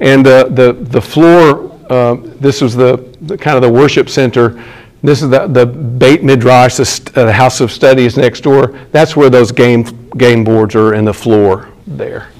And 0.00 0.26
uh, 0.26 0.44
the, 0.44 0.72
the 0.72 1.02
floor, 1.02 1.75
uh, 1.90 2.16
this 2.40 2.60
was 2.60 2.74
the, 2.74 2.96
the 3.22 3.38
kind 3.38 3.56
of 3.56 3.62
the 3.62 3.70
worship 3.70 4.08
center. 4.08 4.62
This 5.02 5.22
is 5.22 5.30
the, 5.30 5.46
the 5.46 5.66
Beit 5.66 6.24
Midrash, 6.24 6.76
the, 6.76 7.12
uh, 7.14 7.26
the 7.26 7.32
house 7.32 7.60
of 7.60 7.70
studies 7.70 8.16
next 8.16 8.40
door. 8.40 8.78
That's 8.92 9.14
where 9.16 9.30
those 9.30 9.52
game, 9.52 9.84
game 10.16 10.42
boards 10.42 10.74
are 10.74 10.94
in 10.94 11.04
the 11.04 11.14
floor 11.14 11.68
there. 11.86 12.30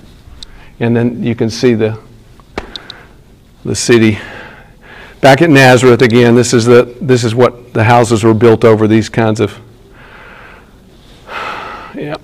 And 0.81 0.97
then 0.97 1.23
you 1.23 1.35
can 1.35 1.49
see 1.49 1.75
the, 1.75 1.99
the 3.65 3.75
city. 3.75 4.19
Back 5.21 5.43
at 5.43 5.51
Nazareth 5.51 6.03
again, 6.03 6.35
this 6.35 6.53
is, 6.53 6.65
the, 6.65 6.97
this 7.01 7.25
is 7.25 7.35
what 7.35 7.73
the 7.73 7.85
houses 7.85 8.25
were 8.25 8.35
built 8.35 8.65
over, 8.65 8.87
these 8.87 9.09
kinds 9.09 9.41
of. 9.41 9.59
Yeah. 11.95 12.17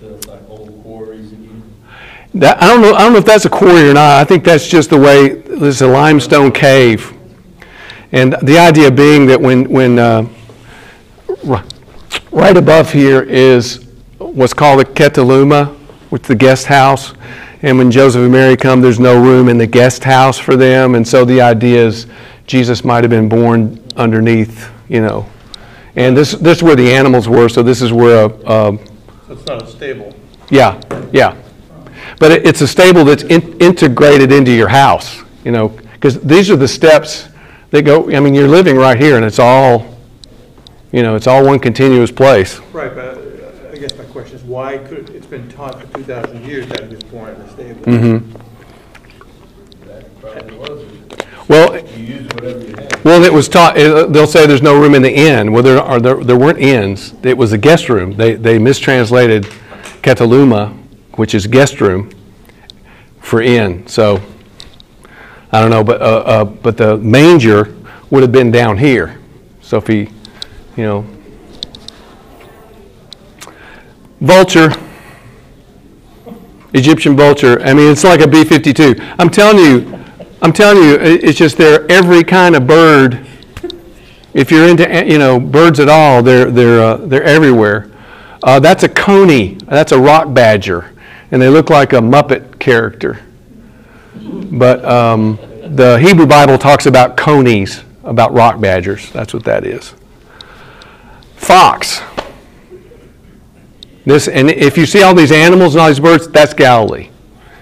So 0.00 0.14
it's 0.14 0.26
like 0.26 0.42
old 0.50 0.82
quarries 0.82 1.32
again. 1.32 1.62
That, 2.34 2.62
I 2.62 2.66
don't 2.66 2.82
know. 2.82 2.94
I 2.94 3.00
don't 3.00 3.12
know 3.12 3.18
if 3.18 3.24
that's 3.24 3.46
a 3.46 3.50
quarry 3.50 3.88
or 3.88 3.94
not. 3.94 4.20
I 4.20 4.24
think 4.24 4.44
that's 4.44 4.68
just 4.68 4.90
the 4.90 4.98
way. 4.98 5.28
There's 5.30 5.80
a 5.82 5.88
limestone 5.88 6.52
cave, 6.52 7.12
and 8.12 8.34
the 8.42 8.58
idea 8.58 8.90
being 8.90 9.26
that 9.26 9.40
when 9.40 9.68
when 9.70 9.98
uh, 9.98 10.28
right 12.30 12.56
above 12.56 12.92
here 12.92 13.22
is 13.22 13.86
what's 14.18 14.52
called 14.52 14.80
the 14.80 14.84
Kataluma, 14.84 15.74
which 16.10 16.22
is 16.22 16.28
the 16.28 16.34
guest 16.34 16.66
house, 16.66 17.14
and 17.62 17.78
when 17.78 17.90
Joseph 17.90 18.22
and 18.22 18.32
Mary 18.32 18.56
come, 18.56 18.80
there's 18.80 19.00
no 19.00 19.20
room 19.20 19.48
in 19.48 19.58
the 19.58 19.66
guest 19.66 20.04
house 20.04 20.38
for 20.38 20.54
them, 20.54 20.94
and 20.94 21.06
so 21.06 21.24
the 21.24 21.40
idea 21.40 21.86
is 21.86 22.06
Jesus 22.46 22.84
might 22.84 23.02
have 23.04 23.10
been 23.10 23.28
born 23.28 23.82
underneath, 23.96 24.70
you 24.88 25.00
know, 25.00 25.26
and 25.96 26.16
this 26.16 26.32
this 26.32 26.58
is 26.58 26.62
where 26.62 26.76
the 26.76 26.92
animals 26.92 27.26
were. 27.26 27.48
So 27.48 27.62
this 27.62 27.80
is 27.82 27.92
where 27.92 28.26
a, 28.26 28.28
a 28.28 28.78
So 28.78 29.32
it's 29.32 29.46
not 29.46 29.62
a 29.62 29.66
stable. 29.66 30.14
yeah, 30.50 30.80
yeah. 31.10 31.34
But 32.18 32.32
it, 32.32 32.46
it's 32.46 32.60
a 32.60 32.66
stable 32.68 33.04
that's 33.04 33.22
in, 33.24 33.58
integrated 33.60 34.32
into 34.32 34.50
your 34.52 34.68
house, 34.68 35.22
you 35.44 35.52
know, 35.52 35.68
because 35.68 36.20
these 36.20 36.50
are 36.50 36.56
the 36.56 36.68
steps 36.68 37.28
that 37.70 37.82
go. 37.82 38.10
I 38.14 38.20
mean, 38.20 38.34
you're 38.34 38.48
living 38.48 38.76
right 38.76 38.98
here, 39.00 39.16
and 39.16 39.24
it's 39.24 39.38
all, 39.38 39.96
you 40.92 41.02
know, 41.02 41.14
it's 41.16 41.26
all 41.26 41.44
one 41.44 41.58
continuous 41.60 42.10
place. 42.10 42.58
Right, 42.72 42.94
but 42.94 43.16
uh, 43.18 43.70
I 43.72 43.76
guess 43.78 43.96
my 43.96 44.04
question 44.06 44.36
is, 44.36 44.42
why 44.42 44.78
could, 44.78 45.10
it's 45.10 45.26
been 45.26 45.48
taught 45.48 45.80
for 45.80 45.86
2,000 45.98 46.44
years 46.44 46.66
that 46.68 46.80
it 46.82 46.90
was 46.90 47.02
born 47.04 47.34
in 47.34 47.40
a 47.40 47.50
stable? 47.52 47.80
Mm-hmm. 47.82 48.32
That 49.86 50.20
probably 50.20 50.56
was 50.56 50.82
it. 50.82 51.26
Well, 51.48 51.78
You 51.96 52.04
use 52.04 52.26
whatever 52.34 52.58
you 52.60 52.74
have. 52.74 53.04
well, 53.04 53.22
it 53.24 53.32
was 53.32 53.48
taught. 53.48 53.78
uh, 53.78 54.04
They'll 54.06 54.26
say 54.26 54.46
there's 54.46 54.60
no 54.60 54.78
room 54.78 54.94
in 54.94 55.00
the 55.02 55.14
inn. 55.14 55.50
Well, 55.52 55.62
there 55.62 55.78
are 55.78 55.98
there, 55.98 56.22
there 56.22 56.36
weren't 56.38 56.58
inns. 56.58 57.14
It 57.22 57.38
was 57.38 57.52
a 57.52 57.58
guest 57.58 57.88
room. 57.88 58.12
They 58.16 58.34
they 58.34 58.58
mistranslated 58.58 59.44
Kataluma, 60.02 60.77
which 61.18 61.34
is 61.34 61.46
guest 61.46 61.80
room, 61.80 62.10
for 63.20 63.42
inn. 63.42 63.86
So 63.86 64.22
I 65.52 65.60
don't 65.60 65.70
know, 65.70 65.84
but 65.84 66.00
uh, 66.00 66.04
uh, 66.04 66.44
but 66.44 66.76
the 66.76 66.96
manger 66.98 67.74
would 68.10 68.22
have 68.22 68.32
been 68.32 68.50
down 68.50 68.78
here. 68.78 69.18
So 69.60 69.78
if 69.78 69.86
he, 69.86 70.08
you 70.76 70.84
know, 70.84 71.06
vulture, 74.20 74.70
Egyptian 76.74 77.16
vulture. 77.16 77.60
I 77.62 77.74
mean, 77.74 77.90
it's 77.90 78.04
like 78.04 78.20
a 78.20 78.28
B-52. 78.28 79.16
I'm 79.18 79.30
telling 79.30 79.58
you, 79.58 79.98
I'm 80.42 80.52
telling 80.52 80.82
you, 80.82 80.94
it's 81.00 81.38
just 81.38 81.56
they're 81.56 81.90
every 81.90 82.22
kind 82.22 82.54
of 82.54 82.66
bird. 82.66 83.26
If 84.34 84.50
you're 84.50 84.68
into, 84.68 84.88
eh, 84.88 85.04
you 85.04 85.18
know, 85.18 85.40
birds 85.40 85.80
at 85.80 85.88
all, 85.88 86.22
they're 86.22 86.50
they're 86.50 86.80
uh, 86.80 86.96
they're 86.98 87.24
everywhere. 87.24 87.90
Uh, 88.42 88.60
that's 88.60 88.84
a 88.84 88.88
coney. 88.88 89.54
That's 89.66 89.90
a 89.92 89.98
rock 89.98 90.32
badger, 90.32 90.92
and 91.30 91.40
they 91.40 91.48
look 91.48 91.70
like 91.70 91.92
a 91.92 91.96
Muppet 92.00 92.58
character. 92.58 93.20
But 94.14 94.84
um, 94.84 95.38
the 95.76 95.98
Hebrew 95.98 96.26
Bible 96.26 96.58
talks 96.58 96.86
about 96.86 97.16
conies, 97.16 97.82
about 98.04 98.32
rock 98.32 98.60
badgers. 98.60 99.10
That's 99.12 99.34
what 99.34 99.44
that 99.44 99.66
is. 99.66 99.94
Fox. 101.36 102.00
This, 104.04 104.26
and 104.28 104.48
if 104.50 104.78
you 104.78 104.86
see 104.86 105.02
all 105.02 105.14
these 105.14 105.32
animals 105.32 105.74
and 105.74 105.82
all 105.82 105.88
these 105.88 106.00
birds, 106.00 106.28
that's 106.28 106.54
Galilee, 106.54 107.10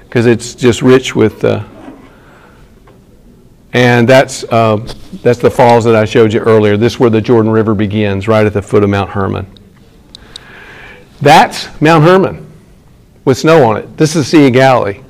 because 0.05 0.27
it's 0.27 0.55
just 0.55 0.81
rich 0.81 1.17
with. 1.17 1.45
Uh, 1.45 1.65
and 3.73 4.09
that's 4.09 4.45
uh, 4.45 4.77
that's 5.23 5.41
the 5.41 5.51
falls 5.51 5.85
that 5.85 5.97
I 5.97 6.05
showed 6.05 6.33
you 6.33 6.41
earlier. 6.41 6.77
This 6.77 6.95
is 6.95 7.01
where 7.01 7.11
the 7.11 7.21
Jordan 7.21 7.51
River 7.51 7.75
begins, 7.75 8.29
right 8.29 8.47
at 8.47 8.53
the 8.53 8.63
foot 8.63 8.85
of 8.85 8.91
Mount 8.91 9.11
Hermon. 9.11 9.47
That's 11.21 11.69
Mount 11.81 12.05
Hermon, 12.05 12.46
with 13.27 13.37
snow 13.37 13.69
on 13.69 13.77
it. 13.77 13.99
This 13.99 14.17
is 14.17 14.25
the 14.25 14.31
Sea 14.31 14.47
of 14.47 14.55
Galilee. 14.55 15.03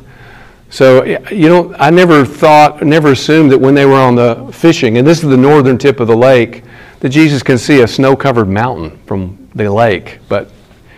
So 0.68 1.04
you 1.04 1.48
know, 1.48 1.72
I 1.78 1.90
never 1.90 2.24
thought, 2.24 2.82
never 2.82 3.12
assumed 3.12 3.52
that 3.52 3.58
when 3.58 3.76
they 3.76 3.86
were 3.86 3.94
on 3.94 4.16
the 4.16 4.50
fishing, 4.52 4.98
and 4.98 5.06
this 5.06 5.22
is 5.22 5.30
the 5.30 5.36
northern 5.36 5.78
tip 5.78 6.00
of 6.00 6.08
the 6.08 6.16
lake, 6.16 6.64
that 6.98 7.10
Jesus 7.10 7.42
can 7.44 7.58
see 7.58 7.82
a 7.82 7.86
snow-covered 7.86 8.48
mountain 8.48 8.98
from 9.06 9.48
the 9.54 9.70
lake, 9.70 10.18
but 10.28 10.50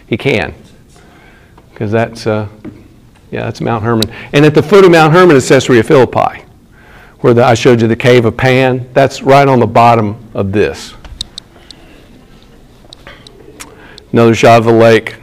he 0.06 0.16
can, 0.16 0.54
because 1.70 1.92
that's 1.92 2.26
uh, 2.26 2.48
yeah, 3.30 3.42
that's 3.42 3.60
Mount 3.60 3.84
Hermon. 3.84 4.10
And 4.32 4.46
at 4.46 4.54
the 4.54 4.62
foot 4.62 4.84
of 4.84 4.90
Mount 4.90 5.12
Hermon 5.12 5.36
is 5.36 5.46
Caesarea 5.48 5.82
Philippi, 5.82 6.44
where 7.20 7.34
the, 7.34 7.44
I 7.44 7.52
showed 7.54 7.82
you 7.82 7.88
the 7.88 7.96
cave 7.96 8.24
of 8.24 8.36
Pan. 8.36 8.88
That's 8.94 9.22
right 9.22 9.46
on 9.46 9.60
the 9.60 9.66
bottom 9.66 10.16
of 10.32 10.52
this. 10.52 10.94
Another 14.12 14.34
shot 14.34 14.60
of 14.60 14.64
the 14.64 14.72
lake. 14.72 15.16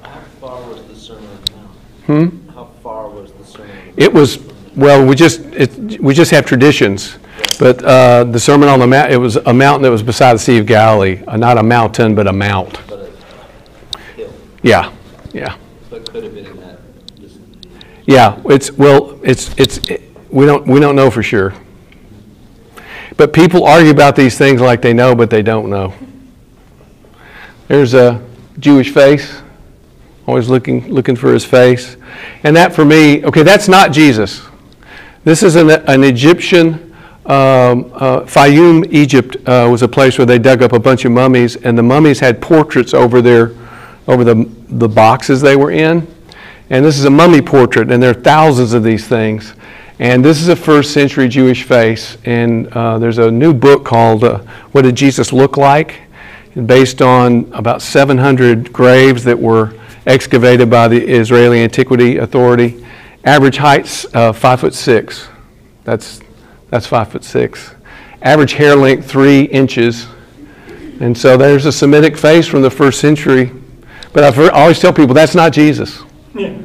How 0.00 0.20
far 0.40 0.62
was 0.66 0.82
the 0.86 0.96
Sermon 0.96 1.26
on 1.26 1.44
the 1.44 1.52
Mount? 1.52 1.76
Hmm? 2.06 2.48
How 2.50 2.66
far 2.82 3.08
was 3.08 3.32
the 3.32 3.44
Sermon 3.44 3.70
on 3.70 3.76
the 3.76 3.84
Mount? 3.86 3.98
It 3.98 4.12
was, 4.12 4.38
well, 4.76 5.06
we 5.06 5.14
just, 5.14 5.40
it, 5.40 6.00
we 6.00 6.14
just 6.14 6.30
have 6.30 6.44
traditions. 6.46 7.16
But 7.58 7.82
uh, 7.84 8.24
the 8.24 8.38
Sermon 8.40 8.68
on 8.68 8.78
the 8.78 8.86
Mount, 8.86 9.10
it 9.12 9.16
was 9.16 9.36
a 9.36 9.54
mountain 9.54 9.82
that 9.82 9.90
was 9.90 10.02
beside 10.02 10.34
the 10.34 10.38
Sea 10.38 10.58
of 10.58 10.66
Galilee. 10.66 11.22
Uh, 11.26 11.36
not 11.36 11.56
a 11.58 11.62
mountain, 11.62 12.14
but 12.14 12.26
a 12.26 12.32
mount. 12.32 12.78
But 12.88 13.10
a 13.94 13.98
hill, 14.16 14.32
Yeah, 14.62 14.92
yeah. 15.32 15.56
so 15.88 15.96
it 15.96 16.10
could 16.10 16.24
have 16.24 16.34
been 16.34 16.46
in 16.46 16.56
that, 16.60 16.78
just, 17.20 17.36
Yeah, 18.06 18.40
it's, 18.46 18.72
well, 18.72 19.18
it's, 19.22 19.54
it's, 19.58 19.80
we 20.30 20.46
don't, 20.46 20.66
we 20.66 20.80
don't 20.80 20.96
know 20.96 21.10
for 21.10 21.22
sure. 21.22 21.54
But 23.16 23.32
people 23.32 23.64
argue 23.64 23.92
about 23.92 24.16
these 24.16 24.36
things 24.36 24.60
like 24.60 24.82
they 24.82 24.92
know, 24.92 25.14
but 25.14 25.30
they 25.30 25.42
don't 25.42 25.70
know. 25.70 25.94
There's 27.68 27.94
a 27.94 28.20
Jewish 28.58 28.92
face, 28.92 29.40
always 30.26 30.48
looking, 30.48 30.88
looking 30.88 31.16
for 31.16 31.32
his 31.32 31.44
face. 31.44 31.96
And 32.42 32.56
that 32.56 32.74
for 32.74 32.84
me, 32.84 33.24
okay, 33.24 33.42
that's 33.42 33.68
not 33.68 33.92
Jesus. 33.92 34.42
This 35.24 35.42
is 35.42 35.56
an, 35.56 35.70
an 35.70 36.04
Egyptian 36.04 36.94
um, 37.26 37.90
uh, 37.94 38.20
Fayum, 38.20 38.86
Egypt, 38.92 39.36
uh, 39.48 39.66
was 39.70 39.80
a 39.80 39.88
place 39.88 40.18
where 40.18 40.26
they 40.26 40.38
dug 40.38 40.62
up 40.62 40.72
a 40.72 40.78
bunch 40.78 41.06
of 41.06 41.12
mummies, 41.12 41.56
and 41.56 41.76
the 41.76 41.82
mummies 41.82 42.20
had 42.20 42.42
portraits 42.42 42.92
over 42.92 43.22
their, 43.22 43.52
over 44.06 44.24
the, 44.24 44.46
the 44.68 44.88
boxes 44.88 45.40
they 45.40 45.56
were 45.56 45.70
in. 45.70 46.06
And 46.68 46.84
this 46.84 46.98
is 46.98 47.06
a 47.06 47.10
mummy 47.10 47.40
portrait, 47.40 47.90
and 47.90 48.02
there 48.02 48.10
are 48.10 48.14
thousands 48.14 48.74
of 48.74 48.82
these 48.82 49.08
things. 49.08 49.54
And 49.98 50.22
this 50.22 50.42
is 50.42 50.48
a 50.48 50.56
first 50.56 50.92
century 50.92 51.28
Jewish 51.28 51.62
face. 51.62 52.18
And 52.26 52.68
uh, 52.68 52.98
there's 52.98 53.18
a 53.18 53.30
new 53.30 53.54
book 53.54 53.86
called 53.86 54.24
uh, 54.24 54.38
What 54.72 54.82
Did 54.82 54.94
Jesus 54.94 55.32
Look 55.32 55.56
Like? 55.56 56.00
based 56.66 57.02
on 57.02 57.50
about 57.52 57.82
700 57.82 58.72
graves 58.72 59.24
that 59.24 59.38
were 59.38 59.74
excavated 60.06 60.70
by 60.70 60.88
the 60.88 61.00
Israeli 61.02 61.62
Antiquity 61.62 62.18
Authority. 62.18 62.84
Average 63.24 63.56
height's 63.56 64.06
uh, 64.14 64.32
five 64.32 64.60
foot 64.60 64.74
six. 64.74 65.28
That's, 65.84 66.20
that's 66.70 66.86
five 66.86 67.08
foot 67.08 67.24
six. 67.24 67.74
Average 68.22 68.52
hair 68.52 68.76
length, 68.76 69.08
three 69.08 69.42
inches. 69.42 70.06
And 71.00 71.16
so 71.16 71.36
there's 71.36 71.66
a 71.66 71.72
Semitic 71.72 72.16
face 72.16 72.46
from 72.46 72.62
the 72.62 72.70
first 72.70 73.00
century. 73.00 73.50
But 74.12 74.24
I 74.24 74.48
always 74.48 74.78
tell 74.78 74.92
people 74.92 75.14
that's 75.14 75.34
not 75.34 75.52
Jesus. 75.52 76.02
Yeah. 76.34 76.56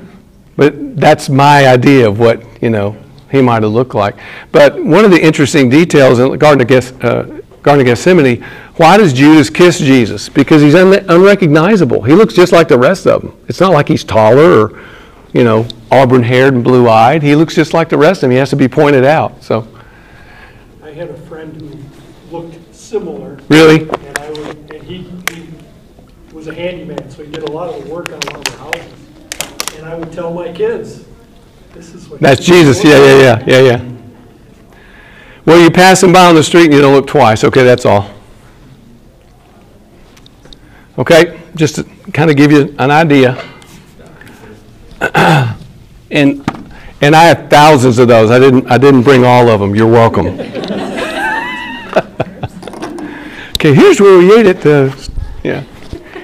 But 0.55 0.97
that's 0.97 1.29
my 1.29 1.67
idea 1.67 2.07
of 2.07 2.19
what, 2.19 2.43
you 2.61 2.69
know, 2.69 2.95
he 3.31 3.41
might 3.41 3.63
have 3.63 3.71
looked 3.71 3.95
like. 3.95 4.17
But 4.51 4.83
one 4.83 5.05
of 5.05 5.11
the 5.11 5.23
interesting 5.23 5.69
details 5.69 6.19
in 6.19 6.31
the 6.31 6.37
Garden 6.37 6.61
of, 6.61 6.67
Geth- 6.67 7.03
uh, 7.03 7.38
Garden 7.69 7.85
of 7.85 7.91
Gethsemane, 7.91 8.41
why 8.77 8.97
does 8.97 9.13
Judas 9.13 9.51
kiss 9.51 9.77
Jesus? 9.77 10.27
Because 10.27 10.63
he's 10.63 10.73
un- 10.73 11.05
unrecognizable. 11.07 12.01
He 12.01 12.13
looks 12.13 12.33
just 12.33 12.51
like 12.51 12.67
the 12.67 12.79
rest 12.79 13.05
of 13.05 13.21
them. 13.21 13.37
It's 13.47 13.59
not 13.59 13.73
like 13.73 13.87
he's 13.87 14.03
taller 14.03 14.65
or, 14.65 14.83
you 15.33 15.43
know, 15.43 15.67
auburn 15.91 16.23
haired 16.23 16.55
and 16.55 16.63
blue 16.63 16.89
eyed. 16.89 17.21
He 17.21 17.35
looks 17.35 17.53
just 17.53 17.75
like 17.75 17.87
the 17.87 17.97
rest 17.97 18.19
of 18.19 18.21
them. 18.21 18.31
He 18.31 18.37
has 18.37 18.49
to 18.49 18.55
be 18.55 18.67
pointed 18.67 19.05
out. 19.05 19.43
So, 19.43 19.67
I 20.81 20.89
had 20.89 21.09
a 21.09 21.17
friend 21.27 21.61
who 21.61 22.35
looked 22.35 22.73
similar, 22.73 23.37
really? 23.49 23.87
and 23.87 24.17
I 24.17 24.29
would, 24.31 24.73
and 24.73 24.81
he, 24.81 25.03
he 25.31 25.47
was 26.33 26.47
a 26.47 26.53
handyman, 26.55 27.07
so 27.11 27.23
he 27.23 27.29
did 27.29 27.43
a 27.43 27.51
lot 27.51 27.69
of 27.69 27.83
the 27.83 27.93
work 27.93 28.07
on 28.07 28.13
a 28.13 28.25
lot 28.31 28.37
of 28.37 28.45
the 28.45 28.57
houses. 28.57 29.77
And 29.77 29.85
I 29.85 29.93
would 29.93 30.11
tell 30.11 30.33
my 30.33 30.51
kids, 30.51 31.05
this 31.73 31.93
is 31.93 32.09
what. 32.09 32.19
That's 32.19 32.43
Jesus. 32.43 32.83
Yeah, 32.83 32.97
yeah, 32.97 33.19
yeah, 33.21 33.43
yeah, 33.45 33.61
yeah. 33.61 33.98
Well, 35.49 35.59
you 35.59 35.71
pass 35.71 35.99
them 35.99 36.13
by 36.13 36.27
on 36.27 36.35
the 36.35 36.43
street 36.43 36.65
and 36.65 36.73
you 36.75 36.79
don't 36.79 36.93
look 36.93 37.07
twice. 37.07 37.43
Okay, 37.43 37.63
that's 37.63 37.83
all. 37.83 38.07
Okay, 40.99 41.41
just 41.55 41.77
to 41.77 41.85
kind 42.13 42.29
of 42.29 42.37
give 42.37 42.51
you 42.51 42.75
an 42.77 42.91
idea. 42.91 43.33
and 46.11 46.47
and 47.01 47.15
I 47.15 47.23
have 47.23 47.49
thousands 47.49 47.97
of 47.97 48.07
those. 48.07 48.29
I 48.29 48.37
didn't 48.37 48.69
I 48.69 48.77
didn't 48.77 49.01
bring 49.01 49.25
all 49.25 49.49
of 49.49 49.59
them. 49.59 49.73
You're 49.73 49.91
welcome. 49.91 50.27
okay, 53.55 53.73
here's 53.73 53.99
where 53.99 54.19
we 54.19 54.31
ate 54.37 54.45
at 54.45 54.61
the 54.61 55.09
yeah. 55.43 55.61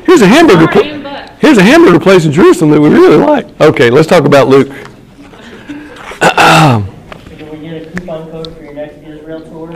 Here's 0.06 0.22
a 0.22 0.28
hamburger. 0.28 0.68
Buck. 0.68 1.30
Here's 1.40 1.58
a 1.58 1.64
hamburger 1.64 2.00
place 2.00 2.26
in 2.26 2.32
Jerusalem 2.32 2.70
that 2.70 2.80
we 2.80 2.90
really 2.90 3.18
like. 3.18 3.60
Okay, 3.60 3.90
let's 3.90 4.08
talk 4.08 4.26
about 4.26 4.50
Luke. 4.50 4.68
Can 7.38 7.52
we 7.52 7.60
get 7.60 7.88
a 7.88 7.92
coupon 7.92 8.32
code 8.32 8.56
for 8.56 8.64
your 8.64 8.74
next 8.74 8.98
Israel 8.98 9.42
tour? 9.42 9.74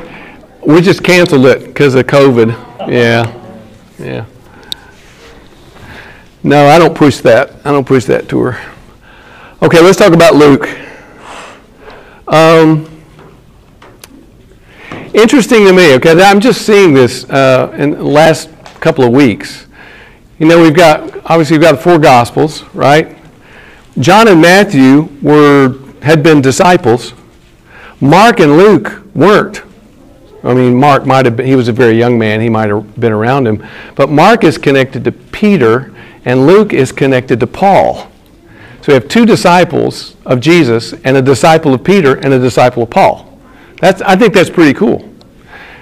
We 0.70 0.82
just 0.82 1.04
canceled 1.04 1.48
it 1.48 1.66
because 1.66 1.96
of 1.96 2.06
COVID. 2.06 2.50
Yeah, 2.88 3.34
yeah. 3.98 4.26
No, 6.44 6.68
I 6.68 6.78
don't 6.78 6.94
push 6.94 7.18
that. 7.22 7.56
I 7.66 7.72
don't 7.72 7.88
push 7.88 8.06
that 8.06 8.30
tour. 8.30 8.56
Okay, 9.64 9.82
let's 9.82 9.98
talk 9.98 10.14
about 10.14 10.36
Luke. 10.36 10.70
Um, 12.28 12.86
interesting 15.16 15.66
to 15.66 15.74
me. 15.74 15.96
Okay, 15.96 16.12
I'm 16.22 16.40
just 16.40 16.62
seeing 16.68 16.94
this 16.94 17.28
uh, 17.32 17.76
in 17.76 17.90
the 17.90 18.04
last 18.04 18.52
couple 18.80 19.04
of 19.04 19.12
weeks. 19.12 19.66
You 20.38 20.48
know, 20.48 20.62
we've 20.62 20.76
got 20.76 21.02
obviously 21.26 21.58
we've 21.58 21.68
got 21.68 21.82
four 21.82 21.98
Gospels, 21.98 22.62
right? 22.76 23.18
John 23.98 24.28
and 24.28 24.40
Matthew 24.40 25.10
were 25.24 25.80
had 26.04 26.22
been 26.22 26.42
disciples. 26.42 27.14
Mark 28.00 28.40
and 28.40 28.56
Luke 28.56 29.02
weren't. 29.16 29.64
I 30.44 30.54
mean, 30.54 30.76
Mark 30.76 31.06
might 31.06 31.26
have 31.26 31.36
been, 31.36 31.46
he 31.46 31.56
was 31.56 31.68
a 31.68 31.74
very 31.74 31.98
young 31.98 32.18
man, 32.18 32.40
he 32.40 32.50
might 32.50 32.70
have 32.70 33.00
been 33.00 33.12
around 33.12 33.48
him. 33.48 33.66
But 33.96 34.10
Mark 34.10 34.44
is 34.44 34.58
connected 34.58 35.04
to 35.04 35.12
Peter, 35.12 35.94
and 36.26 36.48
Luke 36.48 36.74
is 36.74 36.92
connected 36.92 37.40
to 37.42 37.48
Paul. 37.48 38.10
So 38.82 38.88
we 38.90 38.94
have 38.94 39.10
two 39.10 39.26
disciples 39.26 40.16
of 40.26 40.40
Jesus, 40.40 40.94
and 41.04 41.18
a 41.18 41.22
disciple 41.22 41.74
of 41.74 41.84
Peter, 41.84 42.16
and 42.16 42.34
a 42.34 42.40
disciple 42.40 42.84
of 42.84 42.90
Paul. 42.90 43.38
That's, 43.82 44.02
I 44.02 44.16
think 44.16 44.34
that's 44.34 44.50
pretty 44.50 44.74
cool. 44.74 45.10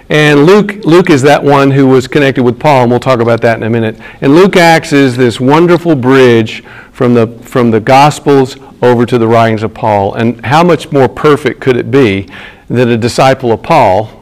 And 0.10 0.45
Luke, 0.45 0.86
Luke 0.86 1.10
is 1.10 1.22
that 1.24 1.43
one 1.43 1.70
who 1.70 1.86
was 1.86 2.08
connected 2.08 2.41
with 2.41 2.60
Paul, 2.60 2.84
and 2.84 2.91
we'll 2.91 2.99
talk 2.99 3.20
about 3.20 3.41
that 3.41 3.58
in 3.58 3.64
a 3.64 3.70
minute. 3.70 3.99
And 4.22 4.34
Luke 4.34 4.55
acts 4.55 4.93
as 4.93 5.18
this 5.18 5.39
wonderful 5.39 5.95
bridge 5.95 6.64
from 6.91 7.14
the, 7.14 7.28
from 7.43 7.72
the 7.72 7.80
Gospels 7.80 8.55
over 8.82 9.05
to 9.05 9.18
the 9.18 9.28
writings 9.28 9.64
of 9.64 9.74
Paul. 9.74 10.14
And 10.16 10.43
how 10.45 10.64
much 10.64 10.91
more 10.91 11.10
perfect 11.10 11.60
could 11.60 11.76
it 11.76 11.91
be 11.91 12.30
that 12.70 12.88
a 12.88 12.97
disciple 12.97 13.51
of 13.51 13.62
Paul 13.62 14.16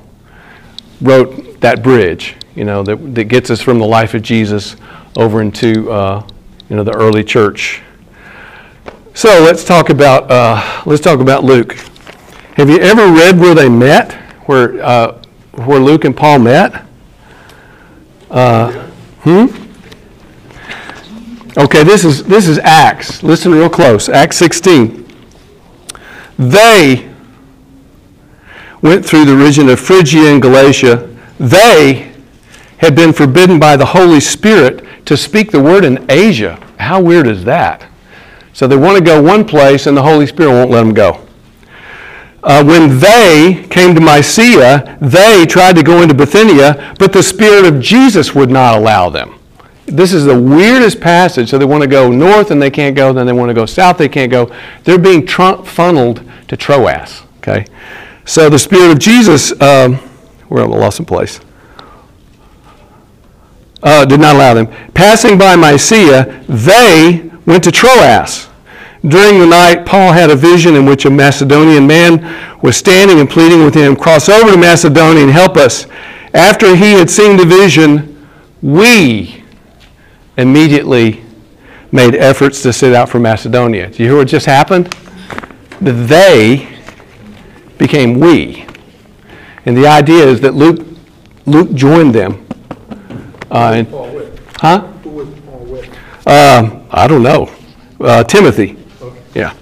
wrote 1.02 1.60
that 1.62 1.84
bridge, 1.84 2.36
you 2.56 2.64
know, 2.64 2.84
that, 2.84 3.16
that 3.16 3.26
gets 3.26 3.50
us 3.50 3.62
from 3.62 3.80
the 3.80 3.86
life 3.86 4.14
of 4.14 4.22
Jesus 4.22 4.76
over 5.18 5.42
into, 5.42 5.92
uh, 5.92 6.28
you 6.70 6.76
know, 6.76 6.84
the 6.84 6.96
early 6.96 7.24
church. 7.24 7.82
So 9.14 9.42
let's 9.42 9.64
talk 9.64 9.90
about, 9.90 10.30
uh, 10.30 10.84
let's 10.86 11.02
talk 11.02 11.20
about 11.20 11.44
Luke. 11.44 11.74
Have 12.56 12.70
you 12.70 12.80
ever 12.80 13.08
read 13.08 13.40
where 13.40 13.56
they 13.56 13.70
met, 13.70 14.14
where, 14.48 14.82
uh, 14.84 15.22
where 15.54 15.80
Luke 15.80 16.06
and 16.06 16.16
Paul 16.16 16.40
met? 16.40 16.86
Uh, 18.30 18.72
hmm? 19.22 19.46
Okay, 21.58 21.84
this 21.84 22.04
is, 22.04 22.24
this 22.26 22.48
is 22.48 22.58
Acts. 22.60 23.24
Listen 23.24 23.54
real 23.54 23.70
close. 23.70 24.10
Acts 24.10 24.38
16. 24.38 25.06
They 26.38 27.10
went 28.82 29.06
through 29.06 29.26
the 29.26 29.36
region 29.36 29.70
of 29.70 29.80
Phrygia 29.80 30.32
and 30.32 30.42
Galatia. 30.42 31.10
They 31.40 32.12
had 32.78 32.96
been 32.96 33.14
forbidden 33.14 33.60
by 33.60 33.78
the 33.78 33.86
Holy 33.86 34.20
Spirit 34.20 34.86
to 35.06 35.16
speak 35.16 35.52
the 35.52 35.62
word 35.62 35.86
in 35.86 36.10
Asia. 36.10 36.60
How 36.80 37.02
weird 37.02 37.28
is 37.28 37.44
that? 37.46 37.86
So 38.54 38.68
they 38.68 38.78
want 38.78 38.98
to 38.98 39.04
go 39.04 39.22
one 39.22 39.46
place 39.46 39.88
and 39.88 39.96
the 39.96 40.04
Holy 40.04 40.26
Spirit 40.28 40.52
won't 40.52 40.72
let 40.72 40.84
them 40.84 40.94
go. 40.94 41.26
Uh, 42.44 42.64
when 42.64 43.00
they 43.00 43.66
came 43.72 43.96
to 43.96 44.02
Mysia, 44.02 44.98
they 45.02 45.46
tried 45.48 45.76
to 45.78 45.84
go 45.84 46.04
into 46.04 46.14
Bithynia, 46.14 46.96
but 47.00 47.12
the 47.12 47.24
Spirit 47.24 47.66
of 47.66 47.82
Jesus 47.82 48.36
would 48.36 48.52
not 48.52 48.76
allow 48.76 49.10
them. 49.10 49.40
This 49.88 50.14
is 50.14 50.26
the 50.26 50.40
weirdest 50.40 51.00
passage. 51.00 51.50
So 51.50 51.58
they 51.58 51.66
want 51.66 51.82
to 51.82 51.90
go 51.90 52.12
north 52.12 52.52
and 52.52 52.62
they 52.62 52.70
can't 52.70 52.96
go, 52.96 53.14
then 53.14 53.26
they 53.26 53.34
want 53.34 53.50
to 53.50 53.54
go 53.54 53.66
south, 53.66 53.98
they 53.98 54.10
can't 54.10 54.32
go. 54.32 54.52
They're 54.84 55.00
being 55.00 55.28
funneled 55.28 56.22
to 56.48 56.58
Troas. 56.58 57.24
Okay? 57.38 57.66
So 58.26 58.50
the 58.50 58.60
Spirit 58.60 58.92
of 58.92 59.00
Jesus, 59.00 59.52
um, 59.62 60.00
we're 60.50 60.64
on 60.64 60.72
the 60.72 60.78
lost 60.78 61.00
in 61.00 61.06
place, 61.06 61.40
uh, 63.84 64.04
did 64.06 64.20
not 64.20 64.36
allow 64.36 64.56
them. 64.56 64.68
Passing 64.94 65.38
by 65.38 65.56
Mysia, 65.56 66.44
they 66.48 67.30
went 67.46 67.64
to 67.64 67.72
Troas. 67.72 68.50
During 69.08 69.40
the 69.40 69.46
night, 69.46 69.86
Paul 69.86 70.12
had 70.12 70.32
a 70.32 70.36
vision 70.36 70.76
in 70.76 70.86
which 70.88 71.06
a 71.06 71.12
Macedonian 71.12 71.86
man 71.86 72.60
was 72.64 72.76
standing 72.76 73.20
and 73.20 73.30
pleading 73.30 73.64
with 73.64 73.76
him, 73.76 73.96
Cross 73.96 74.30
over 74.30 74.52
to 74.52 74.58
Macedonia 74.58 75.22
and 75.22 75.32
help 75.32 75.56
us. 75.58 75.86
After 76.34 76.76
he 76.76 76.94
had 76.94 77.10
seen 77.10 77.38
the 77.38 77.46
vision, 77.46 78.28
we 78.64 79.44
immediately 80.38 81.24
made 81.92 82.16
efforts 82.16 82.64
to 82.64 82.74
set 82.74 82.96
out 82.96 83.08
for 83.08 83.20
Macedonia. 83.20 83.90
Do 83.92 84.02
you 84.02 84.10
hear 84.10 84.18
what 84.18 84.28
just 84.28 84.48
happened? 84.48 84.88
They 85.80 86.75
became 87.78 88.20
we. 88.20 88.66
And 89.66 89.76
the 89.76 89.88
idea 89.88 90.26
is 90.26 90.42
that 90.42 90.54
Luke, 90.54 90.86
Luke 91.46 91.74
joined 91.74 92.14
them. 92.14 92.46
Uh, 93.52 93.74
and- 93.76 93.88
huh? 94.58 94.80
who 95.04 95.10
was 95.10 95.28
Paul 95.46 95.60
with? 95.66 95.90
Um, 96.28 96.86
I 96.92 97.08
don't 97.08 97.24
know. 97.24 97.52
Uh, 98.00 98.24
Timothy. 98.24 98.78
Yeah. 99.34 99.54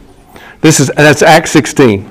This 0.61 0.79
is 0.79 0.89
that's 0.95 1.21
Acts 1.21 1.51
16. 1.51 2.09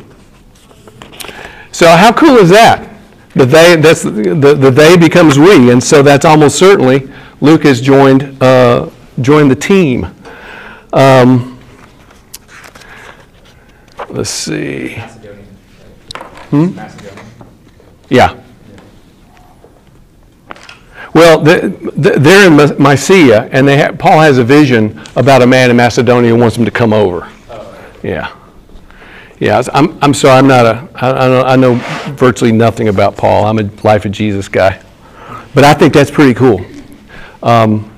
So 1.72 1.86
how 1.88 2.12
cool 2.12 2.36
is 2.36 2.50
that? 2.50 2.88
The 3.34 3.46
they 3.46 3.76
that's 3.76 4.02
the, 4.02 4.10
the 4.10 4.70
they 4.70 4.96
becomes 4.98 5.38
we, 5.38 5.70
and 5.70 5.82
so 5.82 6.02
that's 6.02 6.26
almost 6.26 6.58
certainly 6.58 7.10
Luke 7.40 7.62
has 7.64 7.80
joined 7.80 8.40
uh, 8.42 8.90
joined 9.22 9.50
the 9.50 9.56
team. 9.56 10.06
Um, 10.92 11.58
let's 14.10 14.28
see. 14.28 15.02
Hmm? 16.52 16.78
Yeah. 18.10 18.34
Well, 21.14 21.40
the- 21.40 21.72
the- 21.96 22.18
they're 22.18 22.46
in 22.46 22.56
My- 22.56 22.90
Mysia, 22.92 23.48
and 23.52 23.66
they 23.66 23.78
ha- 23.80 23.92
Paul 23.98 24.20
has 24.20 24.36
a 24.36 24.44
vision 24.44 25.00
about 25.16 25.40
a 25.42 25.46
man 25.46 25.70
in 25.70 25.76
Macedonia 25.76 26.28
who 26.30 26.36
wants 26.36 26.56
him 26.56 26.64
to 26.66 26.70
come 26.70 26.92
over. 26.92 27.26
Yeah. 28.02 28.28
Yeah, 29.38 29.62
I'm, 29.72 29.96
I'm 30.02 30.12
sorry, 30.14 30.38
I'm 30.38 30.46
not 30.46 30.66
a, 30.66 30.88
I, 30.94 31.10
I 31.10 31.28
know- 31.28 31.42
I 31.44 31.56
know 31.56 31.74
virtually 32.16 32.52
nothing 32.52 32.88
about 32.88 33.16
Paul. 33.16 33.46
I'm 33.46 33.58
a 33.58 33.68
Life 33.82 34.04
of 34.04 34.12
Jesus 34.12 34.46
guy. 34.48 34.78
But 35.54 35.64
I 35.64 35.72
think 35.72 35.94
that's 35.94 36.10
pretty 36.10 36.34
cool. 36.34 36.60
Um, 37.42 37.88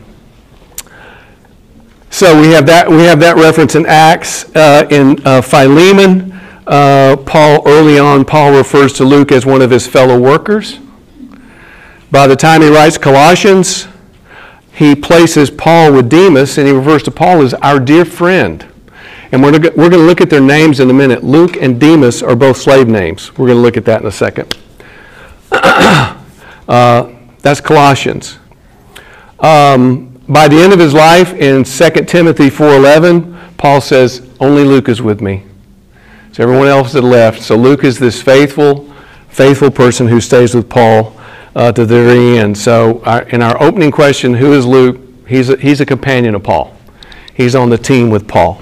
So 2.11 2.41
we 2.41 2.53
have 2.53 2.67
that, 2.67 2.89
we 2.89 3.03
have 3.03 3.19
that 3.21 3.35
reference 3.37 3.75
in 3.75 3.87
Acts. 3.87 4.45
Uh, 4.55 4.87
In 4.91 5.19
uh, 5.27 5.41
Philemon, 5.41 6.34
uh, 6.67 7.17
Paul, 7.27 7.63
early 7.67 7.99
on, 7.99 8.25
Paul 8.25 8.57
refers 8.57 8.93
to 8.95 9.05
Luke 9.05 9.33
as 9.33 9.45
one 9.45 9.63
of 9.63 9.71
his 9.71 9.87
fellow 9.87 10.19
workers. 10.19 10.79
By 12.11 12.27
the 12.27 12.37
time 12.37 12.63
he 12.63 12.69
writes 12.69 12.97
Colossians, 12.97 13.89
he 14.73 14.95
places 14.95 15.51
Paul 15.51 15.93
with 15.93 16.09
Demas, 16.09 16.59
and 16.59 16.67
he 16.67 16.73
refers 16.73 17.03
to 17.05 17.11
Paul 17.11 17.43
as 17.43 17.55
our 17.55 17.79
dear 17.79 18.05
friend. 18.05 18.67
And 19.33 19.43
we're 19.43 19.59
going 19.59 19.75
we're 19.77 19.91
going 19.91 20.03
to 20.03 20.07
look 20.07 20.21
at 20.21 20.31
their 20.31 20.41
names 20.41 20.81
in 20.81 20.89
a 20.91 20.95
minute. 20.95 21.25
Luke 21.25 21.57
and 21.57 21.81
Demas 21.81 22.23
are 22.23 22.37
both 22.37 22.57
slave 22.57 22.89
names. 22.89 23.37
We're 23.37 23.47
going 23.47 23.59
to 23.59 23.63
look 23.63 23.77
at 23.77 23.85
that 23.87 24.01
in 24.01 24.07
a 24.07 24.13
second. 24.13 24.57
Uh, 26.67 27.13
That's 27.43 27.61
Colossians. 27.61 28.39
Um, 29.39 30.15
By 30.27 30.49
the 30.49 30.57
end 30.57 30.73
of 30.73 30.79
his 30.79 30.95
life, 30.95 31.35
in 31.35 31.65
2 31.65 31.91
Timothy 32.07 32.49
4.11, 32.49 33.57
Paul 33.59 33.83
says, 33.83 34.27
only 34.41 34.65
Luke 34.65 34.89
is 34.89 35.03
with 35.03 35.21
me. 35.21 35.45
So 36.35 36.43
everyone 36.43 36.67
else 36.67 36.95
had 36.95 37.05
left. 37.05 37.43
So 37.43 37.55
Luke 37.55 37.85
is 37.85 37.97
this 37.97 38.21
faithful, 38.21 38.93
faithful 39.29 39.71
person 39.71 40.09
who 40.09 40.21
stays 40.21 40.53
with 40.53 40.69
Paul 40.69 41.17
uh, 41.55 41.71
to 41.71 41.87
the 41.87 41.95
very 41.95 42.39
end. 42.39 42.59
So 42.59 43.01
our, 43.05 43.23
in 43.29 43.41
our 43.41 43.63
opening 43.63 43.93
question, 43.93 44.35
who 44.35 44.53
is 44.53 44.67
Luke? 44.67 45.01
He's 45.29 45.49
a, 45.49 45.57
he's 45.57 45.81
a 45.81 45.87
companion 45.87 46.35
of 46.35 46.43
Paul. 46.43 46.77
He's 47.35 47.55
on 47.55 47.71
the 47.71 47.79
team 47.79 48.11
with 48.11 48.27
Paul. 48.27 48.61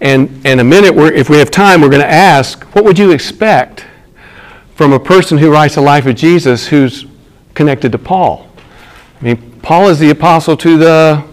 And 0.00 0.46
in 0.46 0.60
a 0.60 0.64
minute, 0.64 0.96
if 1.16 1.28
we 1.28 1.38
have 1.38 1.50
time, 1.50 1.80
we're 1.80 1.88
going 1.88 2.00
to 2.00 2.08
ask, 2.08 2.62
what 2.76 2.84
would 2.84 2.96
you 2.96 3.10
expect 3.10 3.84
from 4.76 4.92
a 4.92 5.00
person 5.00 5.38
who 5.38 5.50
writes 5.50 5.76
a 5.76 5.80
life 5.80 6.06
of 6.06 6.14
Jesus 6.14 6.68
who's 6.68 7.06
connected 7.54 7.90
to 7.90 7.98
Paul? 7.98 8.48
I 9.20 9.24
mean, 9.24 9.60
Paul 9.62 9.88
is 9.88 9.98
the 9.98 10.10
apostle 10.10 10.56
to 10.58 10.78
the 10.78 11.24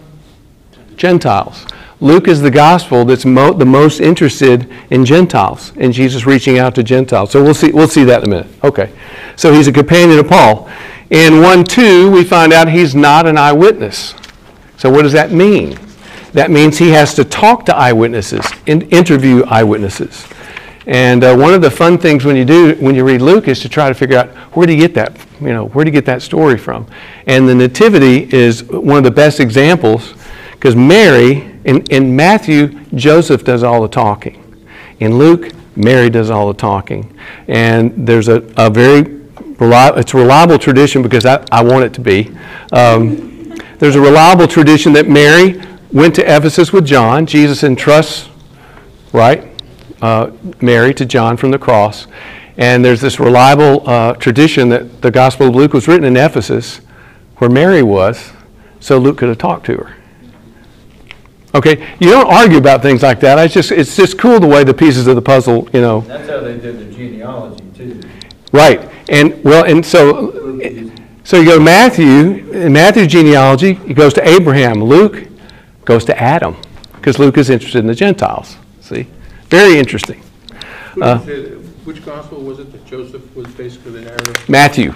Gentiles. 0.95 1.67
Luke 2.03 2.27
is 2.27 2.41
the 2.41 2.51
gospel 2.51 3.05
that's 3.05 3.23
mo- 3.23 3.53
the 3.53 3.65
most 3.65 4.01
interested 4.01 4.69
in 4.89 5.05
Gentiles, 5.05 5.71
and 5.77 5.93
Jesus 5.93 6.25
reaching 6.25 6.59
out 6.59 6.75
to 6.75 6.83
Gentiles. 6.83 7.31
So 7.31 7.41
we'll 7.41 7.53
see, 7.53 7.71
we'll 7.71 7.87
see 7.87 8.03
that 8.03 8.23
in 8.23 8.25
a 8.25 8.29
minute. 8.29 8.47
Okay. 8.61 8.91
So 9.37 9.53
he's 9.53 9.69
a 9.69 9.71
companion 9.71 10.19
of 10.19 10.27
Paul. 10.27 10.69
In 11.11 11.39
1 11.39 11.63
2, 11.63 12.11
we 12.11 12.25
find 12.25 12.51
out 12.51 12.67
he's 12.67 12.93
not 12.93 13.25
an 13.25 13.37
eyewitness. 13.37 14.15
So 14.75 14.91
what 14.91 15.03
does 15.03 15.13
that 15.13 15.31
mean? 15.31 15.79
That 16.33 16.51
means 16.51 16.77
he 16.77 16.89
has 16.89 17.13
to 17.13 17.23
talk 17.23 17.65
to 17.67 17.75
eyewitnesses, 17.75 18.45
in, 18.65 18.81
interview 18.89 19.45
eyewitnesses. 19.45 20.27
And 20.85 21.23
uh, 21.23 21.37
one 21.37 21.53
of 21.53 21.61
the 21.61 21.71
fun 21.71 21.97
things 21.97 22.25
when 22.25 22.35
you 22.35 22.43
do 22.43 22.75
when 22.81 22.95
you 22.95 23.05
read 23.05 23.21
Luke 23.21 23.47
is 23.47 23.61
to 23.61 23.69
try 23.69 23.87
to 23.87 23.95
figure 23.95 24.17
out 24.17 24.29
where 24.57 24.67
he 24.67 24.75
get 24.75 24.93
that 24.95 25.17
you 25.39 25.53
know 25.53 25.67
where 25.67 25.85
he 25.85 25.91
get 25.91 26.03
that 26.07 26.21
story 26.21 26.57
from. 26.57 26.85
And 27.27 27.47
the 27.47 27.55
Nativity 27.55 28.29
is 28.35 28.65
one 28.65 28.97
of 28.97 29.05
the 29.05 29.11
best 29.11 29.39
examples 29.39 30.15
because 30.51 30.75
Mary 30.75 31.52
in, 31.65 31.81
in 31.87 32.15
Matthew 32.15 32.79
Joseph 32.95 33.43
does 33.43 33.63
all 33.63 33.81
the 33.81 33.87
talking. 33.87 34.39
In 34.99 35.17
Luke 35.17 35.51
Mary 35.75 36.09
does 36.09 36.29
all 36.29 36.47
the 36.47 36.53
talking. 36.53 37.17
And 37.47 38.07
there's 38.07 38.27
a, 38.27 38.43
a 38.57 38.69
very 38.69 39.21
it's 39.65 40.13
a 40.13 40.17
reliable 40.17 40.59
tradition 40.59 41.01
because 41.01 41.25
I, 41.25 41.43
I 41.51 41.63
want 41.63 41.85
it 41.85 41.93
to 41.93 42.01
be. 42.01 42.35
Um, 42.73 43.55
there's 43.79 43.95
a 43.95 44.01
reliable 44.01 44.47
tradition 44.47 44.91
that 44.93 45.07
Mary 45.07 45.61
went 45.91 46.15
to 46.15 46.21
Ephesus 46.21 46.73
with 46.73 46.85
John. 46.85 47.25
Jesus 47.25 47.63
entrusts, 47.63 48.29
right, 49.13 49.47
uh, 50.01 50.31
Mary 50.59 50.93
to 50.95 51.05
John 51.05 51.37
from 51.37 51.51
the 51.51 51.59
cross. 51.59 52.07
And 52.57 52.83
there's 52.83 52.99
this 52.99 53.19
reliable 53.19 53.87
uh, 53.87 54.13
tradition 54.13 54.69
that 54.69 55.01
the 55.01 55.11
Gospel 55.11 55.47
of 55.47 55.55
Luke 55.55 55.73
was 55.73 55.87
written 55.87 56.03
in 56.03 56.17
Ephesus, 56.17 56.81
where 57.37 57.49
Mary 57.49 57.83
was, 57.83 58.31
so 58.79 58.97
Luke 58.97 59.17
could 59.17 59.29
have 59.29 59.37
talked 59.37 59.65
to 59.67 59.77
her. 59.77 59.95
Okay, 61.55 61.87
you 61.99 62.09
don't 62.09 62.31
argue 62.31 62.57
about 62.57 62.81
things 62.81 63.03
like 63.03 63.19
that. 63.19 63.37
It's 63.37 63.53
just 63.53 63.71
it's 63.71 63.95
just 63.95 64.17
cool 64.17 64.39
the 64.39 64.47
way 64.47 64.63
the 64.63 64.73
pieces 64.73 65.05
of 65.05 65.15
the 65.15 65.21
puzzle, 65.21 65.69
you 65.71 65.81
know. 65.81 66.01
That's 66.01 66.27
how 66.27 66.39
they 66.39 66.57
did 66.57 66.79
the 66.79 66.91
genealogy 66.93 67.63
too. 67.75 68.01
Right, 68.51 68.89
and 69.09 69.43
well, 69.43 69.63
and 69.63 69.85
so 69.85 70.31
so 71.23 71.39
you 71.39 71.45
go 71.45 71.57
to 71.59 71.63
Matthew. 71.63 72.51
In 72.53 72.73
Matthew's 72.73 73.11
genealogy, 73.11 73.75
he 73.75 73.93
goes 73.93 74.13
to 74.15 74.27
Abraham. 74.27 74.83
Luke 74.83 75.27
goes 75.85 76.05
to 76.05 76.19
Adam 76.19 76.55
because 76.95 77.19
Luke 77.19 77.37
is 77.37 77.51
interested 77.51 77.79
in 77.79 77.87
the 77.87 77.95
Gentiles. 77.95 78.57
See, 78.81 79.07
very 79.49 79.77
interesting. 79.77 80.21
Which, 80.95 81.03
Uh, 81.03 81.17
which 81.85 82.03
gospel 82.05 82.41
was 82.41 82.59
it 82.59 82.71
that 82.71 82.85
Joseph 82.85 83.35
was 83.35 83.47
basically 83.47 83.91
the 83.91 84.01
narrative? 84.01 84.49
Matthew. 84.49 84.93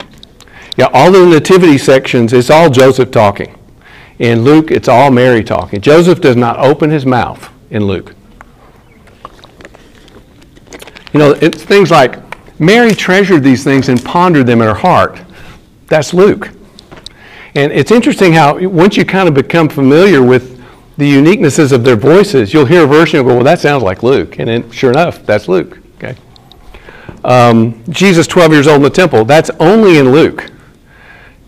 Yeah, 0.76 0.90
all 0.94 1.12
the 1.12 1.26
nativity 1.26 1.78
sections, 1.78 2.34
it's 2.34 2.50
all 2.50 2.70
Joseph 2.70 3.10
talking. 3.12 3.57
In 4.20 4.44
Luke, 4.44 4.72
it's 4.72 4.88
all 4.88 5.12
Mary 5.12 5.44
talking. 5.44 5.80
Joseph 5.80 6.22
does 6.22 6.36
not 6.36 6.58
open 6.58 6.90
his 6.90 7.06
mouth 7.06 7.52
in 7.70 7.86
Luke. 7.86 8.16
You 11.14 11.20
know, 11.20 11.32
it's 11.34 11.64
things 11.64 11.92
like 11.92 12.20
Mary 12.60 12.92
treasured 12.92 13.44
these 13.44 13.64
things 13.64 13.90
and 13.90 14.04
pondered 14.04 14.48
them 14.48 14.62
in 14.62 14.68
her 14.68 14.74
heart. 14.74 15.22
That's 15.88 16.14
Luke. 16.14 16.50
And 17.56 17.72
it's 17.72 17.92
interesting 17.92 18.34
how 18.34 18.58
once 18.68 18.98
you 18.98 19.06
kind 19.06 19.28
of 19.28 19.34
become 19.34 19.70
familiar 19.70 20.22
with 20.22 20.58
the 20.98 21.12
uniquenesses 21.12 21.72
of 21.72 21.84
their 21.84 21.96
voices, 21.96 22.54
you'll 22.54 22.66
hear 22.66 22.84
a 22.84 22.88
version 22.88 23.20
and 23.20 23.28
go, 23.28 23.36
well, 23.36 23.44
that 23.44 23.60
sounds 23.60 23.84
like 23.84 24.04
Luke. 24.04 24.40
And 24.40 24.48
then 24.48 24.70
sure 24.72 24.92
enough, 24.92 25.26
that's 25.26 25.48
Luke. 25.48 25.80
Okay. 25.98 26.16
Um, 27.24 27.84
Jesus, 27.90 28.26
12 28.28 28.52
years 28.52 28.68
old 28.68 28.78
in 28.78 28.84
the 28.84 28.90
temple, 28.90 29.26
that's 29.26 29.50
only 29.60 29.98
in 29.98 30.12
Luke. 30.12 30.52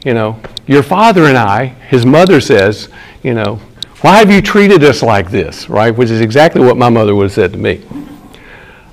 You 0.05 0.13
know, 0.13 0.39
your 0.65 0.83
father 0.83 1.25
and 1.25 1.37
I, 1.37 1.65
his 1.65 2.05
mother 2.05 2.39
says, 2.39 2.89
you 3.21 3.33
know, 3.33 3.55
why 4.01 4.17
have 4.19 4.31
you 4.31 4.41
treated 4.41 4.81
us 4.83 5.03
like 5.03 5.29
this, 5.29 5.69
right? 5.69 5.91
Which 5.91 6.09
is 6.09 6.21
exactly 6.21 6.61
what 6.61 6.77
my 6.77 6.89
mother 6.89 7.13
would 7.15 7.23
have 7.23 7.31
said 7.33 7.51
to 7.51 7.57
me. 7.57 7.85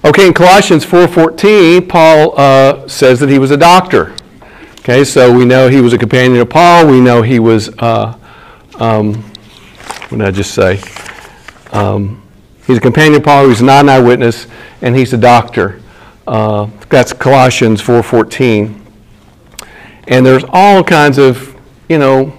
Okay, 0.04 0.26
in 0.26 0.34
Colossians 0.34 0.84
4.14, 0.84 1.88
Paul 1.88 2.38
uh, 2.38 2.88
says 2.88 3.20
that 3.20 3.28
he 3.28 3.38
was 3.38 3.52
a 3.52 3.56
doctor. 3.56 4.14
Okay, 4.80 5.04
so 5.04 5.36
we 5.36 5.44
know 5.44 5.68
he 5.68 5.80
was 5.80 5.92
a 5.92 5.98
companion 5.98 6.40
of 6.40 6.48
Paul. 6.48 6.88
We 6.88 7.00
know 7.00 7.22
he 7.22 7.38
was, 7.38 7.68
uh, 7.78 8.16
um, 8.78 9.14
what 10.08 10.18
did 10.18 10.22
I 10.22 10.30
just 10.32 10.54
say? 10.54 10.80
Um, 11.72 12.22
he's 12.66 12.78
a 12.78 12.80
companion 12.80 13.16
of 13.16 13.24
Paul. 13.24 13.48
He's 13.48 13.62
not 13.62 13.84
an 13.84 13.88
eyewitness, 13.88 14.46
and 14.82 14.96
he's 14.96 15.12
a 15.12 15.18
doctor. 15.18 15.80
Uh, 16.26 16.68
that's 16.88 17.12
Colossians 17.12 17.80
4.14. 17.80 18.85
And 20.06 20.24
there's 20.24 20.44
all 20.48 20.84
kinds 20.84 21.18
of, 21.18 21.56
you 21.88 21.98
know, 21.98 22.32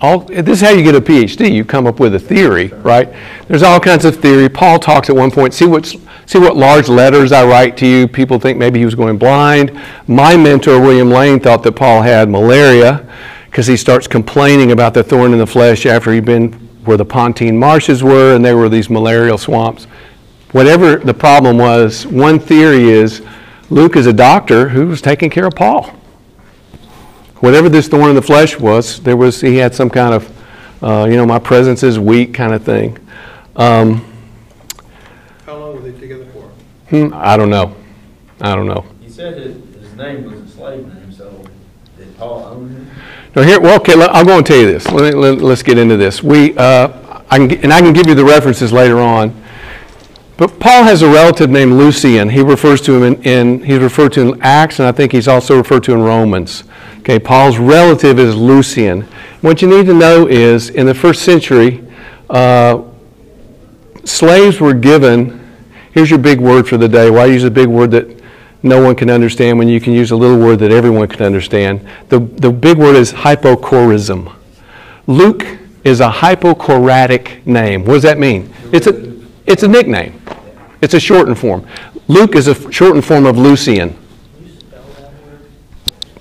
all, 0.00 0.20
this 0.20 0.48
is 0.48 0.60
how 0.60 0.70
you 0.70 0.82
get 0.82 0.94
a 0.94 1.00
PhD. 1.00 1.52
You 1.52 1.64
come 1.64 1.86
up 1.86 2.00
with 2.00 2.14
a 2.14 2.18
theory, 2.18 2.68
right? 2.68 3.12
There's 3.46 3.62
all 3.62 3.80
kinds 3.80 4.04
of 4.04 4.16
theory. 4.16 4.48
Paul 4.48 4.78
talks 4.78 5.08
at 5.08 5.16
one 5.16 5.30
point, 5.30 5.54
see 5.54 5.66
what, 5.66 5.86
see 6.26 6.38
what 6.38 6.56
large 6.56 6.88
letters 6.88 7.32
I 7.32 7.46
write 7.46 7.76
to 7.78 7.86
you. 7.86 8.08
People 8.08 8.38
think 8.38 8.58
maybe 8.58 8.78
he 8.78 8.84
was 8.84 8.94
going 8.94 9.18
blind. 9.18 9.80
My 10.06 10.36
mentor, 10.36 10.80
William 10.80 11.10
Lane, 11.10 11.40
thought 11.40 11.62
that 11.62 11.72
Paul 11.72 12.02
had 12.02 12.28
malaria 12.28 13.08
because 13.46 13.66
he 13.66 13.76
starts 13.76 14.06
complaining 14.06 14.72
about 14.72 14.94
the 14.94 15.02
thorn 15.02 15.32
in 15.32 15.38
the 15.38 15.46
flesh 15.46 15.86
after 15.86 16.12
he'd 16.12 16.24
been 16.24 16.52
where 16.84 16.96
the 16.96 17.04
Pontine 17.04 17.58
marshes 17.58 18.02
were 18.02 18.34
and 18.34 18.44
there 18.44 18.56
were 18.56 18.68
these 18.68 18.88
malarial 18.88 19.38
swamps. 19.38 19.84
Whatever 20.52 20.96
the 20.96 21.14
problem 21.14 21.58
was, 21.58 22.06
one 22.06 22.38
theory 22.38 22.84
is 22.84 23.22
Luke 23.68 23.96
is 23.96 24.06
a 24.06 24.12
doctor 24.12 24.68
who 24.70 24.86
was 24.86 25.02
taking 25.02 25.28
care 25.28 25.46
of 25.46 25.54
Paul 25.54 25.94
whatever 27.40 27.68
this 27.68 27.88
thorn 27.88 28.10
in 28.10 28.16
the 28.16 28.22
flesh 28.22 28.58
was, 28.58 29.00
there 29.00 29.16
was 29.16 29.40
he 29.40 29.56
had 29.56 29.74
some 29.74 29.90
kind 29.90 30.14
of, 30.14 30.82
uh, 30.82 31.06
you 31.08 31.16
know, 31.16 31.26
my 31.26 31.38
presence 31.38 31.82
is 31.82 31.98
weak 31.98 32.34
kind 32.34 32.52
of 32.52 32.62
thing. 32.62 32.98
Um, 33.56 34.04
How 35.46 35.56
long 35.56 35.74
were 35.74 35.90
they 35.90 35.98
together 35.98 36.26
for? 36.32 36.42
hmm, 36.90 37.12
I 37.14 37.36
don't 37.36 37.50
know. 37.50 37.74
I 38.40 38.54
don't 38.54 38.66
know. 38.66 38.84
He 39.00 39.10
said 39.10 39.36
his, 39.38 39.56
his 39.80 39.94
name 39.94 40.24
was 40.24 40.40
a 40.40 40.48
slave 40.48 40.86
name, 40.94 41.12
so 41.12 41.44
did 41.96 42.16
Paul 42.16 42.44
own 42.44 42.68
him? 42.70 42.90
No, 43.34 43.42
here. 43.42 43.60
Well, 43.60 43.76
okay. 43.80 43.94
Let, 43.94 44.10
I'll 44.10 44.24
go 44.24 44.36
and 44.36 44.46
tell 44.46 44.58
you 44.58 44.66
this. 44.66 44.86
Let, 44.90 45.14
me- 45.14 45.20
let, 45.20 45.42
us 45.42 45.62
get 45.62 45.78
into 45.78 45.96
this. 45.96 46.22
We, 46.22 46.56
uh, 46.56 47.22
I 47.30 47.38
can, 47.38 47.52
and 47.62 47.72
I 47.72 47.80
can 47.80 47.92
give 47.92 48.06
you 48.06 48.14
the 48.14 48.24
references 48.24 48.72
later 48.72 49.00
on. 49.00 49.34
But 50.36 50.60
Paul 50.60 50.84
has 50.84 51.02
a 51.02 51.08
relative 51.08 51.50
named 51.50 51.72
Lucius. 51.72 52.30
He 52.30 52.42
refers 52.42 52.80
to 52.82 52.94
him 52.94 53.02
in, 53.02 53.22
in 53.24 53.64
he's 53.64 53.80
referred 53.80 54.12
to 54.12 54.20
in 54.20 54.40
Acts, 54.40 54.78
and 54.78 54.86
I 54.86 54.92
think 54.92 55.10
he's 55.10 55.26
also 55.26 55.56
referred 55.56 55.82
to 55.84 55.92
in 55.92 56.00
Romans. 56.00 56.62
Okay, 57.08 57.18
Paul's 57.18 57.56
relative 57.56 58.18
is 58.18 58.36
Lucius. 58.36 59.02
What 59.40 59.62
you 59.62 59.68
need 59.68 59.86
to 59.86 59.94
know 59.94 60.28
is, 60.28 60.68
in 60.68 60.84
the 60.84 60.92
first 60.92 61.22
century, 61.22 61.82
uh, 62.28 62.82
slaves 64.04 64.60
were 64.60 64.74
given. 64.74 65.56
Here's 65.92 66.10
your 66.10 66.18
big 66.18 66.38
word 66.38 66.68
for 66.68 66.76
the 66.76 66.86
day. 66.86 67.08
Why 67.08 67.24
use 67.24 67.44
a 67.44 67.50
big 67.50 67.66
word 67.66 67.92
that 67.92 68.22
no 68.62 68.82
one 68.82 68.94
can 68.94 69.08
understand 69.08 69.56
when 69.56 69.68
you 69.68 69.80
can 69.80 69.94
use 69.94 70.10
a 70.10 70.16
little 70.16 70.38
word 70.38 70.58
that 70.58 70.70
everyone 70.70 71.08
can 71.08 71.22
understand? 71.22 71.88
The, 72.10 72.18
the 72.18 72.50
big 72.50 72.76
word 72.76 72.94
is 72.94 73.10
hypocorism. 73.12 74.28
Luke 75.06 75.46
is 75.84 76.00
a 76.00 76.10
hypocoristic 76.10 77.46
name. 77.46 77.86
What 77.86 77.94
does 77.94 78.02
that 78.02 78.18
mean? 78.18 78.52
It's 78.70 78.86
a, 78.86 79.16
it's 79.46 79.62
a 79.62 79.68
nickname. 79.68 80.20
It's 80.82 80.92
a 80.92 81.00
shortened 81.00 81.38
form. 81.38 81.66
Luke 82.06 82.34
is 82.34 82.48
a 82.48 82.70
shortened 82.70 83.06
form 83.06 83.24
of 83.24 83.38
Lucius. 83.38 83.94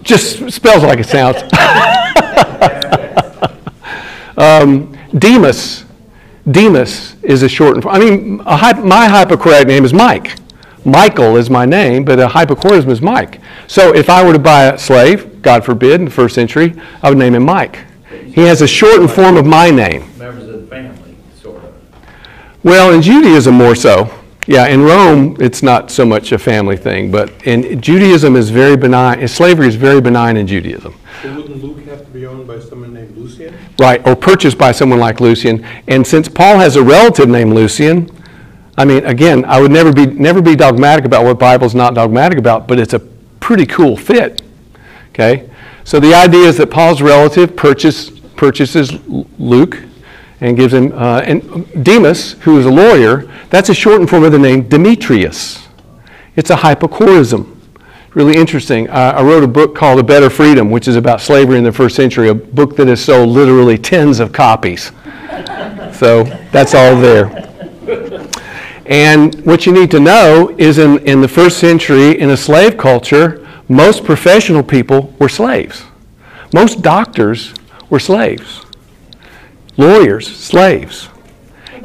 Just 0.07 0.49
spells 0.51 0.83
like 0.83 0.99
it 0.99 1.05
sounds. 1.05 1.35
um, 4.37 4.97
Demas. 5.17 5.83
Demas 6.49 7.15
is 7.23 7.43
a 7.43 7.49
shortened 7.49 7.83
form. 7.83 7.93
I 7.93 7.99
mean, 7.99 8.39
a 8.45 8.55
hy- 8.55 8.79
my 8.79 9.09
hypocoristic 9.09 9.67
name 9.67 9.83
is 9.83 9.93
Mike. 9.93 10.35
Michael 10.85 11.35
is 11.35 11.49
my 11.49 11.65
name, 11.65 12.05
but 12.05 12.19
a 12.19 12.27
hypocorism 12.29 12.89
is 12.89 13.01
Mike. 13.01 13.41
So 13.67 13.93
if 13.93 14.09
I 14.09 14.25
were 14.25 14.31
to 14.31 14.39
buy 14.39 14.67
a 14.67 14.77
slave, 14.77 15.41
God 15.41 15.65
forbid, 15.65 15.99
in 15.99 16.05
the 16.05 16.11
first 16.11 16.35
century, 16.35 16.73
I 17.03 17.09
would 17.09 17.17
name 17.17 17.35
him 17.35 17.43
Mike. 17.43 17.79
He 18.27 18.43
has 18.43 18.61
a 18.61 18.67
shortened 18.67 19.11
form 19.11 19.35
of 19.35 19.45
my 19.45 19.69
name. 19.69 20.09
Members 20.17 20.47
of 20.47 20.61
the 20.61 20.67
family, 20.67 21.17
sort 21.41 21.61
of. 21.65 21.73
Well, 22.63 22.93
in 22.93 23.01
Judaism 23.01 23.55
more 23.55 23.75
so. 23.75 24.09
Yeah, 24.47 24.67
in 24.67 24.81
Rome, 24.81 25.35
it's 25.41 25.61
not 25.61 25.91
so 25.91 26.05
much 26.05 26.31
a 26.31 26.39
family 26.39 26.77
thing, 26.77 27.11
but 27.11 27.45
in 27.45 27.81
Judaism 27.81 28.37
is 28.37 28.49
very 28.49 28.77
benign. 28.77 29.27
Slavery 29.27 29.67
is 29.67 29.75
very 29.75 29.99
benign 29.99 30.37
in 30.37 30.47
Judaism. 30.47 30.95
So 31.21 31.35
wouldn't 31.35 31.61
Luke 31.61 31.85
have 31.87 32.05
to 32.05 32.11
be 32.11 32.25
owned 32.25 32.47
by 32.47 32.59
someone 32.59 32.93
named 32.93 33.17
Lucius? 33.17 33.53
Right, 33.77 34.05
or 34.07 34.15
purchased 34.15 34.57
by 34.57 34.71
someone 34.71 34.99
like 34.99 35.19
Lucius. 35.19 35.59
And 35.89 36.07
since 36.07 36.29
Paul 36.29 36.59
has 36.59 36.77
a 36.77 36.83
relative 36.83 37.27
named 37.27 37.53
Lucius, 37.53 38.09
I 38.77 38.85
mean, 38.85 39.05
again, 39.05 39.43
I 39.43 39.59
would 39.59 39.71
never 39.71 39.91
be, 39.91 40.05
never 40.05 40.41
be 40.41 40.55
dogmatic 40.55 41.03
about 41.03 41.25
what 41.25 41.33
the 41.33 41.39
Bible's 41.39 41.75
not 41.75 41.93
dogmatic 41.93 42.39
about, 42.39 42.69
but 42.69 42.79
it's 42.79 42.93
a 42.93 42.99
pretty 42.99 43.65
cool 43.65 43.97
fit. 43.97 44.41
Okay? 45.09 45.49
So 45.83 45.99
the 45.99 46.13
idea 46.13 46.47
is 46.47 46.55
that 46.57 46.71
Paul's 46.71 47.01
relative 47.01 47.53
purchase, 47.57 48.11
purchases 48.37 48.93
Luke 49.07 49.83
and 50.39 50.55
gives 50.55 50.73
him, 50.73 50.91
uh, 50.93 51.21
and 51.21 51.83
Demas, 51.83 52.33
who 52.41 52.59
is 52.59 52.65
a 52.65 52.71
lawyer, 52.71 53.31
that's 53.49 53.69
a 53.69 53.73
shortened 53.73 54.09
form 54.09 54.23
of 54.23 54.31
the 54.31 54.39
name 54.39 54.67
Demetrius. 54.67 55.67
It's 56.35 56.49
a 56.49 56.55
hypocorism. 56.57 57.53
Really 58.13 58.35
interesting. 58.35 58.89
Uh, 58.89 59.13
I 59.17 59.23
wrote 59.23 59.43
a 59.43 59.47
book 59.47 59.75
called 59.75 59.99
A 59.99 60.03
Better 60.03 60.29
Freedom, 60.29 60.71
which 60.71 60.87
is 60.87 60.95
about 60.95 61.21
slavery 61.21 61.57
in 61.57 61.63
the 61.63 61.71
first 61.71 61.95
century, 61.95 62.29
a 62.29 62.35
book 62.35 62.75
that 62.77 62.87
has 62.87 63.03
sold 63.03 63.29
literally 63.29 63.77
tens 63.77 64.19
of 64.19 64.31
copies. 64.31 64.85
so 65.93 66.23
that's 66.51 66.73
all 66.73 66.95
there. 66.95 67.47
And 68.85 69.45
what 69.45 69.65
you 69.65 69.73
need 69.73 69.91
to 69.91 69.99
know 69.99 70.55
is 70.57 70.77
in, 70.77 70.99
in 70.99 71.19
the 71.21 71.27
first 71.27 71.57
century, 71.57 72.19
in 72.19 72.29
a 72.29 72.37
slave 72.37 72.77
culture, 72.77 73.45
most 73.67 74.05
professional 74.05 74.63
people 74.63 75.13
were 75.19 75.27
slaves. 75.27 75.83
Most 76.53 76.81
doctors 76.81 77.53
were 77.89 77.99
slaves. 77.99 78.65
Lawyers, 79.77 80.27
slaves. 80.35 81.09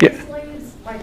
Yeah. 0.00 0.18
slaves, 0.24 0.74
like, 0.84 1.02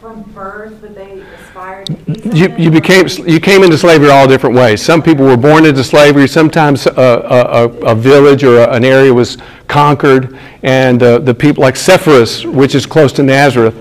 from 0.00 0.22
birth, 0.32 0.80
would 0.82 0.94
they 0.94 1.20
aspire 1.20 1.84
to 1.84 1.92
be? 1.92 2.30
You, 2.36 2.54
you 2.56 2.70
became 2.70 3.06
you 3.26 3.38
came 3.38 3.62
into 3.62 3.78
slavery 3.78 4.10
all 4.10 4.26
different 4.26 4.56
ways. 4.56 4.82
Some 4.82 5.02
people 5.02 5.24
were 5.24 5.36
born 5.36 5.64
into 5.64 5.84
slavery. 5.84 6.26
Sometimes 6.26 6.86
a, 6.86 6.90
a, 6.90 7.66
a, 7.66 7.68
a 7.92 7.94
village 7.94 8.42
or 8.42 8.58
a- 8.58 8.70
an 8.72 8.84
area 8.84 9.14
was 9.14 9.38
conquered, 9.68 10.36
and 10.64 11.02
uh, 11.02 11.18
the 11.20 11.34
people 11.34 11.62
like 11.62 11.76
Sepphoris, 11.76 12.44
which 12.44 12.74
is 12.74 12.84
close 12.86 13.12
to 13.12 13.22
Nazareth, 13.22 13.74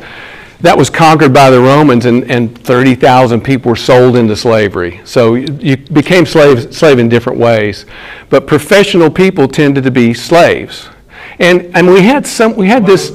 that 0.61 0.77
was 0.77 0.89
conquered 0.89 1.33
by 1.33 1.49
the 1.49 1.59
Romans, 1.59 2.05
and, 2.05 2.29
and 2.31 2.57
30,000 2.59 3.41
people 3.41 3.69
were 3.69 3.75
sold 3.75 4.15
into 4.15 4.35
slavery. 4.35 5.01
So 5.03 5.33
you, 5.35 5.47
you 5.59 5.75
became 5.77 6.25
slaves 6.25 6.77
slave 6.77 6.99
in 6.99 7.09
different 7.09 7.37
ways, 7.39 7.85
but 8.29 8.47
professional 8.47 9.09
people 9.09 9.47
tended 9.47 9.83
to 9.83 9.91
be 9.91 10.13
slaves, 10.13 10.87
and 11.39 11.75
and 11.75 11.87
we 11.87 12.01
had 12.01 12.25
some 12.25 12.55
we 12.55 12.67
had 12.67 12.85
this. 12.85 13.11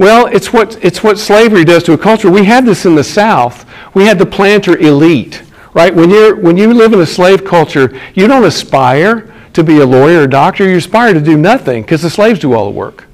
Well, 0.00 0.28
it's 0.28 0.50
what, 0.50 0.82
it's 0.82 1.02
what 1.02 1.18
slavery 1.18 1.62
does 1.62 1.82
to 1.82 1.92
a 1.92 1.98
culture. 1.98 2.30
We 2.30 2.46
had 2.46 2.64
this 2.64 2.86
in 2.86 2.94
the 2.94 3.04
South. 3.04 3.66
We 3.92 4.06
had 4.06 4.18
the 4.18 4.24
planter 4.24 4.78
elite, 4.78 5.42
right? 5.74 5.94
When, 5.94 6.08
you're, 6.08 6.36
when 6.36 6.56
you 6.56 6.72
live 6.72 6.94
in 6.94 7.00
a 7.00 7.06
slave 7.06 7.44
culture, 7.44 8.00
you 8.14 8.26
don't 8.26 8.44
aspire 8.44 9.30
to 9.52 9.62
be 9.62 9.80
a 9.80 9.84
lawyer 9.84 10.22
or 10.22 10.26
doctor. 10.26 10.66
You 10.66 10.78
aspire 10.78 11.12
to 11.12 11.20
do 11.20 11.36
nothing 11.36 11.82
because 11.82 12.00
the 12.00 12.08
slaves 12.08 12.38
do 12.40 12.54
all 12.54 12.64
the 12.64 12.70
work. 12.70 13.08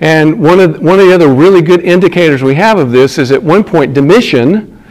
And 0.00 0.40
one 0.40 0.58
of, 0.58 0.80
one 0.80 0.98
of 0.98 1.06
the 1.06 1.14
other 1.14 1.28
really 1.28 1.60
good 1.60 1.82
indicators 1.82 2.42
we 2.42 2.54
have 2.54 2.78
of 2.78 2.92
this 2.92 3.18
is 3.18 3.30
at 3.30 3.42
one 3.42 3.62
point, 3.62 3.92
Domitian, 3.92 4.82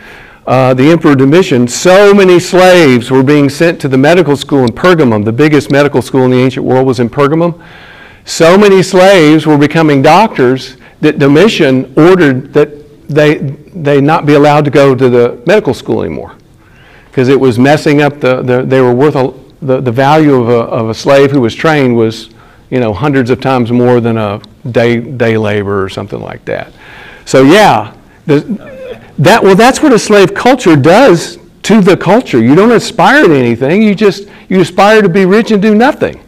uh, 0.46 0.76
the 0.76 0.92
Emperor 0.92 1.16
Domitian, 1.16 1.68
so 1.68 2.14
many 2.14 2.40
slaves 2.40 3.10
were 3.10 3.24
being 3.24 3.50
sent 3.50 3.82
to 3.82 3.88
the 3.88 3.98
medical 3.98 4.38
school 4.38 4.60
in 4.60 4.70
Pergamum. 4.70 5.26
The 5.26 5.34
biggest 5.34 5.72
medical 5.72 6.04
school 6.04 6.26
in 6.26 6.30
the 6.30 6.38
ancient 6.38 6.68
world 6.68 6.86
was 6.86 7.00
in 7.00 7.10
Pergamum. 7.10 7.60
So 8.32 8.58
many 8.58 8.82
slaves 8.82 9.46
were 9.46 9.58
becoming 9.58 10.02
doctors 10.02 10.78
that 11.02 11.20
Domitian 11.20 11.94
ordered 11.98 12.54
that 12.54 13.10
they, 13.10 13.40
they 13.40 14.00
not 14.00 14.26
be 14.26 14.36
allowed 14.36 14.64
to 14.64 14.72
go 14.72 14.96
to 14.96 15.10
the 15.10 15.44
medical 15.46 15.74
school 15.74 16.02
anymore. 16.02 16.38
Because 17.08 17.28
it 17.28 17.38
was 17.38 17.60
messing 17.60 18.02
up 18.02 18.22
the, 18.22 18.42
the 18.42 18.62
they 18.62 18.80
were 18.80 18.96
worth 18.96 19.18
a, 19.18 19.34
the, 19.62 19.82
the 19.82 19.92
value 19.92 20.36
of 20.36 20.48
a, 20.48 20.60
of 20.60 20.88
a 20.88 20.94
slave 20.94 21.30
who 21.30 21.42
was 21.42 21.54
trained 21.54 21.98
was 21.98 22.30
you 22.70 22.80
know 22.80 22.94
hundreds 22.94 23.32
of 23.32 23.42
times 23.42 23.70
more 23.70 24.00
than 24.00 24.16
a 24.16 24.42
day 24.72 25.02
day 25.02 25.38
labor 25.38 25.84
or 25.84 25.90
something 25.90 26.22
like 26.22 26.46
that. 26.46 26.72
So 27.26 27.44
yeah 27.44 27.94
the, 28.28 28.40
that 29.18 29.44
well 29.44 29.58
that's 29.58 29.84
what 29.84 29.92
a 29.92 30.00
slave 30.00 30.34
culture 30.34 30.78
does 30.78 31.38
to 31.64 31.82
the 31.82 31.98
culture. 31.98 32.42
You 32.42 32.56
don't 32.56 32.72
aspire 32.72 33.28
to 33.28 33.36
anything. 33.36 33.82
You 33.82 33.94
just 33.94 34.30
you 34.48 34.62
aspire 34.62 35.02
to 35.02 35.10
be 35.10 35.26
rich 35.26 35.52
and 35.52 35.62
do 35.62 35.76
nothing 35.76 36.24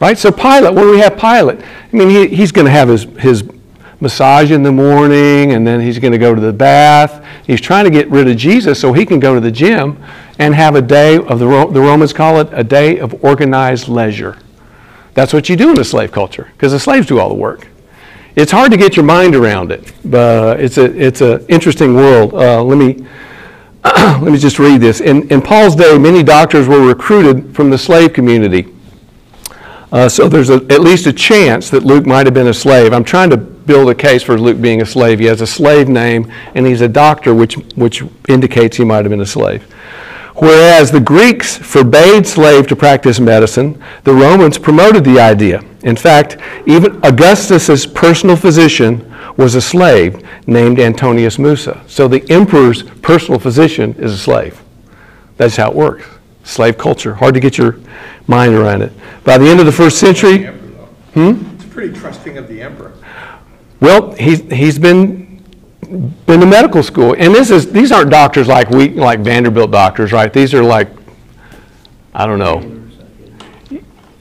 right? 0.00 0.18
So 0.18 0.30
pilate 0.30 0.74
what 0.74 0.82
do 0.82 0.90
we 0.90 0.98
have 0.98 1.16
pilate? 1.16 1.60
I 1.60 1.96
mean 1.96 2.08
he, 2.08 2.28
he's 2.28 2.52
going 2.52 2.66
to 2.66 2.70
have 2.70 2.88
his, 2.88 3.04
his 3.18 3.48
massage 4.00 4.50
in 4.50 4.62
the 4.62 4.72
morning 4.72 5.52
and 5.52 5.66
then 5.66 5.80
he's 5.80 5.98
going 5.98 6.12
to 6.12 6.18
go 6.18 6.34
to 6.34 6.40
the 6.40 6.52
bath. 6.52 7.24
He's 7.46 7.60
trying 7.60 7.84
to 7.84 7.90
get 7.90 8.08
rid 8.08 8.28
of 8.28 8.36
jesus 8.36 8.80
so 8.80 8.92
he 8.92 9.04
can 9.04 9.18
go 9.18 9.34
to 9.34 9.40
the 9.40 9.50
gym 9.50 10.02
and 10.38 10.54
have 10.54 10.76
a 10.76 10.82
day 10.82 11.16
of 11.16 11.38
the, 11.38 11.46
the 11.46 11.80
romans 11.80 12.12
call 12.12 12.40
it 12.40 12.48
a 12.52 12.62
day 12.62 12.98
of 12.98 13.24
organized 13.24 13.88
leisure. 13.88 14.38
That's 15.14 15.32
what 15.32 15.48
you 15.48 15.56
do 15.56 15.70
in 15.70 15.80
a 15.80 15.84
slave 15.84 16.12
culture 16.12 16.48
because 16.52 16.72
the 16.72 16.80
slaves 16.80 17.06
do 17.06 17.18
all 17.18 17.28
the 17.28 17.34
work. 17.34 17.66
It's 18.36 18.52
hard 18.52 18.70
to 18.70 18.76
get 18.76 18.94
your 18.94 19.04
mind 19.04 19.34
around 19.34 19.72
it 19.72 19.92
but 20.04 20.60
it's 20.60 20.78
a 20.78 20.84
it's 20.84 21.20
an 21.20 21.44
interesting 21.48 21.94
world. 21.94 22.34
Uh, 22.34 22.62
let 22.62 22.78
me 22.78 23.04
let 23.84 24.22
me 24.22 24.38
just 24.38 24.60
read 24.60 24.80
this. 24.80 25.00
In, 25.00 25.28
in 25.32 25.42
paul's 25.42 25.74
day 25.74 25.98
many 25.98 26.22
doctors 26.22 26.68
were 26.68 26.86
recruited 26.86 27.56
from 27.56 27.68
the 27.70 27.78
slave 27.78 28.12
community 28.12 28.72
uh, 29.92 30.08
so 30.08 30.28
there's 30.28 30.50
a, 30.50 30.56
at 30.70 30.80
least 30.80 31.06
a 31.06 31.12
chance 31.12 31.70
that 31.70 31.82
Luke 31.82 32.06
might 32.06 32.26
have 32.26 32.34
been 32.34 32.48
a 32.48 32.54
slave. 32.54 32.92
I'm 32.92 33.04
trying 33.04 33.30
to 33.30 33.36
build 33.36 33.90
a 33.90 33.94
case 33.94 34.22
for 34.22 34.38
Luke 34.38 34.60
being 34.60 34.82
a 34.82 34.86
slave. 34.86 35.18
He 35.18 35.26
has 35.26 35.40
a 35.40 35.46
slave 35.46 35.88
name, 35.88 36.32
and 36.54 36.66
he's 36.66 36.80
a 36.80 36.88
doctor, 36.88 37.34
which, 37.34 37.54
which 37.76 38.02
indicates 38.28 38.76
he 38.76 38.84
might 38.84 39.04
have 39.04 39.10
been 39.10 39.20
a 39.20 39.26
slave. 39.26 39.62
Whereas 40.36 40.90
the 40.90 41.00
Greeks 41.00 41.56
forbade 41.56 42.26
slaves 42.26 42.68
to 42.68 42.76
practice 42.76 43.18
medicine, 43.18 43.82
the 44.04 44.14
Romans 44.14 44.56
promoted 44.56 45.04
the 45.04 45.18
idea. 45.18 45.64
In 45.82 45.96
fact, 45.96 46.36
even 46.66 47.04
Augustus's 47.04 47.86
personal 47.86 48.36
physician 48.36 49.12
was 49.36 49.54
a 49.54 49.60
slave 49.60 50.22
named 50.46 50.78
Antonius 50.78 51.38
Musa. 51.38 51.82
So 51.86 52.08
the 52.08 52.28
emperor's 52.30 52.82
personal 52.82 53.40
physician 53.40 53.94
is 53.94 54.12
a 54.12 54.18
slave. 54.18 54.62
That's 55.36 55.56
how 55.56 55.70
it 55.70 55.76
works. 55.76 56.06
Slave 56.48 56.78
culture. 56.78 57.14
Hard 57.14 57.34
to 57.34 57.40
get 57.40 57.58
your 57.58 57.78
mind 58.26 58.54
around 58.54 58.80
it. 58.80 58.92
By 59.22 59.36
the 59.36 59.46
end 59.46 59.60
of 59.60 59.66
the 59.66 59.72
first 59.72 59.98
century, 59.98 60.46
Hmm? 61.14 61.44
It's 61.54 61.64
pretty 61.64 61.98
trusting 61.98 62.38
of 62.38 62.48
the 62.48 62.62
emperor. 62.62 62.92
well, 63.80 64.12
he's, 64.12 64.40
he's 64.50 64.78
been, 64.78 65.42
been 66.26 66.40
to 66.40 66.46
medical 66.46 66.82
school. 66.82 67.14
And 67.18 67.34
this 67.34 67.50
is, 67.50 67.70
these 67.70 67.92
aren't 67.92 68.10
doctors 68.10 68.48
like 68.48 68.70
we, 68.70 68.90
like 68.90 69.20
Vanderbilt 69.20 69.70
doctors, 69.70 70.12
right? 70.12 70.32
These 70.32 70.54
are 70.54 70.62
like, 70.62 70.88
I 72.14 72.26
don't 72.26 72.38
know. 72.38 72.60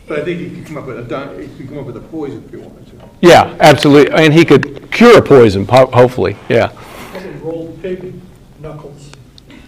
But 0.08 0.20
I 0.20 0.26
think 0.26 0.40
he 0.40 0.50
could 0.50 0.66
come 0.66 0.78
up 0.78 0.86
with 0.86 1.12
a, 1.12 1.42
he 1.42 1.48
could 1.58 1.70
come 1.70 1.78
up 1.80 1.86
with 1.86 1.98
a 1.98 2.02
poison 2.02 2.44
if 2.46 2.52
he 2.52 2.58
wanted 2.58 2.88
to. 2.88 3.10
Yeah, 3.22 3.56
absolutely. 3.60 4.14
And 4.14 4.34
he 4.34 4.44
could 4.44 4.92
cure 4.92 5.18
a 5.18 5.22
poison, 5.22 5.66
hopefully, 5.66 6.36
yeah. 6.50 6.68
Probably 7.12 7.30
rolled 7.40 7.82
pig 7.82 8.14
knuckles. 8.60 9.12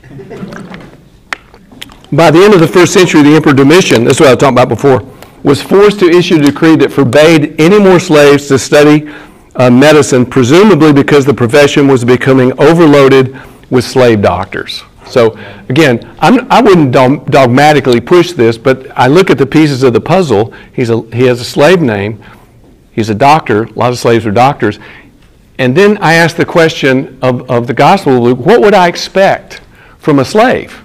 By 2.12 2.32
the 2.32 2.44
end 2.44 2.56
of 2.56 2.60
the 2.60 2.68
first 2.68 2.94
century, 2.94 3.22
the 3.22 3.36
Emperor 3.36 3.54
Domitian, 3.54 4.04
this 4.04 4.16
is 4.16 4.20
what 4.20 4.30
I 4.30 4.34
was 4.34 4.40
talking 4.40 4.56
about 4.56 4.70
before, 4.70 5.04
was 5.44 5.62
forced 5.62 6.00
to 6.00 6.10
issue 6.10 6.38
a 6.38 6.40
decree 6.40 6.76
that 6.78 6.92
forbade 6.92 7.60
any 7.62 7.78
more 7.78 8.00
slaves 8.00 8.48
to 8.48 8.58
study 8.58 9.14
uh, 9.56 9.70
medicine, 9.70 10.26
presumably 10.26 10.92
because 10.92 11.24
the 11.24 11.34
profession 11.34 11.88
was 11.88 12.04
becoming 12.04 12.52
overloaded 12.60 13.40
with 13.70 13.86
slave 13.86 14.24
doctors. 14.24 14.82
So 15.06 15.38
again, 15.70 16.16
I'm, 16.20 16.52
I 16.52 16.62
wouldn't 16.62 16.92
dogmatically 16.92 18.02
push 18.02 18.32
this, 18.32 18.58
but 18.58 18.90
I 18.98 19.08
look 19.08 19.30
at 19.30 19.38
the 19.38 19.46
pieces 19.46 19.84
of 19.84 19.94
the 19.94 20.02
puzzle. 20.02 20.52
He's 20.74 20.90
a, 20.90 21.02
he 21.16 21.24
has 21.26 21.40
a 21.40 21.46
slave 21.46 21.80
name. 21.80 22.24
He's 22.92 23.10
a 23.10 23.16
doctor. 23.16 23.64
A 23.64 23.74
lot 23.74 23.92
of 23.92 24.00
slaves 24.00 24.26
are 24.26 24.32
doctors. 24.32 24.80
And 25.60 25.78
then 25.78 25.98
I 25.98 26.14
ask 26.14 26.36
the 26.36 26.46
question 26.46 27.20
of, 27.22 27.50
of 27.52 27.68
the 27.68 27.74
Gospel 27.74 28.18
of 28.18 28.24
Luke, 28.24 28.40
what 28.40 28.62
would 28.62 28.74
I 28.74 28.88
expect 28.88 29.62
from 30.00 30.18
a 30.18 30.26
slave? 30.26 30.84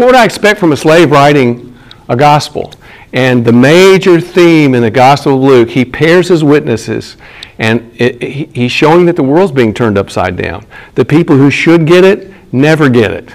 What 0.00 0.06
would 0.06 0.14
I 0.14 0.24
expect 0.24 0.58
from 0.58 0.72
a 0.72 0.78
slave 0.78 1.10
writing 1.10 1.76
a 2.08 2.16
gospel? 2.16 2.72
And 3.12 3.44
the 3.44 3.52
major 3.52 4.18
theme 4.18 4.74
in 4.74 4.80
the 4.80 4.90
Gospel 4.90 5.34
of 5.34 5.42
Luke, 5.42 5.68
he 5.68 5.84
pairs 5.84 6.28
his 6.28 6.42
witnesses 6.42 7.18
And 7.58 7.92
it, 8.00 8.22
he, 8.22 8.44
he's 8.46 8.72
showing 8.72 9.04
that 9.04 9.16
the 9.16 9.22
world's 9.22 9.52
being 9.52 9.74
turned 9.74 9.98
upside 9.98 10.38
down. 10.38 10.64
The 10.94 11.04
people 11.04 11.36
who 11.36 11.50
should 11.50 11.86
get 11.86 12.02
it 12.04 12.32
never 12.50 12.88
get 12.88 13.10
it. 13.10 13.34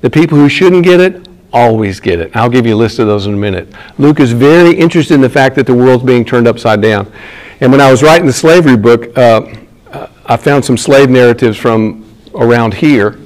The 0.00 0.10
people 0.10 0.36
who 0.36 0.48
shouldn't 0.48 0.82
get 0.82 0.98
it 0.98 1.28
always 1.52 2.00
get 2.00 2.18
it. 2.18 2.34
I'll 2.34 2.50
give 2.50 2.66
you 2.66 2.74
a 2.74 2.76
list 2.76 2.98
of 2.98 3.06
those 3.06 3.26
in 3.26 3.34
a 3.34 3.36
minute. 3.36 3.72
Luke 3.96 4.18
is 4.18 4.32
very 4.32 4.76
interested 4.76 5.14
in 5.14 5.20
the 5.20 5.30
fact 5.30 5.54
that 5.54 5.66
the 5.66 5.74
world's 5.74 6.02
being 6.02 6.24
turned 6.24 6.48
upside 6.48 6.82
down. 6.82 7.12
And 7.60 7.70
when 7.70 7.80
I 7.80 7.88
was 7.88 8.02
writing 8.02 8.26
the 8.26 8.32
slavery 8.32 8.76
book, 8.76 9.16
uh, 9.16 9.42
I 10.26 10.36
found 10.36 10.64
some 10.64 10.76
slave 10.76 11.08
narratives 11.08 11.56
from 11.56 12.04
around 12.34 12.74
here. 12.74 13.19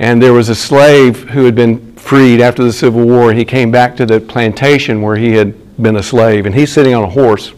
And 0.00 0.20
there 0.20 0.32
was 0.32 0.48
a 0.48 0.54
slave 0.54 1.28
who 1.30 1.44
had 1.44 1.54
been 1.54 1.94
freed 1.94 2.40
after 2.40 2.64
the 2.64 2.72
Civil 2.72 3.06
War. 3.06 3.32
He 3.32 3.44
came 3.44 3.70
back 3.70 3.94
to 3.96 4.06
the 4.06 4.18
plantation 4.18 5.02
where 5.02 5.14
he 5.14 5.32
had 5.32 5.54
been 5.80 5.96
a 5.96 6.02
slave, 6.02 6.46
and 6.46 6.54
he's 6.54 6.72
sitting 6.72 6.94
on 6.94 7.04
a 7.04 7.10
horse. 7.10 7.52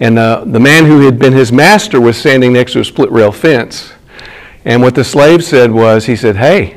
And 0.00 0.18
uh, 0.18 0.44
the 0.44 0.58
man 0.60 0.84
who 0.84 1.02
had 1.02 1.18
been 1.18 1.32
his 1.32 1.52
master 1.52 2.00
was 2.00 2.16
standing 2.16 2.52
next 2.52 2.72
to 2.72 2.80
a 2.80 2.84
split 2.84 3.10
rail 3.12 3.30
fence. 3.30 3.92
And 4.64 4.82
what 4.82 4.94
the 4.94 5.04
slave 5.04 5.44
said 5.44 5.70
was, 5.70 6.06
he 6.06 6.16
said, 6.16 6.36
Hey, 6.36 6.76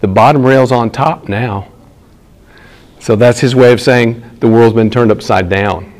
the 0.00 0.08
bottom 0.08 0.44
rail's 0.44 0.70
on 0.70 0.90
top 0.90 1.28
now. 1.28 1.68
So 3.00 3.16
that's 3.16 3.40
his 3.40 3.54
way 3.54 3.72
of 3.72 3.80
saying 3.80 4.22
the 4.40 4.48
world's 4.48 4.74
been 4.74 4.90
turned 4.90 5.10
upside 5.10 5.48
down. 5.48 5.92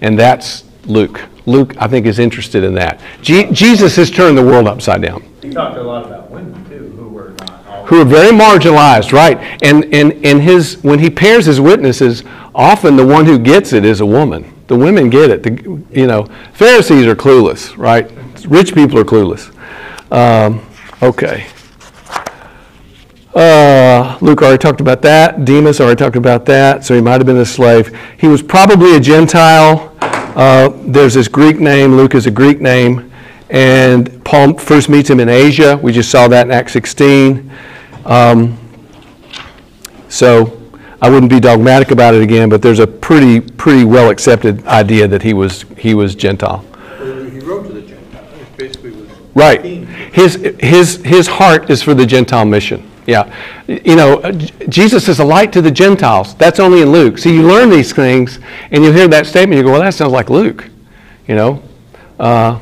And 0.00 0.18
that's 0.18 0.64
Luke. 0.86 1.20
Luke, 1.46 1.74
I 1.78 1.88
think, 1.88 2.06
is 2.06 2.18
interested 2.18 2.64
in 2.64 2.74
that. 2.74 3.00
Je- 3.22 3.50
Jesus 3.52 3.96
has 3.96 4.10
turned 4.10 4.36
the 4.36 4.44
world 4.44 4.66
upside 4.66 5.02
down. 5.02 5.22
He 5.42 5.50
talked 5.50 5.76
a 5.76 5.82
lot 5.82 6.06
about 6.06 6.30
women 6.30 6.64
too, 6.68 6.92
who 6.96 7.08
were 7.08 7.30
not 7.30 7.66
always. 7.66 7.79
Who 7.90 8.00
are 8.00 8.04
very 8.04 8.30
marginalized, 8.30 9.12
right? 9.12 9.36
And, 9.64 9.92
and, 9.92 10.12
and 10.24 10.40
his, 10.40 10.80
when 10.84 11.00
he 11.00 11.10
pairs 11.10 11.46
his 11.46 11.60
witnesses, 11.60 12.22
often 12.54 12.94
the 12.94 13.04
one 13.04 13.26
who 13.26 13.36
gets 13.36 13.72
it 13.72 13.84
is 13.84 14.00
a 14.00 14.06
woman. 14.06 14.54
The 14.68 14.76
women 14.76 15.10
get 15.10 15.28
it. 15.28 15.42
The, 15.42 15.82
you 15.90 16.06
know, 16.06 16.26
Pharisees 16.52 17.04
are 17.06 17.16
clueless, 17.16 17.76
right? 17.76 18.08
Rich 18.46 18.74
people 18.74 18.96
are 19.00 19.04
clueless. 19.04 19.52
Um, 20.12 20.64
okay. 21.02 21.48
Uh, 23.34 24.16
Luke 24.20 24.42
already 24.42 24.58
talked 24.58 24.80
about 24.80 25.02
that. 25.02 25.44
Demas 25.44 25.80
already 25.80 25.98
talked 25.98 26.14
about 26.14 26.46
that. 26.46 26.84
So 26.84 26.94
he 26.94 27.00
might 27.00 27.18
have 27.18 27.26
been 27.26 27.38
a 27.38 27.44
slave. 27.44 27.92
He 28.20 28.28
was 28.28 28.40
probably 28.40 28.94
a 28.94 29.00
Gentile. 29.00 29.96
Uh, 30.00 30.68
there's 30.84 31.14
this 31.14 31.26
Greek 31.26 31.58
name. 31.58 31.96
Luke 31.96 32.14
is 32.14 32.28
a 32.28 32.30
Greek 32.30 32.60
name. 32.60 33.10
And 33.50 34.24
Paul 34.24 34.56
first 34.58 34.88
meets 34.88 35.10
him 35.10 35.18
in 35.18 35.28
Asia. 35.28 35.76
We 35.82 35.90
just 35.90 36.08
saw 36.08 36.28
that 36.28 36.46
in 36.46 36.52
Acts 36.52 36.72
16. 36.74 37.50
Um, 38.10 38.58
so 40.08 40.60
I 41.00 41.08
wouldn't 41.08 41.30
be 41.30 41.38
dogmatic 41.38 41.92
about 41.92 42.14
it 42.14 42.22
again, 42.22 42.48
but 42.48 42.60
there's 42.60 42.80
a 42.80 42.86
pretty, 42.86 43.40
pretty 43.40 43.84
well 43.84 44.10
accepted 44.10 44.66
idea 44.66 45.06
that 45.06 45.22
he 45.22 45.32
was, 45.32 45.62
he 45.78 45.94
was 45.94 46.16
Gentile. 46.16 46.64
Well, 46.98 47.24
He 47.24 47.38
wrote 47.38 47.68
to 47.68 47.72
the 47.72 47.82
Gentiles, 47.82 48.48
basically 48.56 48.90
was. 48.90 49.08
Right. 49.34 49.64
His, 49.64 50.34
his, 50.58 50.96
his 51.04 51.28
heart 51.28 51.70
is 51.70 51.82
for 51.82 51.94
the 51.94 52.04
Gentile 52.04 52.44
mission. 52.44 52.90
Yeah. 53.06 53.32
You 53.68 53.94
know, 53.94 54.18
uh, 54.18 54.32
Jesus 54.32 55.08
is 55.08 55.20
a 55.20 55.24
light 55.24 55.52
to 55.52 55.62
the 55.62 55.70
Gentiles. 55.70 56.34
That's 56.34 56.58
only 56.58 56.82
in 56.82 56.90
Luke. 56.90 57.16
So 57.16 57.28
you 57.28 57.46
learn 57.46 57.70
these 57.70 57.92
things 57.92 58.40
and 58.72 58.82
you 58.82 58.92
hear 58.92 59.06
that 59.06 59.26
statement, 59.26 59.56
you 59.56 59.62
go, 59.62 59.70
well, 59.70 59.80
that 59.80 59.94
sounds 59.94 60.12
like 60.12 60.30
Luke. 60.30 60.68
You 61.28 61.36
know? 61.36 61.62
Uh, 62.18 62.58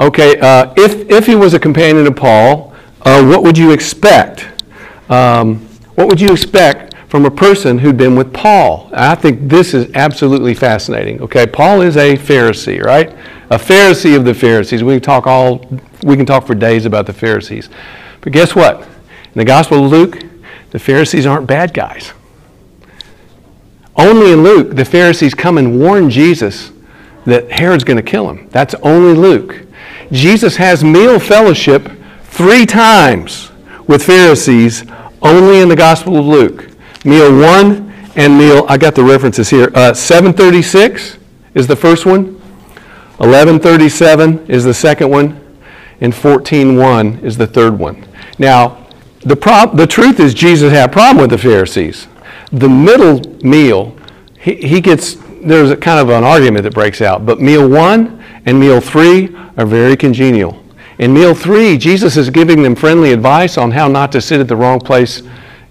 okay, 0.00 0.38
uh, 0.40 0.74
if, 0.76 1.08
if 1.08 1.26
he 1.26 1.36
was 1.36 1.54
a 1.54 1.60
companion 1.60 2.06
of 2.08 2.16
Paul, 2.16 2.67
uh, 3.02 3.24
what 3.24 3.42
would 3.42 3.56
you 3.56 3.70
expect? 3.72 4.48
Um, 5.10 5.66
what 5.94 6.08
would 6.08 6.20
you 6.20 6.30
expect 6.30 6.94
from 7.08 7.24
a 7.24 7.30
person 7.30 7.78
who'd 7.78 7.96
been 7.96 8.16
with 8.16 8.32
Paul? 8.32 8.90
I 8.92 9.14
think 9.14 9.48
this 9.48 9.74
is 9.74 9.90
absolutely 9.94 10.54
fascinating. 10.54 11.20
Okay, 11.22 11.46
Paul 11.46 11.80
is 11.80 11.96
a 11.96 12.16
Pharisee, 12.16 12.84
right? 12.84 13.10
A 13.50 13.58
Pharisee 13.58 14.16
of 14.16 14.24
the 14.24 14.34
Pharisees. 14.34 14.82
We 14.84 14.94
can 14.94 15.02
talk 15.02 15.26
all 15.26 15.64
we 16.02 16.16
can 16.16 16.26
talk 16.26 16.46
for 16.46 16.54
days 16.54 16.86
about 16.86 17.06
the 17.06 17.12
Pharisees. 17.12 17.68
But 18.20 18.32
guess 18.32 18.54
what? 18.54 18.82
In 18.82 19.34
the 19.34 19.44
Gospel 19.44 19.84
of 19.84 19.90
Luke, 19.90 20.22
the 20.70 20.78
Pharisees 20.78 21.26
aren't 21.26 21.46
bad 21.46 21.74
guys. 21.74 22.12
Only 23.96 24.32
in 24.32 24.42
Luke, 24.44 24.76
the 24.76 24.84
Pharisees 24.84 25.34
come 25.34 25.58
and 25.58 25.80
warn 25.80 26.08
Jesus 26.08 26.70
that 27.24 27.50
Herod's 27.50 27.84
going 27.84 27.96
to 27.96 28.02
kill 28.02 28.30
him. 28.30 28.48
That's 28.50 28.74
only 28.76 29.14
Luke. 29.14 29.66
Jesus 30.12 30.56
has 30.56 30.84
meal 30.84 31.18
fellowship 31.18 31.90
three 32.38 32.64
times 32.64 33.50
with 33.88 34.00
Pharisees 34.00 34.84
only 35.22 35.58
in 35.58 35.68
the 35.68 35.74
Gospel 35.74 36.18
of 36.18 36.24
Luke. 36.24 36.68
Meal 37.04 37.36
1 37.36 37.92
and 38.14 38.38
meal, 38.38 38.64
I 38.68 38.78
got 38.78 38.94
the 38.94 39.02
references 39.02 39.50
here. 39.50 39.72
Uh, 39.74 39.92
736 39.92 41.18
is 41.54 41.66
the 41.66 41.74
first 41.74 42.06
one. 42.06 42.34
1137 43.18 44.46
is 44.48 44.62
the 44.62 44.72
second 44.72 45.10
one. 45.10 45.58
And 46.00 46.12
14.1 46.12 47.24
is 47.24 47.36
the 47.36 47.46
third 47.48 47.76
one. 47.76 48.06
Now, 48.38 48.86
the, 49.22 49.34
prob- 49.34 49.76
the 49.76 49.88
truth 49.88 50.20
is 50.20 50.32
Jesus 50.32 50.72
had 50.72 50.90
a 50.90 50.92
problem 50.92 51.22
with 51.22 51.30
the 51.30 51.38
Pharisees. 51.38 52.06
The 52.52 52.68
middle 52.68 53.20
meal, 53.44 53.96
he, 54.38 54.54
he 54.54 54.80
gets, 54.80 55.16
there's 55.42 55.76
kind 55.80 55.98
of 55.98 56.08
an 56.10 56.22
argument 56.22 56.62
that 56.62 56.74
breaks 56.74 57.00
out, 57.02 57.26
but 57.26 57.40
meal 57.40 57.68
one 57.68 58.22
and 58.46 58.60
meal 58.60 58.80
three 58.80 59.34
are 59.56 59.66
very 59.66 59.96
congenial. 59.96 60.62
In 60.98 61.14
meal 61.14 61.34
three, 61.34 61.78
Jesus 61.78 62.16
is 62.16 62.28
giving 62.28 62.62
them 62.62 62.74
friendly 62.74 63.12
advice 63.12 63.56
on 63.56 63.70
how 63.70 63.86
not 63.86 64.10
to 64.12 64.20
sit 64.20 64.40
at 64.40 64.48
the 64.48 64.56
wrong 64.56 64.80
place 64.80 65.22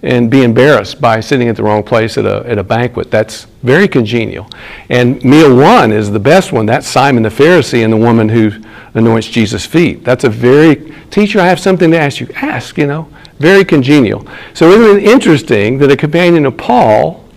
and 0.02 0.30
be 0.30 0.42
embarrassed 0.42 1.00
by 1.00 1.20
sitting 1.20 1.48
at 1.48 1.56
the 1.56 1.62
wrong 1.62 1.82
place 1.82 2.16
at 2.16 2.24
a, 2.24 2.48
at 2.48 2.56
a 2.56 2.62
banquet. 2.62 3.10
That's 3.10 3.44
very 3.62 3.88
congenial. 3.88 4.48
And 4.88 5.22
meal 5.24 5.54
one 5.54 5.92
is 5.92 6.10
the 6.10 6.20
best 6.20 6.52
one. 6.52 6.66
That's 6.66 6.86
Simon 6.86 7.24
the 7.24 7.28
Pharisee 7.28 7.84
and 7.84 7.92
the 7.92 7.96
woman 7.96 8.28
who 8.28 8.52
anoints 8.94 9.28
Jesus' 9.28 9.66
feet. 9.66 10.04
That's 10.04 10.24
a 10.24 10.30
very, 10.30 10.94
teacher, 11.10 11.40
I 11.40 11.46
have 11.46 11.60
something 11.60 11.90
to 11.90 11.98
ask 11.98 12.20
you. 12.20 12.28
Ask, 12.36 12.78
you 12.78 12.86
know. 12.86 13.08
Very 13.38 13.64
congenial. 13.64 14.26
So 14.54 14.70
isn't 14.70 14.98
it 14.98 15.10
interesting 15.10 15.78
that 15.78 15.90
a 15.90 15.96
companion 15.96 16.46
of 16.46 16.56
Paul, 16.56 17.27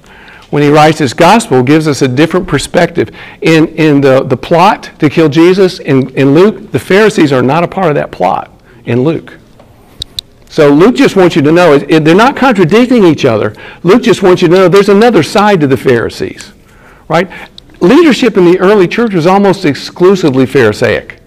when 0.51 0.61
he 0.61 0.69
writes 0.69 0.99
his 0.99 1.13
gospel, 1.13 1.63
gives 1.63 1.87
us 1.87 2.01
a 2.01 2.07
different 2.07 2.47
perspective. 2.47 3.09
In, 3.41 3.69
in 3.69 4.01
the, 4.01 4.23
the 4.23 4.37
plot 4.37 4.91
to 4.99 5.09
kill 5.09 5.29
Jesus 5.29 5.79
in, 5.79 6.09
in 6.15 6.33
Luke, 6.35 6.71
the 6.71 6.79
Pharisees 6.79 7.31
are 7.31 7.41
not 7.41 7.63
a 7.63 7.67
part 7.67 7.87
of 7.87 7.95
that 7.95 8.11
plot 8.11 8.51
in 8.85 9.03
Luke. 9.03 9.37
So 10.49 10.69
Luke 10.69 10.95
just 10.95 11.15
wants 11.15 11.37
you 11.37 11.41
to 11.43 11.51
know, 11.51 11.77
they're 11.77 12.13
not 12.13 12.35
contradicting 12.35 13.05
each 13.05 13.23
other. 13.23 13.55
Luke 13.83 14.03
just 14.03 14.21
wants 14.21 14.41
you 14.41 14.49
to 14.49 14.53
know 14.53 14.67
there's 14.67 14.89
another 14.89 15.23
side 15.23 15.61
to 15.61 15.67
the 15.67 15.77
Pharisees, 15.77 16.51
right? 17.07 17.31
Leadership 17.79 18.35
in 18.35 18.43
the 18.43 18.59
early 18.59 18.89
church 18.89 19.13
was 19.13 19.25
almost 19.25 19.63
exclusively 19.63 20.45
Pharisaic. 20.45 21.21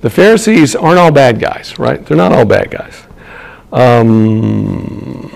The 0.00 0.10
Pharisees 0.10 0.76
aren't 0.76 1.00
all 1.00 1.10
bad 1.10 1.40
guys, 1.40 1.76
right? 1.78 2.06
They're 2.06 2.16
not 2.16 2.30
all 2.30 2.44
bad 2.44 2.70
guys. 2.70 3.02
Um, 3.72 5.31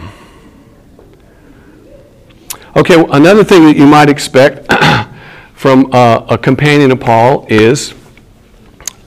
okay, 2.77 3.05
another 3.11 3.43
thing 3.43 3.65
that 3.65 3.77
you 3.77 3.87
might 3.87 4.09
expect 4.09 4.71
from 5.55 5.93
uh, 5.93 6.27
a 6.29 6.39
companion 6.39 6.93
of 6.93 7.01
Paul 7.01 7.47
is 7.49 7.95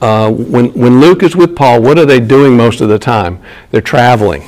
uh, 0.00 0.30
when, 0.30 0.72
when 0.72 1.00
Luke 1.00 1.22
is 1.22 1.36
with 1.36 1.54
Paul, 1.54 1.82
what 1.82 1.98
are 1.98 2.06
they 2.06 2.20
doing 2.20 2.56
most 2.56 2.80
of 2.80 2.88
the 2.88 2.98
time? 2.98 3.40
They're 3.70 3.80
traveling, 3.80 4.42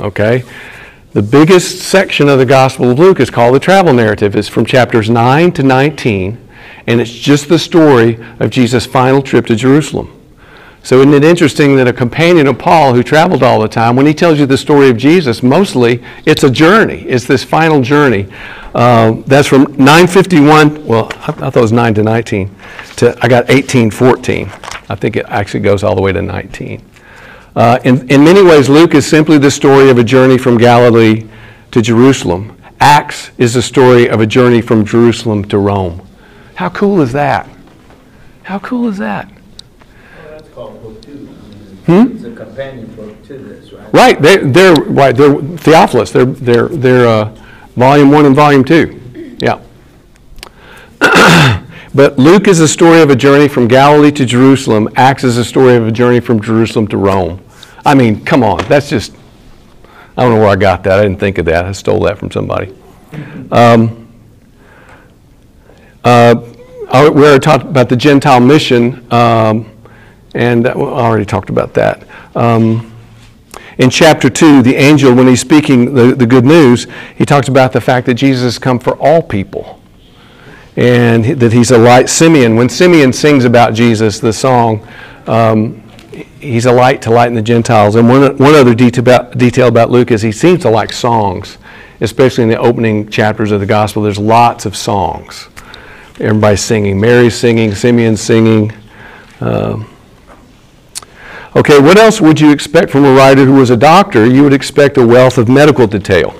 okay? 0.00 0.44
The 1.12 1.22
biggest 1.22 1.80
section 1.80 2.28
of 2.28 2.38
the 2.38 2.46
Gospel 2.46 2.90
of 2.90 2.98
Luke 2.98 3.18
is 3.18 3.30
called 3.30 3.54
the 3.54 3.60
travel 3.60 3.92
narrative. 3.92 4.36
It's 4.36 4.48
from 4.48 4.66
chapters 4.66 5.08
9 5.08 5.52
to 5.52 5.62
19, 5.62 6.48
and 6.86 7.00
it's 7.00 7.10
just 7.10 7.48
the 7.48 7.58
story 7.58 8.18
of 8.38 8.50
Jesus' 8.50 8.86
final 8.86 9.22
trip 9.22 9.46
to 9.46 9.56
Jerusalem. 9.56 10.17
So 10.88 11.00
isn't 11.00 11.12
it 11.12 11.22
interesting 11.22 11.76
that 11.76 11.86
a 11.86 11.92
companion 11.92 12.46
of 12.46 12.58
Paul 12.58 12.94
who 12.94 13.02
traveled 13.02 13.42
all 13.42 13.60
the 13.60 13.68
time, 13.68 13.94
when 13.94 14.06
he 14.06 14.14
tells 14.14 14.38
you 14.38 14.46
the 14.46 14.56
story 14.56 14.88
of 14.88 14.96
Jesus, 14.96 15.42
mostly 15.42 16.02
it's 16.24 16.44
a 16.44 16.50
journey. 16.50 17.02
It's 17.02 17.26
this 17.26 17.44
final 17.44 17.82
journey. 17.82 18.26
Uh, 18.74 19.20
that's 19.26 19.46
from 19.46 19.64
951, 19.76 20.86
well, 20.86 21.10
I, 21.16 21.26
I 21.26 21.32
thought 21.32 21.56
it 21.56 21.60
was 21.60 21.72
9 21.72 21.92
to 21.92 22.02
19, 22.02 22.56
to, 22.96 23.08
I 23.20 23.28
got 23.28 23.48
1814. 23.48 24.48
I 24.88 24.94
think 24.94 25.16
it 25.16 25.26
actually 25.28 25.60
goes 25.60 25.84
all 25.84 25.94
the 25.94 26.00
way 26.00 26.10
to 26.10 26.22
19. 26.22 26.82
Uh, 27.54 27.78
in, 27.84 28.10
in 28.10 28.24
many 28.24 28.42
ways, 28.42 28.70
Luke 28.70 28.94
is 28.94 29.06
simply 29.06 29.36
the 29.36 29.50
story 29.50 29.90
of 29.90 29.98
a 29.98 30.04
journey 30.04 30.38
from 30.38 30.56
Galilee 30.56 31.28
to 31.70 31.82
Jerusalem. 31.82 32.56
Acts 32.80 33.30
is 33.36 33.52
the 33.52 33.60
story 33.60 34.08
of 34.08 34.22
a 34.22 34.26
journey 34.26 34.62
from 34.62 34.86
Jerusalem 34.86 35.44
to 35.48 35.58
Rome. 35.58 36.00
How 36.54 36.70
cool 36.70 37.02
is 37.02 37.12
that? 37.12 37.46
How 38.44 38.58
cool 38.60 38.88
is 38.88 38.96
that? 38.96 39.28
Well, 39.28 40.30
That's 40.30 40.48
called 40.54 40.82
book 40.82 41.02
two. 41.02 41.28
Hmm? 41.88 42.14
It's 42.14 42.24
a 42.24 42.32
companion 42.32 42.86
book 42.96 43.22
to 43.28 43.38
this, 43.38 43.72
right? 43.72 43.94
Right, 43.94 44.20
they, 44.20 44.36
they're 44.36 44.74
right. 44.74 45.16
They're 45.16 45.40
Theophilus. 45.40 46.12
They're 46.12 46.26
they're 46.26 46.68
they're 46.68 47.08
uh, 47.08 47.34
volume 47.76 48.10
one 48.10 48.26
and 48.26 48.36
volume 48.36 48.62
two. 48.62 49.00
Yeah. 49.38 49.58
but 51.94 52.18
Luke 52.18 52.46
is 52.46 52.60
a 52.60 52.68
story 52.68 53.00
of 53.00 53.08
a 53.08 53.16
journey 53.16 53.48
from 53.48 53.68
Galilee 53.68 54.10
to 54.12 54.26
Jerusalem. 54.26 54.90
Acts 54.96 55.24
is 55.24 55.38
a 55.38 55.44
story 55.44 55.76
of 55.76 55.86
a 55.86 55.90
journey 55.90 56.20
from 56.20 56.42
Jerusalem 56.42 56.88
to 56.88 56.98
Rome. 56.98 57.42
I 57.86 57.94
mean, 57.94 58.22
come 58.22 58.42
on, 58.42 58.62
that's 58.68 58.90
just. 58.90 59.14
I 60.14 60.24
don't 60.24 60.34
know 60.34 60.40
where 60.40 60.50
I 60.50 60.56
got 60.56 60.82
that. 60.84 60.98
I 60.98 61.02
didn't 61.04 61.20
think 61.20 61.38
of 61.38 61.46
that. 61.46 61.64
I 61.64 61.72
stole 61.72 62.00
that 62.00 62.18
from 62.18 62.30
somebody. 62.30 62.74
Um, 63.50 64.12
uh, 66.04 66.34
we 66.92 66.98
already 66.98 67.38
talked 67.38 67.64
about 67.64 67.88
the 67.88 67.96
Gentile 67.96 68.40
mission, 68.40 69.10
um, 69.10 69.70
and 70.34 70.64
that- 70.64 70.76
I 70.76 70.80
already 70.80 71.24
talked 71.24 71.50
about 71.50 71.74
that. 71.74 72.02
Um, 72.34 72.92
In 73.78 73.90
chapter 73.90 74.28
2, 74.28 74.62
the 74.62 74.74
angel, 74.74 75.14
when 75.14 75.28
he's 75.28 75.40
speaking 75.40 75.94
the, 75.94 76.12
the 76.12 76.26
good 76.26 76.44
news, 76.44 76.88
he 77.16 77.24
talks 77.24 77.46
about 77.46 77.72
the 77.72 77.80
fact 77.80 78.06
that 78.06 78.14
Jesus 78.14 78.42
has 78.42 78.58
come 78.58 78.80
for 78.80 78.96
all 78.96 79.22
people 79.22 79.80
and 80.76 81.24
that 81.24 81.52
he's 81.52 81.70
a 81.70 81.78
light. 81.78 82.08
Simeon, 82.08 82.56
when 82.56 82.68
Simeon 82.68 83.12
sings 83.12 83.44
about 83.44 83.74
Jesus, 83.74 84.18
the 84.18 84.32
song, 84.32 84.86
um, 85.28 85.80
he's 86.40 86.66
a 86.66 86.72
light 86.72 87.02
to 87.02 87.10
lighten 87.10 87.34
the 87.34 87.42
Gentiles. 87.42 87.94
And 87.94 88.08
one, 88.08 88.36
one 88.38 88.54
other 88.54 88.74
detail 88.74 89.00
about, 89.02 89.38
detail 89.38 89.68
about 89.68 89.90
Luke 89.90 90.10
is 90.10 90.22
he 90.22 90.32
seems 90.32 90.62
to 90.62 90.70
like 90.70 90.92
songs, 90.92 91.56
especially 92.00 92.42
in 92.42 92.50
the 92.50 92.58
opening 92.58 93.08
chapters 93.08 93.52
of 93.52 93.60
the 93.60 93.66
gospel. 93.66 94.02
There's 94.02 94.18
lots 94.18 94.66
of 94.66 94.76
songs. 94.76 95.48
Everybody's 96.18 96.62
singing. 96.62 97.00
Mary's 97.00 97.38
singing, 97.38 97.74
Simeon's 97.76 98.20
singing. 98.20 98.72
Um, 99.40 99.88
okay, 101.56 101.78
what 101.78 101.98
else 101.98 102.20
would 102.20 102.40
you 102.40 102.50
expect 102.50 102.90
from 102.90 103.04
a 103.04 103.12
writer 103.12 103.44
who 103.44 103.54
was 103.54 103.70
a 103.70 103.76
doctor? 103.76 104.26
You 104.26 104.42
would 104.42 104.52
expect 104.52 104.96
a 104.96 105.06
wealth 105.06 105.38
of 105.38 105.48
medical 105.48 105.86
detail. 105.86 106.38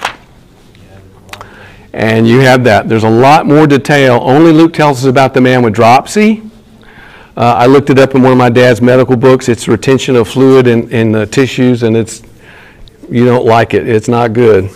And 1.93 2.29
you 2.29 2.41
have 2.41 2.65
that. 2.65 2.89
There's 2.89 3.05
a 3.05 3.11
lot 3.11 3.47
more 3.47 3.67
detail. 3.67 4.21
Only 4.23 4.53
Luke 4.53 4.73
tells 4.73 4.99
us 4.99 5.05
about 5.05 5.35
the 5.35 5.41
man 5.41 5.63
with 5.63 5.75
dropsy. 5.75 6.43
Uh, 7.37 7.55
I 7.57 7.67
looked 7.67 7.89
it 7.89 7.99
up 7.99 8.15
in 8.15 8.23
one 8.23 8.33
of 8.33 8.39
my 8.39 8.51
dad's 8.51 8.83
medical 8.83 9.17
books. 9.17 9.49
It's 9.49 9.69
retention 9.69 10.17
of 10.17 10.29
fluid 10.29 10.67
in, 10.67 10.91
in 10.91 11.13
the 11.13 11.25
tissues, 11.25 11.83
and 11.83 11.97
it's 11.97 12.23
you 13.09 13.25
don't 13.25 13.47
like 13.47 13.75
it. 13.75 13.89
It's 13.89 14.09
not 14.09 14.33
good. 14.33 14.71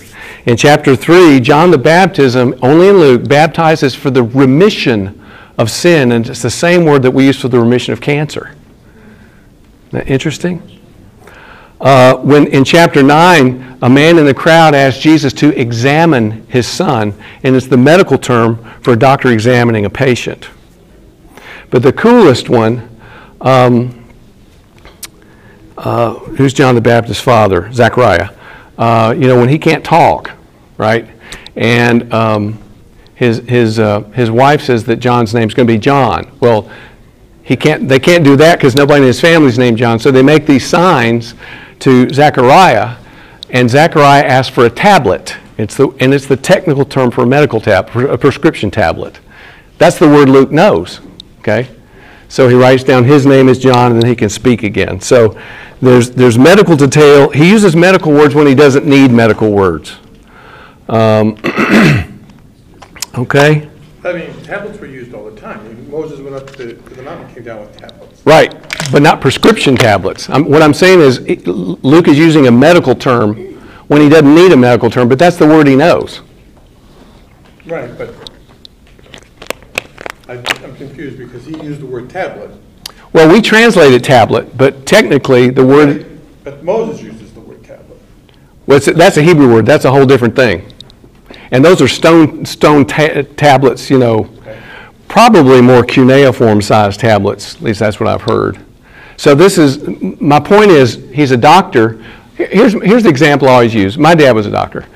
In 0.46 0.56
chapter 0.56 0.96
3, 0.96 1.40
John 1.40 1.70
the 1.70 1.78
Baptism, 1.78 2.54
only 2.62 2.88
in 2.88 2.96
Luke, 2.98 3.28
baptizes 3.28 3.94
for 3.94 4.10
the 4.10 4.22
remission 4.22 5.20
of 5.58 5.70
sin, 5.70 6.12
and 6.12 6.28
it's 6.28 6.42
the 6.42 6.50
same 6.50 6.84
word 6.84 7.02
that 7.02 7.10
we 7.10 7.26
use 7.26 7.40
for 7.40 7.48
the 7.48 7.60
remission 7.60 7.92
of 7.92 8.00
cancer. 8.00 8.54
Interesting? 9.92 10.80
Uh, 11.80 12.16
when 12.18 12.46
in 12.46 12.64
chapter 12.64 13.02
9, 13.02 13.78
a 13.82 13.90
man 13.90 14.16
in 14.16 14.24
the 14.24 14.32
crowd 14.32 14.74
asked 14.74 15.00
Jesus 15.00 15.32
to 15.34 15.48
examine 15.60 16.46
his 16.46 16.66
son, 16.66 17.12
and 17.42 17.56
it's 17.56 17.66
the 17.66 17.76
medical 17.76 18.16
term 18.16 18.64
for 18.82 18.92
a 18.92 18.96
doctor 18.96 19.32
examining 19.32 19.84
a 19.84 19.90
patient. 19.90 20.48
But 21.70 21.82
the 21.82 21.92
coolest 21.92 22.48
one, 22.48 22.88
um, 23.40 24.06
uh, 25.76 26.14
who's 26.14 26.54
John 26.54 26.74
the 26.76 26.80
Baptist's 26.80 27.22
father? 27.22 27.72
Zechariah. 27.72 28.30
Uh, 28.78 29.14
you 29.16 29.26
know, 29.26 29.38
when 29.38 29.48
he 29.48 29.58
can't 29.58 29.84
talk, 29.84 30.30
right? 30.78 31.08
And 31.56 32.12
um, 32.14 32.62
his, 33.14 33.38
his, 33.38 33.78
uh, 33.78 34.00
his 34.10 34.30
wife 34.30 34.62
says 34.62 34.84
that 34.84 34.96
John's 34.96 35.34
name's 35.34 35.54
going 35.54 35.66
to 35.66 35.72
be 35.72 35.78
John. 35.78 36.30
Well, 36.40 36.70
he 37.42 37.56
can't, 37.56 37.88
they 37.88 37.98
can't 37.98 38.24
do 38.24 38.36
that 38.36 38.58
because 38.58 38.74
nobody 38.74 39.02
in 39.02 39.06
his 39.06 39.20
family's 39.20 39.58
named 39.58 39.78
John. 39.78 39.98
So 39.98 40.10
they 40.10 40.22
make 40.22 40.46
these 40.46 40.66
signs 40.66 41.34
to 41.80 42.08
Zechariah, 42.10 42.96
and 43.50 43.68
Zechariah 43.68 44.24
asks 44.24 44.54
for 44.54 44.66
a 44.66 44.70
tablet. 44.70 45.36
It's 45.58 45.76
the, 45.76 45.88
and 46.00 46.14
it's 46.14 46.26
the 46.26 46.36
technical 46.36 46.84
term 46.84 47.10
for 47.10 47.22
a 47.22 47.26
medical 47.26 47.60
tab, 47.60 47.94
a 47.96 48.16
prescription 48.16 48.70
tablet. 48.70 49.18
That's 49.78 49.98
the 49.98 50.08
word 50.08 50.28
Luke 50.28 50.52
knows. 50.52 51.00
Okay? 51.40 51.68
So 52.28 52.48
he 52.48 52.54
writes 52.54 52.84
down 52.84 53.04
his 53.04 53.26
name 53.26 53.48
is 53.48 53.58
John, 53.58 53.92
and 53.92 54.00
then 54.00 54.08
he 54.08 54.16
can 54.16 54.30
speak 54.30 54.62
again. 54.62 55.00
So 55.00 55.38
there's, 55.82 56.10
there's 56.12 56.38
medical 56.38 56.76
detail. 56.76 57.28
He 57.30 57.50
uses 57.50 57.76
medical 57.76 58.12
words 58.12 58.34
when 58.34 58.46
he 58.46 58.54
doesn't 58.54 58.86
need 58.86 59.10
medical 59.10 59.50
words. 59.50 59.96
Um, 60.88 61.36
okay? 63.18 63.68
I 64.04 64.12
mean, 64.12 64.42
tablets 64.44 64.78
were 64.78 64.86
used 64.86 65.12
all 65.12 65.24
the 65.28 65.31
Moses 65.92 66.20
went 66.20 66.34
up 66.34 66.46
to, 66.56 66.74
to 66.74 66.94
the 66.94 67.02
mountain, 67.02 67.26
and 67.26 67.34
came 67.34 67.44
down 67.44 67.60
with 67.60 67.76
tablets. 67.76 68.22
Right, 68.24 68.50
but 68.90 69.02
not 69.02 69.20
prescription 69.20 69.76
tablets. 69.76 70.28
I'm, 70.30 70.48
what 70.48 70.62
I'm 70.62 70.72
saying 70.72 71.00
is 71.00 71.18
it- 71.18 71.46
Luke 71.46 72.08
is 72.08 72.16
using 72.18 72.46
a 72.46 72.50
medical 72.50 72.94
term 72.94 73.34
when 73.88 74.00
he 74.00 74.08
doesn't 74.08 74.34
need 74.34 74.52
a 74.52 74.56
medical 74.56 74.88
term, 74.88 75.06
but 75.08 75.18
that's 75.18 75.36
the 75.36 75.46
word 75.46 75.66
he 75.66 75.76
knows. 75.76 76.22
Right, 77.66 77.96
but 77.98 78.14
I, 80.28 80.36
I'm 80.64 80.74
confused 80.76 81.18
because 81.18 81.44
he 81.44 81.52
used 81.62 81.80
the 81.82 81.86
word 81.86 82.08
tablet, 82.08 82.50
Well, 83.12 83.30
we 83.30 83.42
translated 83.42 84.02
tablet, 84.02 84.56
but 84.56 84.86
technically 84.86 85.50
the 85.50 85.64
word, 85.64 86.20
but 86.42 86.64
Moses 86.64 87.02
uses 87.02 87.34
the 87.34 87.40
word 87.40 87.62
tablet. 87.64 88.00
well, 88.66 88.78
it's- 88.78 88.96
that's 88.96 89.18
a 89.18 89.22
Hebrew 89.22 89.52
word, 89.52 89.66
that's 89.66 89.84
a 89.84 89.90
whole 89.90 90.06
different 90.06 90.34
thing. 90.34 90.64
And 91.50 91.62
those 91.62 91.82
are 91.82 91.88
stone, 91.88 92.46
stone 92.46 92.86
ta- 92.86 93.22
tablets, 93.36 93.90
you 93.90 93.98
know, 93.98 94.30
probably 95.12 95.60
more 95.60 95.84
cuneiform 95.84 96.62
sized 96.62 96.98
tablets, 96.98 97.56
at 97.56 97.60
least 97.60 97.80
that's 97.80 98.00
what 98.00 98.08
I've 98.08 98.22
heard. 98.22 98.58
So 99.18 99.34
this 99.34 99.58
is, 99.58 99.86
my 100.18 100.40
point 100.40 100.70
is, 100.70 100.94
he's 101.12 101.32
a 101.32 101.36
doctor. 101.36 102.02
Here's, 102.34 102.72
here's 102.72 103.02
the 103.02 103.10
example 103.10 103.46
I 103.46 103.52
always 103.52 103.74
use. 103.74 103.98
My 103.98 104.14
dad 104.14 104.34
was 104.34 104.46
a 104.46 104.50
doctor. 104.50 104.86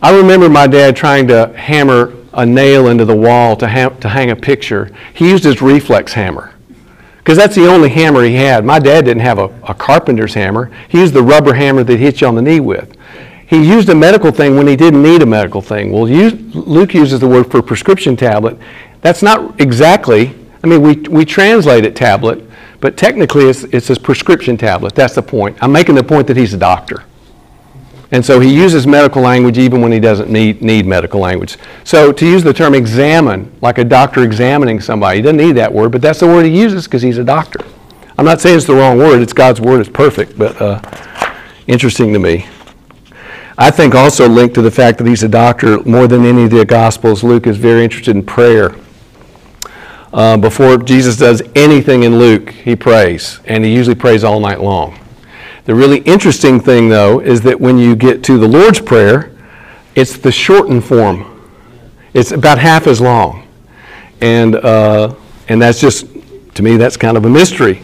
I 0.00 0.16
remember 0.16 0.48
my 0.48 0.68
dad 0.68 0.94
trying 0.94 1.26
to 1.28 1.52
hammer 1.56 2.14
a 2.32 2.46
nail 2.46 2.86
into 2.86 3.04
the 3.04 3.16
wall 3.16 3.56
to, 3.56 3.66
ha- 3.66 3.88
to 3.88 4.08
hang 4.08 4.30
a 4.30 4.36
picture. 4.36 4.94
He 5.14 5.28
used 5.28 5.42
his 5.42 5.60
reflex 5.60 6.12
hammer 6.12 6.54
because 7.18 7.36
that's 7.36 7.56
the 7.56 7.66
only 7.66 7.88
hammer 7.88 8.22
he 8.22 8.36
had. 8.36 8.64
My 8.64 8.78
dad 8.78 9.04
didn't 9.04 9.22
have 9.22 9.40
a, 9.40 9.46
a 9.64 9.74
carpenter's 9.74 10.34
hammer. 10.34 10.70
He 10.88 11.00
used 11.00 11.12
the 11.12 11.24
rubber 11.24 11.54
hammer 11.54 11.82
that 11.82 11.98
hits 11.98 12.20
you 12.20 12.28
on 12.28 12.36
the 12.36 12.42
knee 12.42 12.60
with. 12.60 12.96
He 13.48 13.64
used 13.64 13.88
a 13.88 13.94
medical 13.96 14.30
thing 14.30 14.56
when 14.56 14.66
he 14.66 14.76
didn't 14.76 15.02
need 15.02 15.22
a 15.22 15.26
medical 15.26 15.60
thing. 15.60 15.92
Well, 15.92 16.08
use, 16.08 16.34
Luke 16.54 16.94
uses 16.94 17.18
the 17.18 17.28
word 17.28 17.50
for 17.50 17.62
prescription 17.62 18.16
tablet. 18.16 18.58
That's 19.02 19.22
not 19.22 19.60
exactly, 19.60 20.34
I 20.62 20.66
mean, 20.66 20.82
we, 20.82 20.94
we 21.08 21.24
translate 21.24 21.84
it 21.84 21.94
tablet, 21.94 22.42
but 22.80 22.96
technically 22.96 23.44
it's, 23.44 23.64
it's 23.64 23.90
a 23.90 23.98
prescription 23.98 24.56
tablet. 24.56 24.94
That's 24.94 25.14
the 25.14 25.22
point. 25.22 25.56
I'm 25.62 25.72
making 25.72 25.94
the 25.94 26.04
point 26.04 26.26
that 26.26 26.36
he's 26.36 26.54
a 26.54 26.58
doctor. 26.58 27.04
And 28.12 28.24
so 28.24 28.38
he 28.38 28.54
uses 28.54 28.86
medical 28.86 29.22
language 29.22 29.58
even 29.58 29.80
when 29.80 29.90
he 29.90 29.98
doesn't 29.98 30.30
need, 30.30 30.62
need 30.62 30.86
medical 30.86 31.20
language. 31.20 31.56
So 31.82 32.12
to 32.12 32.26
use 32.26 32.44
the 32.44 32.52
term 32.52 32.74
examine, 32.74 33.52
like 33.60 33.78
a 33.78 33.84
doctor 33.84 34.22
examining 34.22 34.80
somebody, 34.80 35.18
he 35.18 35.22
doesn't 35.22 35.36
need 35.36 35.52
that 35.52 35.72
word, 35.72 35.90
but 35.90 36.02
that's 36.02 36.20
the 36.20 36.26
word 36.26 36.46
he 36.46 36.56
uses 36.56 36.84
because 36.84 37.02
he's 37.02 37.18
a 37.18 37.24
doctor. 37.24 37.60
I'm 38.18 38.24
not 38.24 38.40
saying 38.40 38.56
it's 38.56 38.66
the 38.66 38.74
wrong 38.74 38.98
word, 38.98 39.20
it's 39.20 39.32
God's 39.32 39.60
word, 39.60 39.80
it's 39.80 39.90
perfect, 39.90 40.38
but 40.38 40.60
uh, 40.62 40.80
interesting 41.66 42.12
to 42.12 42.18
me. 42.18 42.46
I 43.58 43.70
think 43.70 43.94
also 43.94 44.28
linked 44.28 44.54
to 44.54 44.62
the 44.62 44.70
fact 44.70 44.98
that 44.98 45.06
he's 45.06 45.22
a 45.22 45.28
doctor, 45.28 45.82
more 45.84 46.06
than 46.06 46.24
any 46.24 46.44
of 46.44 46.50
the 46.50 46.64
Gospels, 46.64 47.24
Luke 47.24 47.46
is 47.46 47.56
very 47.56 47.82
interested 47.82 48.14
in 48.14 48.24
prayer. 48.24 48.74
Uh, 50.12 50.36
before 50.36 50.78
Jesus 50.78 51.16
does 51.16 51.42
anything 51.54 52.04
in 52.04 52.18
Luke, 52.18 52.50
he 52.50 52.76
prays, 52.76 53.40
and 53.44 53.64
he 53.64 53.74
usually 53.74 53.96
prays 53.96 54.24
all 54.24 54.40
night 54.40 54.60
long. 54.60 54.98
The 55.64 55.74
really 55.74 55.98
interesting 55.98 56.60
thing, 56.60 56.88
though, 56.88 57.20
is 57.20 57.40
that 57.42 57.60
when 57.60 57.76
you 57.76 57.96
get 57.96 58.22
to 58.24 58.38
the 58.38 58.46
Lord's 58.46 58.80
Prayer, 58.80 59.32
it's 59.96 60.16
the 60.16 60.30
shortened 60.30 60.84
form. 60.84 61.50
It's 62.14 62.30
about 62.30 62.58
half 62.58 62.86
as 62.86 63.00
long. 63.00 63.48
And, 64.20 64.54
uh, 64.56 65.14
and 65.48 65.60
that's 65.60 65.80
just, 65.80 66.06
to 66.54 66.62
me, 66.62 66.76
that's 66.76 66.96
kind 66.96 67.16
of 67.16 67.24
a 67.24 67.28
mystery. 67.28 67.82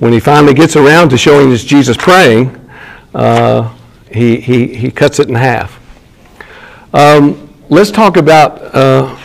When 0.00 0.12
he 0.12 0.20
finally 0.20 0.52
gets 0.52 0.76
around 0.76 1.10
to 1.10 1.18
showing 1.18 1.52
us 1.52 1.62
Jesus 1.62 1.96
praying, 1.96 2.56
uh, 3.14 3.74
he, 4.10 4.40
he, 4.40 4.74
he 4.74 4.90
cuts 4.90 5.20
it 5.20 5.28
in 5.28 5.34
half. 5.34 5.78
Um, 6.92 7.54
let's 7.68 7.90
talk 7.90 8.16
about 8.16 8.74
uh, 8.74 9.16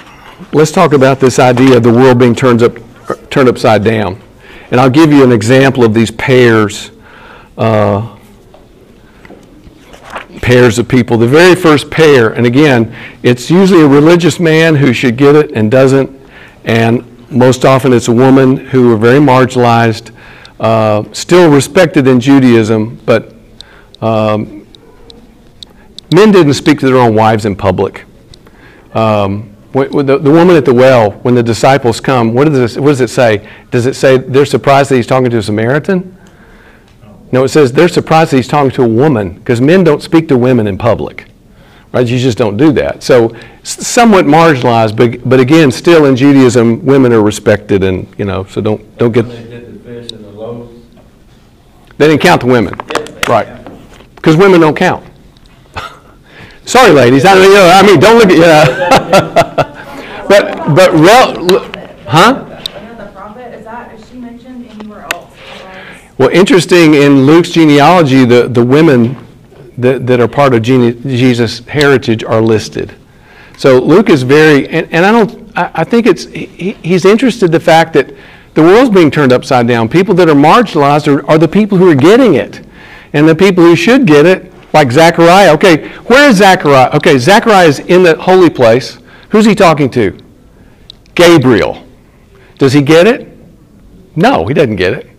let's 0.56 0.72
talk 0.72 0.94
about 0.94 1.20
this 1.20 1.38
idea 1.38 1.76
of 1.76 1.84
the 1.84 1.92
world 1.92 2.18
being 2.18 2.34
turned 2.34 2.64
up 2.64 2.78
turned 3.30 3.50
upside 3.50 3.84
down, 3.84 4.20
and 4.72 4.80
I'll 4.80 4.90
give 4.90 5.12
you 5.12 5.22
an 5.24 5.34
example 5.34 5.84
of 5.84 5.94
these 5.94 6.12
pairs. 6.12 6.92
Uh, 7.58 8.14
pairs 10.42 10.78
of 10.78 10.88
people. 10.88 11.18
The 11.18 11.28
very 11.28 11.56
first 11.56 11.90
pair, 11.90 12.34
and 12.34 12.46
again, 12.46 12.96
it's 13.24 13.50
usually 13.50 13.82
a 13.82 13.88
religious 13.88 14.40
man 14.40 14.76
who 14.76 14.94
should 14.94 15.18
get 15.18 15.36
it 15.36 15.52
and 15.54 15.72
doesn't, 15.72 16.10
and 16.66 17.04
most 17.32 17.66
often 17.66 17.94
it's 17.94 18.10
a 18.10 18.14
woman 18.14 18.58
who 18.58 18.94
are 18.94 18.98
very 18.98 19.20
marginalized, 19.20 20.16
uh, 20.60 21.04
still 21.14 21.50
respected 21.50 22.06
in 22.08 22.20
Judaism, 22.20 23.00
but 23.06 23.34
um, 24.02 24.68
men 26.14 26.32
didn't 26.32 26.54
speak 26.54 26.80
to 26.80 26.86
their 26.86 26.98
own 26.98 27.16
wives 27.16 27.46
in 27.46 27.56
public. 27.56 28.06
Um, 28.94 29.55
the, 29.76 30.18
the 30.18 30.32
woman 30.32 30.56
at 30.56 30.64
the 30.64 30.74
well, 30.74 31.12
when 31.12 31.36
the 31.36 31.44
disciples 31.44 32.00
come, 32.00 32.34
what 32.34 32.46
does, 32.46 32.78
it, 32.78 32.80
what 32.80 32.90
does 32.90 33.02
it 33.02 33.10
say? 33.10 33.48
Does 33.72 33.86
it 33.86 33.96
say 33.96 34.18
they're 34.18 34.46
surprised 34.46 34.90
that 34.90 34.96
he's 34.96 35.08
talking 35.08 35.30
to 35.30 35.38
a 35.38 35.44
Samaritan? 35.44 36.18
No, 37.32 37.44
it 37.44 37.50
says 37.50 37.74
they're 37.74 37.90
surprised 37.90 38.32
that 38.32 38.38
he's 38.38 38.48
talking 38.48 38.72
to 38.72 38.84
a 38.84 38.88
woman 38.88 39.34
because 39.34 39.60
men 39.60 39.84
don't 39.84 40.02
speak 40.02 40.30
to 40.30 40.38
women 40.38 40.68
in 40.68 40.78
public. 40.78 41.26
Right? 41.92 42.08
You 42.08 42.18
just 42.18 42.38
don't 42.38 42.56
do 42.56 42.72
that. 42.74 43.04
So 43.04 43.36
somewhat 43.64 44.26
marginalized, 44.26 44.96
but, 44.96 45.28
but 45.28 45.40
again, 45.40 45.72
still 45.72 46.06
in 46.06 46.16
Judaism, 46.16 46.86
women 46.86 47.12
are 47.12 47.22
respected 47.22 47.84
and, 47.84 48.08
you 48.18 48.26
know, 48.26 48.46
so 48.46 48.62
don't, 48.62 48.98
don't 48.98 49.12
get, 49.12 49.24
they 49.24 49.44
did 49.44 49.74
the 49.74 49.80
fish 49.80 50.12
and 50.12 50.24
the 50.24 50.30
loaves. 50.30 50.86
they 51.98 52.08
didn't 52.08 52.22
count 52.22 52.42
the 52.42 52.48
women. 52.48 52.76
Right. 53.28 53.48
Because 54.16 54.38
women 54.38 54.62
don't 54.62 54.76
count. 54.76 55.06
Sorry, 56.66 56.92
ladies. 56.92 57.26
I 57.26 57.34
I 57.34 57.84
mean, 57.86 58.00
don't 58.00 58.18
look 58.18 58.30
at, 58.30 58.38
yeah. 58.38 60.26
but, 60.28 60.76
but 60.76 60.92
Huh? 62.08 62.56
Well, 66.18 66.30
interesting, 66.30 66.94
in 66.94 67.26
Luke's 67.26 67.50
genealogy, 67.50 68.24
the, 68.24 68.48
the 68.48 68.64
women 68.64 69.18
that, 69.78 70.08
that 70.08 70.22
are 70.22 70.30
part 70.30 70.54
of 70.54 70.62
gene, 70.62 71.02
Jesus' 71.02 71.60
heritage 71.60 72.24
are 72.24 72.42
listed. 72.42 72.96
So 73.58 73.80
Luke 73.80 74.10
is 74.10 74.24
very, 74.24 74.68
and, 74.70 74.88
and 74.94 75.06
I 75.06 75.12
don't, 75.12 75.58
I, 75.58 75.72
I 75.76 75.84
think 75.84 76.06
it's, 76.06 76.26
he, 76.26 76.72
he's 76.84 77.04
interested 77.04 77.52
the 77.52 77.60
fact 77.60 77.94
that 77.94 78.14
the 78.54 78.62
world's 78.62 78.90
being 78.90 79.12
turned 79.12 79.34
upside 79.34 79.68
down. 79.68 79.90
People 79.90 80.16
that 80.16 80.30
are 80.30 80.36
marginalized 80.36 81.14
are, 81.14 81.30
are 81.30 81.38
the 81.38 81.48
people 81.48 81.78
who 81.78 81.90
are 81.90 81.96
getting 81.96 82.36
it. 82.36 82.66
And 83.12 83.28
the 83.28 83.36
people 83.36 83.64
who 83.64 83.76
should 83.76 84.08
get 84.08 84.26
it, 84.26 84.52
like 84.76 84.92
Zechariah. 84.92 85.54
Okay, 85.54 85.88
where 86.04 86.30
is 86.30 86.38
Zechariah? 86.38 86.92
Okay, 86.94 87.18
Zechariah 87.18 87.68
is 87.68 87.80
in 87.80 88.04
the 88.04 88.22
holy 88.22 88.50
place. 88.50 89.00
Who's 89.30 89.46
he 89.46 89.56
talking 89.56 89.90
to? 89.92 90.16
Gabriel. 91.16 91.84
Does 92.60 92.74
he 92.74 92.82
get 92.82 93.08
it? 93.08 93.36
No, 94.16 94.46
he 94.46 94.54
doesn't 94.54 94.76
get 94.76 94.94
it. 94.94 95.10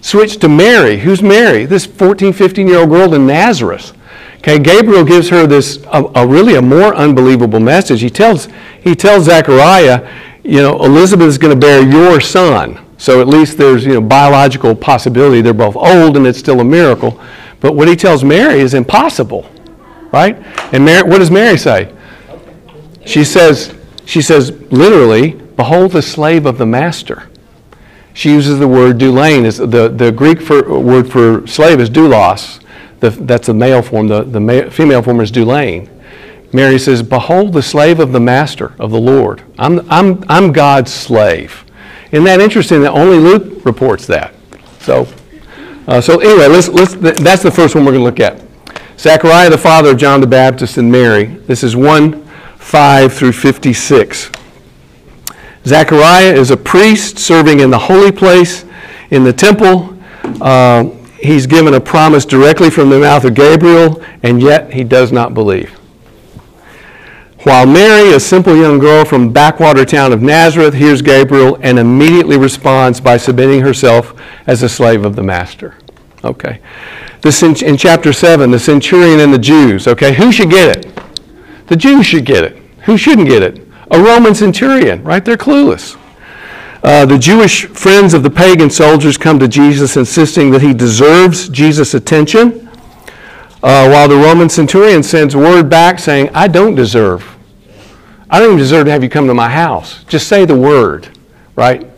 Switch 0.00 0.38
to 0.38 0.48
Mary. 0.48 0.98
Who's 0.98 1.22
Mary? 1.22 1.66
This 1.66 1.86
14, 1.86 2.32
15 2.32 2.66
year 2.66 2.78
old 2.78 2.90
girl 2.90 3.14
in 3.14 3.26
Nazareth. 3.26 3.92
Okay, 4.38 4.58
Gabriel 4.58 5.04
gives 5.04 5.28
her 5.28 5.46
this, 5.46 5.82
a, 5.92 6.04
a 6.14 6.26
really 6.26 6.54
a 6.54 6.62
more 6.62 6.94
unbelievable 6.94 7.60
message. 7.60 8.00
He 8.00 8.10
tells, 8.10 8.48
he 8.80 8.94
tells 8.94 9.24
Zechariah, 9.24 10.08
you 10.44 10.62
know, 10.62 10.82
Elizabeth 10.84 11.26
is 11.26 11.38
going 11.38 11.52
to 11.54 11.60
bear 11.60 11.82
your 11.82 12.20
son. 12.20 12.78
So 12.98 13.20
at 13.20 13.28
least 13.28 13.58
there's, 13.58 13.84
you 13.84 13.94
know, 13.94 14.00
biological 14.00 14.74
possibility. 14.74 15.40
They're 15.42 15.52
both 15.52 15.76
old 15.76 16.16
and 16.16 16.26
it's 16.26 16.38
still 16.38 16.60
a 16.60 16.64
miracle. 16.64 17.20
But 17.60 17.74
what 17.74 17.88
he 17.88 17.96
tells 17.96 18.22
Mary 18.22 18.60
is 18.60 18.74
impossible, 18.74 19.50
right? 20.12 20.36
And 20.72 20.84
Mary, 20.84 21.08
what 21.08 21.18
does 21.18 21.30
Mary 21.30 21.56
say? 21.56 21.92
She 23.04 23.24
says, 23.24 23.74
she 24.04 24.20
says 24.20 24.50
literally, 24.72 25.32
behold 25.32 25.92
the 25.92 26.02
slave 26.02 26.46
of 26.46 26.58
the 26.58 26.66
master. 26.66 27.28
She 28.14 28.30
uses 28.30 28.58
the 28.58 28.68
word 28.68 28.98
doulain. 28.98 29.44
Is 29.44 29.58
the, 29.58 29.88
the 29.88 30.10
Greek 30.10 30.40
for, 30.40 30.80
word 30.80 31.10
for 31.10 31.46
slave 31.46 31.80
is 31.80 31.90
doulos. 31.90 32.60
The, 33.00 33.10
that's 33.10 33.46
the 33.46 33.54
male 33.54 33.82
form. 33.82 34.08
The, 34.08 34.22
the 34.22 34.40
ma- 34.40 34.70
female 34.70 35.02
form 35.02 35.20
is 35.20 35.30
doulain. 35.30 35.90
Mary 36.52 36.78
says, 36.78 37.02
Behold 37.02 37.52
the 37.52 37.62
slave 37.62 38.00
of 38.00 38.12
the 38.12 38.20
master, 38.20 38.74
of 38.78 38.90
the 38.90 39.00
Lord. 39.00 39.42
I'm, 39.58 39.80
I'm, 39.90 40.24
I'm 40.28 40.52
God's 40.52 40.92
slave. 40.92 41.64
Isn't 42.10 42.24
that 42.24 42.40
interesting 42.40 42.80
that 42.82 42.92
only 42.92 43.18
Luke 43.18 43.64
reports 43.64 44.06
that? 44.06 44.32
So, 44.80 45.06
uh, 45.86 46.00
so 46.00 46.18
anyway, 46.20 46.48
let's, 46.48 46.68
let's, 46.68 46.94
that's 46.94 47.42
the 47.42 47.50
first 47.50 47.74
one 47.74 47.84
we're 47.84 47.92
going 47.92 48.04
to 48.04 48.04
look 48.04 48.20
at. 48.20 48.42
Zechariah, 48.98 49.50
the 49.50 49.58
father 49.58 49.90
of 49.90 49.98
John 49.98 50.20
the 50.20 50.26
Baptist 50.26 50.78
and 50.78 50.90
Mary. 50.90 51.24
This 51.24 51.62
is 51.62 51.76
1 51.76 52.24
5 52.58 53.12
through 53.12 53.32
56. 53.32 54.30
Zechariah 55.64 56.32
is 56.32 56.50
a 56.50 56.56
priest 56.56 57.18
serving 57.18 57.60
in 57.60 57.70
the 57.70 57.78
holy 57.78 58.10
place 58.10 58.64
in 59.10 59.22
the 59.22 59.32
temple. 59.32 59.96
Uh, 60.40 60.90
he's 61.20 61.46
given 61.46 61.74
a 61.74 61.80
promise 61.80 62.24
directly 62.24 62.70
from 62.70 62.88
the 62.88 62.98
mouth 62.98 63.24
of 63.24 63.34
Gabriel, 63.34 64.02
and 64.22 64.40
yet 64.40 64.72
he 64.72 64.82
does 64.82 65.12
not 65.12 65.34
believe. 65.34 65.75
While 67.46 67.64
Mary, 67.64 68.12
a 68.12 68.18
simple 68.18 68.56
young 68.56 68.80
girl 68.80 69.04
from 69.04 69.32
backwater 69.32 69.84
town 69.84 70.12
of 70.12 70.20
Nazareth, 70.20 70.74
hears 70.74 71.00
Gabriel 71.00 71.56
and 71.62 71.78
immediately 71.78 72.36
responds 72.36 73.00
by 73.00 73.18
submitting 73.18 73.60
herself 73.60 74.20
as 74.48 74.64
a 74.64 74.68
slave 74.68 75.04
of 75.04 75.14
the 75.14 75.22
master. 75.22 75.76
Okay. 76.24 76.60
This 77.20 77.44
in, 77.44 77.54
in 77.64 77.76
chapter 77.76 78.12
7, 78.12 78.50
the 78.50 78.58
centurion 78.58 79.20
and 79.20 79.32
the 79.32 79.38
Jews. 79.38 79.86
Okay, 79.86 80.12
who 80.12 80.32
should 80.32 80.50
get 80.50 80.76
it? 80.76 81.00
The 81.68 81.76
Jews 81.76 82.04
should 82.04 82.24
get 82.24 82.42
it. 82.42 82.56
Who 82.86 82.96
shouldn't 82.96 83.28
get 83.28 83.44
it? 83.44 83.64
A 83.92 84.02
Roman 84.02 84.34
centurion, 84.34 85.04
right? 85.04 85.24
They're 85.24 85.36
clueless. 85.36 85.96
Uh, 86.82 87.06
the 87.06 87.16
Jewish 87.16 87.66
friends 87.66 88.12
of 88.12 88.24
the 88.24 88.30
pagan 88.30 88.70
soldiers 88.70 89.16
come 89.16 89.38
to 89.38 89.46
Jesus 89.46 89.96
insisting 89.96 90.50
that 90.50 90.62
he 90.62 90.74
deserves 90.74 91.48
Jesus' 91.48 91.94
attention, 91.94 92.68
uh, 93.62 93.88
while 93.88 94.08
the 94.08 94.16
Roman 94.16 94.48
centurion 94.48 95.04
sends 95.04 95.36
word 95.36 95.70
back 95.70 96.00
saying, 96.00 96.30
I 96.34 96.48
don't 96.48 96.74
deserve. 96.74 97.34
I 98.28 98.38
don't 98.38 98.48
even 98.48 98.58
deserve 98.58 98.86
to 98.86 98.92
have 98.92 99.02
you 99.02 99.08
come 99.08 99.26
to 99.28 99.34
my 99.34 99.48
house. 99.48 100.02
Just 100.04 100.28
say 100.28 100.44
the 100.44 100.56
word, 100.56 101.08
right? 101.54 101.88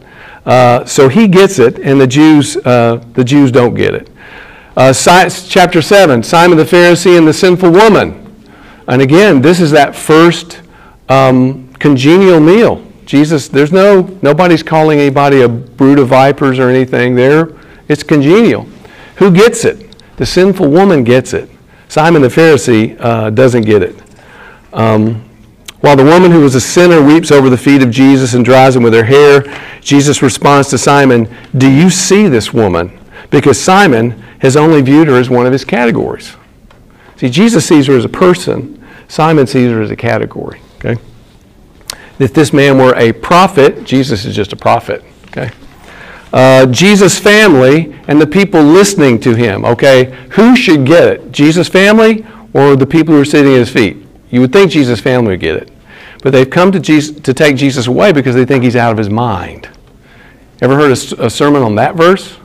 Uh, 0.45 0.85
so 0.85 1.09
he 1.09 1.29
gets 1.29 1.59
it, 1.59 1.79
and 1.79 2.01
the 2.01 2.07
Jews, 2.07 2.57
uh, 2.59 3.03
the 3.15 3.25
Jews 3.25 3.51
don't 3.51 3.75
get 3.75 3.95
it. 3.95 4.11
Uh, 4.77 4.93
chapter 4.95 5.83
7, 5.83 6.23
Simon 6.23 6.57
the 6.57 6.65
Pharisee 6.65 7.19
and 7.19 7.27
the 7.27 7.33
sinful 7.33 7.71
woman. 7.71 8.45
And 8.87 9.03
again, 9.03 9.43
this 9.43 9.61
is 9.61 9.71
that 9.73 9.97
first 9.97 10.63
um, 11.09 11.73
congenial 11.75 12.41
meal. 12.41 12.85
Jesus, 13.05 13.49
there's 13.49 13.73
no, 13.73 14.03
nobody's 14.23 14.63
calling 14.63 15.01
anybody 15.01 15.43
a 15.43 15.49
brood 15.49 15.99
of 15.99 16.09
vipers 16.09 16.59
or 16.59 16.69
anything 16.69 17.15
there. 17.15 17.51
It's 17.89 18.03
congenial. 18.03 18.69
Who 19.17 19.33
gets 19.33 19.65
it? 19.65 19.97
The 20.17 20.27
sinful 20.27 20.71
woman 20.71 21.05
gets 21.05 21.33
it. 21.33 21.51
Simon 21.89 22.23
the 22.23 22.29
Pharisee 22.29 22.97
uh, 23.01 23.31
doesn't 23.31 23.63
get 23.63 23.83
it. 23.83 23.97
Um, 24.73 25.28
while 25.81 25.97
the 25.97 26.05
woman 26.05 26.33
who 26.33 26.41
was 26.41 26.55
a 26.55 26.61
sinner 26.61 27.01
weeps 27.03 27.31
over 27.31 27.49
the 27.49 27.57
feet 27.57 27.83
of 27.83 27.91
Jesus 27.91 28.35
and 28.35 28.45
dries 28.45 28.75
them 28.75 28.83
with 28.83 28.95
her 28.95 29.05
hair, 29.05 29.45
Jesus 29.81 30.23
responds 30.23 30.69
to 30.69 30.79
Simon, 30.79 31.33
Do 31.57 31.71
you 31.71 31.89
see 31.89 32.27
this 32.27 32.53
woman? 32.53 32.99
Because 33.31 33.61
Simon 33.61 34.11
has 34.41 34.57
only 34.57 34.83
viewed 34.83 35.09
her 35.09 35.17
as 35.17 35.31
one 35.31 35.47
of 35.47 35.53
his 35.53 35.65
categories. 35.65 36.37
See, 37.17 37.29
Jesus 37.29 37.67
sees 37.67 37.87
her 37.87 37.97
as 37.97 38.05
a 38.05 38.09
person, 38.09 38.85
Simon 39.07 39.47
sees 39.47 39.71
her 39.71 39.81
as 39.81 39.91
a 39.91 39.97
category. 39.97 40.61
Okay? 40.77 41.01
If 42.19 42.35
this 42.35 42.53
man 42.53 42.79
were 42.79 42.95
a 42.97 43.13
prophet, 43.13 43.85
Jesus 43.85 44.25
is 44.25 44.35
just 44.35 44.53
a 44.53 44.57
prophet. 44.57 45.05
Okay? 45.29 45.51
Uh, 46.33 46.67
Jesus' 46.67 47.19
family 47.19 47.95
and 48.09 48.21
the 48.21 48.27
people 48.27 48.63
listening 48.63 49.21
to 49.21 49.35
him. 49.35 49.65
Okay? 49.65 50.13
Who 50.31 50.57
should 50.57 50.85
get 50.85 51.09
it? 51.09 51.33
Jesus' 51.33 51.69
family 51.69 52.27
or 52.53 52.77
the 52.77 52.87
people 52.87 53.15
who 53.15 53.21
are 53.21 53.25
sitting 53.25 53.53
at 53.53 53.59
his 53.59 53.71
feet? 53.71 54.07
You 54.31 54.41
would 54.41 54.53
think 54.53 54.71
Jesus' 54.71 55.01
family 55.01 55.31
would 55.31 55.41
get 55.41 55.57
it. 55.57 55.71
But 56.23 56.33
they've 56.33 56.49
come 56.49 56.73
to, 56.73 56.81
Jesus, 56.81 57.19
to 57.21 57.33
take 57.33 57.57
Jesus 57.57 57.87
away 57.87 58.13
because 58.13 58.35
they 58.35 58.45
think 58.45 58.65
he's 58.65 58.77
out 58.77 58.93
of 58.93 58.99
his 58.99 59.09
mind. 59.09 59.69
Ever 60.61 60.75
heard 60.75 60.91
a 60.91 61.31
sermon 61.31 61.63
on 61.63 61.77
that 61.77 61.95
verse? 61.95 62.37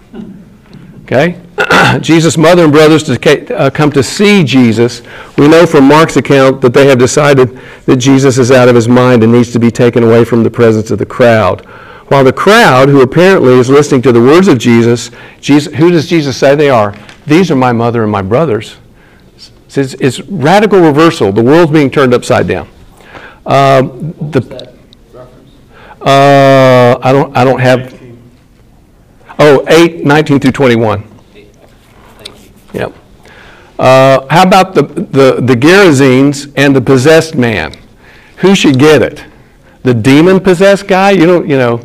Okay? 1.04 1.40
Jesus' 2.02 2.38
mother 2.38 2.64
and 2.64 2.72
brothers 2.72 3.04
to 3.04 3.58
uh, 3.58 3.70
come 3.70 3.92
to 3.92 4.04
see 4.04 4.44
Jesus. 4.44 5.02
We 5.38 5.48
know 5.48 5.66
from 5.66 5.88
Mark's 5.88 6.18
account 6.18 6.62
that 6.62 6.74
they 6.74 6.88
have 6.88 7.00
decided 7.00 7.60
that 7.86 7.98
Jesus 7.98 8.38
is 8.38 8.52
out 8.52 8.70
of 8.70 8.76
his 8.76 8.88
mind 8.88 9.24
and 9.24 9.32
needs 9.32 9.52
to 9.54 9.60
be 9.60 9.72
taken 9.72 10.04
away 10.04 10.24
from 10.24 10.44
the 10.44 10.52
presence 10.52 10.92
of 10.92 11.00
the 11.00 11.06
crowd. 11.06 11.66
While 12.08 12.24
the 12.24 12.34
crowd, 12.34 12.90
who 12.90 13.02
apparently 13.02 13.54
is 13.54 13.70
listening 13.70 14.02
to 14.04 14.12
the 14.12 14.22
words 14.22 14.48
of 14.48 14.60
Jesus, 14.60 15.10
Jesus 15.42 15.74
who 15.74 15.90
does 15.90 16.08
Jesus 16.08 16.38
say 16.38 16.56
they 16.56 16.70
are? 16.70 16.96
These 17.26 17.50
are 17.50 17.56
my 17.56 17.72
mother 17.72 18.04
and 18.04 18.12
my 18.12 18.22
brothers. 18.22 18.78
It's, 19.78 19.94
it's 19.96 20.20
radical 20.22 20.80
reversal. 20.80 21.32
The 21.32 21.44
world's 21.44 21.72
being 21.72 21.90
turned 21.90 22.14
upside 22.14 22.48
down. 22.48 22.68
Um, 23.46 24.14
the, 24.32 24.74
uh, 26.02 27.00
I 27.02 27.12
don't, 27.12 27.36
I 27.36 27.44
don't 27.44 27.60
have, 27.60 28.00
oh, 29.40 29.66
8, 29.68 30.06
19 30.06 30.40
through 30.40 30.52
21. 30.52 31.04
Thank. 31.34 32.52
Yep. 32.74 32.94
Uh, 33.80 34.28
how 34.30 34.44
about 34.44 34.76
the, 34.76 34.84
the, 34.84 35.42
the 35.42 35.56
Gerasenes 35.56 36.52
and 36.56 36.76
the 36.76 36.82
possessed 36.82 37.36
man? 37.36 37.74
Who 38.38 38.56
should 38.56 38.78
get 38.78 39.02
it? 39.02 39.24
The 39.84 39.94
demon 39.94 40.40
possessed 40.40 40.88
guy? 40.88 41.12
You 41.12 41.26
don't, 41.26 41.50
you 41.50 41.58
know. 41.58 41.82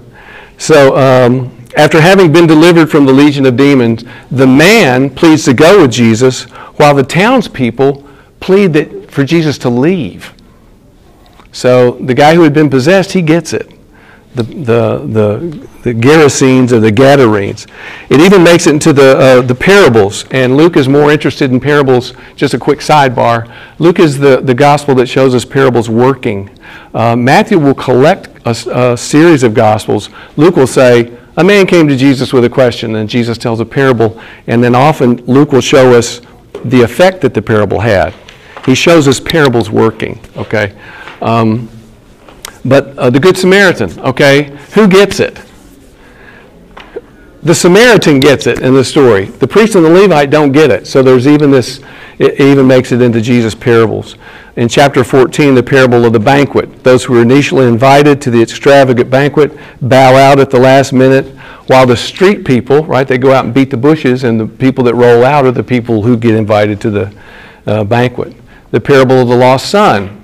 So, 0.59 0.97
um, 0.97 1.58
after 1.79 2.01
having 2.01 2.33
been 2.33 2.49
delivered 2.49 2.91
from 2.91 3.07
the 3.07 3.13
legion 3.13 3.47
of 3.47 3.57
demons, 3.57 4.05
the 4.33 4.47
man 4.47 5.09
pleads 5.09 5.45
to 5.45 5.55
go 5.55 5.83
with 5.83 5.93
Jesus, 5.93 6.43
while 6.77 6.93
the 6.93 7.05
townspeople 7.05 8.07
plead 8.41 8.73
that, 8.73 9.11
for 9.11 9.25
Jesus 9.25 9.57
to 9.59 9.71
leave. 9.71 10.35
So, 11.53 11.93
the 11.93 12.15
guy 12.15 12.35
who 12.35 12.43
had 12.43 12.53
been 12.53 12.69
possessed, 12.69 13.13
he 13.13 13.23
gets 13.23 13.53
it 13.53 13.73
the, 14.35 14.43
the, 14.43 14.99
the, 15.07 15.69
the 15.83 15.95
Gerasenes 15.95 16.73
or 16.73 16.81
the 16.81 16.91
Gadarenes. 16.93 17.67
It 18.11 18.21
even 18.21 18.43
makes 18.43 18.67
it 18.67 18.75
into 18.75 18.93
the, 18.93 19.19
uh, 19.19 19.43
the 19.43 19.55
parables, 19.55 20.25
and 20.31 20.57
Luke 20.57 20.77
is 20.77 20.89
more 20.89 21.11
interested 21.11 21.51
in 21.51 21.61
parables. 21.61 22.13
Just 22.37 22.55
a 22.55 22.59
quick 22.59 22.81
sidebar 22.81 23.53
Luke 23.79 23.99
is 23.99 24.19
the, 24.19 24.41
the 24.41 24.55
gospel 24.55 24.95
that 24.97 25.07
shows 25.07 25.35
us 25.35 25.45
parables 25.45 25.89
working. 25.89 26.51
Uh, 26.93 27.15
Matthew 27.15 27.59
will 27.59 27.75
collect 27.75 28.29
a 28.45 28.97
series 28.97 29.43
of 29.43 29.55
gospels. 29.55 30.09
Luke 30.37 30.57
will 30.57 30.67
say, 30.67 31.17
A 31.39 31.45
man 31.45 31.69
came 31.69 31.87
to 31.87 31.97
Jesus 31.97 32.33
with 32.33 32.45
a 32.45 32.51
question, 32.51 32.97
and 32.97 33.09
Jesus 33.09 33.39
tells 33.39 33.61
a 33.61 33.65
parable, 33.65 34.21
and 34.49 34.63
then 34.63 34.75
often 34.75 35.25
Luke 35.27 35.53
will 35.53 35.61
show 35.61 35.95
us 35.97 36.21
the 36.65 36.83
effect 36.83 37.21
that 37.21 37.33
the 37.33 37.41
parable 37.41 37.79
had. 37.79 38.13
He 38.67 38.75
shows 38.75 39.07
us 39.07 39.21
parables 39.21 39.71
working, 39.71 40.19
okay? 40.37 40.77
Um, 41.23 41.71
but 42.65 42.99
uh, 42.99 43.11
the 43.11 43.21
Good 43.21 43.37
Samaritan, 43.37 44.01
okay, 44.01 44.59
who 44.75 44.89
gets 44.89 45.21
it? 45.21 45.39
The 47.49 47.55
Samaritan 47.55 48.21
gets 48.21 48.47
it 48.47 48.61
in 48.61 48.75
the 48.75 48.85
story. 48.85 49.25
The 49.25 49.49
priest 49.49 49.75
and 49.75 49.83
the 49.83 49.89
Levite 49.89 50.29
don't 50.29 50.53
get 50.53 50.71
it. 50.71 50.87
So 50.87 51.03
there's 51.03 51.27
even 51.27 51.51
this, 51.51 51.81
it 52.19 52.39
even 52.39 52.67
makes 52.67 52.93
it 52.93 53.01
into 53.01 53.23
Jesus' 53.23 53.55
parables. 53.55 54.17
In 54.57 54.69
chapter 54.69 55.03
14, 55.03 55.55
the 55.55 55.63
parable 55.63 56.05
of 56.05 56.13
the 56.13 56.21
banquet. 56.21 56.85
Those 56.85 57.05
who 57.05 57.15
were 57.15 57.23
initially 57.23 57.67
invited 57.67 58.21
to 58.21 58.31
the 58.31 58.43
extravagant 58.43 59.09
banquet 59.09 59.57
bow 59.81 60.15
out 60.15 60.39
at 60.39 60.51
the 60.51 60.61
last 60.61 60.93
minute, 60.93 61.35
while 61.69 61.87
the 61.87 61.97
street 61.97 62.45
people, 62.45 62.85
right, 62.85 63.09
they 63.09 63.17
go 63.17 63.33
out 63.33 63.47
and 63.47 63.55
beat 63.55 63.71
the 63.71 63.79
bushes, 63.79 64.25
and 64.25 64.39
the 64.39 64.47
people 64.47 64.85
that 64.85 64.95
roll 64.95 65.25
out 65.25 65.47
are 65.47 65.51
the 65.51 65.65
people 65.65 66.03
who 66.03 66.19
get 66.19 66.35
invited 66.35 66.83
to 66.83 66.91
the 66.91 67.15
uh, 67.67 67.83
banquet. 67.83 68.35
The 68.73 68.81
parable 68.81 69.23
of 69.23 69.29
the 69.29 69.37
lost 69.37 69.71
son. 69.71 70.23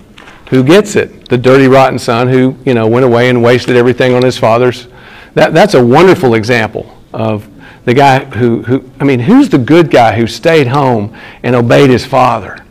Who 0.51 0.63
gets 0.63 0.95
it? 0.95 1.31
The 1.31 1.39
dirty, 1.39 1.69
rotten 1.69 1.99
son 1.99 2.29
who, 2.29 2.55
you 2.67 2.75
know, 2.75 2.87
went 2.87 3.07
away 3.07 3.31
and 3.31 3.43
wasted 3.43 3.77
everything 3.77 4.13
on 4.13 4.23
his 4.23 4.37
father's. 4.37 4.89
That, 5.33 5.55
that's 5.55 5.73
a 5.73 5.83
wonderful 5.83 6.35
example 6.35 6.94
of 7.15 7.49
the 7.85 7.95
guy 7.95 8.25
who, 8.25 8.63
who, 8.63 8.91
I 9.01 9.05
mean, 9.05 9.21
who's 9.21 9.49
the 9.49 9.59
good 9.59 9.91
guy 9.91 10.17
who 10.17 10.27
stayed 10.27 10.67
home 10.67 11.17
and 11.43 11.55
obeyed 11.55 11.91
his 11.91 12.05
father? 12.05 12.65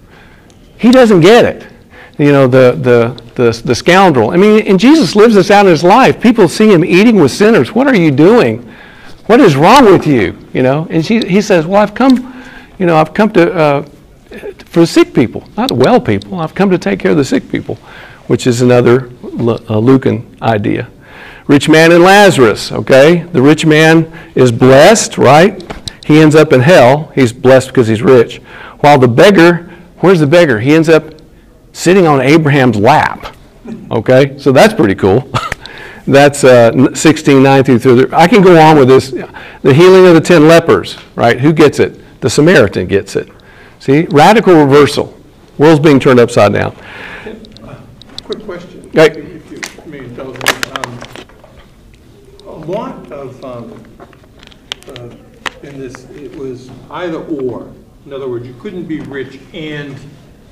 He 0.77 0.91
doesn't 0.91 1.21
get 1.21 1.45
it. 1.45 1.67
You 2.19 2.31
know, 2.31 2.47
the, 2.47 2.73
the, 2.73 3.23
the, 3.35 3.61
the 3.63 3.73
scoundrel. 3.73 4.31
I 4.31 4.37
mean, 4.37 4.67
and 4.67 4.79
Jesus 4.79 5.15
lives 5.15 5.35
this 5.35 5.49
out 5.49 5.65
in 5.65 5.71
his 5.71 5.83
life. 5.83 6.21
People 6.21 6.47
see 6.47 6.71
him 6.71 6.85
eating 6.85 7.15
with 7.15 7.31
sinners. 7.31 7.73
What 7.73 7.87
are 7.87 7.95
you 7.95 8.11
doing? 8.11 8.69
What 9.25 9.39
is 9.39 9.55
wrong 9.55 9.85
with 9.85 10.05
you? 10.05 10.37
You 10.53 10.63
know, 10.63 10.87
and 10.89 11.05
she, 11.05 11.25
he 11.25 11.41
says, 11.41 11.65
well, 11.65 11.81
I've 11.81 11.95
come, 11.95 12.43
you 12.77 12.85
know, 12.85 12.97
I've 12.97 13.13
come 13.13 13.31
to, 13.33 13.53
uh, 13.53 13.81
for 14.65 14.81
the 14.81 14.87
sick 14.87 15.13
people, 15.13 15.47
not 15.57 15.69
the 15.69 15.75
well 15.75 16.01
people. 16.01 16.39
I've 16.39 16.53
come 16.53 16.69
to 16.69 16.77
take 16.77 16.99
care 16.99 17.11
of 17.11 17.17
the 17.17 17.25
sick 17.25 17.49
people, 17.49 17.75
which 18.27 18.45
is 18.45 18.61
another 18.61 19.09
uh, 19.23 19.77
Lucan 19.77 20.37
idea. 20.41 20.89
Rich 21.47 21.67
man 21.67 21.91
and 21.91 22.03
Lazarus, 22.03 22.71
okay? 22.71 23.23
The 23.23 23.41
rich 23.41 23.65
man 23.65 24.11
is 24.35 24.51
blessed, 24.51 25.17
right? 25.17 25.61
He 26.05 26.19
ends 26.19 26.35
up 26.35 26.53
in 26.53 26.61
hell. 26.61 27.11
He's 27.15 27.33
blessed 27.33 27.69
because 27.69 27.87
he's 27.87 28.01
rich. 28.01 28.37
While 28.79 28.97
the 28.97 29.07
beggar, 29.07 29.71
where's 29.99 30.19
the 30.19 30.27
beggar? 30.27 30.59
He 30.59 30.73
ends 30.73 30.89
up 30.89 31.03
sitting 31.73 32.07
on 32.07 32.21
Abraham's 32.21 32.77
lap, 32.77 33.35
okay? 33.91 34.37
So 34.37 34.51
that's 34.51 34.73
pretty 34.73 34.95
cool. 34.95 35.29
that's 36.07 36.43
uh, 36.43 36.93
16, 36.93 37.43
9 37.43 37.63
through 37.63 37.79
30. 37.79 38.13
I 38.13 38.27
can 38.27 38.41
go 38.41 38.59
on 38.59 38.77
with 38.77 38.87
this. 38.87 39.11
The 39.11 39.73
healing 39.73 40.05
of 40.07 40.13
the 40.13 40.21
10 40.21 40.47
lepers, 40.47 40.97
right? 41.15 41.39
Who 41.39 41.53
gets 41.53 41.79
it? 41.79 41.99
The 42.21 42.29
Samaritan 42.29 42.87
gets 42.87 43.15
it. 43.15 43.29
See, 43.79 44.05
radical 44.05 44.53
reversal. 44.53 45.17
World's 45.57 45.81
being 45.81 45.99
turned 45.99 46.19
upside 46.19 46.53
down. 46.53 46.75
Quick 48.23 48.43
question. 48.45 48.89
Right. 48.93 49.15
If 49.17 49.51
you 49.51 49.61
may 49.91 49.99
indulge 49.99 50.35
me. 50.41 50.71
Um, 50.71 50.99
A 52.45 52.51
lot 52.65 53.11
of, 53.11 53.43
um, 53.43 53.83
uh, 54.89 55.09
in 55.67 55.79
this, 55.79 56.05
it 56.11 56.35
was 56.35 56.69
either 56.91 57.17
or. 57.19 57.71
In 58.05 58.13
other 58.13 58.27
words, 58.27 58.45
you 58.45 58.53
couldn't 58.55 58.85
be 58.85 58.99
rich 58.99 59.39
and 59.53 59.95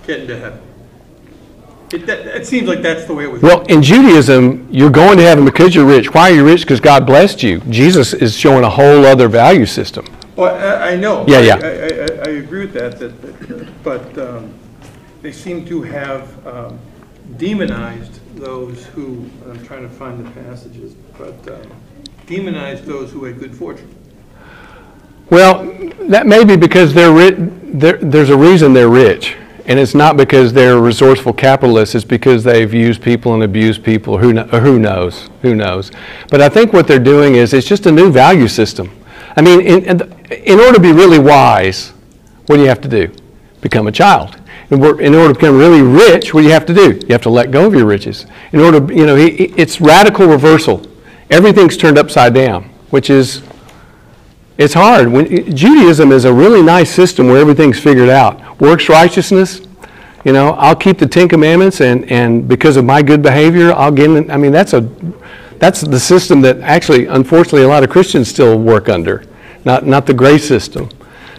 get 0.08 0.22
into 0.22 0.38
heaven. 0.40 0.62
It, 1.94 2.06
that, 2.06 2.20
it 2.26 2.48
seems 2.48 2.70
like 2.70 2.82
that's 2.82 3.04
the 3.06 3.14
way 3.14 3.26
it 3.26 3.32
was. 3.32 3.42
Well, 3.42 3.62
in 3.64 3.84
Judaism, 3.84 4.66
you're 4.72 4.90
going 4.90 5.18
to 5.18 5.24
heaven 5.24 5.44
because 5.44 5.76
you're 5.76 5.86
rich. 5.86 6.14
Why 6.14 6.32
are 6.32 6.34
you 6.34 6.46
rich? 6.46 6.62
Because 6.62 6.80
God 6.80 7.06
blessed 7.06 7.44
you. 7.44 7.60
Jesus 7.70 8.14
is 8.14 8.34
showing 8.36 8.64
a 8.64 8.70
whole 8.70 9.06
other 9.06 9.28
value 9.28 9.66
system. 9.66 10.06
Well, 10.38 10.56
I, 10.56 10.92
I 10.92 10.96
know. 10.96 11.26
Yeah, 11.28 11.42
yeah. 11.42 11.56
I, 11.56 11.68
I, 11.68 12.30
I- 12.30 12.36
agree 12.42 12.62
with 12.66 12.74
that, 12.74 12.98
that, 13.00 13.22
that- 13.22 13.84
but 13.84 14.18
um, 14.18 14.54
they 15.22 15.34
seem 15.34 15.66
to 15.66 15.82
have 15.82 16.48
um, 16.48 16.80
demonized 17.38 18.20
those 18.38 18.86
who, 18.88 19.30
I'm 19.50 19.64
trying 19.66 19.84
to 19.84 19.90
find 19.90 20.26
the 20.26 20.30
passages, 20.44 20.94
but 21.18 21.36
um, 21.50 21.72
demonized 22.32 22.86
those 22.86 23.12
who 23.12 23.26
had 23.26 23.38
good 23.40 23.54
fortune. 23.54 23.94
Well, 25.30 25.66
that 26.10 26.26
may 26.26 26.44
be 26.46 26.56
because 26.56 26.94
they're 26.94 27.12
ri- 27.12 27.36
there, 27.38 27.98
there's 27.98 28.30
a 28.30 28.38
reason 28.38 28.74
they're 28.74 28.90
rich. 28.90 29.36
And 29.66 29.78
it's 29.78 29.94
not 29.94 30.18
because 30.18 30.52
they're 30.52 30.80
resourceful 30.80 31.34
capitalists, 31.34 31.94
it's 31.94 32.04
because 32.04 32.44
they've 32.44 32.74
used 32.74 33.02
people 33.02 33.34
and 33.36 33.44
abused 33.44 33.84
people. 33.84 34.18
Who, 34.18 34.38
or 34.40 34.60
who 34.60 34.80
knows? 34.80 35.30
Who 35.44 35.56
knows? 35.56 35.92
But 36.30 36.42
I 36.42 36.50
think 36.50 36.74
what 36.74 36.88
they're 36.88 37.00
doing 37.00 37.36
is 37.36 37.54
it's 37.54 37.68
just 37.68 37.86
a 37.86 37.92
new 37.92 38.12
value 38.12 38.48
system. 38.48 38.90
I 39.38 39.42
mean, 39.42 39.62
in, 39.62 40.02
in, 40.32 40.60
order 40.60 40.74
to 40.74 40.80
be 40.80 40.92
really 40.92 41.20
wise, 41.20 41.94
what 42.48 42.58
do 42.58 42.62
you 42.64 42.68
have 42.68 42.82
to 42.82 42.90
do? 42.90 43.14
Become 43.62 43.88
a 43.88 43.92
child. 43.92 44.38
In, 44.72 44.84
in 45.00 45.16
order 45.16 45.34
to 45.34 45.40
become 45.40 45.58
really 45.58 45.82
rich, 45.82 46.34
what 46.34 46.42
do 46.42 46.48
you 46.48 46.54
have 46.54 46.66
to 46.66 46.74
do? 46.74 47.00
You 47.04 47.12
have 47.12 47.22
to 47.22 47.30
let 47.30 47.52
go 47.52 47.68
of 47.68 47.74
your 47.74 47.86
riches. 47.86 48.26
In 48.52 48.60
order, 48.60 48.94
you 48.94 49.06
know, 49.06 49.16
it's 49.18 49.80
radical 49.80 50.28
reversal. 50.28 50.91
Everything's 51.32 51.78
turned 51.78 51.98
upside 51.98 52.34
down, 52.34 52.66
which 52.92 53.10
is 53.10 53.42
it's 54.58 54.74
hard. 54.74 55.08
When, 55.08 55.56
Judaism 55.56 56.12
is 56.12 56.26
a 56.26 56.34
really 56.34 56.62
nice 56.62 56.94
system 56.94 57.28
where 57.28 57.38
everything's 57.38 57.80
figured 57.80 58.10
out. 58.10 58.60
Works 58.60 58.90
righteousness, 58.90 59.62
you 60.24 60.34
know, 60.34 60.52
I'll 60.52 60.76
keep 60.76 61.00
the 61.00 61.08
Ten 61.08 61.28
Commandments, 61.28 61.82
and, 61.82 62.10
and 62.12 62.48
because 62.48 62.78
of 62.78 62.86
my 62.86 63.02
good 63.02 63.24
behavior, 63.24 63.74
I'll 63.74 63.92
get 63.92 64.12
in. 64.12 64.30
I 64.30 64.38
mean, 64.38 64.52
that's 64.52 64.74
a 64.74 64.82
that's 65.58 65.82
the 65.82 66.00
system 66.00 66.42
that 66.42 66.60
actually, 66.60 67.08
unfortunately, 67.08 67.64
a 67.64 67.68
lot 67.68 67.84
of 67.84 67.90
Christians 67.90 68.30
still 68.30 68.60
work 68.60 68.88
under, 68.88 69.24
not 69.66 69.86
not 69.86 70.06
the 70.06 70.14
grace 70.14 70.48
system. 70.48 70.90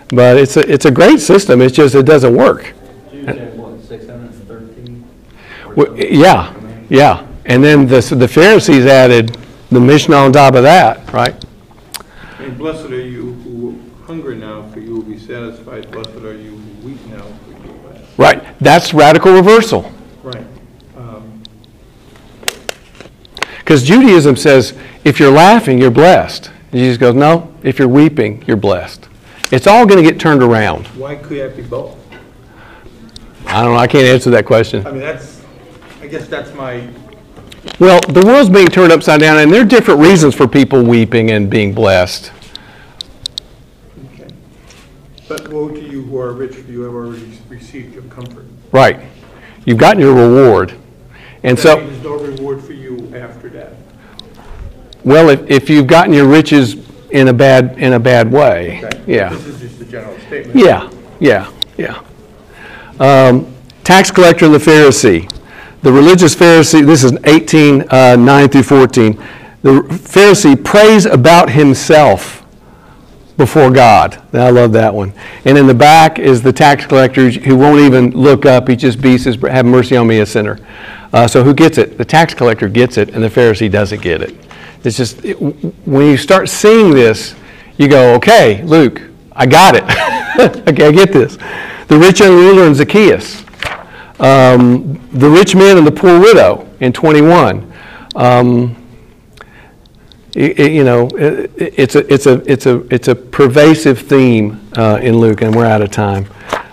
But 0.08 0.36
it's 0.36 0.56
a 0.56 0.68
it's 0.68 0.84
a 0.84 0.90
great 0.90 1.20
system. 1.20 1.62
It's 1.62 1.76
just 1.76 1.94
it 1.94 2.04
doesn't 2.04 2.34
work. 2.34 2.74
Jews 3.10 3.26
had 3.26 3.56
what, 3.56 3.80
six 3.84 4.06
hundred 4.06 4.32
and 4.32 4.48
thirteen? 4.48 5.04
Well, 5.76 5.96
yeah, 5.96 6.52
yeah. 6.88 7.26
And 7.46 7.62
then 7.62 7.86
the 7.86 8.00
the 8.16 8.28
Pharisees 8.28 8.86
added 8.86 9.36
the 9.74 9.80
Mishnah 9.80 10.16
on 10.16 10.32
top 10.32 10.54
of 10.54 10.62
that, 10.62 11.12
right? 11.12 11.34
And 12.38 12.58
blessed 12.58 12.90
are 12.90 13.00
you 13.00 13.32
who 13.32 13.80
hunger 14.06 14.34
now, 14.34 14.68
for 14.70 14.80
you 14.80 14.96
will 14.96 15.02
be 15.02 15.18
satisfied. 15.18 15.90
Blessed 15.90 16.16
are 16.16 16.36
you 16.36 16.56
who 16.56 16.88
weep 16.88 17.06
now, 17.06 17.22
for 17.22 17.50
you 17.66 17.72
will 17.72 17.90
laugh. 17.90 18.18
Right. 18.18 18.58
That's 18.58 18.92
radical 18.92 19.32
reversal. 19.32 19.92
Right. 20.22 20.46
Um, 20.96 21.42
Because 23.58 23.82
Judaism 23.84 24.36
says 24.36 24.74
if 25.04 25.18
you're 25.18 25.32
laughing, 25.32 25.78
you're 25.78 25.90
blessed. 25.90 26.50
Jesus 26.72 26.98
goes, 26.98 27.14
no, 27.14 27.54
if 27.62 27.78
you're 27.78 27.88
weeping, 27.88 28.42
you're 28.46 28.56
blessed. 28.56 29.08
It's 29.50 29.66
all 29.66 29.86
going 29.86 30.02
to 30.02 30.10
get 30.10 30.18
turned 30.18 30.42
around. 30.42 30.86
Why 30.88 31.14
could 31.16 31.38
that 31.38 31.56
be 31.56 31.62
both? 31.62 31.98
I 33.46 33.62
don't 33.62 33.74
know. 33.74 33.78
I 33.78 33.86
can't 33.86 34.06
answer 34.06 34.30
that 34.30 34.46
question. 34.46 34.86
I 34.86 34.90
mean, 34.90 35.00
that's, 35.00 35.42
I 36.00 36.06
guess 36.06 36.26
that's 36.28 36.54
my, 36.54 36.88
Well, 37.78 38.00
the 38.08 38.22
world's 38.26 38.50
being 38.50 38.66
turned 38.68 38.92
upside 38.92 39.20
down, 39.20 39.38
and 39.38 39.52
there 39.52 39.62
are 39.62 39.64
different 39.64 40.00
reasons 40.00 40.34
for 40.34 40.48
people 40.48 40.82
weeping 40.82 41.30
and 41.30 41.48
being 41.48 41.72
blessed. 41.72 42.32
okay. 44.14 44.28
But 45.28 45.48
woe 45.48 45.68
to 45.68 45.80
you 45.80 46.02
who 46.02 46.18
are 46.18 46.32
rich, 46.32 46.56
for 46.56 46.70
you 46.70 46.82
have 46.82 46.92
already 46.94 47.38
received 47.48 47.94
your 47.94 48.02
comfort. 48.04 48.46
Right. 48.72 49.00
You've 49.64 49.78
gotten 49.78 50.00
your 50.00 50.14
reward. 50.14 50.74
And 51.44 51.56
That 51.58 51.62
so, 51.62 51.76
there's 51.76 52.02
no 52.02 52.16
reward 52.18 52.62
for 52.62 52.72
you 52.72 53.12
after 53.16 53.48
death. 53.48 53.74
well, 55.04 55.28
if, 55.28 55.48
if 55.50 55.70
you've 55.70 55.86
gotten 55.86 56.12
your 56.12 56.26
riches 56.26 56.76
in 57.10 57.28
a 57.28 57.32
bad, 57.32 57.78
in 57.78 57.92
a 57.92 58.00
bad 58.00 58.30
way, 58.32 58.80
Okay? 58.84 59.02
yeah. 59.06 59.28
This 59.30 59.46
is 59.46 59.60
just 59.60 59.80
a 59.80 59.84
general 59.84 60.18
statement. 60.20 60.56
Yeah, 60.58 60.90
yeah, 61.20 61.52
yeah. 61.76 62.02
Um, 62.98 63.54
tax 63.84 64.10
collector 64.10 64.46
and 64.46 64.54
the 64.54 64.58
Pharisee. 64.58 65.28
The 65.82 65.92
religious 65.92 66.34
Pharisee, 66.36 66.86
this 66.86 67.02
is 67.02 67.12
18, 67.24 67.82
uh, 67.90 68.14
9 68.14 68.48
through 68.48 68.62
14. 68.62 69.14
The 69.62 69.70
Pharisee 69.90 70.62
prays 70.62 71.06
about 71.06 71.50
himself 71.50 72.44
before 73.36 73.68
God. 73.70 74.22
I 74.32 74.50
love 74.50 74.72
that 74.72 74.94
one. 74.94 75.12
And 75.44 75.58
in 75.58 75.66
the 75.66 75.74
back 75.74 76.20
is 76.20 76.40
the 76.40 76.52
tax 76.52 76.86
collector 76.86 77.30
who 77.30 77.56
won't 77.56 77.80
even 77.80 78.12
look 78.12 78.46
up. 78.46 78.68
He 78.68 78.76
just 78.76 79.00
beats 79.00 79.24
his, 79.24 79.36
have 79.42 79.66
mercy 79.66 79.96
on 79.96 80.06
me, 80.06 80.20
a 80.20 80.26
sinner. 80.26 80.60
Uh, 81.12 81.26
so 81.26 81.42
who 81.42 81.52
gets 81.52 81.78
it? 81.78 81.98
The 81.98 82.04
tax 82.04 82.32
collector 82.32 82.68
gets 82.68 82.96
it, 82.96 83.10
and 83.10 83.22
the 83.22 83.28
Pharisee 83.28 83.70
doesn't 83.70 84.02
get 84.02 84.22
it. 84.22 84.36
It's 84.84 84.96
just, 84.96 85.24
it, 85.24 85.34
when 85.34 86.06
you 86.06 86.16
start 86.16 86.48
seeing 86.48 86.92
this, 86.92 87.34
you 87.76 87.88
go, 87.88 88.14
okay, 88.14 88.62
Luke, 88.62 89.02
I 89.32 89.46
got 89.46 89.74
it. 89.74 89.82
okay, 90.68 90.86
I 90.86 90.92
get 90.92 91.12
this. 91.12 91.36
The 91.88 91.98
rich 91.98 92.20
young 92.20 92.34
ruler 92.34 92.66
and 92.66 92.76
Zacchaeus. 92.76 93.44
Um, 94.22 95.00
the 95.12 95.28
rich 95.28 95.54
man 95.56 95.76
and 95.76 95.86
the 95.86 95.90
poor 95.92 96.18
widow 96.20 96.66
in 96.80 96.92
21. 96.92 97.70
Um, 98.14 98.76
i- 100.36 100.54
i- 100.58 100.62
you 100.62 100.84
know, 100.84 101.08
i- 101.18 101.24
i- 101.24 101.48
it's 101.76 101.96
a, 101.96 102.12
it's 102.12 102.26
a, 102.26 102.34
it's 102.50 102.66
a, 102.66 102.82
it's 102.88 103.08
a 103.08 103.14
pervasive 103.16 103.98
theme 103.98 104.60
uh, 104.76 105.00
in 105.02 105.18
Luke, 105.18 105.42
and 105.42 105.54
we're 105.54 105.66
out 105.66 105.82
of 105.82 105.90
time. 105.90 106.26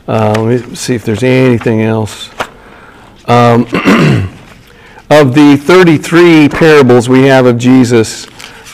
Uh, 0.07 0.33
let 0.37 0.69
me 0.69 0.75
see 0.75 0.93
if 0.95 1.03
there's 1.03 1.23
anything 1.23 1.81
else. 1.81 2.29
Um, 3.25 3.63
of 5.11 5.33
the 5.33 5.57
33 5.59 6.49
parables 6.49 7.09
we 7.09 7.23
have 7.23 7.47
of 7.47 7.57
Jesus, 7.57 8.27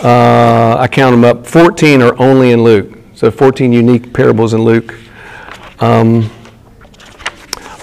uh, 0.03 0.75
I 0.77 0.87
count 0.89 1.13
them 1.13 1.23
up, 1.23 1.47
14 1.47 2.01
are 2.01 2.19
only 2.21 2.51
in 2.51 2.61
Luke. 2.63 2.97
So 3.15 3.31
14 3.31 3.71
unique 3.71 4.11
parables 4.13 4.53
in 4.53 4.63
Luke. 4.63 4.95
Um, 5.79 6.29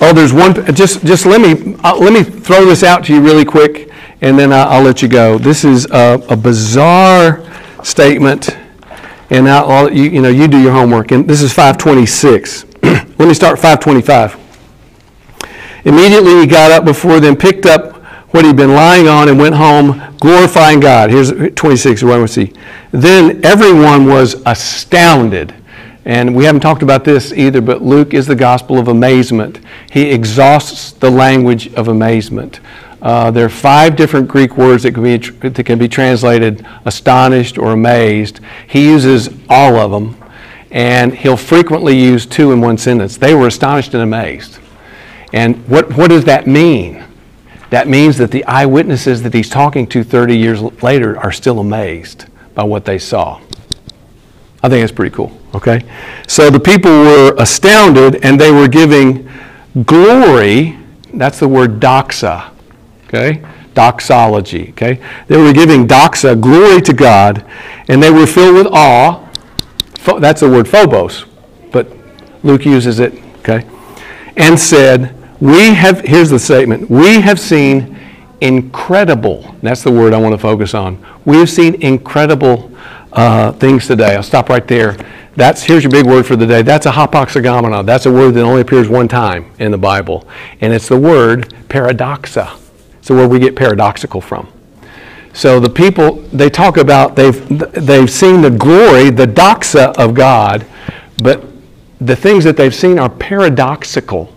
oh, 0.03 0.13
there's 0.13 0.33
one. 0.33 0.55
Just, 0.75 1.05
just 1.05 1.25
let 1.25 1.41
me 1.41 1.77
uh, 1.83 1.97
let 1.97 2.13
me 2.13 2.23
throw 2.23 2.65
this 2.65 2.83
out 2.83 3.05
to 3.07 3.15
you 3.15 3.23
really 3.23 3.45
quick, 3.45 3.91
and 4.21 4.39
then 4.39 4.53
I, 4.53 4.65
I'll 4.65 4.83
let 4.83 5.01
you 5.01 5.09
go. 5.09 5.39
This 5.39 5.65
is 5.65 5.87
a, 5.87 6.23
a 6.29 6.37
bizarre 6.37 7.43
statement, 7.85 8.57
And 9.31 9.49
all, 9.49 9.91
you, 9.91 10.05
you 10.05 10.23
know, 10.23 10.29
you 10.29 10.49
do 10.49 10.61
your 10.61 10.73
homework. 10.73 11.11
And 11.11 11.29
this 11.29 11.43
is 11.43 11.53
526. 11.53 12.65
Let 12.83 13.19
me 13.19 13.35
start 13.35 13.59
525. 13.59 14.39
Immediately 15.85 16.41
he 16.41 16.47
got 16.47 16.71
up 16.71 16.85
before 16.85 17.19
them, 17.19 17.37
picked 17.37 17.67
up 17.67 17.97
what 18.33 18.45
he'd 18.45 18.57
been 18.57 18.75
lying 18.75 19.09
on, 19.09 19.29
and 19.29 19.39
went 19.39 19.55
home, 19.55 20.17
glorifying 20.19 20.81
God. 20.81 21.11
Here's 21.11 21.33
26, 21.55 22.03
what 22.03 22.21
we 22.21 22.27
see. 22.27 22.53
Then 22.93 23.45
everyone 23.45 24.07
was 24.07 24.43
astounded. 24.47 25.55
And 26.05 26.35
we 26.35 26.45
haven't 26.45 26.63
talked 26.63 26.83
about 26.83 27.05
this 27.05 27.33
either, 27.33 27.61
but 27.61 27.83
Luke 27.83 28.13
is 28.13 28.27
the 28.27 28.35
gospel 28.35 28.79
of 28.79 28.89
amazement. 28.89 29.61
He 29.91 30.11
exhausts 30.11 30.93
the 30.93 31.11
language 31.11 31.73
of 31.75 31.89
amazement. 31.89 32.61
Uh, 33.01 33.31
there 33.31 33.45
are 33.45 33.49
five 33.49 33.97
different 33.97 34.29
Greek 34.29 34.57
words 34.57 34.85
that 34.85 34.95
can, 34.95 35.03
be, 35.03 35.17
that 35.17 35.65
can 35.65 35.79
be 35.79 35.89
translated 35.89 36.67
astonished 36.85 37.59
or 37.59 37.73
amazed. 37.73 38.41
He 38.69 38.87
uses 38.87 39.29
all 39.49 39.77
of 39.77 39.91
them, 39.91 40.17
and 40.71 41.15
he'll 41.15 41.37
frequently 41.37 41.99
use 41.99 42.27
two 42.27 42.53
in 42.53 42.61
one 42.61 42.79
sentence. 42.79 43.17
They 43.17 43.35
were 43.35 43.49
astonished 43.49 43.95
and 43.95 44.03
amazed. 44.03 44.59
And 45.33 45.67
what, 45.69 45.97
what 45.97 46.11
does 46.11 46.25
that 46.25 46.47
mean? 46.47 47.05
That 47.71 47.89
means 47.89 48.19
that 48.19 48.31
the 48.31 48.45
eyewitnesses 48.45 49.23
that 49.23 49.33
he's 49.33 49.49
talking 49.49 49.87
to 49.89 50.05
30 50.05 50.37
years 50.37 50.61
later 50.83 51.19
are 51.19 51.33
still 51.33 51.59
amazed 51.59 52.27
by 52.55 52.65
what 52.65 52.85
they 52.85 52.99
saw. 52.99 53.41
I 54.63 54.69
think 54.69 54.83
that's 54.83 54.93
pretty 54.93 55.15
cool, 55.15 55.37
okay? 55.55 55.85
So 56.27 56.51
the 56.51 56.61
people 56.61 56.91
were 56.91 57.35
astounded 57.39 58.25
and 58.25 58.41
they 58.41 58.51
were 58.51 58.69
giving 58.69 59.29
glory. 59.85 60.79
That's 61.15 61.39
the 61.39 61.49
word 61.49 61.81
doxa, 61.81 62.51
okay? 63.07 63.43
Doxology, 63.75 64.71
okay? 64.71 65.01
They 65.29 65.37
were 65.37 65.53
giving 65.53 65.87
doxa, 65.87 66.41
glory 66.41 66.81
to 66.83 66.93
God, 66.93 67.45
and 67.89 68.03
they 68.03 68.11
were 68.11 68.27
filled 68.27 68.55
with 68.55 68.67
awe. 68.71 69.29
That's 70.19 70.41
the 70.41 70.51
word 70.51 70.69
phobos, 70.69 71.27
but 71.71 71.89
Luke 72.43 72.65
uses 72.65 72.99
it, 72.99 73.15
okay? 73.39 73.67
And 74.37 74.59
said, 74.59 75.15
we 75.41 75.75
have, 75.75 76.01
here's 76.01 76.31
the 76.31 76.39
statement, 76.39 76.89
we 76.91 77.21
have 77.21 77.39
seen 77.39 77.99
incredible, 78.41 79.55
that's 79.63 79.83
the 79.83 79.93
word 79.93 80.13
I 80.13 80.19
want 80.19 80.35
to 80.35 80.39
focus 80.39 80.75
on. 80.75 81.05
We 81.25 81.37
have 81.39 81.51
seen 81.51 81.81
incredible 81.83 82.73
uh, 83.13 83.53
things 83.53 83.87
today. 83.87 84.17
I'll 84.17 84.23
stop 84.23 84.49
right 84.49 84.67
there. 84.67 84.97
That's, 85.35 85.63
here's 85.63 85.83
your 85.83 85.91
big 85.91 86.07
word 86.07 86.27
for 86.27 86.37
the 86.37 86.47
day. 86.47 86.63
That's 86.63 86.85
a 86.85 86.91
hapax 86.91 87.41
legomena. 87.41 87.87
That's 87.87 88.05
a 88.05 88.13
word 88.13 88.33
that 88.33 88.43
only 88.43 88.61
appears 88.61 88.89
one 88.89 89.09
time 89.09 89.51
in 89.59 89.71
the 89.71 89.79
Bible. 89.79 90.29
And 90.61 90.73
it's 90.73 90.89
the 90.89 90.99
word 90.99 91.55
paradoxa. 91.69 92.59
It's 92.99 93.09
the 93.09 93.15
word 93.15 93.31
we 93.31 93.39
get 93.39 93.57
paradoxical 93.57 94.21
from. 94.21 94.53
So 95.33 95.59
the 95.59 95.71
people, 95.71 96.17
they 96.33 96.51
talk 96.51 96.77
about, 96.77 97.17
they've, 97.17 97.49
they've 97.73 98.11
seen 98.11 98.43
the 98.43 98.51
glory, 98.51 99.09
the 99.09 99.27
doxa 99.27 99.97
of 99.97 100.13
God, 100.13 100.67
but 101.23 101.43
the 102.01 102.15
things 102.15 102.45
that 102.45 102.59
they've 102.59 102.75
seen 102.75 102.99
are 102.99 103.09
paradoxical. 103.09 104.35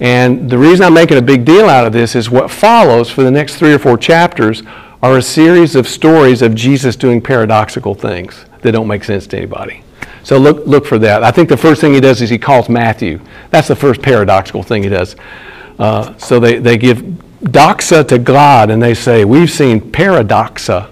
And 0.00 0.50
the 0.50 0.58
reason 0.58 0.84
I'm 0.84 0.94
making 0.94 1.18
a 1.18 1.22
big 1.22 1.44
deal 1.44 1.66
out 1.66 1.86
of 1.86 1.92
this 1.92 2.16
is 2.16 2.28
what 2.28 2.50
follows 2.50 3.08
for 3.08 3.22
the 3.22 3.30
next 3.30 3.56
three 3.56 3.72
or 3.72 3.78
four 3.78 3.96
chapters 3.96 4.64
are 5.00 5.18
a 5.18 5.22
series 5.22 5.76
of 5.76 5.86
stories 5.86 6.42
of 6.42 6.56
Jesus 6.56 6.96
doing 6.96 7.20
paradoxical 7.20 7.94
things 7.94 8.46
that 8.62 8.72
don't 8.72 8.88
make 8.88 9.04
sense 9.04 9.28
to 9.28 9.36
anybody. 9.36 9.83
So 10.24 10.38
look, 10.38 10.66
look 10.66 10.86
for 10.86 10.98
that. 10.98 11.22
I 11.22 11.30
think 11.30 11.48
the 11.48 11.56
first 11.56 11.80
thing 11.80 11.94
he 11.94 12.00
does 12.00 12.20
is 12.22 12.30
he 12.30 12.38
calls 12.38 12.68
Matthew. 12.68 13.20
That's 13.50 13.68
the 13.68 13.76
first 13.76 14.02
paradoxical 14.02 14.62
thing 14.62 14.82
he 14.82 14.88
does. 14.88 15.16
Uh, 15.78 16.16
so 16.16 16.40
they, 16.40 16.58
they 16.58 16.78
give 16.78 16.98
doxa 17.42 18.08
to 18.08 18.18
God 18.18 18.70
and 18.70 18.82
they 18.82 18.94
say, 18.94 19.24
We've 19.24 19.50
seen 19.50 19.80
paradoxa 19.92 20.90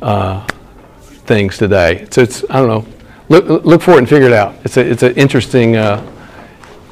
uh, 0.00 0.46
things 1.02 1.58
today. 1.58 2.06
So 2.10 2.22
it's, 2.22 2.44
I 2.48 2.60
don't 2.60 2.68
know, 2.68 2.86
look, 3.28 3.64
look 3.64 3.82
for 3.82 3.92
it 3.92 3.98
and 3.98 4.08
figure 4.08 4.28
it 4.28 4.32
out. 4.32 4.54
It's, 4.64 4.76
a, 4.76 4.90
it's 4.90 5.02
an 5.02 5.14
interesting, 5.14 5.76
uh, 5.76 6.04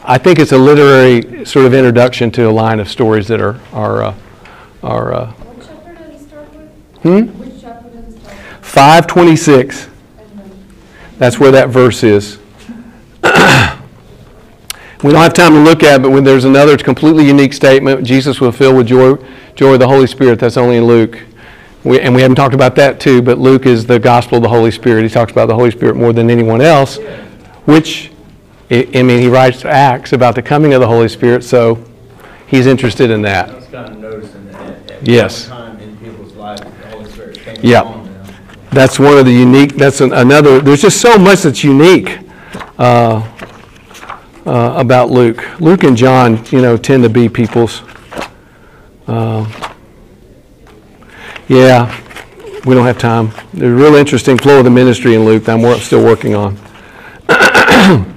I 0.05 0.19
think 0.19 0.39
it's 0.39 0.53
a 0.53 0.59
literary 0.59 1.47
sort 1.47 1.65
of 1.65 1.73
introduction 1.73 2.31
to 2.33 2.49
a 2.49 2.53
line 2.53 2.79
of 2.79 2.89
stories 2.89 3.27
that 3.29 3.41
are. 3.41 3.59
are, 3.73 4.03
uh, 4.03 4.15
are 4.83 5.15
uh, 5.15 5.33
Hmm? 7.05 7.27
526. 8.63 9.89
That's 11.19 11.39
where 11.39 11.51
that 11.53 11.69
verse 11.69 12.03
is. 12.03 12.39
we 13.23 15.13
don't 15.13 15.23
have 15.23 15.35
time 15.35 15.53
to 15.53 15.61
look 15.61 15.83
at, 15.83 15.97
it, 16.01 16.03
but 16.03 16.11
when 16.11 16.25
there's 16.25 16.45
another 16.45 16.77
completely 16.77 17.27
unique 17.27 17.53
statement, 17.53 18.05
Jesus 18.07 18.41
will 18.41 18.53
fill 18.53 18.75
with 18.77 18.87
joy, 18.87 19.15
joy 19.55 19.75
of 19.75 19.81
the 19.81 19.89
Holy 19.89 20.07
Spirit. 20.07 20.39
That's 20.41 20.57
only 20.57 20.77
in 20.77 20.85
Luke. 20.85 21.19
We, 21.85 22.01
and 22.01 22.15
we 22.15 22.23
haven't 22.23 22.37
talked 22.37 22.55
about 22.55 22.75
that 22.77 22.99
too, 23.01 23.21
but 23.21 23.39
Luke 23.39 23.67
is 23.67 23.85
the 23.85 23.99
gospel 23.99 24.39
of 24.39 24.43
the 24.43 24.49
Holy 24.49 24.71
Spirit. 24.71 25.03
He 25.03 25.09
talks 25.11 25.31
about 25.33 25.47
the 25.47 25.55
Holy 25.55 25.71
Spirit 25.71 25.97
more 25.97 26.13
than 26.15 26.31
anyone 26.31 26.61
else, 26.63 26.97
which 27.67 28.11
I 28.71 29.03
mean, 29.03 29.21
he 29.21 29.29
writes 29.29 29.65
Acts 29.65 30.15
about 30.15 30.35
the 30.35 30.43
coming 30.43 30.73
of 30.73 30.81
the 30.81 30.87
Holy 30.87 31.09
Spirit, 31.09 31.45
so 31.45 31.85
he's 32.47 32.67
interested 32.67 33.11
in 33.11 33.25
I 33.27 33.29
that. 33.29 33.55
was 33.55 33.65
kind 33.67 33.93
of 33.93 33.99
noticing 33.99 34.51
that 34.53 34.91
at 34.91 35.07
Yes. 35.07 35.47
time 35.47 35.79
in 35.81 35.97
people's 35.99 36.33
lives, 36.33 36.63
the 36.63 36.89
Holy 36.89 37.11
Spirit 37.11 37.39
came 37.41 37.57
Yeah. 37.61 37.83
That's 38.75 38.99
one 38.99 39.17
of 39.17 39.25
the 39.25 39.33
unique, 39.33 39.77
that's 39.77 40.01
an- 40.01 40.13
another, 40.13 40.61
there's 40.61 40.83
just 40.83 41.01
so 41.01 41.17
much 41.17 41.43
that's 41.43 41.63
unique 41.63 42.19
uh, 42.77 43.23
uh, 44.45 44.75
about 44.77 45.11
Luke. 45.11 45.61
Luke 45.61 45.85
and 45.85 45.97
John, 45.97 46.45
you 46.51 46.61
know, 46.61 46.77
tend 46.77 47.05
to 47.05 47.09
be 47.09 47.29
people's, 47.29 47.83
uh, 49.07 49.49
yeah, 51.47 52.01
we 52.67 52.75
don't 52.75 52.85
have 52.85 52.99
time. 52.99 53.31
There's 53.53 53.73
a 53.73 53.77
real 53.77 53.95
interesting 53.95 54.37
flow 54.39 54.59
of 54.59 54.65
the 54.65 54.71
ministry 54.71 55.15
in 55.15 55.25
Luke 55.25 55.45
that 55.45 55.53
I'm 55.55 55.63
wor- 55.63 55.79
still 55.79 56.05
working 56.05 56.35
on. 56.35 56.59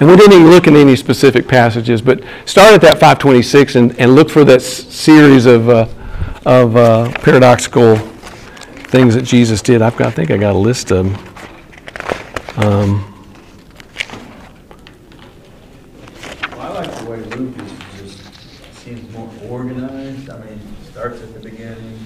And 0.00 0.08
we 0.10 0.16
didn't 0.16 0.32
even 0.32 0.50
look 0.50 0.66
at 0.66 0.74
any 0.74 0.96
specific 0.96 1.46
passages, 1.46 2.02
but 2.02 2.20
start 2.46 2.74
at 2.74 2.80
that 2.80 2.94
526 2.94 3.76
and, 3.76 3.96
and 4.00 4.16
look 4.16 4.28
for 4.28 4.44
that 4.44 4.56
s- 4.60 4.92
series 4.92 5.46
of, 5.46 5.68
uh, 5.68 5.86
of 6.44 6.74
uh, 6.74 7.12
paradoxical 7.20 7.96
things 8.94 9.16
that 9.16 9.22
Jesus 9.22 9.60
did. 9.60 9.82
I've 9.82 9.96
got, 9.96 10.06
I 10.06 10.10
think 10.12 10.30
I 10.30 10.36
got 10.36 10.54
a 10.54 10.58
list 10.58 10.92
of 10.92 11.04
them. 11.06 12.64
Um, 12.64 13.10
Well, 16.52 16.60
I 16.60 16.68
like 16.68 16.98
the 17.00 17.10
way 17.10 17.16
Luke 17.16 17.56
is 17.58 17.72
just, 17.98 18.74
seems 18.84 19.12
more 19.12 19.28
organized. 19.50 20.30
I 20.30 20.38
mean, 20.44 20.60
starts 20.92 21.20
at 21.22 21.34
the 21.34 21.40
beginning, 21.40 21.98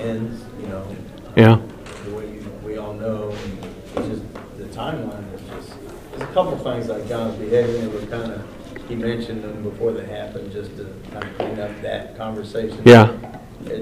ends, 0.00 0.44
you 0.60 0.66
know, 0.66 0.86
yeah, 1.34 1.58
the 2.04 2.14
way 2.14 2.26
you- 2.26 2.52
we 2.62 2.76
all 2.76 2.92
know. 2.92 3.34
It's 3.96 4.08
just, 4.08 4.22
the 4.58 4.64
timeline 4.64 5.24
is 5.34 5.40
just, 5.48 5.72
there's 6.10 6.22
a 6.28 6.32
couple 6.34 6.52
of 6.52 6.62
things 6.62 6.88
like 6.88 7.08
John's 7.08 7.36
behavior 7.36 7.78
that 7.78 7.90
were 7.90 8.06
kind 8.18 8.32
of, 8.32 8.42
he 8.86 8.96
mentioned 8.96 9.42
them 9.44 9.62
before 9.62 9.92
they 9.92 10.04
happened, 10.04 10.52
just 10.52 10.76
to 10.76 10.94
kind 11.10 11.24
of 11.24 11.38
clean 11.38 11.58
up 11.58 11.80
that 11.80 12.18
conversation. 12.18 12.82
Yeah. 12.84 13.31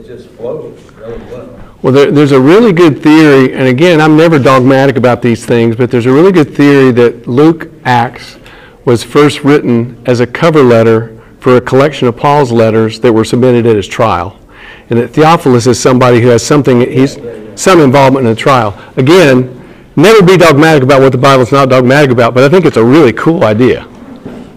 It 0.01 0.06
just 0.06 0.31
flows 0.31 0.81
really 0.93 1.18
well. 1.27 1.74
Well, 1.82 1.93
there, 1.93 2.10
there's 2.10 2.32
a 2.32 2.40
really 2.40 2.72
good 2.72 3.02
theory, 3.02 3.52
and 3.52 3.68
again, 3.68 4.01
I'm 4.01 4.16
never 4.16 4.39
dogmatic 4.39 4.97
about 4.97 5.20
these 5.20 5.44
things, 5.44 5.77
but 5.77 5.90
there's 5.90 6.06
a 6.06 6.12
really 6.12 6.32
good 6.32 6.55
theory 6.56 6.90
that 6.93 7.27
Luke 7.27 7.70
Acts 7.85 8.39
was 8.86 9.05
first 9.05 9.44
written 9.44 10.02
as 10.06 10.20
a 10.20 10.27
cover 10.27 10.62
letter 10.62 11.20
for 11.39 11.59
a 11.59 11.60
collection 11.60 12.09
of 12.09 12.16
Paul's 12.16 12.51
letters 12.51 12.98
that 13.01 13.12
were 13.12 13.27
submitted 13.27 13.66
at 13.66 13.77
his 13.77 13.86
trial. 13.86 14.40
And 14.89 14.98
that 14.98 15.09
Theophilus 15.09 15.66
is 15.66 15.78
somebody 15.78 16.22
who 16.22 16.28
has 16.28 16.47
something, 16.47 16.81
he's 16.81 17.18
some 17.55 17.78
involvement 17.81 18.27
in 18.27 18.32
the 18.32 18.40
trial. 18.40 18.81
Again, 18.97 19.85
never 19.97 20.24
be 20.24 20.39
dogmatic 20.39 20.82
about 20.82 21.02
what 21.02 21.12
the 21.12 21.18
Bible's 21.18 21.52
not 21.52 21.68
dogmatic 21.68 22.10
about, 22.10 22.32
but 22.32 22.43
I 22.43 22.48
think 22.48 22.64
it's 22.64 22.78
a 22.78 22.85
really 22.85 23.12
cool 23.12 23.44
idea. 23.44 23.86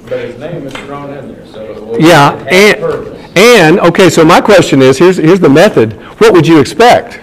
But 0.08 0.20
his 0.20 0.40
name 0.40 0.66
is 0.66 0.74
thrown 0.74 1.12
in 1.12 1.34
there, 1.34 1.46
so 1.48 1.98
Yeah, 2.00 2.32
and. 2.50 3.13
And, 3.36 3.80
okay, 3.80 4.10
so 4.10 4.24
my 4.24 4.40
question 4.42 4.82
is, 4.82 4.98
here's, 4.98 5.18
here's 5.18 5.40
the 5.40 5.50
method. 5.50 5.94
What 6.20 6.34
would 6.34 6.48
you 6.48 6.60
expect? 6.60 7.20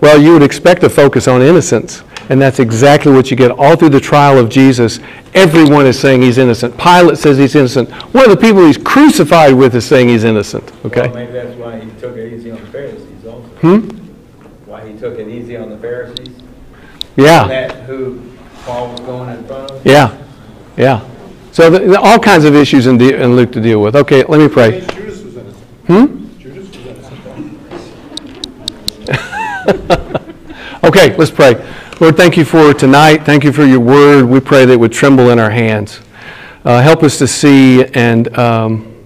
Well, 0.00 0.20
you 0.20 0.32
would 0.32 0.42
expect 0.42 0.82
a 0.82 0.88
focus 0.90 1.28
on 1.28 1.42
innocence, 1.42 2.02
and 2.30 2.40
that's 2.40 2.58
exactly 2.58 3.12
what 3.12 3.30
you 3.30 3.36
get 3.36 3.50
all 3.50 3.76
through 3.76 3.90
the 3.90 4.00
trial 4.00 4.38
of 4.38 4.48
Jesus. 4.48 4.98
Everyone 5.34 5.86
is 5.86 5.98
saying 5.98 6.22
he's 6.22 6.38
innocent. 6.38 6.76
Pilate 6.78 7.18
says 7.18 7.36
he's 7.36 7.54
innocent. 7.54 7.90
One 8.14 8.24
of 8.24 8.30
the 8.30 8.36
people 8.36 8.64
he's 8.66 8.78
crucified 8.78 9.52
with 9.54 9.74
is 9.74 9.84
saying 9.86 10.08
he's 10.08 10.24
innocent, 10.24 10.64
Well, 10.82 10.86
okay? 10.86 11.08
maybe 11.12 11.32
that's 11.32 11.54
why 11.56 11.78
he 11.80 11.90
took 12.00 12.16
it 12.16 12.32
easy 12.32 12.50
on 12.50 12.60
the 12.60 12.66
Pharisees 12.68 13.26
also. 13.26 13.42
Hmm? 13.60 13.88
Why 14.64 14.88
he 14.88 14.96
took 14.98 15.18
it 15.18 15.28
easy 15.28 15.56
on 15.56 15.68
the 15.68 15.76
Pharisees? 15.78 16.34
Yeah, 17.16 17.46
That 17.48 17.72
who 17.82 18.22
Paul 18.64 18.92
was 18.92 19.00
going 19.00 19.28
in 19.36 19.44
front 19.44 19.70
of? 19.70 19.84
yeah, 19.86 20.16
yeah. 20.78 21.06
So 21.52 21.68
the, 21.68 21.80
the- 21.80 22.00
all 22.00 22.18
kinds 22.18 22.44
of 22.44 22.54
issues 22.54 22.86
in, 22.86 22.96
de- 22.96 23.20
in 23.22 23.36
Luke 23.36 23.52
to 23.52 23.60
deal 23.60 23.82
with. 23.82 23.96
Okay, 23.96 24.24
let 24.24 24.38
me 24.40 24.48
pray. 24.48 24.80
Hmm? 25.90 26.16
Okay, 30.82 31.14
let's 31.16 31.30
pray. 31.30 31.54
Lord, 32.00 32.16
thank 32.16 32.38
you 32.38 32.44
for 32.44 32.72
tonight. 32.72 33.18
Thank 33.26 33.44
you 33.44 33.52
for 33.52 33.64
your 33.64 33.80
word. 33.80 34.24
We 34.24 34.40
pray 34.40 34.64
that 34.64 34.72
it 34.72 34.80
would 34.80 34.92
tremble 34.92 35.28
in 35.28 35.38
our 35.38 35.50
hands. 35.50 36.00
Uh, 36.64 36.80
help 36.80 37.02
us 37.02 37.18
to 37.18 37.28
see 37.28 37.84
and 37.94 38.34
um, 38.38 38.96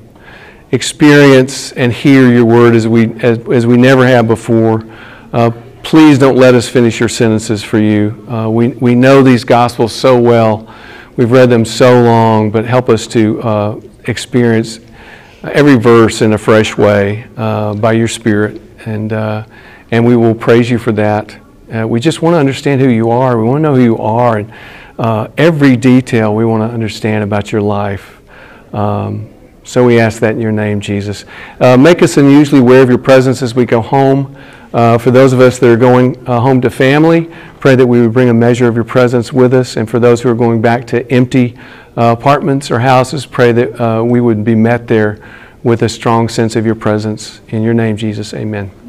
experience 0.71 1.73
and 1.73 1.93
hear 1.93 2.33
your 2.33 2.45
word 2.45 2.75
as 2.77 2.87
we, 2.87 3.13
as, 3.15 3.41
as 3.49 3.67
we 3.67 3.77
never 3.77 4.07
have 4.07 4.29
before. 4.29 4.85
Uh, 5.33 5.51
please 5.83 6.17
don't 6.17 6.37
let 6.37 6.55
us 6.55 6.69
finish 6.69 7.01
your 7.01 7.09
sentences 7.09 7.63
for 7.63 7.79
you. 7.79 8.25
Uh, 8.31 8.49
we, 8.49 8.69
we 8.69 8.95
know 8.95 9.23
these 9.23 9.43
Gospels 9.43 9.93
so 9.93 10.21
well. 10.21 10.73
We've 11.17 11.33
read 11.33 11.51
them 11.51 11.65
so 11.65 12.03
long, 12.03 12.53
but 12.53 12.65
help 12.65 12.89
us 12.89 13.09
to 13.09 13.43
uh, 13.43 13.81
experience 14.05 14.79
every 15.53 15.77
verse 15.77 16.23
in 16.23 16.33
a 16.33 16.39
fresh 16.39 16.77
way 16.77 17.27
uh, 17.37 17.75
by 17.75 17.93
your 17.93 18.09
Spirit. 18.09 18.61
And, 18.87 19.13
uh, 19.13 19.47
and 19.91 20.07
we 20.07 20.17
will 20.17 20.35
praise 20.35 20.71
you 20.71 20.79
for 20.79 20.93
that. 20.93 21.37
Uh, 21.75 21.87
we 21.89 22.01
just 22.01 22.23
want 22.23 22.35
to 22.35 22.39
understand 22.39 22.81
who 22.81 22.89
you 22.89 23.11
are. 23.11 23.39
We 23.39 23.45
want 23.45 23.59
to 23.59 23.63
know 23.63 23.75
who 23.75 23.83
you 23.83 23.99
are. 23.99 24.39
And 24.39 24.53
uh, 24.99 25.29
every 25.37 25.77
detail 25.77 26.35
we 26.35 26.45
want 26.45 26.69
to 26.69 26.73
understand 26.73 27.25
about 27.25 27.53
your 27.53 27.63
life. 27.63 28.21
Um, 28.75 29.31
so 29.65 29.85
we 29.85 29.99
ask 29.99 30.21
that 30.21 30.33
in 30.33 30.41
your 30.41 30.53
name, 30.53 30.81
Jesus. 30.81 31.25
Uh, 31.59 31.77
make 31.77 32.03
us 32.03 32.17
unusually 32.17 32.61
aware 32.61 32.83
of 32.83 32.89
your 32.89 32.99
presence 32.99 33.43
as 33.43 33.55
we 33.55 33.65
go 33.65 33.81
home. 33.81 34.37
Uh, 34.75 34.99
for 34.99 35.11
those 35.11 35.33
of 35.33 35.41
us 35.41 35.59
that 35.59 35.71
are 35.71 35.77
going 35.77 36.23
home 36.27 36.61
to 36.61 36.69
family, 36.69 37.31
pray 37.61 37.77
that 37.77 37.87
we 37.87 38.01
would 38.03 38.13
bring 38.13 38.29
a 38.29 38.35
measure 38.35 38.69
of 38.69 38.75
your 38.75 38.85
presence 38.85 39.33
with 39.33 39.55
us. 39.55 39.77
And 39.77 39.89
for 39.89 39.99
those 39.99 40.21
who 40.21 40.29
are 40.29 40.35
going 40.35 40.61
back 40.61 40.87
to 40.89 41.11
empty 41.11 41.57
uh, 41.97 42.15
apartments 42.19 42.71
or 42.71 42.81
houses, 42.81 43.27
pray 43.27 43.53
that 43.53 43.81
uh, 43.81 44.03
we 44.03 44.21
would 44.21 44.45
be 44.45 44.55
met 44.55 44.89
there 44.89 45.19
with 45.63 45.83
a 45.83 45.89
strong 45.89 46.29
sense 46.29 46.57
of 46.57 46.67
your 46.67 46.75
presence. 46.75 47.41
In 47.49 47.63
your 47.63 47.75
name, 47.75 47.97
Jesus, 47.97 48.35
amen. 48.35 48.84